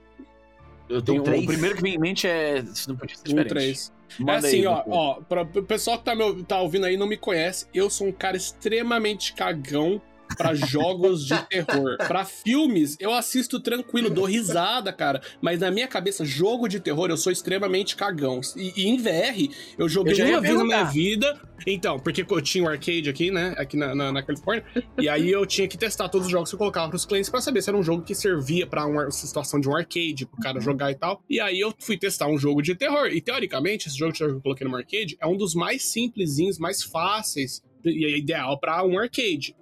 Eu 0.88 1.02
tenho, 1.02 1.22
um, 1.22 1.40
o 1.40 1.46
primeiro 1.46 1.76
que 1.76 1.82
vem 1.82 1.96
em 1.96 2.00
mente 2.00 2.28
é. 2.28 2.60
Isso 2.60 2.90
não 2.90 2.96
podia 2.96 3.16
ser 3.16 3.24
diferente. 3.24 3.50
3. 3.50 3.94
Manda 4.20 4.34
é 4.34 4.38
assim, 4.38 4.58
aí, 4.58 4.68
ó, 4.68 4.84
ó, 4.88 5.14
pra, 5.22 5.42
o 5.42 5.64
pessoal 5.64 5.98
que 5.98 6.06
tá, 6.06 6.16
meu, 6.16 6.44
tá 6.44 6.62
ouvindo 6.62 6.86
aí 6.86 6.96
não 6.96 7.08
me 7.08 7.18
conhece, 7.18 7.68
eu 7.74 7.90
sou 7.90 8.08
um 8.08 8.12
cara 8.12 8.38
extremamente 8.38 9.34
cagão 9.34 10.02
para 10.38 10.54
jogos 10.54 11.26
de 11.26 11.38
terror. 11.48 11.98
Para 11.98 12.26
filmes, 12.26 12.98
eu 13.00 13.14
assisto 13.14 13.60
tranquilo, 13.60 14.10
dou 14.10 14.26
risada, 14.26 14.92
cara. 14.92 15.22
Mas 15.42 15.60
na 15.60 15.72
minha 15.72 15.88
cabeça, 15.88 16.26
jogo 16.26 16.68
de 16.68 16.80
terror, 16.80 17.10
eu 17.10 17.18
sou 17.18 17.32
extremamente 17.32 17.96
cagão. 17.96 18.42
E, 18.56 18.74
e 18.76 18.88
em 18.88 18.98
VR, 18.98 19.54
eu 19.78 19.88
joguei 19.88 20.22
eu 20.22 20.28
uma 20.28 20.42
vez 20.42 20.56
na 20.56 20.64
minha 20.64 20.84
vida. 20.84 21.40
Então, 21.66 21.98
porque 22.00 22.26
eu 22.28 22.42
tinha 22.42 22.64
um 22.64 22.68
arcade 22.68 23.10
aqui, 23.10 23.32
né? 23.32 23.56
Aqui 23.58 23.78
na, 23.78 23.96
na, 23.96 24.12
na 24.12 24.24
Califórnia. 24.24 24.66
e 24.98 25.08
aí 25.08 25.32
eu 25.32 25.46
tinha 25.46 25.68
que 25.68 25.78
testar 25.78 26.10
todos 26.10 26.28
os 26.28 26.32
jogos 26.32 26.50
que 26.50 26.56
eu 26.56 26.60
colocava 26.60 26.90
pros 26.90 27.06
clientes 27.06 27.30
para 27.30 27.42
saber 27.42 27.62
se 27.62 27.70
era 27.70 27.78
um 27.78 27.84
jogo 27.84 28.04
que 28.04 28.14
servia 28.14 28.68
para 28.68 28.86
uma 28.86 29.10
situação 29.12 29.60
de 29.60 29.70
um 29.70 29.76
arcade, 29.76 30.26
pro 30.26 30.40
cara 30.42 30.60
jogar 30.60 30.92
e 30.92 30.96
tal. 30.96 31.22
E 31.30 31.40
aí 31.40 31.60
eu 31.60 31.74
fui 31.80 31.98
testar 31.98 32.28
um 32.28 32.38
jogo 32.38 32.62
de 32.62 32.76
terror. 32.76 33.08
E 33.08 33.22
teoricamente, 33.22 33.88
esse 33.88 33.98
jogo 33.98 34.14
que 34.14 34.24
eu 34.24 34.42
coloquei 34.42 34.68
no 34.68 34.76
arcade 34.76 35.18
é 35.20 35.26
um 35.26 35.38
dos 35.38 35.56
mais 35.56 35.84
simplesinhos, 35.84 36.60
mais 36.60 36.84
fáceis 36.84 37.64
e 37.84 38.06
é 38.06 38.18
ideal 38.18 38.60
para 38.60 38.84
um 38.84 38.98
arcade 38.98 39.56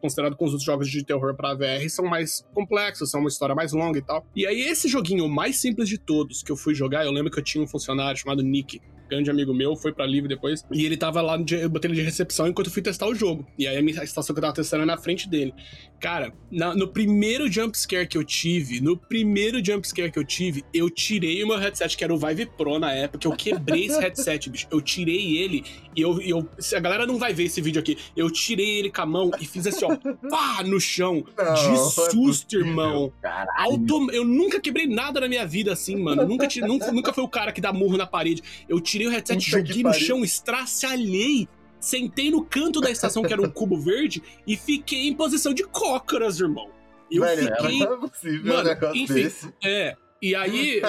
considerado 0.00 0.36
com 0.36 0.44
os 0.44 0.52
outros 0.52 0.64
jogos 0.64 0.90
de 0.90 1.04
terror 1.04 1.34
para 1.34 1.54
VR, 1.54 1.88
são 1.88 2.04
mais 2.04 2.44
complexos, 2.52 3.10
são 3.10 3.20
uma 3.20 3.28
história 3.28 3.54
mais 3.54 3.72
longa 3.72 3.98
e 3.98 4.02
tal. 4.02 4.26
E 4.34 4.46
aí, 4.46 4.60
esse 4.60 4.88
joguinho 4.88 5.28
mais 5.28 5.56
simples 5.56 5.88
de 5.88 5.98
todos 5.98 6.42
que 6.42 6.52
eu 6.52 6.56
fui 6.56 6.74
jogar, 6.74 7.04
eu 7.04 7.12
lembro 7.12 7.30
que 7.30 7.38
eu 7.38 7.44
tinha 7.44 7.62
um 7.62 7.66
funcionário 7.66 8.18
chamado 8.18 8.42
Nick, 8.42 8.80
grande 9.10 9.28
amigo 9.28 9.52
meu, 9.52 9.74
foi 9.74 9.92
pra 9.92 10.06
Live 10.06 10.28
depois. 10.28 10.64
E 10.70 10.86
ele 10.86 10.96
tava 10.96 11.20
lá, 11.20 11.36
eu 11.50 11.68
botei 11.68 11.90
ele 11.90 11.98
de 11.98 12.04
recepção 12.04 12.46
enquanto 12.46 12.68
eu 12.68 12.72
fui 12.72 12.80
testar 12.80 13.08
o 13.08 13.14
jogo. 13.14 13.44
E 13.58 13.66
aí 13.66 13.76
a, 13.76 14.04
estação 14.04 14.32
que 14.32 14.38
eu 14.38 14.42
tava 14.42 14.54
testando 14.54 14.84
é 14.84 14.86
na 14.86 14.96
frente 14.96 15.28
dele. 15.28 15.52
Cara, 16.00 16.32
na, 16.50 16.74
no 16.74 16.88
primeiro 16.88 17.46
jumpscare 17.52 18.08
que 18.08 18.16
eu 18.16 18.24
tive, 18.24 18.80
no 18.80 18.96
primeiro 18.96 19.62
jumpscare 19.62 20.10
que 20.10 20.18
eu 20.18 20.24
tive, 20.24 20.64
eu 20.72 20.88
tirei 20.88 21.44
o 21.44 21.46
meu 21.46 21.58
headset, 21.58 21.94
que 21.94 22.02
era 22.02 22.14
o 22.14 22.16
Vive 22.16 22.46
Pro 22.46 22.78
na 22.78 22.90
época. 22.90 23.26
Eu 23.26 23.32
quebrei 23.32 23.84
esse 23.84 24.00
headset, 24.00 24.48
bicho. 24.48 24.66
Eu 24.70 24.80
tirei 24.80 25.36
ele 25.36 25.62
e 25.94 26.00
eu, 26.00 26.18
eu. 26.22 26.48
A 26.74 26.80
galera 26.80 27.06
não 27.06 27.18
vai 27.18 27.34
ver 27.34 27.44
esse 27.44 27.60
vídeo 27.60 27.78
aqui, 27.78 27.98
eu 28.16 28.30
tirei 28.30 28.78
ele 28.78 28.90
com 28.90 29.02
a 29.02 29.06
mão 29.06 29.30
e 29.38 29.44
fiz 29.44 29.66
assim, 29.66 29.84
ó, 29.84 29.94
pá, 30.30 30.62
no 30.64 30.80
chão. 30.80 31.22
Não, 31.36 31.54
de 31.54 31.68
é 31.68 31.76
susto, 32.10 32.56
é 32.56 32.60
irmão. 32.60 33.12
Auto... 33.58 34.10
Eu 34.10 34.24
nunca 34.24 34.58
quebrei 34.58 34.86
nada 34.86 35.20
na 35.20 35.28
minha 35.28 35.46
vida 35.46 35.70
assim, 35.70 35.96
mano. 35.96 36.26
Nunca, 36.26 36.48
nunca, 36.66 36.90
nunca 36.90 37.12
foi 37.12 37.24
o 37.24 37.28
cara 37.28 37.52
que 37.52 37.60
dá 37.60 37.74
murro 37.74 37.98
na 37.98 38.06
parede. 38.06 38.42
Eu 38.66 38.80
tirei 38.80 39.06
o 39.06 39.10
headset, 39.10 39.44
Puta 39.44 39.50
joguei 39.50 39.82
no 39.82 39.92
chão, 39.92 40.24
estraçalhei. 40.24 41.46
Sentei 41.80 42.30
no 42.30 42.44
canto 42.44 42.80
da 42.80 42.90
estação, 42.90 43.22
que 43.22 43.32
era 43.32 43.42
um 43.42 43.48
cubo 43.50 43.78
verde, 43.78 44.22
e 44.46 44.56
fiquei 44.56 45.08
em 45.08 45.14
posição 45.14 45.54
de 45.54 45.64
cócoras, 45.64 46.38
irmão. 46.40 46.70
Eu 47.10 47.22
Velho, 47.22 47.42
fiquei. 47.56 47.78
Não 47.80 47.94
é 47.94 48.08
possível 48.08 48.54
Mano, 48.54 48.70
um 48.70 48.94
enfim, 48.94 49.14
desse. 49.14 49.52
É, 49.64 49.96
e 50.22 50.34
aí, 50.34 50.82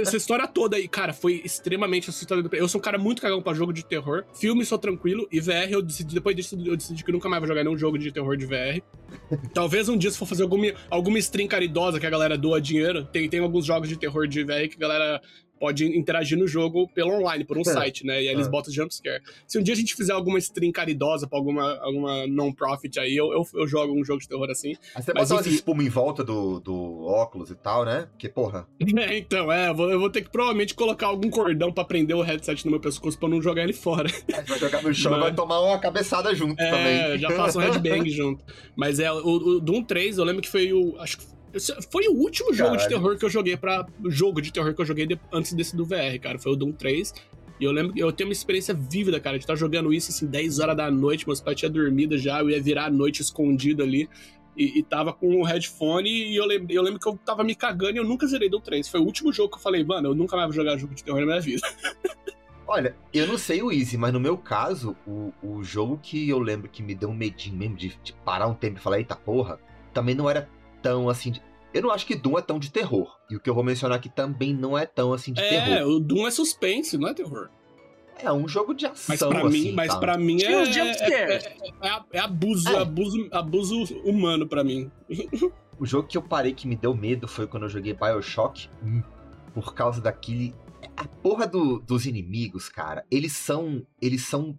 essa 0.00 0.16
história 0.16 0.48
toda 0.48 0.76
aí, 0.76 0.88
cara, 0.88 1.12
foi 1.12 1.42
extremamente 1.44 2.08
assustador. 2.08 2.48
Eu 2.54 2.66
sou 2.66 2.78
um 2.78 2.82
cara 2.82 2.96
muito 2.96 3.20
cagão 3.20 3.42
pra 3.42 3.52
jogo 3.52 3.70
de 3.70 3.84
terror. 3.84 4.24
Filme, 4.34 4.64
sou 4.64 4.78
tranquilo. 4.78 5.28
E 5.30 5.40
VR, 5.40 5.70
eu 5.70 5.82
decidi, 5.82 6.14
depois 6.14 6.34
disso, 6.34 6.56
eu 6.64 6.74
decidi 6.74 7.04
que 7.04 7.12
nunca 7.12 7.28
mais 7.28 7.40
vou 7.40 7.48
jogar 7.48 7.62
nenhum 7.62 7.76
jogo 7.76 7.98
de 7.98 8.10
terror 8.10 8.34
de 8.34 8.46
VR. 8.46 8.80
Talvez 9.52 9.90
um 9.90 9.96
dia, 9.96 10.10
se 10.10 10.16
for 10.16 10.24
fazer 10.24 10.42
alguma, 10.42 10.72
alguma 10.88 11.18
stream 11.18 11.46
caridosa 11.46 12.00
que 12.00 12.06
a 12.06 12.10
galera 12.10 12.38
doa 12.38 12.58
dinheiro, 12.58 13.04
tem, 13.04 13.28
tem 13.28 13.40
alguns 13.40 13.66
jogos 13.66 13.90
de 13.90 13.96
terror 13.98 14.26
de 14.26 14.42
VR 14.42 14.68
que 14.70 14.76
a 14.76 14.88
galera 14.88 15.20
pode 15.58 15.84
interagir 15.84 16.38
no 16.38 16.46
jogo 16.46 16.88
pelo 16.88 17.12
online, 17.12 17.44
por 17.44 17.56
um 17.56 17.62
é. 17.62 17.64
site, 17.64 18.04
né? 18.04 18.22
E 18.22 18.28
aí 18.28 18.34
eles 18.34 18.46
é. 18.46 18.50
botam 18.50 18.72
jumpscare. 18.72 19.22
Se 19.46 19.58
um 19.58 19.62
dia 19.62 19.74
a 19.74 19.76
gente 19.76 19.94
fizer 19.94 20.12
alguma 20.12 20.38
stream 20.38 20.72
caridosa 20.72 21.26
pra 21.26 21.38
alguma, 21.38 21.76
alguma 21.78 22.26
non-profit 22.26 22.98
aí, 23.00 23.16
eu, 23.16 23.32
eu, 23.32 23.46
eu, 23.54 23.66
jogo 23.66 23.92
um 23.92 24.04
jogo 24.04 24.20
de 24.20 24.28
terror 24.28 24.48
assim. 24.50 24.74
Aí 24.94 25.02
você 25.02 25.12
bota 25.12 25.34
umas 25.34 25.46
espuma 25.46 25.82
em 25.82 25.88
volta 25.88 26.22
do, 26.22 26.60
do 26.60 27.04
óculos 27.06 27.50
e 27.50 27.54
tal, 27.54 27.84
né? 27.84 28.08
Que 28.18 28.28
porra. 28.28 28.66
É, 28.96 29.18
então, 29.18 29.52
é, 29.52 29.68
eu 29.68 29.74
vou, 29.74 29.90
eu 29.90 30.00
vou 30.00 30.08
ter 30.08 30.22
que 30.22 30.30
provavelmente 30.30 30.74
colocar 30.74 31.08
algum 31.08 31.28
cordão 31.28 31.70
pra 31.70 31.84
prender 31.84 32.16
o 32.16 32.22
headset 32.22 32.64
no 32.64 32.70
meu 32.70 32.80
pescoço 32.80 33.18
pra 33.18 33.28
não 33.28 33.42
jogar 33.42 33.62
ele 33.62 33.74
fora. 33.74 34.08
Aí 34.32 34.42
vai 34.42 34.58
jogar 34.58 34.82
no 34.82 34.94
chão 34.94 35.16
e 35.16 35.20
vai 35.20 35.34
tomar 35.34 35.60
uma 35.60 35.78
cabeçada 35.78 36.34
junto 36.34 36.60
é, 36.60 36.70
também. 36.70 37.14
É, 37.14 37.18
já 37.18 37.30
faço 37.30 37.58
um 37.58 37.62
headbang 37.62 38.08
junto. 38.10 38.44
Mas 38.74 38.98
é, 38.98 39.12
o, 39.12 39.18
o 39.18 39.60
Doom 39.60 39.82
3, 39.82 40.18
eu 40.18 40.24
lembro 40.24 40.40
que 40.40 40.48
foi 40.48 40.72
o. 40.72 40.98
Acho 40.98 41.18
que 41.18 41.35
foi 41.90 42.08
o 42.08 42.12
último 42.12 42.52
jogo 42.52 42.70
Caralho. 42.70 42.88
de 42.88 42.94
terror 42.94 43.18
que 43.18 43.24
eu 43.24 43.30
joguei 43.30 43.56
para 43.56 43.86
jogo 44.06 44.42
de 44.42 44.52
terror 44.52 44.74
que 44.74 44.80
eu 44.80 44.84
joguei 44.84 45.06
de, 45.06 45.18
antes 45.32 45.52
desse 45.52 45.76
do 45.76 45.84
VR, 45.84 46.18
cara. 46.20 46.38
Foi 46.38 46.52
o 46.52 46.56
Doom 46.56 46.72
3. 46.72 47.14
E 47.58 47.64
eu 47.64 47.72
lembro 47.72 47.94
que 47.94 48.00
eu 48.00 48.12
tenho 48.12 48.28
uma 48.28 48.32
experiência 48.32 48.74
vívida, 48.74 49.18
cara, 49.18 49.38
de 49.38 49.44
estar 49.44 49.56
jogando 49.56 49.92
isso 49.92 50.10
assim, 50.10 50.26
10 50.26 50.58
horas 50.58 50.76
da 50.76 50.90
noite, 50.90 51.26
meus 51.26 51.40
pais 51.40 51.56
tinham 51.56 51.72
dormido 51.72 52.18
já, 52.18 52.40
eu 52.40 52.50
ia 52.50 52.60
virar 52.60 52.86
a 52.86 52.90
noite 52.90 53.22
escondido 53.22 53.82
ali. 53.82 54.08
E, 54.56 54.78
e 54.78 54.82
tava 54.82 55.12
com 55.12 55.26
o 55.28 55.40
um 55.40 55.42
headphone 55.42 56.08
e 56.08 56.34
eu 56.34 56.46
lembro, 56.46 56.72
eu 56.72 56.82
lembro 56.82 56.98
que 56.98 57.06
eu 57.06 57.18
tava 57.24 57.44
me 57.44 57.54
cagando 57.54 57.96
e 57.96 57.98
eu 57.98 58.04
nunca 58.04 58.26
zerei 58.26 58.48
Doom 58.48 58.60
3. 58.60 58.88
Foi 58.88 59.00
o 59.00 59.04
último 59.04 59.32
jogo 59.32 59.50
que 59.50 59.56
eu 59.56 59.62
falei, 59.62 59.84
mano, 59.84 60.08
eu 60.08 60.14
nunca 60.14 60.36
mais 60.36 60.48
vou 60.48 60.54
jogar 60.54 60.78
jogo 60.78 60.94
de 60.94 61.04
terror 61.04 61.20
na 61.20 61.26
minha 61.26 61.40
vida. 61.40 61.66
Olha, 62.68 62.96
eu 63.14 63.28
não 63.28 63.38
sei 63.38 63.62
o 63.62 63.70
Easy, 63.70 63.96
mas 63.96 64.12
no 64.12 64.18
meu 64.18 64.36
caso, 64.36 64.96
o, 65.06 65.32
o 65.40 65.62
jogo 65.62 66.00
que 66.02 66.28
eu 66.28 66.40
lembro 66.40 66.68
que 66.68 66.82
me 66.82 66.94
deu 66.96 67.08
um 67.08 67.14
medinho 67.14 67.56
mesmo 67.56 67.76
de, 67.76 67.96
de 68.02 68.12
parar 68.24 68.48
um 68.48 68.54
tempo 68.54 68.78
e 68.78 68.82
falar, 68.82 68.98
eita 68.98 69.14
porra, 69.14 69.60
também 69.94 70.14
não 70.14 70.28
era 70.28 70.48
tão 70.86 71.08
assim. 71.08 71.32
De... 71.32 71.42
Eu 71.74 71.82
não 71.82 71.90
acho 71.90 72.06
que 72.06 72.14
Doom 72.14 72.38
é 72.38 72.42
tão 72.42 72.58
de 72.58 72.70
terror. 72.70 73.18
E 73.28 73.36
o 73.36 73.40
que 73.40 73.50
eu 73.50 73.54
vou 73.54 73.64
mencionar 73.64 73.98
aqui 73.98 74.08
também 74.08 74.54
não 74.54 74.78
é 74.78 74.86
tão 74.86 75.12
assim 75.12 75.32
de 75.32 75.40
é, 75.40 75.48
terror. 75.48 75.74
É, 75.74 75.84
o 75.84 75.98
Doom 75.98 76.26
é 76.26 76.30
suspense, 76.30 76.96
não 76.96 77.08
é 77.08 77.14
terror. 77.14 77.50
É 78.18 78.32
um 78.32 78.48
jogo 78.48 78.72
de 78.72 78.86
ação. 78.86 79.04
Mas 79.08 79.20
pra 79.20 79.46
assim, 79.46 79.62
mim, 79.62 79.72
mas 79.72 79.92
tá? 79.92 79.98
pra 79.98 80.16
mim 80.16 80.42
é, 80.42 80.52
é, 80.52 81.32
é, 81.32 82.02
é, 82.12 82.18
abuso, 82.18 82.68
é. 82.70 82.78
abuso, 82.78 83.28
abuso 83.30 83.98
humano 84.04 84.46
pra 84.46 84.64
mim. 84.64 84.90
o 85.78 85.84
jogo 85.84 86.08
que 86.08 86.16
eu 86.16 86.22
parei 86.22 86.54
que 86.54 86.66
me 86.66 86.76
deu 86.76 86.94
medo 86.94 87.28
foi 87.28 87.46
quando 87.46 87.64
eu 87.64 87.68
joguei 87.68 87.92
Bioshock 87.92 88.70
1. 88.82 89.02
Por 89.52 89.74
causa 89.74 90.00
daquele. 90.00 90.54
A 90.96 91.06
porra 91.06 91.46
do, 91.46 91.78
dos 91.80 92.06
inimigos, 92.06 92.68
cara, 92.68 93.04
eles 93.10 93.32
são. 93.32 93.86
Eles 94.00 94.22
são 94.22 94.58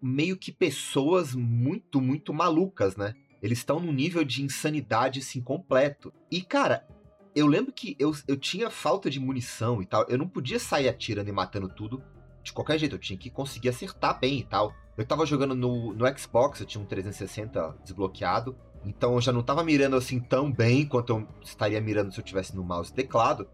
meio 0.00 0.36
que 0.36 0.50
pessoas 0.50 1.34
muito, 1.34 2.00
muito 2.00 2.32
malucas, 2.32 2.96
né? 2.96 3.14
Eles 3.42 3.58
estão 3.58 3.78
num 3.78 3.92
nível 3.92 4.24
de 4.24 4.42
insanidade, 4.42 5.20
assim, 5.20 5.40
completo. 5.40 6.12
E, 6.30 6.42
cara, 6.42 6.86
eu 7.34 7.46
lembro 7.46 7.72
que 7.72 7.96
eu, 7.98 8.12
eu 8.26 8.36
tinha 8.36 8.70
falta 8.70 9.08
de 9.08 9.20
munição 9.20 9.80
e 9.80 9.86
tal. 9.86 10.04
Eu 10.08 10.18
não 10.18 10.28
podia 10.28 10.58
sair 10.58 10.88
atirando 10.88 11.28
e 11.28 11.32
matando 11.32 11.68
tudo 11.68 12.02
de 12.42 12.52
qualquer 12.52 12.78
jeito. 12.78 12.96
Eu 12.96 12.98
tinha 12.98 13.18
que 13.18 13.30
conseguir 13.30 13.68
acertar 13.68 14.18
bem 14.18 14.40
e 14.40 14.44
tal. 14.44 14.74
Eu 14.96 15.06
tava 15.06 15.24
jogando 15.24 15.54
no, 15.54 15.94
no 15.94 16.18
Xbox, 16.18 16.60
eu 16.60 16.66
tinha 16.66 16.82
um 16.82 16.86
360 16.86 17.76
desbloqueado. 17.84 18.56
Então 18.84 19.14
eu 19.14 19.20
já 19.20 19.32
não 19.32 19.42
tava 19.42 19.62
mirando 19.62 19.96
assim 19.96 20.18
tão 20.18 20.50
bem 20.50 20.86
quanto 20.86 21.12
eu 21.12 21.28
estaria 21.42 21.80
mirando 21.80 22.12
se 22.12 22.18
eu 22.18 22.24
tivesse 22.24 22.56
no 22.56 22.64
mouse 22.64 22.90
e 22.90 22.94
teclado. 22.94 23.48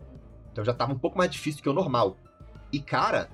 Então 0.50 0.64
já 0.64 0.72
tava 0.72 0.92
um 0.92 0.98
pouco 0.98 1.18
mais 1.18 1.30
difícil 1.30 1.62
que 1.62 1.68
o 1.68 1.72
normal. 1.74 2.16
E 2.72 2.80
cara, 2.80 3.28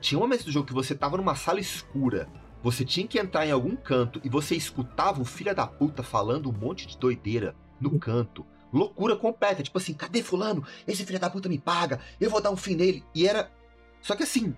tinha 0.00 0.18
um 0.18 0.22
momento 0.22 0.44
do 0.44 0.52
jogo 0.52 0.66
que 0.66 0.74
você 0.74 0.94
tava 0.94 1.16
numa 1.16 1.34
sala 1.34 1.60
escura 1.60 2.28
você 2.64 2.82
tinha 2.82 3.06
que 3.06 3.18
entrar 3.18 3.46
em 3.46 3.50
algum 3.50 3.76
canto 3.76 4.18
e 4.24 4.28
você 4.30 4.56
escutava 4.56 5.20
o 5.20 5.24
filho 5.24 5.54
da 5.54 5.66
puta 5.66 6.02
falando 6.02 6.48
um 6.48 6.52
monte 6.52 6.86
de 6.86 6.96
doideira 6.96 7.54
no 7.78 7.98
canto. 7.98 8.46
Loucura 8.72 9.14
completa, 9.14 9.62
tipo 9.62 9.76
assim, 9.76 9.92
cadê 9.92 10.22
fulano? 10.22 10.64
Esse 10.88 11.04
filho 11.04 11.20
da 11.20 11.28
puta 11.28 11.46
me 11.46 11.58
paga, 11.58 12.00
eu 12.18 12.30
vou 12.30 12.40
dar 12.40 12.50
um 12.50 12.56
fim 12.56 12.74
nele. 12.74 13.04
E 13.14 13.28
era. 13.28 13.52
Só 14.00 14.16
que 14.16 14.22
assim, 14.22 14.56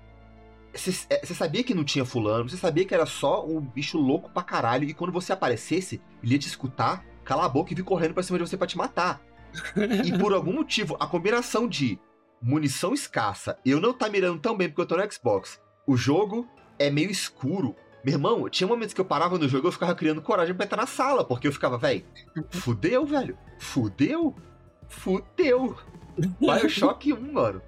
você 0.73 0.95
é, 1.11 1.27
sabia 1.27 1.65
que 1.65 1.75
não 1.75 1.83
tinha 1.83 2.05
fulano, 2.05 2.49
você 2.49 2.57
sabia 2.57 2.85
que 2.85 2.95
era 2.95 3.07
só 3.07 3.45
um 3.45 3.61
bicho 3.61 3.99
louco 3.99 4.31
pra 4.31 4.45
caralho, 4.45 4.89
e 4.89 4.95
quando 4.95 5.13
você 5.13 5.33
aparecesse, 5.33 6.01
ele 6.23 6.35
ia 6.35 6.39
te 6.39 6.47
escutar, 6.47 7.05
calar 7.25 7.47
a 7.47 7.49
boca 7.49 7.73
e 7.73 7.75
vir 7.75 7.83
correndo 7.83 8.15
pra 8.15 8.23
cima 8.23 8.39
de 8.39 8.47
você 8.47 8.57
pra 8.57 8.69
te 8.69 8.79
matar. 8.79 9.21
e 10.05 10.17
por 10.17 10.33
algum 10.33 10.53
motivo, 10.53 10.97
a 11.01 11.09
combinação 11.09 11.67
de 11.67 11.99
munição 12.41 12.95
escassa, 12.95 13.59
eu 13.65 13.81
não 13.81 13.93
tá 13.93 14.09
mirando 14.09 14.39
tão 14.39 14.57
bem 14.57 14.69
porque 14.69 14.83
eu 14.83 14.87
tô 14.87 14.97
no 14.97 15.13
Xbox, 15.13 15.61
o 15.89 15.97
jogo 15.97 16.49
é 16.79 16.89
meio 16.89 17.11
escuro, 17.11 17.75
meu 18.07 18.15
irmão, 18.15 18.49
tinha 18.49 18.69
momentos 18.69 18.95
que 18.95 19.01
eu 19.01 19.05
parava 19.05 19.37
no 19.37 19.49
jogo 19.49 19.67
e 19.67 19.69
eu 19.69 19.73
ficava 19.73 19.93
criando 19.93 20.23
coragem 20.23 20.55
pra 20.55 20.65
entrar 20.65 20.77
na 20.77 20.87
sala, 20.87 21.25
porque 21.25 21.49
eu 21.49 21.53
ficava, 21.53 21.77
velho, 21.77 22.05
fudeu, 22.51 23.05
velho. 23.05 23.37
Fudeu. 23.59 24.33
Fudeu. 24.89 25.77
Bioshock 26.17 27.13
1, 27.13 27.33
mano. 27.33 27.61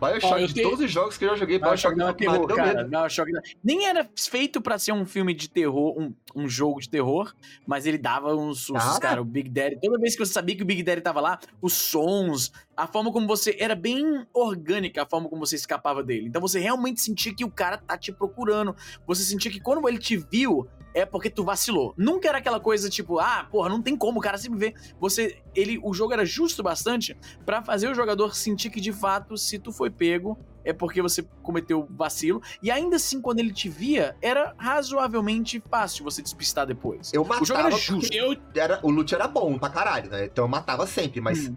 Bioshock, 0.00 0.46
de 0.46 0.54
tenho... 0.54 0.70
todos 0.70 0.84
os 0.84 0.92
jogos 0.92 1.18
que 1.18 1.24
eu 1.24 1.30
já 1.30 1.36
joguei, 1.38 1.58
Bioshock, 1.58 1.96
Bioshock 1.96 1.98
não 1.98 2.08
é 2.08 2.12
terror, 2.12 2.46
cara. 2.54 2.84
Bioshock 2.84 3.32
não... 3.32 3.40
Nem 3.64 3.88
era 3.88 4.08
feito 4.16 4.62
pra 4.62 4.78
ser 4.78 4.92
um 4.92 5.04
filme 5.04 5.34
de 5.34 5.50
terror, 5.50 6.00
um, 6.00 6.14
um 6.36 6.48
jogo 6.48 6.80
de 6.80 6.88
terror, 6.88 7.34
mas 7.66 7.84
ele 7.84 7.98
dava 7.98 8.32
uns 8.32 8.60
sustos, 8.60 8.96
ah. 8.96 9.00
cara. 9.00 9.20
O 9.20 9.24
Big 9.24 9.50
Daddy, 9.50 9.80
toda 9.82 9.98
vez 9.98 10.14
que 10.14 10.24
você 10.24 10.32
sabia 10.32 10.54
que 10.54 10.62
o 10.62 10.66
Big 10.66 10.84
Daddy 10.84 11.00
tava 11.00 11.20
lá, 11.20 11.40
os 11.60 11.72
sons, 11.72 12.52
a 12.80 12.86
forma 12.86 13.12
como 13.12 13.26
você. 13.26 13.56
Era 13.58 13.74
bem 13.74 14.26
orgânica 14.32 15.02
a 15.02 15.06
forma 15.06 15.28
como 15.28 15.44
você 15.44 15.56
escapava 15.56 16.02
dele. 16.02 16.28
Então 16.28 16.40
você 16.40 16.58
realmente 16.58 17.00
sentia 17.00 17.34
que 17.34 17.44
o 17.44 17.50
cara 17.50 17.76
tá 17.76 17.96
te 17.96 18.10
procurando. 18.10 18.74
Você 19.06 19.22
sentia 19.22 19.50
que 19.50 19.60
quando 19.60 19.86
ele 19.86 19.98
te 19.98 20.16
viu, 20.16 20.66
é 20.94 21.04
porque 21.04 21.28
tu 21.28 21.44
vacilou. 21.44 21.94
Nunca 21.96 22.28
era 22.28 22.38
aquela 22.38 22.58
coisa 22.58 22.88
tipo, 22.88 23.18
ah, 23.18 23.46
porra, 23.50 23.68
não 23.68 23.82
tem 23.82 23.96
como, 23.96 24.18
o 24.18 24.22
cara 24.22 24.38
sempre 24.38 24.58
vê. 24.58 24.74
Você, 24.98 25.42
ele, 25.54 25.78
o 25.82 25.92
jogo 25.92 26.12
era 26.12 26.24
justo 26.24 26.62
bastante 26.62 27.16
para 27.44 27.62
fazer 27.62 27.88
o 27.88 27.94
jogador 27.94 28.34
sentir 28.34 28.70
que 28.70 28.80
de 28.80 28.92
fato, 28.92 29.36
se 29.36 29.58
tu 29.58 29.72
foi 29.72 29.90
pego, 29.90 30.38
é 30.64 30.72
porque 30.72 31.00
você 31.00 31.22
cometeu 31.42 31.86
vacilo. 31.90 32.42
E 32.62 32.70
ainda 32.70 32.96
assim, 32.96 33.20
quando 33.20 33.40
ele 33.40 33.52
te 33.52 33.68
via, 33.68 34.16
era 34.20 34.54
razoavelmente 34.58 35.62
fácil 35.70 36.04
você 36.04 36.22
despistar 36.22 36.66
depois. 36.66 37.12
Eu 37.12 37.24
matava 37.24 37.42
o 37.42 37.46
jogo 37.46 37.60
era 37.60 37.70
justo. 37.70 38.14
Eu... 38.14 38.36
Era, 38.54 38.80
o 38.82 38.90
loot 38.90 39.14
era 39.14 39.28
bom 39.28 39.58
pra 39.58 39.68
caralho, 39.68 40.10
né? 40.10 40.24
Então 40.24 40.44
eu 40.44 40.48
matava 40.48 40.86
sempre, 40.86 41.20
mas. 41.20 41.48
Hum. 41.48 41.56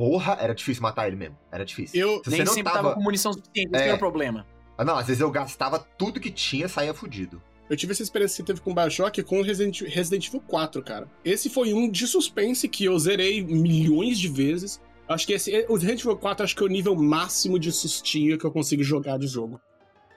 Porra, 0.00 0.38
era 0.40 0.54
difícil 0.54 0.82
matar 0.82 1.08
ele 1.08 1.16
mesmo. 1.16 1.36
Era 1.52 1.62
difícil. 1.62 2.00
Eu 2.00 2.22
Se 2.24 2.30
nem 2.30 2.46
sempre 2.46 2.62
tava... 2.62 2.76
tava 2.76 2.94
com 2.94 3.02
munição 3.02 3.34
suficiente, 3.34 3.68
esse 3.70 3.84
é... 3.84 3.88
era 3.88 3.96
o 3.96 3.98
problema. 3.98 4.46
Ah, 4.78 4.82
não, 4.82 4.96
às 4.96 5.06
vezes 5.06 5.20
eu 5.20 5.30
gastava 5.30 5.78
tudo 5.78 6.18
que 6.18 6.30
tinha, 6.30 6.70
saía 6.70 6.94
fudido. 6.94 7.42
Eu 7.68 7.76
tive 7.76 7.92
essa 7.92 8.02
experiência 8.02 8.36
que 8.36 8.46
você 8.46 8.46
teve 8.46 8.62
com 8.62 8.74
Bioshock 8.74 9.22
com 9.22 9.42
Resident, 9.42 9.82
Resident 9.82 10.26
Evil 10.28 10.40
4, 10.40 10.82
cara. 10.82 11.06
Esse 11.22 11.50
foi 11.50 11.74
um 11.74 11.86
de 11.86 12.06
suspense 12.06 12.66
que 12.66 12.86
eu 12.86 12.98
zerei 12.98 13.44
milhões 13.44 14.18
de 14.18 14.28
vezes. 14.28 14.80
Acho 15.06 15.26
que 15.26 15.34
esse, 15.34 15.66
o 15.68 15.74
Resident 15.74 16.00
Evil 16.00 16.16
4 16.16 16.44
acho 16.44 16.56
que 16.56 16.62
é 16.62 16.66
o 16.66 16.70
nível 16.70 16.96
máximo 16.96 17.58
de 17.58 17.70
sustinho 17.70 18.38
que 18.38 18.46
eu 18.46 18.50
consigo 18.50 18.82
jogar 18.82 19.18
de 19.18 19.26
jogo. 19.26 19.60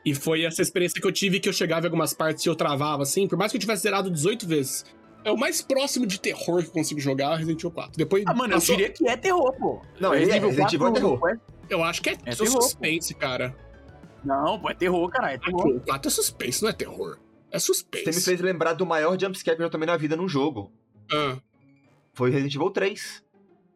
E 0.06 0.16
foi 0.16 0.46
essa 0.46 0.62
experiência 0.62 1.02
que 1.02 1.06
eu 1.06 1.12
tive 1.12 1.42
que 1.42 1.50
eu 1.50 1.54
chegava 1.54 1.86
em 1.86 1.88
algumas 1.88 2.14
partes 2.14 2.46
e 2.46 2.48
eu 2.48 2.56
travava, 2.56 3.04
assim, 3.04 3.28
por 3.28 3.38
mais 3.38 3.52
que 3.52 3.58
eu 3.58 3.62
tivesse 3.62 3.84
zerado 3.84 4.10
18 4.10 4.48
vezes. 4.48 4.86
É 5.24 5.32
o 5.32 5.38
mais 5.38 5.62
próximo 5.62 6.06
de 6.06 6.20
terror 6.20 6.62
que 6.62 6.68
eu 6.70 6.72
consigo 6.74 7.00
jogar 7.00 7.34
é 7.34 7.38
Resident 7.38 7.60
Evil 7.60 7.72
4. 7.72 7.92
Depois, 7.98 8.24
Ah, 8.28 8.34
mano, 8.34 8.54
passou- 8.54 8.74
eu 8.76 8.78
diria 8.78 8.94
que 8.94 9.08
é 9.08 9.16
terror, 9.18 9.54
pô. 9.58 9.82
Não, 10.00 10.14
ele 10.14 10.30
é, 10.32 10.40
Resident 10.40 10.74
Evil 10.74 10.88
é 10.88 10.92
terror. 10.92 11.20
não 11.20 11.30
é- 11.30 11.40
eu 11.70 11.84
acho 11.84 12.02
que 12.02 12.10
é, 12.10 12.18
É 12.26 12.32
só 12.34 12.44
terror, 12.44 12.62
suspense, 12.62 13.14
cara. 13.14 13.56
Não, 14.24 14.60
pô, 14.60 14.70
é 14.70 14.74
terror, 14.74 15.10
cara, 15.10 15.34
é 15.34 15.38
terror. 15.38 15.68
O 15.68 15.80
4 15.82 16.08
é 16.10 16.12
suspense, 16.12 16.62
não 16.62 16.70
é 16.70 16.74
terror. 16.74 17.18
É 17.52 17.60
suspense. 17.60 18.06
Você 18.06 18.20
me 18.20 18.22
fez 18.26 18.42
lembrar 18.42 18.74
do 18.74 18.86
maior 18.86 19.18
jumpscare 19.20 19.56
que 19.56 19.62
eu 19.62 19.68
já 19.68 19.70
tomei 19.72 19.86
na 19.86 19.96
vida 19.98 20.16
num 20.16 20.28
jogo. 20.28 20.72
Ah, 21.12 21.38
Foi 22.14 22.30
Resident 22.30 22.56
Evil 22.56 22.70
3. 22.70 23.24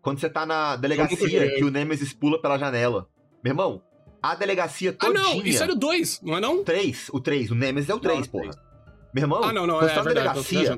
Quando 0.02 0.20
você 0.20 0.30
tá 0.30 0.46
na 0.46 0.76
delegacia 0.76 1.56
que 1.56 1.64
o 1.64 1.72
Nemesis 1.72 2.14
pula 2.14 2.42
pela 2.42 2.58
janela. 2.58 3.10
Meu 3.44 3.52
irmão, 3.52 3.82
a 4.22 4.36
delegacia 4.36 4.92
ah 4.92 5.06
todinha... 5.06 5.22
não, 5.24 5.46
isso 5.46 5.62
era 5.64 5.74
o 5.74 5.76
2, 5.76 6.22
não 6.22 6.38
é 6.38 6.40
não? 6.40 6.64
3, 6.64 7.10
o 7.12 7.20
3, 7.20 7.52
o 7.52 7.56
Nemesis 7.56 7.90
é 7.90 7.94
o 7.94 8.00
3, 8.00 8.20
Não, 8.22 8.28
porra. 8.28 8.52
Meu 9.14 9.24
irmão, 9.24 9.44
Ah, 9.44 9.54
não, 9.54 9.66
não, 9.66 9.76
quando 9.76 9.86
é, 9.86 9.90
você 9.90 9.96
tá 9.96 10.04
na 10.04 10.10
delegacia, 10.14 10.78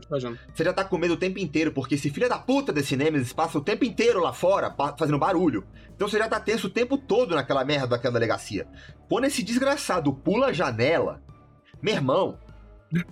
você 0.53 0.63
já 0.63 0.73
tá 0.73 0.83
com 0.83 0.97
medo 0.97 1.15
o 1.15 1.17
tempo 1.17 1.39
inteiro, 1.39 1.71
porque 1.71 1.95
esse 1.95 2.09
filho 2.09 2.29
da 2.29 2.37
puta 2.37 2.71
desse 2.71 2.95
Nemesis 2.95 3.33
passa 3.33 3.57
o 3.57 3.61
tempo 3.61 3.83
inteiro 3.83 4.21
lá 4.21 4.31
fora, 4.31 4.73
fazendo 4.97 5.17
barulho. 5.17 5.65
Então 5.95 6.07
você 6.07 6.17
já 6.17 6.27
tá 6.29 6.39
tenso 6.39 6.67
o 6.67 6.69
tempo 6.69 6.97
todo 6.97 7.35
naquela 7.35 7.65
merda 7.65 7.87
daquela 7.87 8.13
delegacia. 8.13 8.67
Quando 9.09 9.25
esse 9.25 9.43
desgraçado 9.43 10.13
pula 10.13 10.47
a 10.47 10.53
janela, 10.53 11.21
meu 11.81 11.95
irmão, 11.95 12.37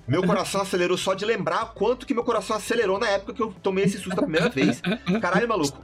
meu 0.07 0.23
coração 0.25 0.61
acelerou 0.61 0.97
só 0.97 1.13
de 1.13 1.25
lembrar 1.25 1.73
quanto 1.73 2.05
que 2.05 2.13
meu 2.13 2.23
coração 2.23 2.55
acelerou 2.55 2.99
na 2.99 3.09
época 3.09 3.33
que 3.33 3.41
eu 3.41 3.53
tomei 3.61 3.85
esse 3.85 3.97
susto 3.97 4.19
a 4.19 4.23
primeira 4.23 4.49
vez. 4.49 4.81
Caralho, 5.21 5.47
maluco. 5.47 5.83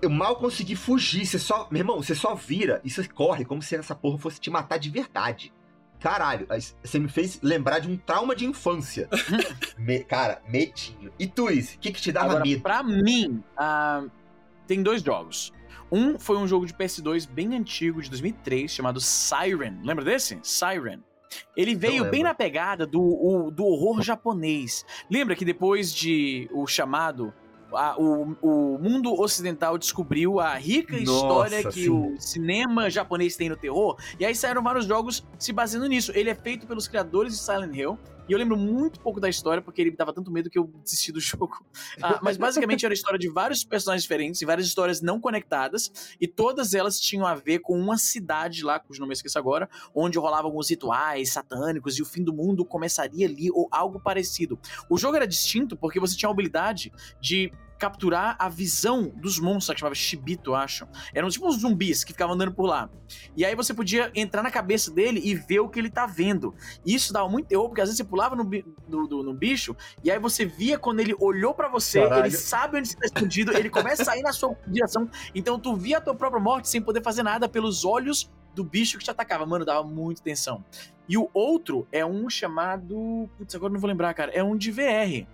Eu 0.00 0.10
mal 0.10 0.36
consegui 0.36 0.76
fugir, 0.76 1.24
você 1.24 1.38
só. 1.38 1.66
Meu 1.70 1.80
irmão, 1.80 2.02
você 2.02 2.14
só 2.14 2.34
vira 2.34 2.80
e 2.84 2.90
você 2.90 3.06
corre 3.08 3.44
como 3.44 3.62
se 3.62 3.74
essa 3.74 3.94
porra 3.94 4.18
fosse 4.18 4.40
te 4.40 4.50
matar 4.50 4.78
de 4.78 4.90
verdade. 4.90 5.52
Caralho, 6.04 6.46
você 6.82 6.98
me 6.98 7.08
fez 7.08 7.40
lembrar 7.42 7.78
de 7.78 7.88
um 7.90 7.96
trauma 7.96 8.36
de 8.36 8.44
infância. 8.44 9.08
Me- 9.78 10.04
cara, 10.04 10.42
medinho. 10.46 11.10
E 11.18 11.26
tu, 11.26 11.50
Izzy, 11.50 11.76
o 11.76 11.78
que, 11.78 11.92
que 11.92 12.02
te 12.02 12.12
dava 12.12 12.26
Agora, 12.32 12.44
medo? 12.44 12.60
pra 12.62 12.82
mim, 12.82 13.42
ah, 13.56 14.04
tem 14.66 14.82
dois 14.82 15.00
jogos. 15.02 15.50
Um 15.90 16.18
foi 16.18 16.36
um 16.36 16.46
jogo 16.46 16.66
de 16.66 16.74
PS2 16.74 17.26
bem 17.26 17.56
antigo, 17.56 18.02
de 18.02 18.10
2003, 18.10 18.70
chamado 18.70 19.00
Siren. 19.00 19.78
Lembra 19.82 20.04
desse? 20.04 20.38
Siren. 20.42 21.00
Ele 21.56 21.74
veio 21.74 22.04
bem 22.10 22.22
na 22.22 22.34
pegada 22.34 22.86
do, 22.86 23.00
o- 23.00 23.50
do 23.50 23.64
horror 23.64 24.02
japonês. 24.02 24.84
Lembra 25.10 25.34
que 25.34 25.44
depois 25.44 25.90
de 25.94 26.50
o 26.52 26.66
chamado, 26.66 27.32
a- 27.76 27.96
o, 27.98 28.36
o 28.42 28.78
mundo 28.78 29.12
ocidental 29.20 29.76
descobriu 29.78 30.40
a 30.40 30.54
rica 30.54 30.96
Nossa, 30.98 31.02
história 31.12 31.64
que 31.70 31.84
sim. 31.84 31.88
o 31.90 32.20
cinema 32.20 32.88
japonês 32.90 33.36
tem 33.36 33.48
no 33.48 33.56
terror, 33.56 33.96
e 34.18 34.24
aí 34.24 34.34
saíram 34.34 34.62
vários 34.62 34.86
jogos 34.86 35.24
se 35.38 35.52
baseando 35.52 35.86
nisso. 35.86 36.12
Ele 36.14 36.30
é 36.30 36.34
feito 36.34 36.66
pelos 36.66 36.88
criadores 36.88 37.34
de 37.34 37.38
Silent 37.40 37.74
Hill, 37.74 37.98
e 38.26 38.32
eu 38.32 38.38
lembro 38.38 38.56
muito 38.56 38.98
pouco 39.00 39.20
da 39.20 39.28
história, 39.28 39.60
porque 39.60 39.82
ele 39.82 39.90
me 39.90 39.96
dava 39.98 40.10
tanto 40.10 40.30
medo 40.30 40.48
que 40.48 40.58
eu 40.58 40.64
desisti 40.82 41.12
do 41.12 41.20
jogo. 41.20 41.62
Ah, 42.02 42.20
mas 42.22 42.38
basicamente 42.38 42.84
era 42.86 42.92
a 42.92 42.96
história 42.96 43.18
de 43.18 43.28
vários 43.28 43.64
personagens 43.64 44.02
diferentes 44.02 44.40
e 44.40 44.46
várias 44.46 44.66
histórias 44.66 45.02
não 45.02 45.20
conectadas, 45.20 46.16
e 46.18 46.26
todas 46.26 46.72
elas 46.72 46.98
tinham 46.98 47.26
a 47.26 47.34
ver 47.34 47.58
com 47.58 47.78
uma 47.78 47.98
cidade 47.98 48.64
lá, 48.64 48.78
cujo 48.78 48.98
nome 49.00 49.10
eu 49.12 49.14
esqueço 49.14 49.38
agora, 49.38 49.68
onde 49.94 50.18
rolavam 50.18 50.46
alguns 50.46 50.70
rituais 50.70 51.32
satânicos 51.32 51.98
e 51.98 52.02
o 52.02 52.06
fim 52.06 52.24
do 52.24 52.32
mundo 52.32 52.64
começaria 52.64 53.26
ali, 53.26 53.50
ou 53.50 53.68
algo 53.70 54.00
parecido. 54.00 54.58
O 54.88 54.96
jogo 54.96 55.16
era 55.16 55.26
distinto 55.26 55.76
porque 55.76 56.00
você 56.00 56.16
tinha 56.16 56.28
a 56.30 56.32
habilidade 56.32 56.90
de 57.20 57.52
capturar 57.78 58.36
a 58.38 58.48
visão 58.48 59.12
dos 59.16 59.38
monstros, 59.38 59.74
que 59.74 59.80
chamava 59.80 59.94
Shibito, 59.94 60.54
acho. 60.54 60.86
Eram 61.12 61.28
tipo 61.28 61.46
uns 61.46 61.60
zumbis 61.60 62.04
que 62.04 62.12
ficavam 62.12 62.34
andando 62.34 62.52
por 62.52 62.66
lá. 62.66 62.88
E 63.36 63.44
aí 63.44 63.54
você 63.54 63.74
podia 63.74 64.10
entrar 64.14 64.42
na 64.42 64.50
cabeça 64.50 64.90
dele 64.90 65.20
e 65.22 65.34
ver 65.34 65.60
o 65.60 65.68
que 65.68 65.78
ele 65.78 65.90
tá 65.90 66.06
vendo. 66.06 66.54
E 66.86 66.94
isso 66.94 67.12
dava 67.12 67.28
muito 67.28 67.46
terror, 67.48 67.68
porque 67.68 67.80
às 67.80 67.88
vezes 67.88 67.98
você 67.98 68.04
pulava 68.04 68.34
no, 68.36 68.44
do- 68.44 69.06
do- 69.06 69.22
no 69.22 69.34
bicho, 69.34 69.76
e 70.02 70.10
aí 70.10 70.18
você 70.18 70.44
via 70.46 70.78
quando 70.78 71.00
ele 71.00 71.14
olhou 71.20 71.52
pra 71.54 71.68
você, 71.68 72.00
Caralho. 72.02 72.26
ele 72.26 72.30
sabe 72.36 72.78
onde 72.78 72.88
você 72.88 72.96
tá 72.96 73.06
escondido, 73.06 73.52
ele 73.56 73.68
começa 73.70 74.02
a 74.02 74.04
sair 74.04 74.22
na 74.22 74.32
sua 74.32 74.56
direção. 74.66 75.08
Então 75.34 75.58
tu 75.58 75.74
via 75.76 75.98
a 75.98 76.00
tua 76.00 76.14
própria 76.14 76.40
morte 76.40 76.68
sem 76.68 76.80
poder 76.80 77.02
fazer 77.02 77.22
nada 77.22 77.48
pelos 77.48 77.84
olhos 77.84 78.30
do 78.54 78.62
bicho 78.64 78.98
que 78.98 79.04
te 79.04 79.10
atacava. 79.10 79.44
Mano, 79.44 79.64
dava 79.64 79.82
muita 79.86 80.22
tensão. 80.22 80.64
E 81.08 81.18
o 81.18 81.28
outro 81.34 81.86
é 81.92 82.06
um 82.06 82.30
chamado. 82.30 83.28
Putz, 83.36 83.54
agora 83.54 83.70
eu 83.70 83.74
não 83.74 83.80
vou 83.80 83.88
lembrar, 83.88 84.14
cara. 84.14 84.30
É 84.32 84.42
um 84.42 84.56
de 84.56 84.70
VR. 84.70 85.26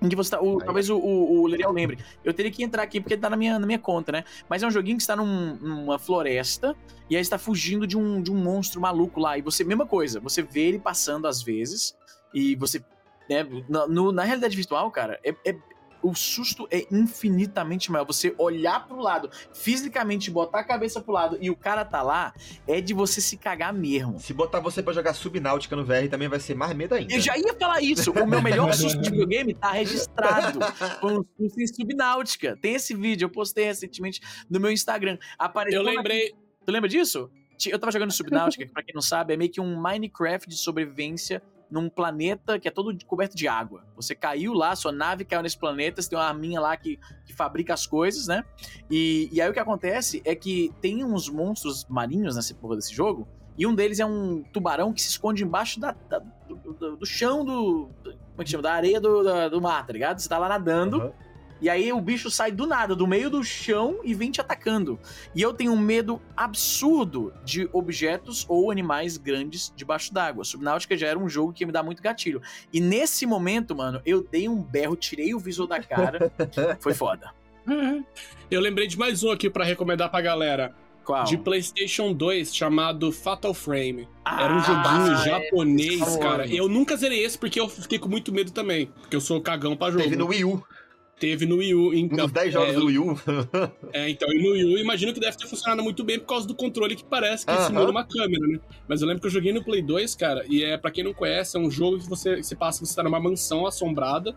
Em 0.00 0.08
que 0.08 0.16
você 0.16 0.30
tá. 0.30 0.40
o- 0.42 0.58
talvez 0.58 0.88
o, 0.90 0.96
o, 0.98 1.42
o 1.42 1.46
Leriel 1.46 1.70
lembre. 1.72 1.98
Eu 2.24 2.32
teria 2.34 2.50
que 2.50 2.62
entrar 2.62 2.82
aqui 2.82 3.00
porque 3.00 3.16
tá 3.16 3.28
na 3.30 3.36
minha, 3.36 3.58
na 3.58 3.66
minha 3.66 3.78
conta, 3.78 4.12
né? 4.12 4.24
Mas 4.48 4.62
é 4.62 4.66
um 4.66 4.70
joguinho 4.70 4.96
que 4.96 5.02
está 5.02 5.14
num- 5.16 5.56
numa 5.56 5.98
floresta 5.98 6.74
e 7.08 7.16
aí 7.16 7.22
está 7.22 7.38
fugindo 7.38 7.86
de 7.86 7.96
um, 7.96 8.20
de 8.22 8.30
um 8.32 8.36
monstro 8.36 8.80
maluco 8.80 9.20
lá. 9.20 9.38
E 9.38 9.42
você, 9.42 9.62
mesma 9.64 9.86
coisa, 9.86 10.20
você 10.20 10.42
vê 10.42 10.62
ele 10.68 10.78
passando 10.78 11.26
às 11.26 11.42
vezes 11.42 11.96
e 12.34 12.54
você. 12.56 12.82
Né, 13.30 13.46
na, 13.68 13.86
no- 13.86 14.10
na 14.12 14.24
realidade 14.24 14.56
virtual, 14.56 14.90
cara, 14.90 15.18
é, 15.24 15.34
é- 15.44 15.56
o 16.02 16.14
susto 16.14 16.66
é 16.70 16.86
infinitamente 16.90 17.90
maior. 17.90 18.04
Você 18.04 18.34
olhar 18.38 18.86
pro 18.86 18.98
lado, 19.00 19.30
fisicamente 19.52 20.30
botar 20.30 20.60
a 20.60 20.64
cabeça 20.64 21.00
pro 21.00 21.12
lado 21.12 21.38
e 21.40 21.50
o 21.50 21.56
cara 21.56 21.84
tá 21.84 22.02
lá, 22.02 22.34
é 22.66 22.80
de 22.80 22.92
você 22.92 23.20
se 23.20 23.36
cagar 23.36 23.72
mesmo. 23.72 24.18
Se 24.18 24.32
botar 24.34 24.60
você 24.60 24.82
pra 24.82 24.92
jogar 24.92 25.14
Subnáutica 25.14 25.76
no 25.76 25.84
VR 25.84 26.08
também 26.10 26.28
vai 26.28 26.40
ser 26.40 26.54
mais 26.54 26.74
medo 26.74 26.94
ainda. 26.94 27.14
Eu 27.14 27.20
já 27.20 27.36
ia 27.38 27.54
falar 27.54 27.80
isso. 27.80 28.10
O 28.10 28.26
meu 28.26 28.42
melhor 28.42 28.72
susto 28.74 29.00
de 29.00 29.10
videogame 29.10 29.54
tá 29.54 29.70
registrado. 29.72 30.60
Foi 31.00 31.12
um 31.18 31.24
susto 31.38 31.60
em 31.60 31.66
Subnáutica. 31.66 32.56
Tem 32.60 32.74
esse 32.74 32.94
vídeo, 32.94 33.26
eu 33.26 33.30
postei 33.30 33.64
recentemente 33.64 34.20
no 34.50 34.58
meu 34.60 34.70
Instagram. 34.70 35.18
Apareceu 35.38 35.80
Eu 35.80 35.84
na- 35.84 35.92
lembrei. 35.92 36.34
Tu 36.64 36.70
lembra 36.72 36.88
disso? 36.88 37.30
Eu 37.66 37.78
tava 37.78 37.92
jogando 37.92 38.10
Subnáutica, 38.10 38.66
que 38.66 38.72
pra 38.72 38.82
quem 38.82 38.92
não 38.94 39.02
sabe, 39.02 39.34
é 39.34 39.36
meio 39.36 39.50
que 39.50 39.60
um 39.60 39.80
Minecraft 39.80 40.48
de 40.48 40.56
sobrevivência 40.56 41.40
num 41.72 41.88
planeta 41.88 42.58
que 42.60 42.68
é 42.68 42.70
todo 42.70 42.94
coberto 43.06 43.34
de 43.36 43.48
água. 43.48 43.84
Você 43.96 44.14
caiu 44.14 44.52
lá, 44.52 44.76
sua 44.76 44.92
nave 44.92 45.24
caiu 45.24 45.42
nesse 45.42 45.58
planeta, 45.58 46.02
você 46.02 46.10
tem 46.10 46.18
uma 46.18 46.26
arminha 46.26 46.60
lá 46.60 46.76
que, 46.76 46.98
que 47.24 47.32
fabrica 47.32 47.72
as 47.72 47.86
coisas, 47.86 48.26
né? 48.28 48.44
E, 48.90 49.28
e 49.32 49.40
aí 49.40 49.48
o 49.50 49.52
que 49.52 49.58
acontece 49.58 50.20
é 50.24 50.34
que 50.34 50.70
tem 50.80 51.02
uns 51.02 51.28
monstros 51.28 51.86
marinhos 51.88 52.36
nessa 52.36 52.54
porra 52.54 52.76
desse 52.76 52.94
jogo, 52.94 53.26
e 53.56 53.66
um 53.66 53.74
deles 53.74 54.00
é 54.00 54.06
um 54.06 54.42
tubarão 54.52 54.92
que 54.92 55.00
se 55.02 55.08
esconde 55.08 55.42
embaixo 55.44 55.80
da, 55.80 55.92
da- 56.08 56.18
do, 56.48 56.56
do- 56.74 56.96
do 56.98 57.06
chão 57.06 57.44
do. 57.44 57.88
Como 58.02 58.16
é 58.38 58.44
que 58.44 58.50
chama? 58.50 58.62
Da 58.62 58.72
areia 58.74 59.00
do, 59.00 59.22
da- 59.22 59.48
do 59.48 59.60
mar, 59.60 59.86
tá 59.86 59.92
ligado? 59.92 60.18
Você 60.20 60.28
tá 60.28 60.38
lá 60.38 60.48
nadando. 60.48 60.96
Aham. 61.02 61.12
E 61.62 61.70
aí 61.70 61.92
o 61.92 62.00
bicho 62.00 62.28
sai 62.28 62.50
do 62.50 62.66
nada, 62.66 62.94
do 62.96 63.06
meio 63.06 63.30
do 63.30 63.42
chão 63.44 64.00
e 64.02 64.12
vem 64.14 64.30
te 64.32 64.40
atacando. 64.40 64.98
E 65.34 65.40
eu 65.40 65.54
tenho 65.54 65.72
um 65.72 65.78
medo 65.78 66.20
absurdo 66.36 67.32
de 67.44 67.68
objetos 67.72 68.44
ou 68.48 68.70
animais 68.70 69.16
grandes 69.16 69.72
debaixo 69.76 70.12
d'água. 70.12 70.44
Subnáutica 70.44 70.96
já 70.96 71.06
era 71.06 71.18
um 71.18 71.28
jogo 71.28 71.52
que 71.52 71.64
me 71.64 71.70
dá 71.72 71.82
muito 71.82 72.02
gatilho. 72.02 72.42
E 72.72 72.80
nesse 72.80 73.24
momento, 73.26 73.74
mano, 73.76 74.02
eu 74.04 74.26
dei 74.28 74.48
um 74.48 74.60
berro, 74.60 74.96
tirei 74.96 75.34
o 75.34 75.38
visor 75.38 75.66
da 75.68 75.80
cara. 75.80 76.32
Foi 76.80 76.92
foda. 76.92 77.30
Eu 78.50 78.60
lembrei 78.60 78.86
de 78.88 78.98
mais 78.98 79.22
um 79.22 79.30
aqui 79.30 79.48
pra 79.48 79.64
recomendar 79.64 80.10
pra 80.10 80.20
galera. 80.20 80.74
Qual? 81.04 81.24
De 81.24 81.36
PlayStation 81.36 82.12
2, 82.12 82.54
chamado 82.54 83.10
Fatal 83.10 83.52
Frame. 83.52 84.08
Era 84.24 84.52
um 84.54 84.58
Ah, 84.58 84.60
joguinho 84.60 85.12
é. 85.16 85.24
japonês, 85.24 85.98
famoso. 85.98 86.18
cara. 86.20 86.46
Eu 86.46 86.68
nunca 86.68 86.96
zerei 86.96 87.24
esse 87.24 87.36
porque 87.36 87.58
eu 87.60 87.68
fiquei 87.68 87.98
com 87.98 88.08
muito 88.08 88.32
medo 88.32 88.52
também. 88.52 88.86
Porque 89.00 89.16
eu 89.16 89.20
sou 89.20 89.40
cagão 89.40 89.76
pra 89.76 89.90
jogo. 89.90 90.02
Teve 90.04 90.14
no 90.16 90.26
Wii 90.28 90.44
U. 90.44 90.64
Teve 91.22 91.46
no 91.46 91.58
Wii 91.58 91.74
U. 91.76 91.90
Um 91.90 91.94
Então, 91.94 92.24
dos 92.26 92.32
10 92.32 92.52
jogos 92.52 92.74
é, 92.74 92.80
do 92.80 92.86
Wii 92.86 92.98
U. 92.98 93.14
É, 93.92 94.10
então, 94.10 94.28
e 94.32 94.42
no 94.42 94.50
Wii 94.50 94.64
U, 94.74 94.78
imagino 94.78 95.14
que 95.14 95.20
deve 95.20 95.36
ter 95.36 95.46
funcionado 95.46 95.80
muito 95.80 96.02
bem 96.02 96.18
por 96.18 96.26
causa 96.26 96.48
do 96.48 96.54
controle 96.54 96.96
que 96.96 97.04
parece 97.04 97.46
que 97.46 97.52
Aham. 97.52 97.66
simula 97.68 97.90
uma 97.92 98.02
câmera, 98.04 98.44
né? 98.48 98.58
Mas 98.88 99.02
eu 99.02 99.06
lembro 99.06 99.20
que 99.20 99.28
eu 99.28 99.30
joguei 99.30 99.52
no 99.52 99.62
Play 99.62 99.82
2, 99.82 100.16
cara, 100.16 100.44
e 100.48 100.64
é, 100.64 100.76
pra 100.76 100.90
quem 100.90 101.04
não 101.04 101.14
conhece, 101.14 101.56
é 101.56 101.60
um 101.60 101.70
jogo 101.70 102.00
que 102.00 102.08
você, 102.08 102.42
você 102.42 102.56
passa, 102.56 102.84
você 102.84 102.96
tá 102.96 103.04
numa 103.04 103.20
mansão 103.20 103.64
assombrada, 103.66 104.34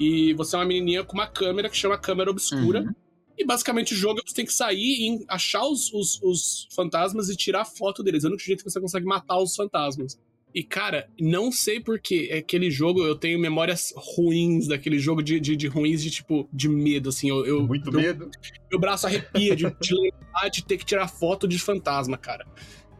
e 0.00 0.34
você 0.34 0.56
é 0.56 0.58
uma 0.58 0.64
menininha 0.64 1.04
com 1.04 1.12
uma 1.14 1.28
câmera 1.28 1.68
que 1.70 1.76
chama 1.76 1.96
câmera 1.96 2.28
obscura, 2.32 2.80
Uhum. 2.80 2.92
e 3.38 3.44
basicamente 3.44 3.94
o 3.94 3.96
jogo 3.96 4.20
você 4.26 4.34
tem 4.34 4.44
que 4.44 4.52
sair 4.52 4.80
e 5.20 5.24
achar 5.28 5.62
os, 5.64 5.92
os, 5.92 6.20
os 6.20 6.66
fantasmas 6.74 7.28
e 7.28 7.36
tirar 7.36 7.64
foto 7.64 8.02
deles. 8.02 8.24
É 8.24 8.26
o 8.26 8.30
único 8.30 8.42
jeito 8.42 8.64
que 8.64 8.70
você 8.72 8.80
consegue 8.80 9.06
matar 9.06 9.38
os 9.38 9.54
fantasmas. 9.54 10.18
E, 10.54 10.62
cara, 10.62 11.08
não 11.20 11.50
sei 11.50 11.80
porquê. 11.80 12.28
É 12.30 12.38
aquele 12.38 12.70
jogo, 12.70 13.04
eu 13.04 13.16
tenho 13.16 13.38
memórias 13.40 13.92
ruins 13.96 14.68
daquele 14.68 14.98
jogo 15.00 15.20
de, 15.20 15.40
de, 15.40 15.56
de 15.56 15.66
ruins 15.66 16.00
de, 16.02 16.10
tipo, 16.10 16.48
de 16.52 16.68
medo, 16.68 17.08
assim. 17.08 17.28
Eu, 17.28 17.44
eu, 17.44 17.66
Muito 17.66 17.88
eu- 17.90 17.92
medo. 18.00 18.30
meu 18.70 18.78
braço 18.78 19.06
arrepia 19.06 19.56
de, 19.56 19.64
de 19.64 19.94
lembrar 19.94 20.48
de 20.48 20.64
ter 20.64 20.76
que 20.78 20.84
tirar 20.84 21.08
foto 21.08 21.48
de 21.48 21.58
fantasma, 21.58 22.16
cara. 22.16 22.46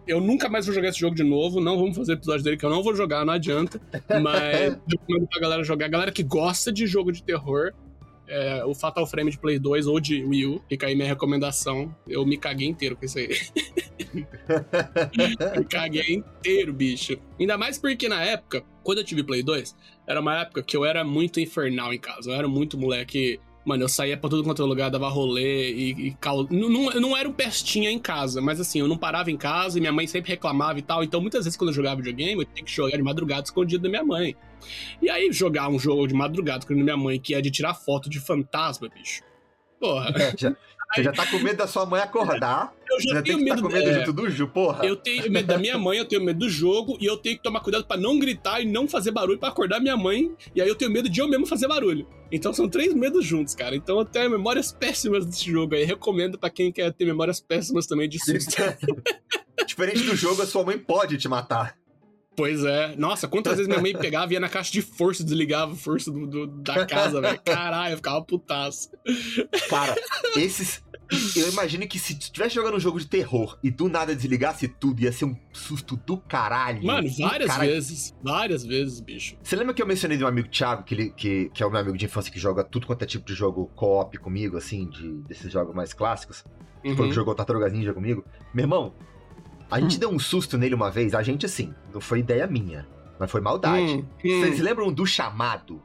Eu 0.07 0.21
nunca 0.21 0.49
mais 0.51 0.67
vou 0.67 0.75
jogar 0.75 0.89
esse 0.89 0.99
jogo 0.99 1.15
de 1.15 1.23
novo. 1.23 1.61
Não 1.61 1.79
vamos 1.79 1.97
fazer 1.97 2.15
episódio 2.15 2.43
dele 2.45 2.57
que 2.57 2.67
eu 2.67 2.71
não 2.71 2.83
vou 2.83 2.95
jogar, 2.95 3.25
não 3.25 3.33
adianta. 3.33 3.81
Mas 4.21 4.73
eu 4.75 4.99
recomendo 4.99 5.29
pra 5.29 5.41
galera 5.41 5.63
jogar. 5.63 5.87
A 5.87 5.89
galera 5.91 6.13
que 6.13 6.23
gosta 6.25 6.73
de 6.73 6.87
jogo 6.89 7.13
de 7.13 7.23
terror, 7.23 7.73
é, 8.27 8.64
o 8.64 8.75
Fatal 8.75 9.07
Frame 9.07 9.31
de 9.31 9.39
Play 9.39 9.59
2 9.59 9.87
ou 9.87 10.01
de 10.01 10.25
Wii 10.25 10.47
U, 10.47 10.62
fica 10.68 10.87
aí 10.87 10.95
minha 10.95 11.09
recomendação. 11.09 11.95
Eu 12.07 12.25
me 12.25 12.37
caguei 12.37 12.66
inteiro 12.66 12.97
com 12.97 13.05
isso 13.05 13.18
aí. 13.18 13.29
Eu 15.55 15.64
caguei 15.64 16.14
inteiro, 16.14 16.72
bicho. 16.72 17.18
Ainda 17.39 17.59
mais 17.59 17.79
porque 17.79 18.09
na 18.09 18.22
época, 18.22 18.64
quando 18.83 18.99
eu 18.99 19.05
tive 19.05 19.22
Play 19.22 19.43
2, 19.43 19.75
era 20.07 20.20
uma 20.20 20.41
época 20.41 20.62
que 20.62 20.77
eu 20.77 20.85
era 20.85 21.03
muito 21.05 21.41
infernal 21.41 21.93
em 21.93 21.99
casa. 21.99 22.31
Eu 22.31 22.35
era 22.35 22.47
muito 22.47 22.79
moleque. 22.79 23.41
Mano, 23.64 23.83
eu 23.83 23.89
saía 23.89 24.16
pra 24.16 24.29
tudo 24.29 24.45
quanto 24.45 24.62
é 24.62 24.64
lugar, 24.66 24.91
dava 24.91 25.09
rolê 25.09 25.72
e, 25.72 26.09
e 26.09 26.14
cal... 26.20 26.47
não, 26.51 26.68
não, 26.68 26.93
eu 26.93 27.01
não 27.01 27.16
era 27.16 27.27
um 27.27 27.33
pestinha 27.33 27.91
em 27.91 27.99
casa, 27.99 28.43
mas 28.43 28.61
assim, 28.61 28.79
eu 28.81 28.87
não 28.87 28.99
parava 28.99 29.31
em 29.31 29.39
casa 29.39 29.79
e 29.79 29.81
minha 29.81 29.93
mãe 29.93 30.07
sempre 30.07 30.31
reclamava 30.31 30.79
e 30.79 30.83
tal. 30.83 31.03
Então, 31.03 31.18
muitas 31.20 31.45
vezes, 31.45 31.57
quando 31.57 31.70
eu 31.70 31.75
jogava 31.75 31.97
videogame, 31.97 32.43
eu 32.43 32.45
tinha 32.45 32.64
que 32.64 32.70
jogar 32.70 32.97
de 32.97 33.03
madrugada 33.03 33.43
escondido 33.43 33.83
da 33.85 33.89
minha 33.89 34.05
mãe. 34.05 34.37
E 35.01 35.11
aí, 35.11 35.33
jogar 35.33 35.69
um 35.69 35.79
jogo 35.79 36.07
de 36.07 36.15
madrugada 36.15 36.59
escondido 36.61 36.87
da 36.87 36.93
minha 36.95 37.05
mãe, 37.05 37.19
que 37.19 37.35
é 37.35 37.41
de 37.41 37.51
tirar 37.51 37.75
foto 37.75 38.09
de 38.09 38.21
fantasma, 38.21 38.89
bicho. 38.89 39.23
Porra. 39.81 40.12
É, 40.17 40.35
já, 40.37 40.57
você 40.95 41.03
já 41.03 41.12
tá 41.12 41.27
com 41.27 41.39
medo 41.39 41.57
da 41.57 41.67
sua 41.67 41.85
mãe 41.85 42.01
acordar. 42.01 42.73
Eu 42.89 43.01
já 43.01 43.15
Você 43.15 43.23
tenho 43.23 43.39
que 43.39 43.45
medo 43.45 43.57
tá 43.57 43.62
com 43.62 43.75
medo 43.75 43.91
é, 43.91 43.95
junto 43.95 44.12
do 44.12 44.31
Ju, 44.31 44.47
porra. 44.47 44.87
Eu 44.87 44.95
tenho 44.95 45.29
medo 45.31 45.47
da 45.49 45.59
minha 45.59 45.77
mãe, 45.77 45.99
eu 45.99 46.05
tenho 46.05 46.23
medo 46.23 46.39
do 46.39 46.49
jogo, 46.49 46.97
e 47.01 47.07
eu 47.07 47.17
tenho 47.17 47.37
que 47.37 47.43
tomar 47.43 47.61
cuidado 47.61 47.85
pra 47.85 47.97
não 47.97 48.19
gritar 48.19 48.61
e 48.61 48.65
não 48.65 48.87
fazer 48.87 49.11
barulho 49.11 49.39
pra 49.39 49.49
acordar 49.49 49.81
minha 49.81 49.97
mãe. 49.97 50.33
E 50.55 50.62
aí 50.62 50.69
eu 50.69 50.77
tenho 50.77 50.93
medo 50.93 51.09
de 51.09 51.19
eu 51.19 51.27
mesmo 51.27 51.45
fazer 51.45 51.67
barulho. 51.67 52.07
Então 52.31 52.53
são 52.53 52.69
três 52.69 52.95
medos 52.95 53.27
juntos, 53.27 53.55
cara. 53.55 53.75
Então 53.75 53.99
eu 53.99 54.05
tenho 54.05 54.31
memórias 54.31 54.71
péssimas 54.71 55.27
desse 55.27 55.51
jogo 55.51 55.75
aí. 55.75 55.83
Recomendo 55.83 56.39
pra 56.39 56.51
quem 56.51 56.71
quer 56.71 56.93
ter 56.93 57.05
memórias 57.05 57.41
péssimas 57.41 57.87
também 57.87 58.09
de 58.09 58.19
susto. 58.23 58.55
Diferente 59.67 60.03
do 60.05 60.15
jogo, 60.15 60.43
a 60.43 60.47
sua 60.47 60.62
mãe 60.62 60.79
pode 60.79 61.19
te 61.19 61.27
matar. 61.27 61.77
Pois 62.37 62.64
é. 62.64 62.95
Nossa, 62.97 63.28
quantas 63.28 63.55
vezes 63.57 63.68
minha 63.68 63.80
mãe 63.80 63.97
pegava 63.97 64.32
e 64.32 64.35
ia 64.35 64.41
na 64.41 64.49
caixa 64.49 64.72
de 64.72 64.82
força 64.82 65.22
e 65.22 65.24
desligava 65.24 65.72
a 65.72 65.76
força 65.76 66.11
do, 66.11 66.26
do- 66.26 66.47
da 66.47 66.85
casa, 66.87 67.20
velho. 67.20 67.41
Caralho, 67.45 67.93
eu 67.93 67.97
ficava 67.97 68.22
putaço. 68.24 68.91
Cara, 69.68 69.95
esses. 70.37 70.82
Eu 71.37 71.49
imagino 71.51 71.87
que 71.87 71.99
se 71.99 72.14
estivesse 72.14 72.55
jogando 72.55 72.76
um 72.76 72.80
jogo 72.80 72.99
de 72.99 73.07
terror 73.07 73.59
e 73.62 73.70
do 73.70 73.89
nada 73.91 74.16
desligasse 74.16 74.66
tudo, 74.66 75.03
ia 75.03 75.12
ser 75.12 75.26
um 75.26 75.37
susto 75.53 75.97
do 75.99 76.16
caralho. 76.16 76.82
Mano, 76.82 77.09
várias 77.18 77.51
Cara, 77.51 77.64
vezes. 77.66 78.14
Várias 78.22 78.64
vezes, 78.64 79.01
bicho. 79.01 79.37
Você 79.43 79.55
lembra 79.55 79.74
que 79.74 79.82
eu 79.82 79.87
mencionei 79.87 80.16
de 80.16 80.24
um 80.24 80.26
amigo 80.26 80.49
Thiago, 80.49 80.82
que, 80.82 80.95
ele, 80.95 81.11
que, 81.11 81.51
que 81.51 81.62
é 81.62 81.66
o 81.66 81.70
meu 81.70 81.78
amigo 81.78 81.97
de 81.99 82.07
infância 82.07 82.32
que 82.32 82.39
joga 82.41 82.64
tudo 82.64 82.87
quanto 82.87 83.03
é 83.03 83.07
tipo 83.07 83.26
de 83.26 83.35
jogo 83.35 83.70
co-op 83.76 84.16
comigo, 84.18 84.57
assim, 84.57 84.89
de, 84.89 85.12
desses 85.28 85.53
jogos 85.53 85.74
mais 85.74 85.93
clássicos? 85.93 86.43
Que 86.82 86.95
foi 86.97 87.05
Uhum. 87.05 87.09
que 87.11 87.14
jogou 87.14 87.35
Tartarugas 87.35 87.72
Ninja 87.72 87.93
comigo. 87.93 88.24
Meu 88.55 88.64
irmão, 88.64 88.95
a 89.71 89.81
gente 89.81 89.99
deu 89.99 90.11
um 90.11 90.19
susto 90.19 90.57
nele 90.59 90.75
uma 90.75 90.91
vez, 90.91 91.15
a 91.15 91.23
gente 91.23 91.45
assim, 91.47 91.75
não 91.93 92.01
foi 92.01 92.21
ideia 92.21 92.47
minha, 92.47 92.87
mas 93.19 93.31
foi 93.31 93.41
maldade. 93.41 93.83
Hum, 93.83 94.05
hum. 94.25 94.41
Vocês 94.41 94.61
lembram 94.61 94.93
do 94.93 95.07
chamado? 95.07 95.83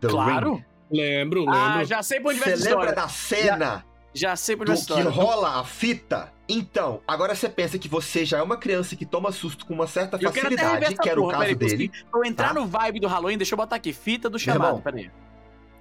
The 0.00 0.08
Claro. 0.08 0.54
Ring? 0.54 0.64
Lembro, 0.92 1.40
lembro. 1.44 1.54
Ah, 1.56 1.84
já 1.84 2.02
sei 2.02 2.18
pra 2.20 2.30
onde 2.30 2.40
vai 2.40 2.48
Você 2.50 2.56
lembra 2.64 2.70
história. 2.90 2.92
da 2.94 3.08
cena 3.08 3.84
Já 4.12 4.34
sei 4.34 4.56
pra 4.56 4.68
onde 4.72 4.84
vai 4.86 5.02
que 5.02 5.08
rola 5.08 5.60
a 5.60 5.64
fita? 5.64 6.32
Então, 6.48 7.00
agora 7.06 7.32
você 7.32 7.48
pensa 7.48 7.78
que 7.78 7.86
você 7.88 8.24
já 8.24 8.38
é 8.38 8.42
uma 8.42 8.56
criança 8.56 8.96
que 8.96 9.06
toma 9.06 9.30
susto 9.30 9.64
com 9.64 9.72
uma 9.72 9.86
certa 9.86 10.16
Eu 10.20 10.32
facilidade, 10.32 10.96
que 10.96 11.08
era 11.08 11.20
o 11.20 11.22
porra, 11.24 11.34
caso 11.34 11.42
peraí, 11.44 11.54
dele. 11.54 11.88
consegui- 11.88 12.04
Pra 12.10 12.20
eu 12.20 12.24
entrar 12.24 12.48
tá? 12.48 12.54
no 12.54 12.66
vibe 12.66 12.98
do 12.98 13.06
Halloween, 13.06 13.36
deixa 13.38 13.54
eu 13.54 13.56
botar 13.56 13.76
aqui. 13.76 13.92
Fita 13.92 14.28
do 14.28 14.36
chamado, 14.36 14.82
peraí. 14.82 15.08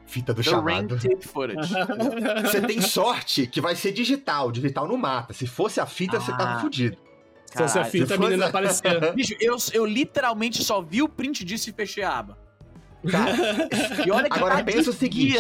Fita 0.06 0.32
do 0.32 0.44
The 0.44 0.50
chamado. 0.52 0.68
Rain 0.68 0.88
Tape 0.88 1.28
Footage. 1.28 1.74
Você 2.44 2.62
tem 2.62 2.82
sorte 2.82 3.48
que 3.48 3.60
vai 3.60 3.76
ser 3.76 3.92
digital, 3.92 4.52
digital 4.52 4.88
não 4.88 4.98
mata. 4.98 5.34
Se 5.34 5.48
fosse 5.48 5.80
a 5.80 5.88
fita, 5.88 6.20
você 6.20 6.32
tava 6.32 6.58
Ah. 6.58 6.60
fudido. 6.60 6.98
Se 7.50 7.58
fosse 7.58 7.78
a 7.80 7.82
Caralho. 7.84 7.91
fita, 7.91 8.16
a 8.16 8.18
menina 8.18 8.45
aparecia. 8.47 9.12
Bicho, 9.14 9.36
eu, 9.39 9.56
eu 9.74 9.86
literalmente 9.86 10.64
só 10.64 10.82
vi 10.82 11.02
o 11.02 11.10
print 11.10 11.43
disso 11.43 11.70
e 11.70 11.74
fechei 11.74 12.04
a 12.04 12.18
aba. 12.20 12.38
Cara, 13.10 13.32
E 14.06 14.12
olha 14.12 14.30
que 14.30 14.38
Agora 14.38 14.58
tá 14.58 14.64
pensa 14.64 14.89
o 14.89 14.93
seguinte. 14.93 15.38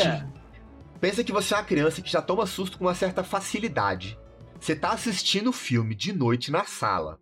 pensa 0.99 1.23
que 1.23 1.31
você 1.31 1.53
é 1.53 1.57
uma 1.57 1.63
criança 1.63 2.01
que 2.01 2.11
já 2.11 2.21
toma 2.21 2.45
susto 2.47 2.77
com 2.77 2.85
uma 2.85 2.95
certa 2.95 3.23
facilidade. 3.23 4.17
Você 4.59 4.75
tá 4.75 4.91
assistindo 4.91 5.49
o 5.49 5.53
filme 5.53 5.93
de 5.93 6.11
noite 6.11 6.51
na 6.51 6.65
sala. 6.65 7.19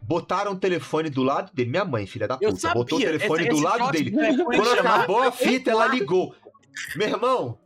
Botaram 0.00 0.52
o 0.52 0.56
telefone 0.56 1.08
do 1.10 1.22
lado 1.22 1.52
dele. 1.54 1.70
Minha 1.70 1.84
mãe, 1.84 2.06
filha 2.06 2.26
da 2.28 2.38
Eu 2.40 2.50
puta, 2.50 2.60
sabia. 2.60 2.74
botou 2.74 2.98
o 2.98 3.02
telefone 3.02 3.40
esse, 3.42 3.48
do 3.50 3.54
esse 3.56 3.64
lado 3.64 3.90
dele. 3.92 4.10
Quando 4.10 4.72
acabou 4.80 5.22
a 5.22 5.32
fita, 5.32 5.70
ela 5.70 5.86
ligou. 5.86 6.34
Meu 6.96 7.08
irmão, 7.08 7.58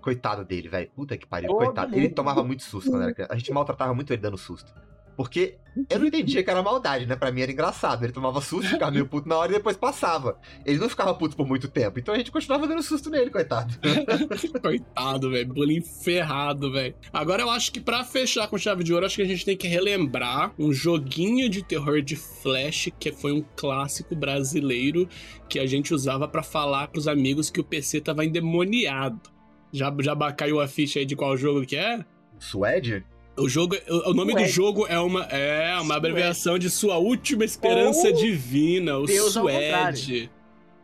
coitado 0.00 0.44
dele, 0.44 0.68
velho. 0.68 0.90
Puta 0.94 1.16
que 1.16 1.26
pariu, 1.26 1.48
Todo 1.48 1.64
coitado. 1.64 1.94
Ele 1.94 2.02
mundo. 2.06 2.14
tomava 2.14 2.42
muito 2.44 2.62
susto 2.62 2.90
quando 2.90 3.02
era 3.02 3.12
criança. 3.14 3.32
A 3.32 3.36
gente 3.36 3.52
maltratava 3.52 3.92
muito 3.94 4.12
ele 4.12 4.22
dando 4.22 4.38
susto. 4.38 4.72
Porque 5.16 5.58
eu 5.88 5.98
não 5.98 6.06
entendia 6.06 6.42
que 6.42 6.50
era 6.50 6.62
maldade, 6.62 7.06
né? 7.06 7.14
Pra 7.14 7.30
mim 7.30 7.42
era 7.42 7.52
engraçado. 7.52 8.04
Ele 8.04 8.12
tomava 8.12 8.40
susto, 8.40 8.68
ficava 8.70 8.90
meio 8.90 9.06
puto 9.06 9.28
na 9.28 9.36
hora 9.36 9.52
e 9.52 9.54
depois 9.54 9.76
passava. 9.76 10.38
Ele 10.64 10.78
não 10.78 10.88
ficava 10.88 11.14
puto 11.14 11.36
por 11.36 11.46
muito 11.46 11.68
tempo. 11.68 11.98
Então 11.98 12.14
a 12.14 12.18
gente 12.18 12.32
continuava 12.32 12.66
dando 12.66 12.82
susto 12.82 13.10
nele, 13.10 13.30
coitado. 13.30 13.74
Coitado, 14.60 15.30
velho. 15.30 15.48
Bullying 15.52 15.82
ferrado, 15.82 16.72
velho. 16.72 16.94
Agora 17.12 17.42
eu 17.42 17.50
acho 17.50 17.72
que 17.72 17.80
pra 17.80 18.04
fechar 18.04 18.48
com 18.48 18.58
chave 18.58 18.82
de 18.82 18.92
ouro, 18.92 19.06
acho 19.06 19.16
que 19.16 19.22
a 19.22 19.26
gente 19.26 19.44
tem 19.44 19.56
que 19.56 19.68
relembrar 19.68 20.52
um 20.58 20.72
joguinho 20.72 21.48
de 21.48 21.62
terror 21.62 22.02
de 22.02 22.16
flash 22.16 22.90
que 22.98 23.12
foi 23.12 23.32
um 23.32 23.44
clássico 23.56 24.14
brasileiro 24.14 25.08
que 25.48 25.58
a 25.58 25.66
gente 25.66 25.94
usava 25.94 26.26
pra 26.26 26.42
falar 26.42 26.88
pros 26.88 27.06
amigos 27.06 27.50
que 27.50 27.60
o 27.60 27.64
PC 27.64 28.00
tava 28.00 28.24
endemoniado. 28.24 29.20
Já, 29.72 29.94
já 30.00 30.16
caiu 30.32 30.60
a 30.60 30.66
ficha 30.66 30.98
aí 30.98 31.06
de 31.06 31.14
qual 31.14 31.36
jogo 31.36 31.64
que 31.64 31.76
é? 31.76 32.04
Suede? 32.38 33.04
O 33.40 33.48
jogo, 33.48 33.76
o 33.88 34.10
o 34.10 34.14
nome 34.14 34.34
do 34.34 34.44
jogo 34.46 34.86
é 34.86 34.98
uma, 34.98 35.22
é 35.24 35.78
uma 35.80 35.96
abreviação 35.96 36.58
de 36.58 36.68
sua 36.68 36.98
última 36.98 37.44
esperança 37.44 38.08
Ou 38.08 38.14
divina, 38.14 38.98
o 38.98 39.06
Deus 39.06 39.36
ao 39.36 39.44
Suede. 39.44 40.30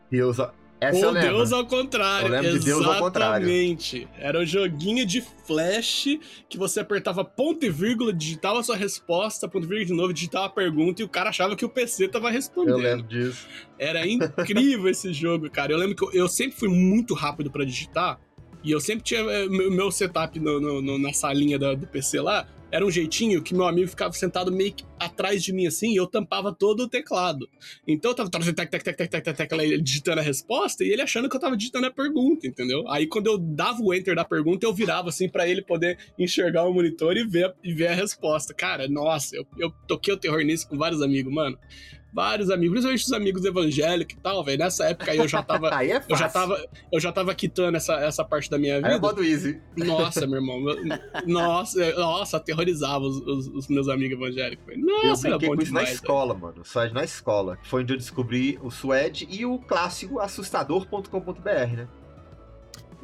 Deus. 0.09 0.37
Essa 0.79 0.99
eu 0.99 1.07
Ou. 1.11 1.13
Deus 1.13 1.51
ao 1.51 1.65
contrário. 1.65 2.27
Eu 2.27 2.31
lembro 2.31 2.59
de 2.59 2.65
Deus 2.65 2.85
ao 2.85 2.99
contrário. 2.99 3.47
Exatamente. 3.47 4.07
Era 4.19 4.39
um 4.39 4.45
joguinho 4.45 5.05
de 5.05 5.23
flash 5.45 6.19
que 6.47 6.57
você 6.57 6.79
apertava 6.79 7.25
ponto 7.25 7.65
e 7.65 7.69
vírgula, 7.69 8.13
digitava 8.13 8.59
a 8.59 8.63
sua 8.63 8.75
resposta, 8.75 9.47
ponto 9.47 9.65
e 9.65 9.67
vírgula 9.67 9.85
de 9.85 9.93
novo, 9.93 10.13
digitava 10.13 10.45
a 10.45 10.49
pergunta 10.49 11.01
e 11.01 11.05
o 11.05 11.09
cara 11.09 11.29
achava 11.29 11.55
que 11.55 11.65
o 11.65 11.69
PC 11.69 12.07
tava 12.09 12.27
Eu 12.27 12.33
respondendo. 12.33 12.77
lembro 12.77 13.07
disso. 13.07 13.47
Era 13.79 14.07
incrível 14.07 14.87
esse 14.87 15.11
jogo, 15.13 15.49
cara. 15.49 15.71
Eu 15.73 15.77
lembro 15.77 15.95
que 15.95 16.03
eu, 16.03 16.11
eu 16.13 16.29
sempre 16.29 16.57
fui 16.57 16.69
muito 16.69 17.13
rápido 17.15 17.49
pra 17.49 17.65
digitar. 17.65 18.19
E 18.63 18.71
eu 18.71 18.79
sempre 18.81 19.03
tinha 19.03 19.21
eh, 19.21 19.47
meu 19.47 19.71
meu 19.71 19.91
setup 19.91 20.39
no- 20.39 20.59
no- 20.59 20.81
no- 20.81 20.97
na 20.97 21.13
salinha 21.13 21.57
da- 21.57 21.73
do 21.73 21.87
PC 21.87 22.19
lá. 22.21 22.47
Era 22.69 22.85
um 22.85 22.91
jeitinho 22.91 23.41
que 23.41 23.53
meu 23.55 23.65
amigo 23.65 23.87
ficava 23.87 24.11
sentado 24.11 24.51
meio 24.51 24.73
que 24.73 24.83
atrás 24.99 25.41
de 25.41 25.53
mim 25.53 25.67
assim 25.67 25.93
e 25.93 25.95
eu 25.95 26.05
tampava 26.05 26.53
todo 26.53 26.81
o 26.83 26.89
teclado. 26.89 27.47
Então 27.87 28.11
eu 28.11 28.15
tava 28.29 28.43
tec, 28.53 28.69
tec, 28.69 28.83
tec, 28.83 28.97
tec, 28.97 29.23
tec, 29.23 29.37
tec, 29.37 29.51
ele 29.53 29.81
digitando 29.81 30.19
a 30.19 30.23
resposta 30.23 30.83
e 30.83 30.89
ele 30.89 31.01
achando 31.01 31.29
que 31.29 31.35
eu 31.37 31.39
tava 31.39 31.55
digitando 31.55 31.85
a 31.87 31.91
pergunta, 31.91 32.45
entendeu? 32.45 32.85
Aí 32.89 33.07
quando 33.07 33.27
eu 33.27 33.37
dava 33.37 33.81
o 33.81 33.93
enter 33.93 34.15
da 34.15 34.25
pergunta, 34.25 34.65
eu 34.65 34.73
virava 34.73 35.07
assim 35.07 35.29
pra 35.29 35.47
ele 35.47 35.61
poder 35.61 35.97
enxergar 36.19 36.65
o 36.65 36.73
monitor 36.73 37.15
e 37.15 37.25
ver, 37.25 37.53
e 37.63 37.71
ver 37.73 37.87
a 37.87 37.95
resposta. 37.95 38.53
Cara, 38.53 38.85
nossa, 38.89 39.37
eu, 39.37 39.47
eu 39.57 39.71
toquei 39.87 40.13
o 40.13 40.17
terror 40.17 40.41
nisso 40.41 40.67
com 40.67 40.77
vários 40.77 41.01
amigos, 41.01 41.33
mano. 41.33 41.57
Vários 42.17 42.49
amigos, 42.49 42.71
principalmente 42.79 43.03
os 43.05 43.13
amigos 43.13 43.45
evangélicos 43.45 44.15
e 44.15 44.19
tal, 44.19 44.43
velho. 44.43 44.57
Nessa 44.57 44.85
época 44.85 45.11
aí 45.11 45.19
eu 45.19 45.27
já 45.27 45.43
tava. 45.43 45.69
Aí 45.77 45.91
é 45.91 46.01
fácil. 46.01 46.11
Eu 46.13 46.17
já 46.17 46.29
tava, 46.29 46.65
eu 46.91 46.99
já 46.99 47.11
tava 47.11 47.35
quitando 47.35 47.75
essa, 47.75 47.93
essa 47.99 48.25
parte 48.25 48.49
da 48.49 48.57
minha 48.57 48.77
Aí 48.77 48.79
é 48.83 48.87
vida. 48.87 48.99
modo 48.99 49.23
easy. 49.23 49.61
Nossa, 49.77 50.25
meu 50.25 50.37
irmão. 50.39 50.59
meu- 50.59 50.75
Nossa, 51.27 51.79
eu- 51.79 51.99
nossa, 51.99 52.37
aterrorizava 52.37 53.05
os, 53.05 53.17
os- 53.17 53.47
os 53.49 53.67
meus 53.67 53.87
amigos 53.87 54.17
evangélicos. 54.17 54.65
velho. 54.65 54.81
Eu 54.89 55.09
Nossa, 55.09 55.27
era 55.27 55.37
brinquei 55.37 55.49
bom 55.49 55.55
com 55.57 55.61
isso 55.61 55.73
na 55.73 55.79
demais. 55.81 55.89
velho. 55.89 55.95
escola, 56.03 56.33
mano. 56.33 56.65
Suede 56.65 56.93
na 56.95 57.03
escola. 57.03 57.57
Foi 57.61 57.83
onde 57.83 57.93
eu 57.93 57.97
descobri 57.97 58.57
o 58.63 58.71
Suede 58.71 59.27
e 59.29 59.45
o 59.45 59.59
clássico 59.59 60.19
assustador.com.br, 60.19 61.75
né? 61.77 61.87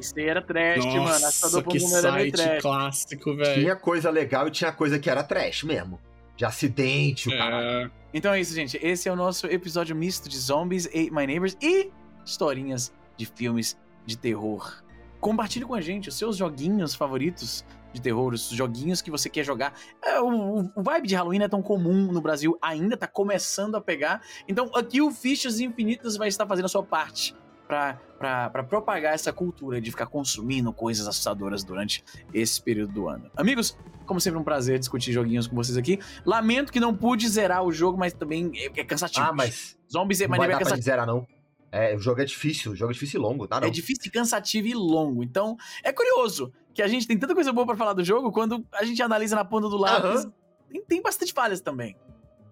Isso 0.00 0.12
aí 0.16 0.24
era 0.26 0.42
trash, 0.42 0.84
mano. 0.84 0.96
Nossa, 1.02 1.28
Assustador 1.28 1.68
que 1.70 1.76
era 1.76 2.02
site 2.02 2.32
trash. 2.32 2.62
clássico, 2.62 3.36
velho. 3.36 3.60
Tinha 3.60 3.76
coisa 3.76 4.10
legal 4.10 4.48
e 4.48 4.50
tinha 4.50 4.72
coisa 4.72 4.98
que 4.98 5.08
era 5.08 5.22
trash 5.22 5.62
mesmo. 5.62 6.00
De 6.36 6.44
acidente, 6.44 7.28
o 7.28 7.38
caralho. 7.38 7.66
É, 7.86 7.90
Então 8.12 8.32
é 8.32 8.40
isso, 8.40 8.54
gente. 8.54 8.78
Esse 8.82 9.08
é 9.08 9.12
o 9.12 9.16
nosso 9.16 9.46
episódio 9.46 9.94
misto 9.94 10.28
de 10.28 10.36
Zombies, 10.38 10.86
Ate 10.86 11.10
My 11.10 11.26
Neighbors 11.26 11.56
e 11.62 11.90
historinhas 12.24 12.92
de 13.16 13.26
filmes 13.26 13.78
de 14.04 14.16
terror. 14.18 14.82
Compartilhe 15.20 15.64
com 15.64 15.74
a 15.74 15.80
gente 15.80 16.08
os 16.08 16.16
seus 16.16 16.36
joguinhos 16.36 16.94
favoritos 16.94 17.64
de 17.92 18.00
terror, 18.00 18.34
os 18.34 18.48
joguinhos 18.50 19.00
que 19.00 19.10
você 19.10 19.30
quer 19.30 19.44
jogar. 19.44 19.72
É, 20.04 20.20
o, 20.20 20.28
o- 20.28 20.70
o 20.76 20.82
vibe 20.82 21.06
de 21.06 21.14
Halloween 21.14 21.42
é 21.42 21.48
tão 21.48 21.62
comum 21.62 22.10
no 22.12 22.20
Brasil, 22.20 22.58
ainda 22.60 22.96
tá 22.96 23.06
começando 23.06 23.76
a 23.76 23.80
pegar. 23.80 24.20
Então 24.48 24.70
aqui 24.74 25.00
o 25.00 25.10
Fichas 25.12 25.60
Infinitas 25.60 26.16
vai 26.16 26.26
estar 26.28 26.46
fazendo 26.46 26.64
a 26.64 26.68
sua 26.68 26.82
parte 26.82 27.34
pra 27.66 28.64
propagar 28.68 29.14
essa 29.14 29.32
cultura 29.32 29.80
de 29.80 29.90
ficar 29.90 30.06
consumindo 30.06 30.72
coisas 30.72 31.06
assustadoras 31.06 31.64
durante 31.64 32.04
esse 32.32 32.60
período 32.62 32.92
do 32.92 33.08
ano. 33.08 33.30
Amigos, 33.36 33.76
como 34.06 34.20
sempre, 34.20 34.38
um 34.38 34.44
prazer 34.44 34.78
discutir 34.78 35.12
joguinhos 35.12 35.46
com 35.46 35.56
vocês 35.56 35.76
aqui. 35.76 35.98
Lamento 36.24 36.72
que 36.72 36.80
não 36.80 36.94
pude 36.94 37.28
zerar 37.28 37.62
o 37.62 37.72
jogo, 37.72 37.98
mas 37.98 38.12
também 38.12 38.52
é, 38.54 38.80
é 38.80 38.84
cansativo. 38.84 39.26
Ah, 39.26 39.32
mas 39.32 39.78
Zombies 39.90 40.20
e 40.20 40.28
não 40.28 40.36
vai 40.36 40.46
é 40.46 40.50
dar 40.50 40.56
pra 40.56 40.64
cansativo. 40.64 40.84
zerar, 40.84 41.06
não. 41.06 41.26
É, 41.72 41.96
o 41.96 41.98
jogo 41.98 42.20
é 42.20 42.24
difícil, 42.24 42.72
o 42.72 42.76
jogo 42.76 42.92
é 42.92 42.94
difícil 42.94 43.18
e 43.18 43.22
longo, 43.22 43.48
tá? 43.48 43.60
Não. 43.60 43.66
É 43.66 43.70
difícil, 43.70 44.12
cansativo 44.12 44.68
e 44.68 44.74
longo. 44.74 45.24
Então, 45.24 45.56
é 45.82 45.92
curioso 45.92 46.52
que 46.72 46.80
a 46.80 46.86
gente 46.86 47.06
tem 47.06 47.18
tanta 47.18 47.34
coisa 47.34 47.52
boa 47.52 47.66
pra 47.66 47.76
falar 47.76 47.94
do 47.94 48.04
jogo 48.04 48.30
quando 48.30 48.64
a 48.72 48.84
gente 48.84 49.02
analisa 49.02 49.34
na 49.34 49.44
ponta 49.44 49.68
do 49.68 49.76
lápis. 49.76 50.24
Aham. 50.24 50.32
Tem, 50.70 50.84
tem 50.84 51.02
bastante 51.02 51.32
falhas 51.32 51.60
também. 51.60 51.96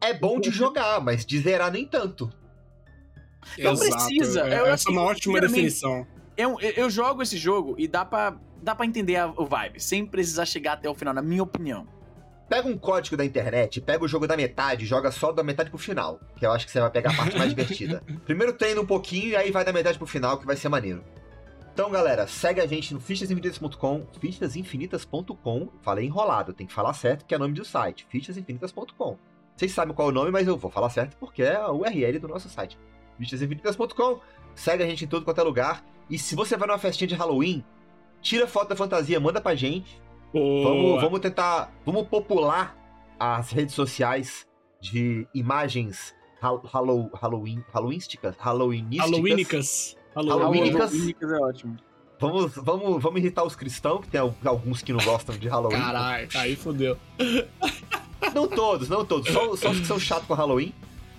É 0.00 0.12
bom 0.12 0.40
de 0.40 0.50
jogar, 0.50 1.00
mas 1.00 1.24
de 1.24 1.38
zerar 1.38 1.70
nem 1.70 1.86
tanto. 1.86 2.28
Não 3.58 3.72
exato. 3.72 4.04
precisa. 4.06 4.40
É, 4.48 4.60
Eu 4.60 4.66
essa 4.66 4.88
é 4.88 4.92
uma 4.92 5.02
ótima 5.02 5.40
definição. 5.40 6.06
Eu, 6.36 6.58
eu, 6.60 6.70
eu 6.70 6.90
jogo 6.90 7.22
esse 7.22 7.36
jogo 7.36 7.74
e 7.78 7.86
dá 7.86 8.04
pra, 8.04 8.36
dá 8.62 8.74
pra 8.74 8.86
entender 8.86 9.16
a- 9.16 9.32
o 9.36 9.44
vibe, 9.44 9.80
sem 9.80 10.06
precisar 10.06 10.46
chegar 10.46 10.74
até 10.74 10.88
o 10.88 10.94
final, 10.94 11.12
na 11.12 11.20
minha 11.22 11.42
opinião. 11.42 11.86
pega 12.48 12.68
um 12.68 12.76
código 12.76 13.16
da 13.16 13.24
internet, 13.24 13.80
pega 13.80 14.04
o 14.04 14.08
jogo 14.08 14.26
da 14.26 14.36
metade, 14.36 14.84
joga 14.86 15.10
só 15.10 15.32
da 15.32 15.42
metade 15.42 15.70
pro 15.70 15.78
final, 15.78 16.20
que 16.36 16.44
eu 16.46 16.52
acho 16.52 16.66
que 16.66 16.72
você 16.72 16.80
vai 16.80 16.90
pegar 16.90 17.10
a 17.12 17.14
parte 17.16 17.36
mais 17.36 17.50
divertida. 17.50 18.02
Primeiro 18.26 18.52
treina 18.54 18.80
um 18.80 18.86
pouquinho 18.86 19.28
e 19.28 19.36
aí 19.36 19.50
vai 19.50 19.64
da 19.64 19.72
metade 19.72 19.96
pro 19.98 20.06
final, 20.06 20.38
que 20.38 20.46
vai 20.46 20.56
ser 20.56 20.68
maneiro. 20.68 21.02
Então, 21.72 21.90
galera, 21.90 22.26
segue 22.26 22.60
a 22.60 22.66
gente 22.66 22.92
no 22.92 23.00
fichasinfinitas.com, 23.00 24.06
fichasinfinitas.com. 24.20 25.68
Falei 25.80 26.06
enrolado, 26.06 26.52
tem 26.52 26.66
que 26.66 26.72
falar 26.72 26.92
certo, 26.94 27.24
que 27.24 27.34
é 27.34 27.36
o 27.36 27.40
nome 27.40 27.54
do 27.54 27.64
site, 27.64 28.06
fichasinfinitas.com. 28.08 29.16
Vocês 29.56 29.72
sabem 29.72 29.94
qual 29.94 30.08
é 30.08 30.10
o 30.10 30.14
nome, 30.14 30.30
mas 30.30 30.46
eu 30.46 30.56
vou 30.56 30.70
falar 30.70 30.90
certo 30.90 31.16
porque 31.18 31.42
é 31.42 31.56
a 31.56 31.70
URL 31.70 32.18
do 32.18 32.28
nosso 32.28 32.48
site. 32.48 32.78
fichasinfinitas.com. 33.24 34.20
Segue 34.54 34.82
a 34.82 34.86
gente 34.86 35.04
em 35.04 35.08
todo 35.08 35.24
quanto 35.24 35.40
é 35.40 35.44
lugar. 35.44 35.84
E 36.10 36.18
se 36.18 36.34
você 36.34 36.56
vai 36.56 36.68
numa 36.68 36.78
festinha 36.78 37.08
de 37.08 37.14
Halloween, 37.14 37.64
tira 38.20 38.46
foto 38.46 38.68
da 38.68 38.76
fantasia, 38.76 39.18
manda 39.18 39.40
pra 39.40 39.54
gente. 39.54 40.00
Vamos, 40.32 41.00
vamos 41.00 41.20
tentar. 41.20 41.72
Vamos 41.84 42.06
popular 42.08 42.76
as 43.18 43.50
redes 43.50 43.74
sociais 43.74 44.46
de 44.80 45.26
imagens 45.34 46.14
Halloween, 46.40 47.10
Halloween, 47.14 47.64
Halloweenísticas? 47.72 48.34
Halloweenísticas. 48.38 49.10
Halloweenicas. 49.10 49.96
Halloweenicas. 50.14 50.92
Halloweenicas 50.92 51.32
é 51.32 51.38
ótimo. 51.38 51.76
Vamos, 52.18 52.54
vamos, 52.54 53.02
vamos 53.02 53.20
irritar 53.20 53.44
os 53.44 53.56
cristãos, 53.56 54.02
que 54.02 54.08
tem 54.08 54.20
alguns 54.20 54.80
que 54.80 54.92
não 54.92 55.04
gostam 55.04 55.36
de 55.36 55.48
Halloween. 55.48 55.80
Caralho, 55.80 56.28
aí 56.36 56.54
fodeu. 56.54 56.96
Não 58.32 58.46
todos, 58.46 58.88
não 58.88 59.04
todos. 59.04 59.32
Só, 59.32 59.56
só 59.56 59.70
os 59.70 59.80
que 59.80 59.86
são 59.86 59.98
chatos 59.98 60.26
com 60.28 60.34
Halloween. 60.34 60.72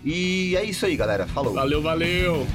E 0.04 0.56
é 0.56 0.64
isso 0.64 0.86
aí, 0.86 0.96
galera. 0.96 1.26
Falou. 1.28 1.54
Valeu, 1.54 1.82
valeu. 1.82 2.48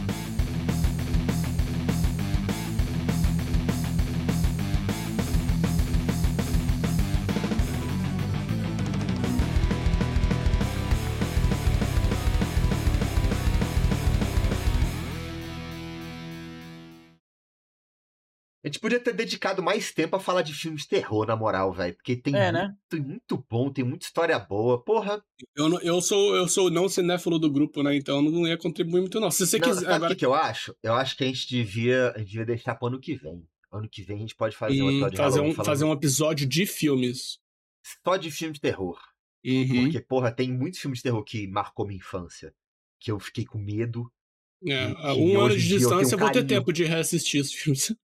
Gente 18.79 18.81
podia 18.81 19.01
ter 19.01 19.13
dedicado 19.13 19.63
mais 19.63 19.93
tempo 19.93 20.17
a 20.17 20.21
falar 20.21 20.43
de 20.43 20.55
filmes 20.55 20.83
de 20.83 20.89
terror, 20.89 21.27
na 21.27 21.35
moral, 21.37 21.73
velho. 21.73 21.95
Porque 21.95 22.17
tem 22.17 22.35
É, 22.37 22.53
muito, 22.53 22.97
né? 22.97 23.01
muito 23.07 23.47
bom, 23.51 23.73
tem 23.73 23.85
muita 23.85 24.07
história 24.07 24.39
boa. 24.39 24.83
Porra, 24.83 25.23
Eu, 25.57 25.69
não- 25.69 25.81
eu 25.81 26.01
sou 26.01 26.35
eu 26.37 26.49
sou 26.49 26.71
não 26.71 26.89
cinéfilo 26.89 27.39
do 27.39 27.51
grupo, 27.51 27.83
né? 27.83 27.97
Então 27.97 28.17
eu 28.25 28.31
não 28.31 28.47
ia 28.47 28.57
contribuir 28.59 29.01
muito, 29.01 29.21
não. 29.21 29.31
Se 29.31 29.47
você 29.47 29.59
não, 29.59 29.69
quiser. 29.69 29.81
sabe 29.83 29.93
o 29.93 29.95
Agora, 29.97 30.15
que, 30.15 30.19
que 30.21 30.27
eu 30.27 30.35
acho? 30.35 30.75
Eu 30.83 30.95
acho 30.95 31.17
que 31.17 31.25
a 31.25 31.27
gente 31.27 31.49
devia, 31.49 32.11
a 32.15 32.19
gente 32.19 32.29
devia 32.29 32.47
deixar 32.47 32.75
pro 32.75 32.89
ano 32.89 33.01
que 33.01 33.15
vem. 33.15 33.45
Ano 33.71 33.89
que 33.89 34.03
vem 34.03 34.17
a 34.17 34.21
gente 34.21 34.35
pode 34.37 34.57
fazer 34.57 34.83
um 34.83 34.87
hum, 34.87 34.91
episódio 34.91 35.11
de 35.11 35.17
fazer, 35.19 35.41
um, 35.41 35.55
fazer 35.55 35.85
um 35.85 35.93
episódio 35.93 36.47
de 36.47 36.67
filmes. 36.67 37.39
só 38.05 38.17
de 38.17 38.31
filme 38.31 38.55
de 38.55 38.61
terror. 38.61 38.99
Uhum. 39.45 39.85
Porque, 39.85 40.01
porra, 40.01 40.33
tem 40.33 40.51
muitos 40.53 40.81
filmes 40.81 40.99
de 40.99 41.05
terror 41.05 41.23
que 41.25 41.47
marcou 41.49 41.87
minha 41.87 41.99
infância. 41.99 42.53
Que 43.01 43.11
eu 43.13 43.19
fiquei 43.21 43.45
com 43.45 43.59
medo. 43.59 44.11
É, 44.67 44.91
E- 44.91 44.97
a 44.97 45.15
um 45.15 45.39
ano 45.41 45.57
de 45.57 45.63
dia 45.63 45.77
eu 45.77 45.79
distância 45.79 46.15
eu 46.15 46.19
vou 46.19 46.31
ter 46.33 46.45
tempo 46.45 46.73
de 46.73 46.85
reassistir 46.85 47.41
os 47.41 47.53
filmes. 47.53 47.95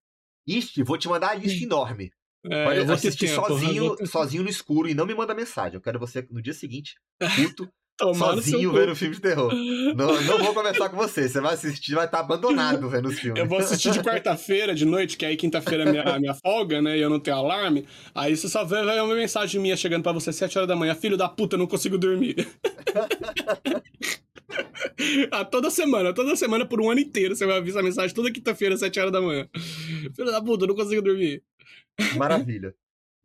Ixi, 0.46 0.82
vou 0.82 0.98
te 0.98 1.08
mandar 1.08 1.30
a 1.30 1.34
lista 1.34 1.64
enorme. 1.64 2.10
É, 2.46 2.64
Pode 2.64 2.78
eu 2.78 2.84
vou 2.86 2.94
assistir 2.94 3.28
tempo. 3.28 3.46
sozinho, 3.46 3.96
sozinho 4.06 4.42
no 4.42 4.50
escuro 4.50 4.88
e 4.88 4.94
não 4.94 5.06
me 5.06 5.14
manda 5.14 5.34
mensagem. 5.34 5.74
Eu 5.74 5.80
quero 5.80 5.98
você 5.98 6.26
no 6.30 6.42
dia 6.42 6.52
seguinte, 6.52 6.94
puto, 7.36 7.66
sozinho 8.14 8.70
cu. 8.70 8.76
vendo 8.76 8.94
filme 8.94 9.14
de 9.14 9.20
terror. 9.22 9.50
Não, 9.96 10.20
não 10.22 10.38
vou 10.38 10.52
conversar 10.52 10.90
com 10.90 10.96
você. 10.96 11.26
Você 11.26 11.40
vai 11.40 11.54
assistir, 11.54 11.94
vai 11.94 12.04
estar 12.04 12.20
abandonado 12.20 12.86
vendo 12.90 13.08
os 13.08 13.18
filmes. 13.18 13.40
Eu 13.40 13.48
vou 13.48 13.58
assistir 13.58 13.92
de 13.92 14.00
quarta-feira 14.02 14.74
de 14.74 14.84
noite, 14.84 15.16
que 15.16 15.24
aí 15.24 15.36
quinta-feira 15.38 15.84
é 15.84 15.90
minha, 15.90 16.18
minha 16.18 16.34
folga, 16.34 16.82
né? 16.82 16.98
E 16.98 17.00
eu 17.00 17.08
não 17.08 17.18
tenho 17.18 17.38
alarme. 17.38 17.86
Aí 18.14 18.36
você 18.36 18.46
só 18.46 18.62
vê 18.62 18.82
vai 18.82 19.00
uma 19.00 19.14
mensagem 19.14 19.58
minha 19.58 19.76
chegando 19.76 20.02
pra 20.02 20.12
você 20.12 20.28
às 20.28 20.36
7 20.36 20.58
horas 20.58 20.68
da 20.68 20.76
manhã. 20.76 20.94
Filho 20.94 21.16
da 21.16 21.30
puta, 21.30 21.54
eu 21.54 21.58
não 21.58 21.66
consigo 21.66 21.96
dormir. 21.96 22.36
ah, 25.30 25.44
toda 25.44 25.70
semana, 25.70 26.12
toda 26.12 26.36
semana 26.36 26.66
por 26.66 26.80
um 26.80 26.90
ano 26.90 27.00
inteiro 27.00 27.34
você 27.34 27.46
vai 27.46 27.58
ouvir 27.58 27.70
essa 27.70 27.82
mensagem 27.82 28.14
toda 28.14 28.30
quinta-feira 28.30 28.74
às 28.74 28.80
7 28.80 29.00
horas 29.00 29.12
da 29.12 29.20
manhã. 29.20 29.48
Filho 30.14 30.30
da 30.30 30.42
puta, 30.42 30.64
eu 30.64 30.68
não 30.68 30.74
consigo 30.74 31.02
dormir. 31.02 31.42
Maravilha. 32.16 32.74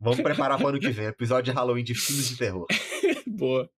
Vamos 0.00 0.20
preparar 0.20 0.56
para 0.56 0.66
o 0.66 0.68
ano 0.70 0.80
que 0.80 0.90
vem. 0.90 1.06
Episódio 1.06 1.52
de 1.52 1.56
Halloween 1.58 1.84
de 1.84 1.94
filmes 1.94 2.28
de 2.28 2.36
terror. 2.38 2.66
Boa. 3.26 3.70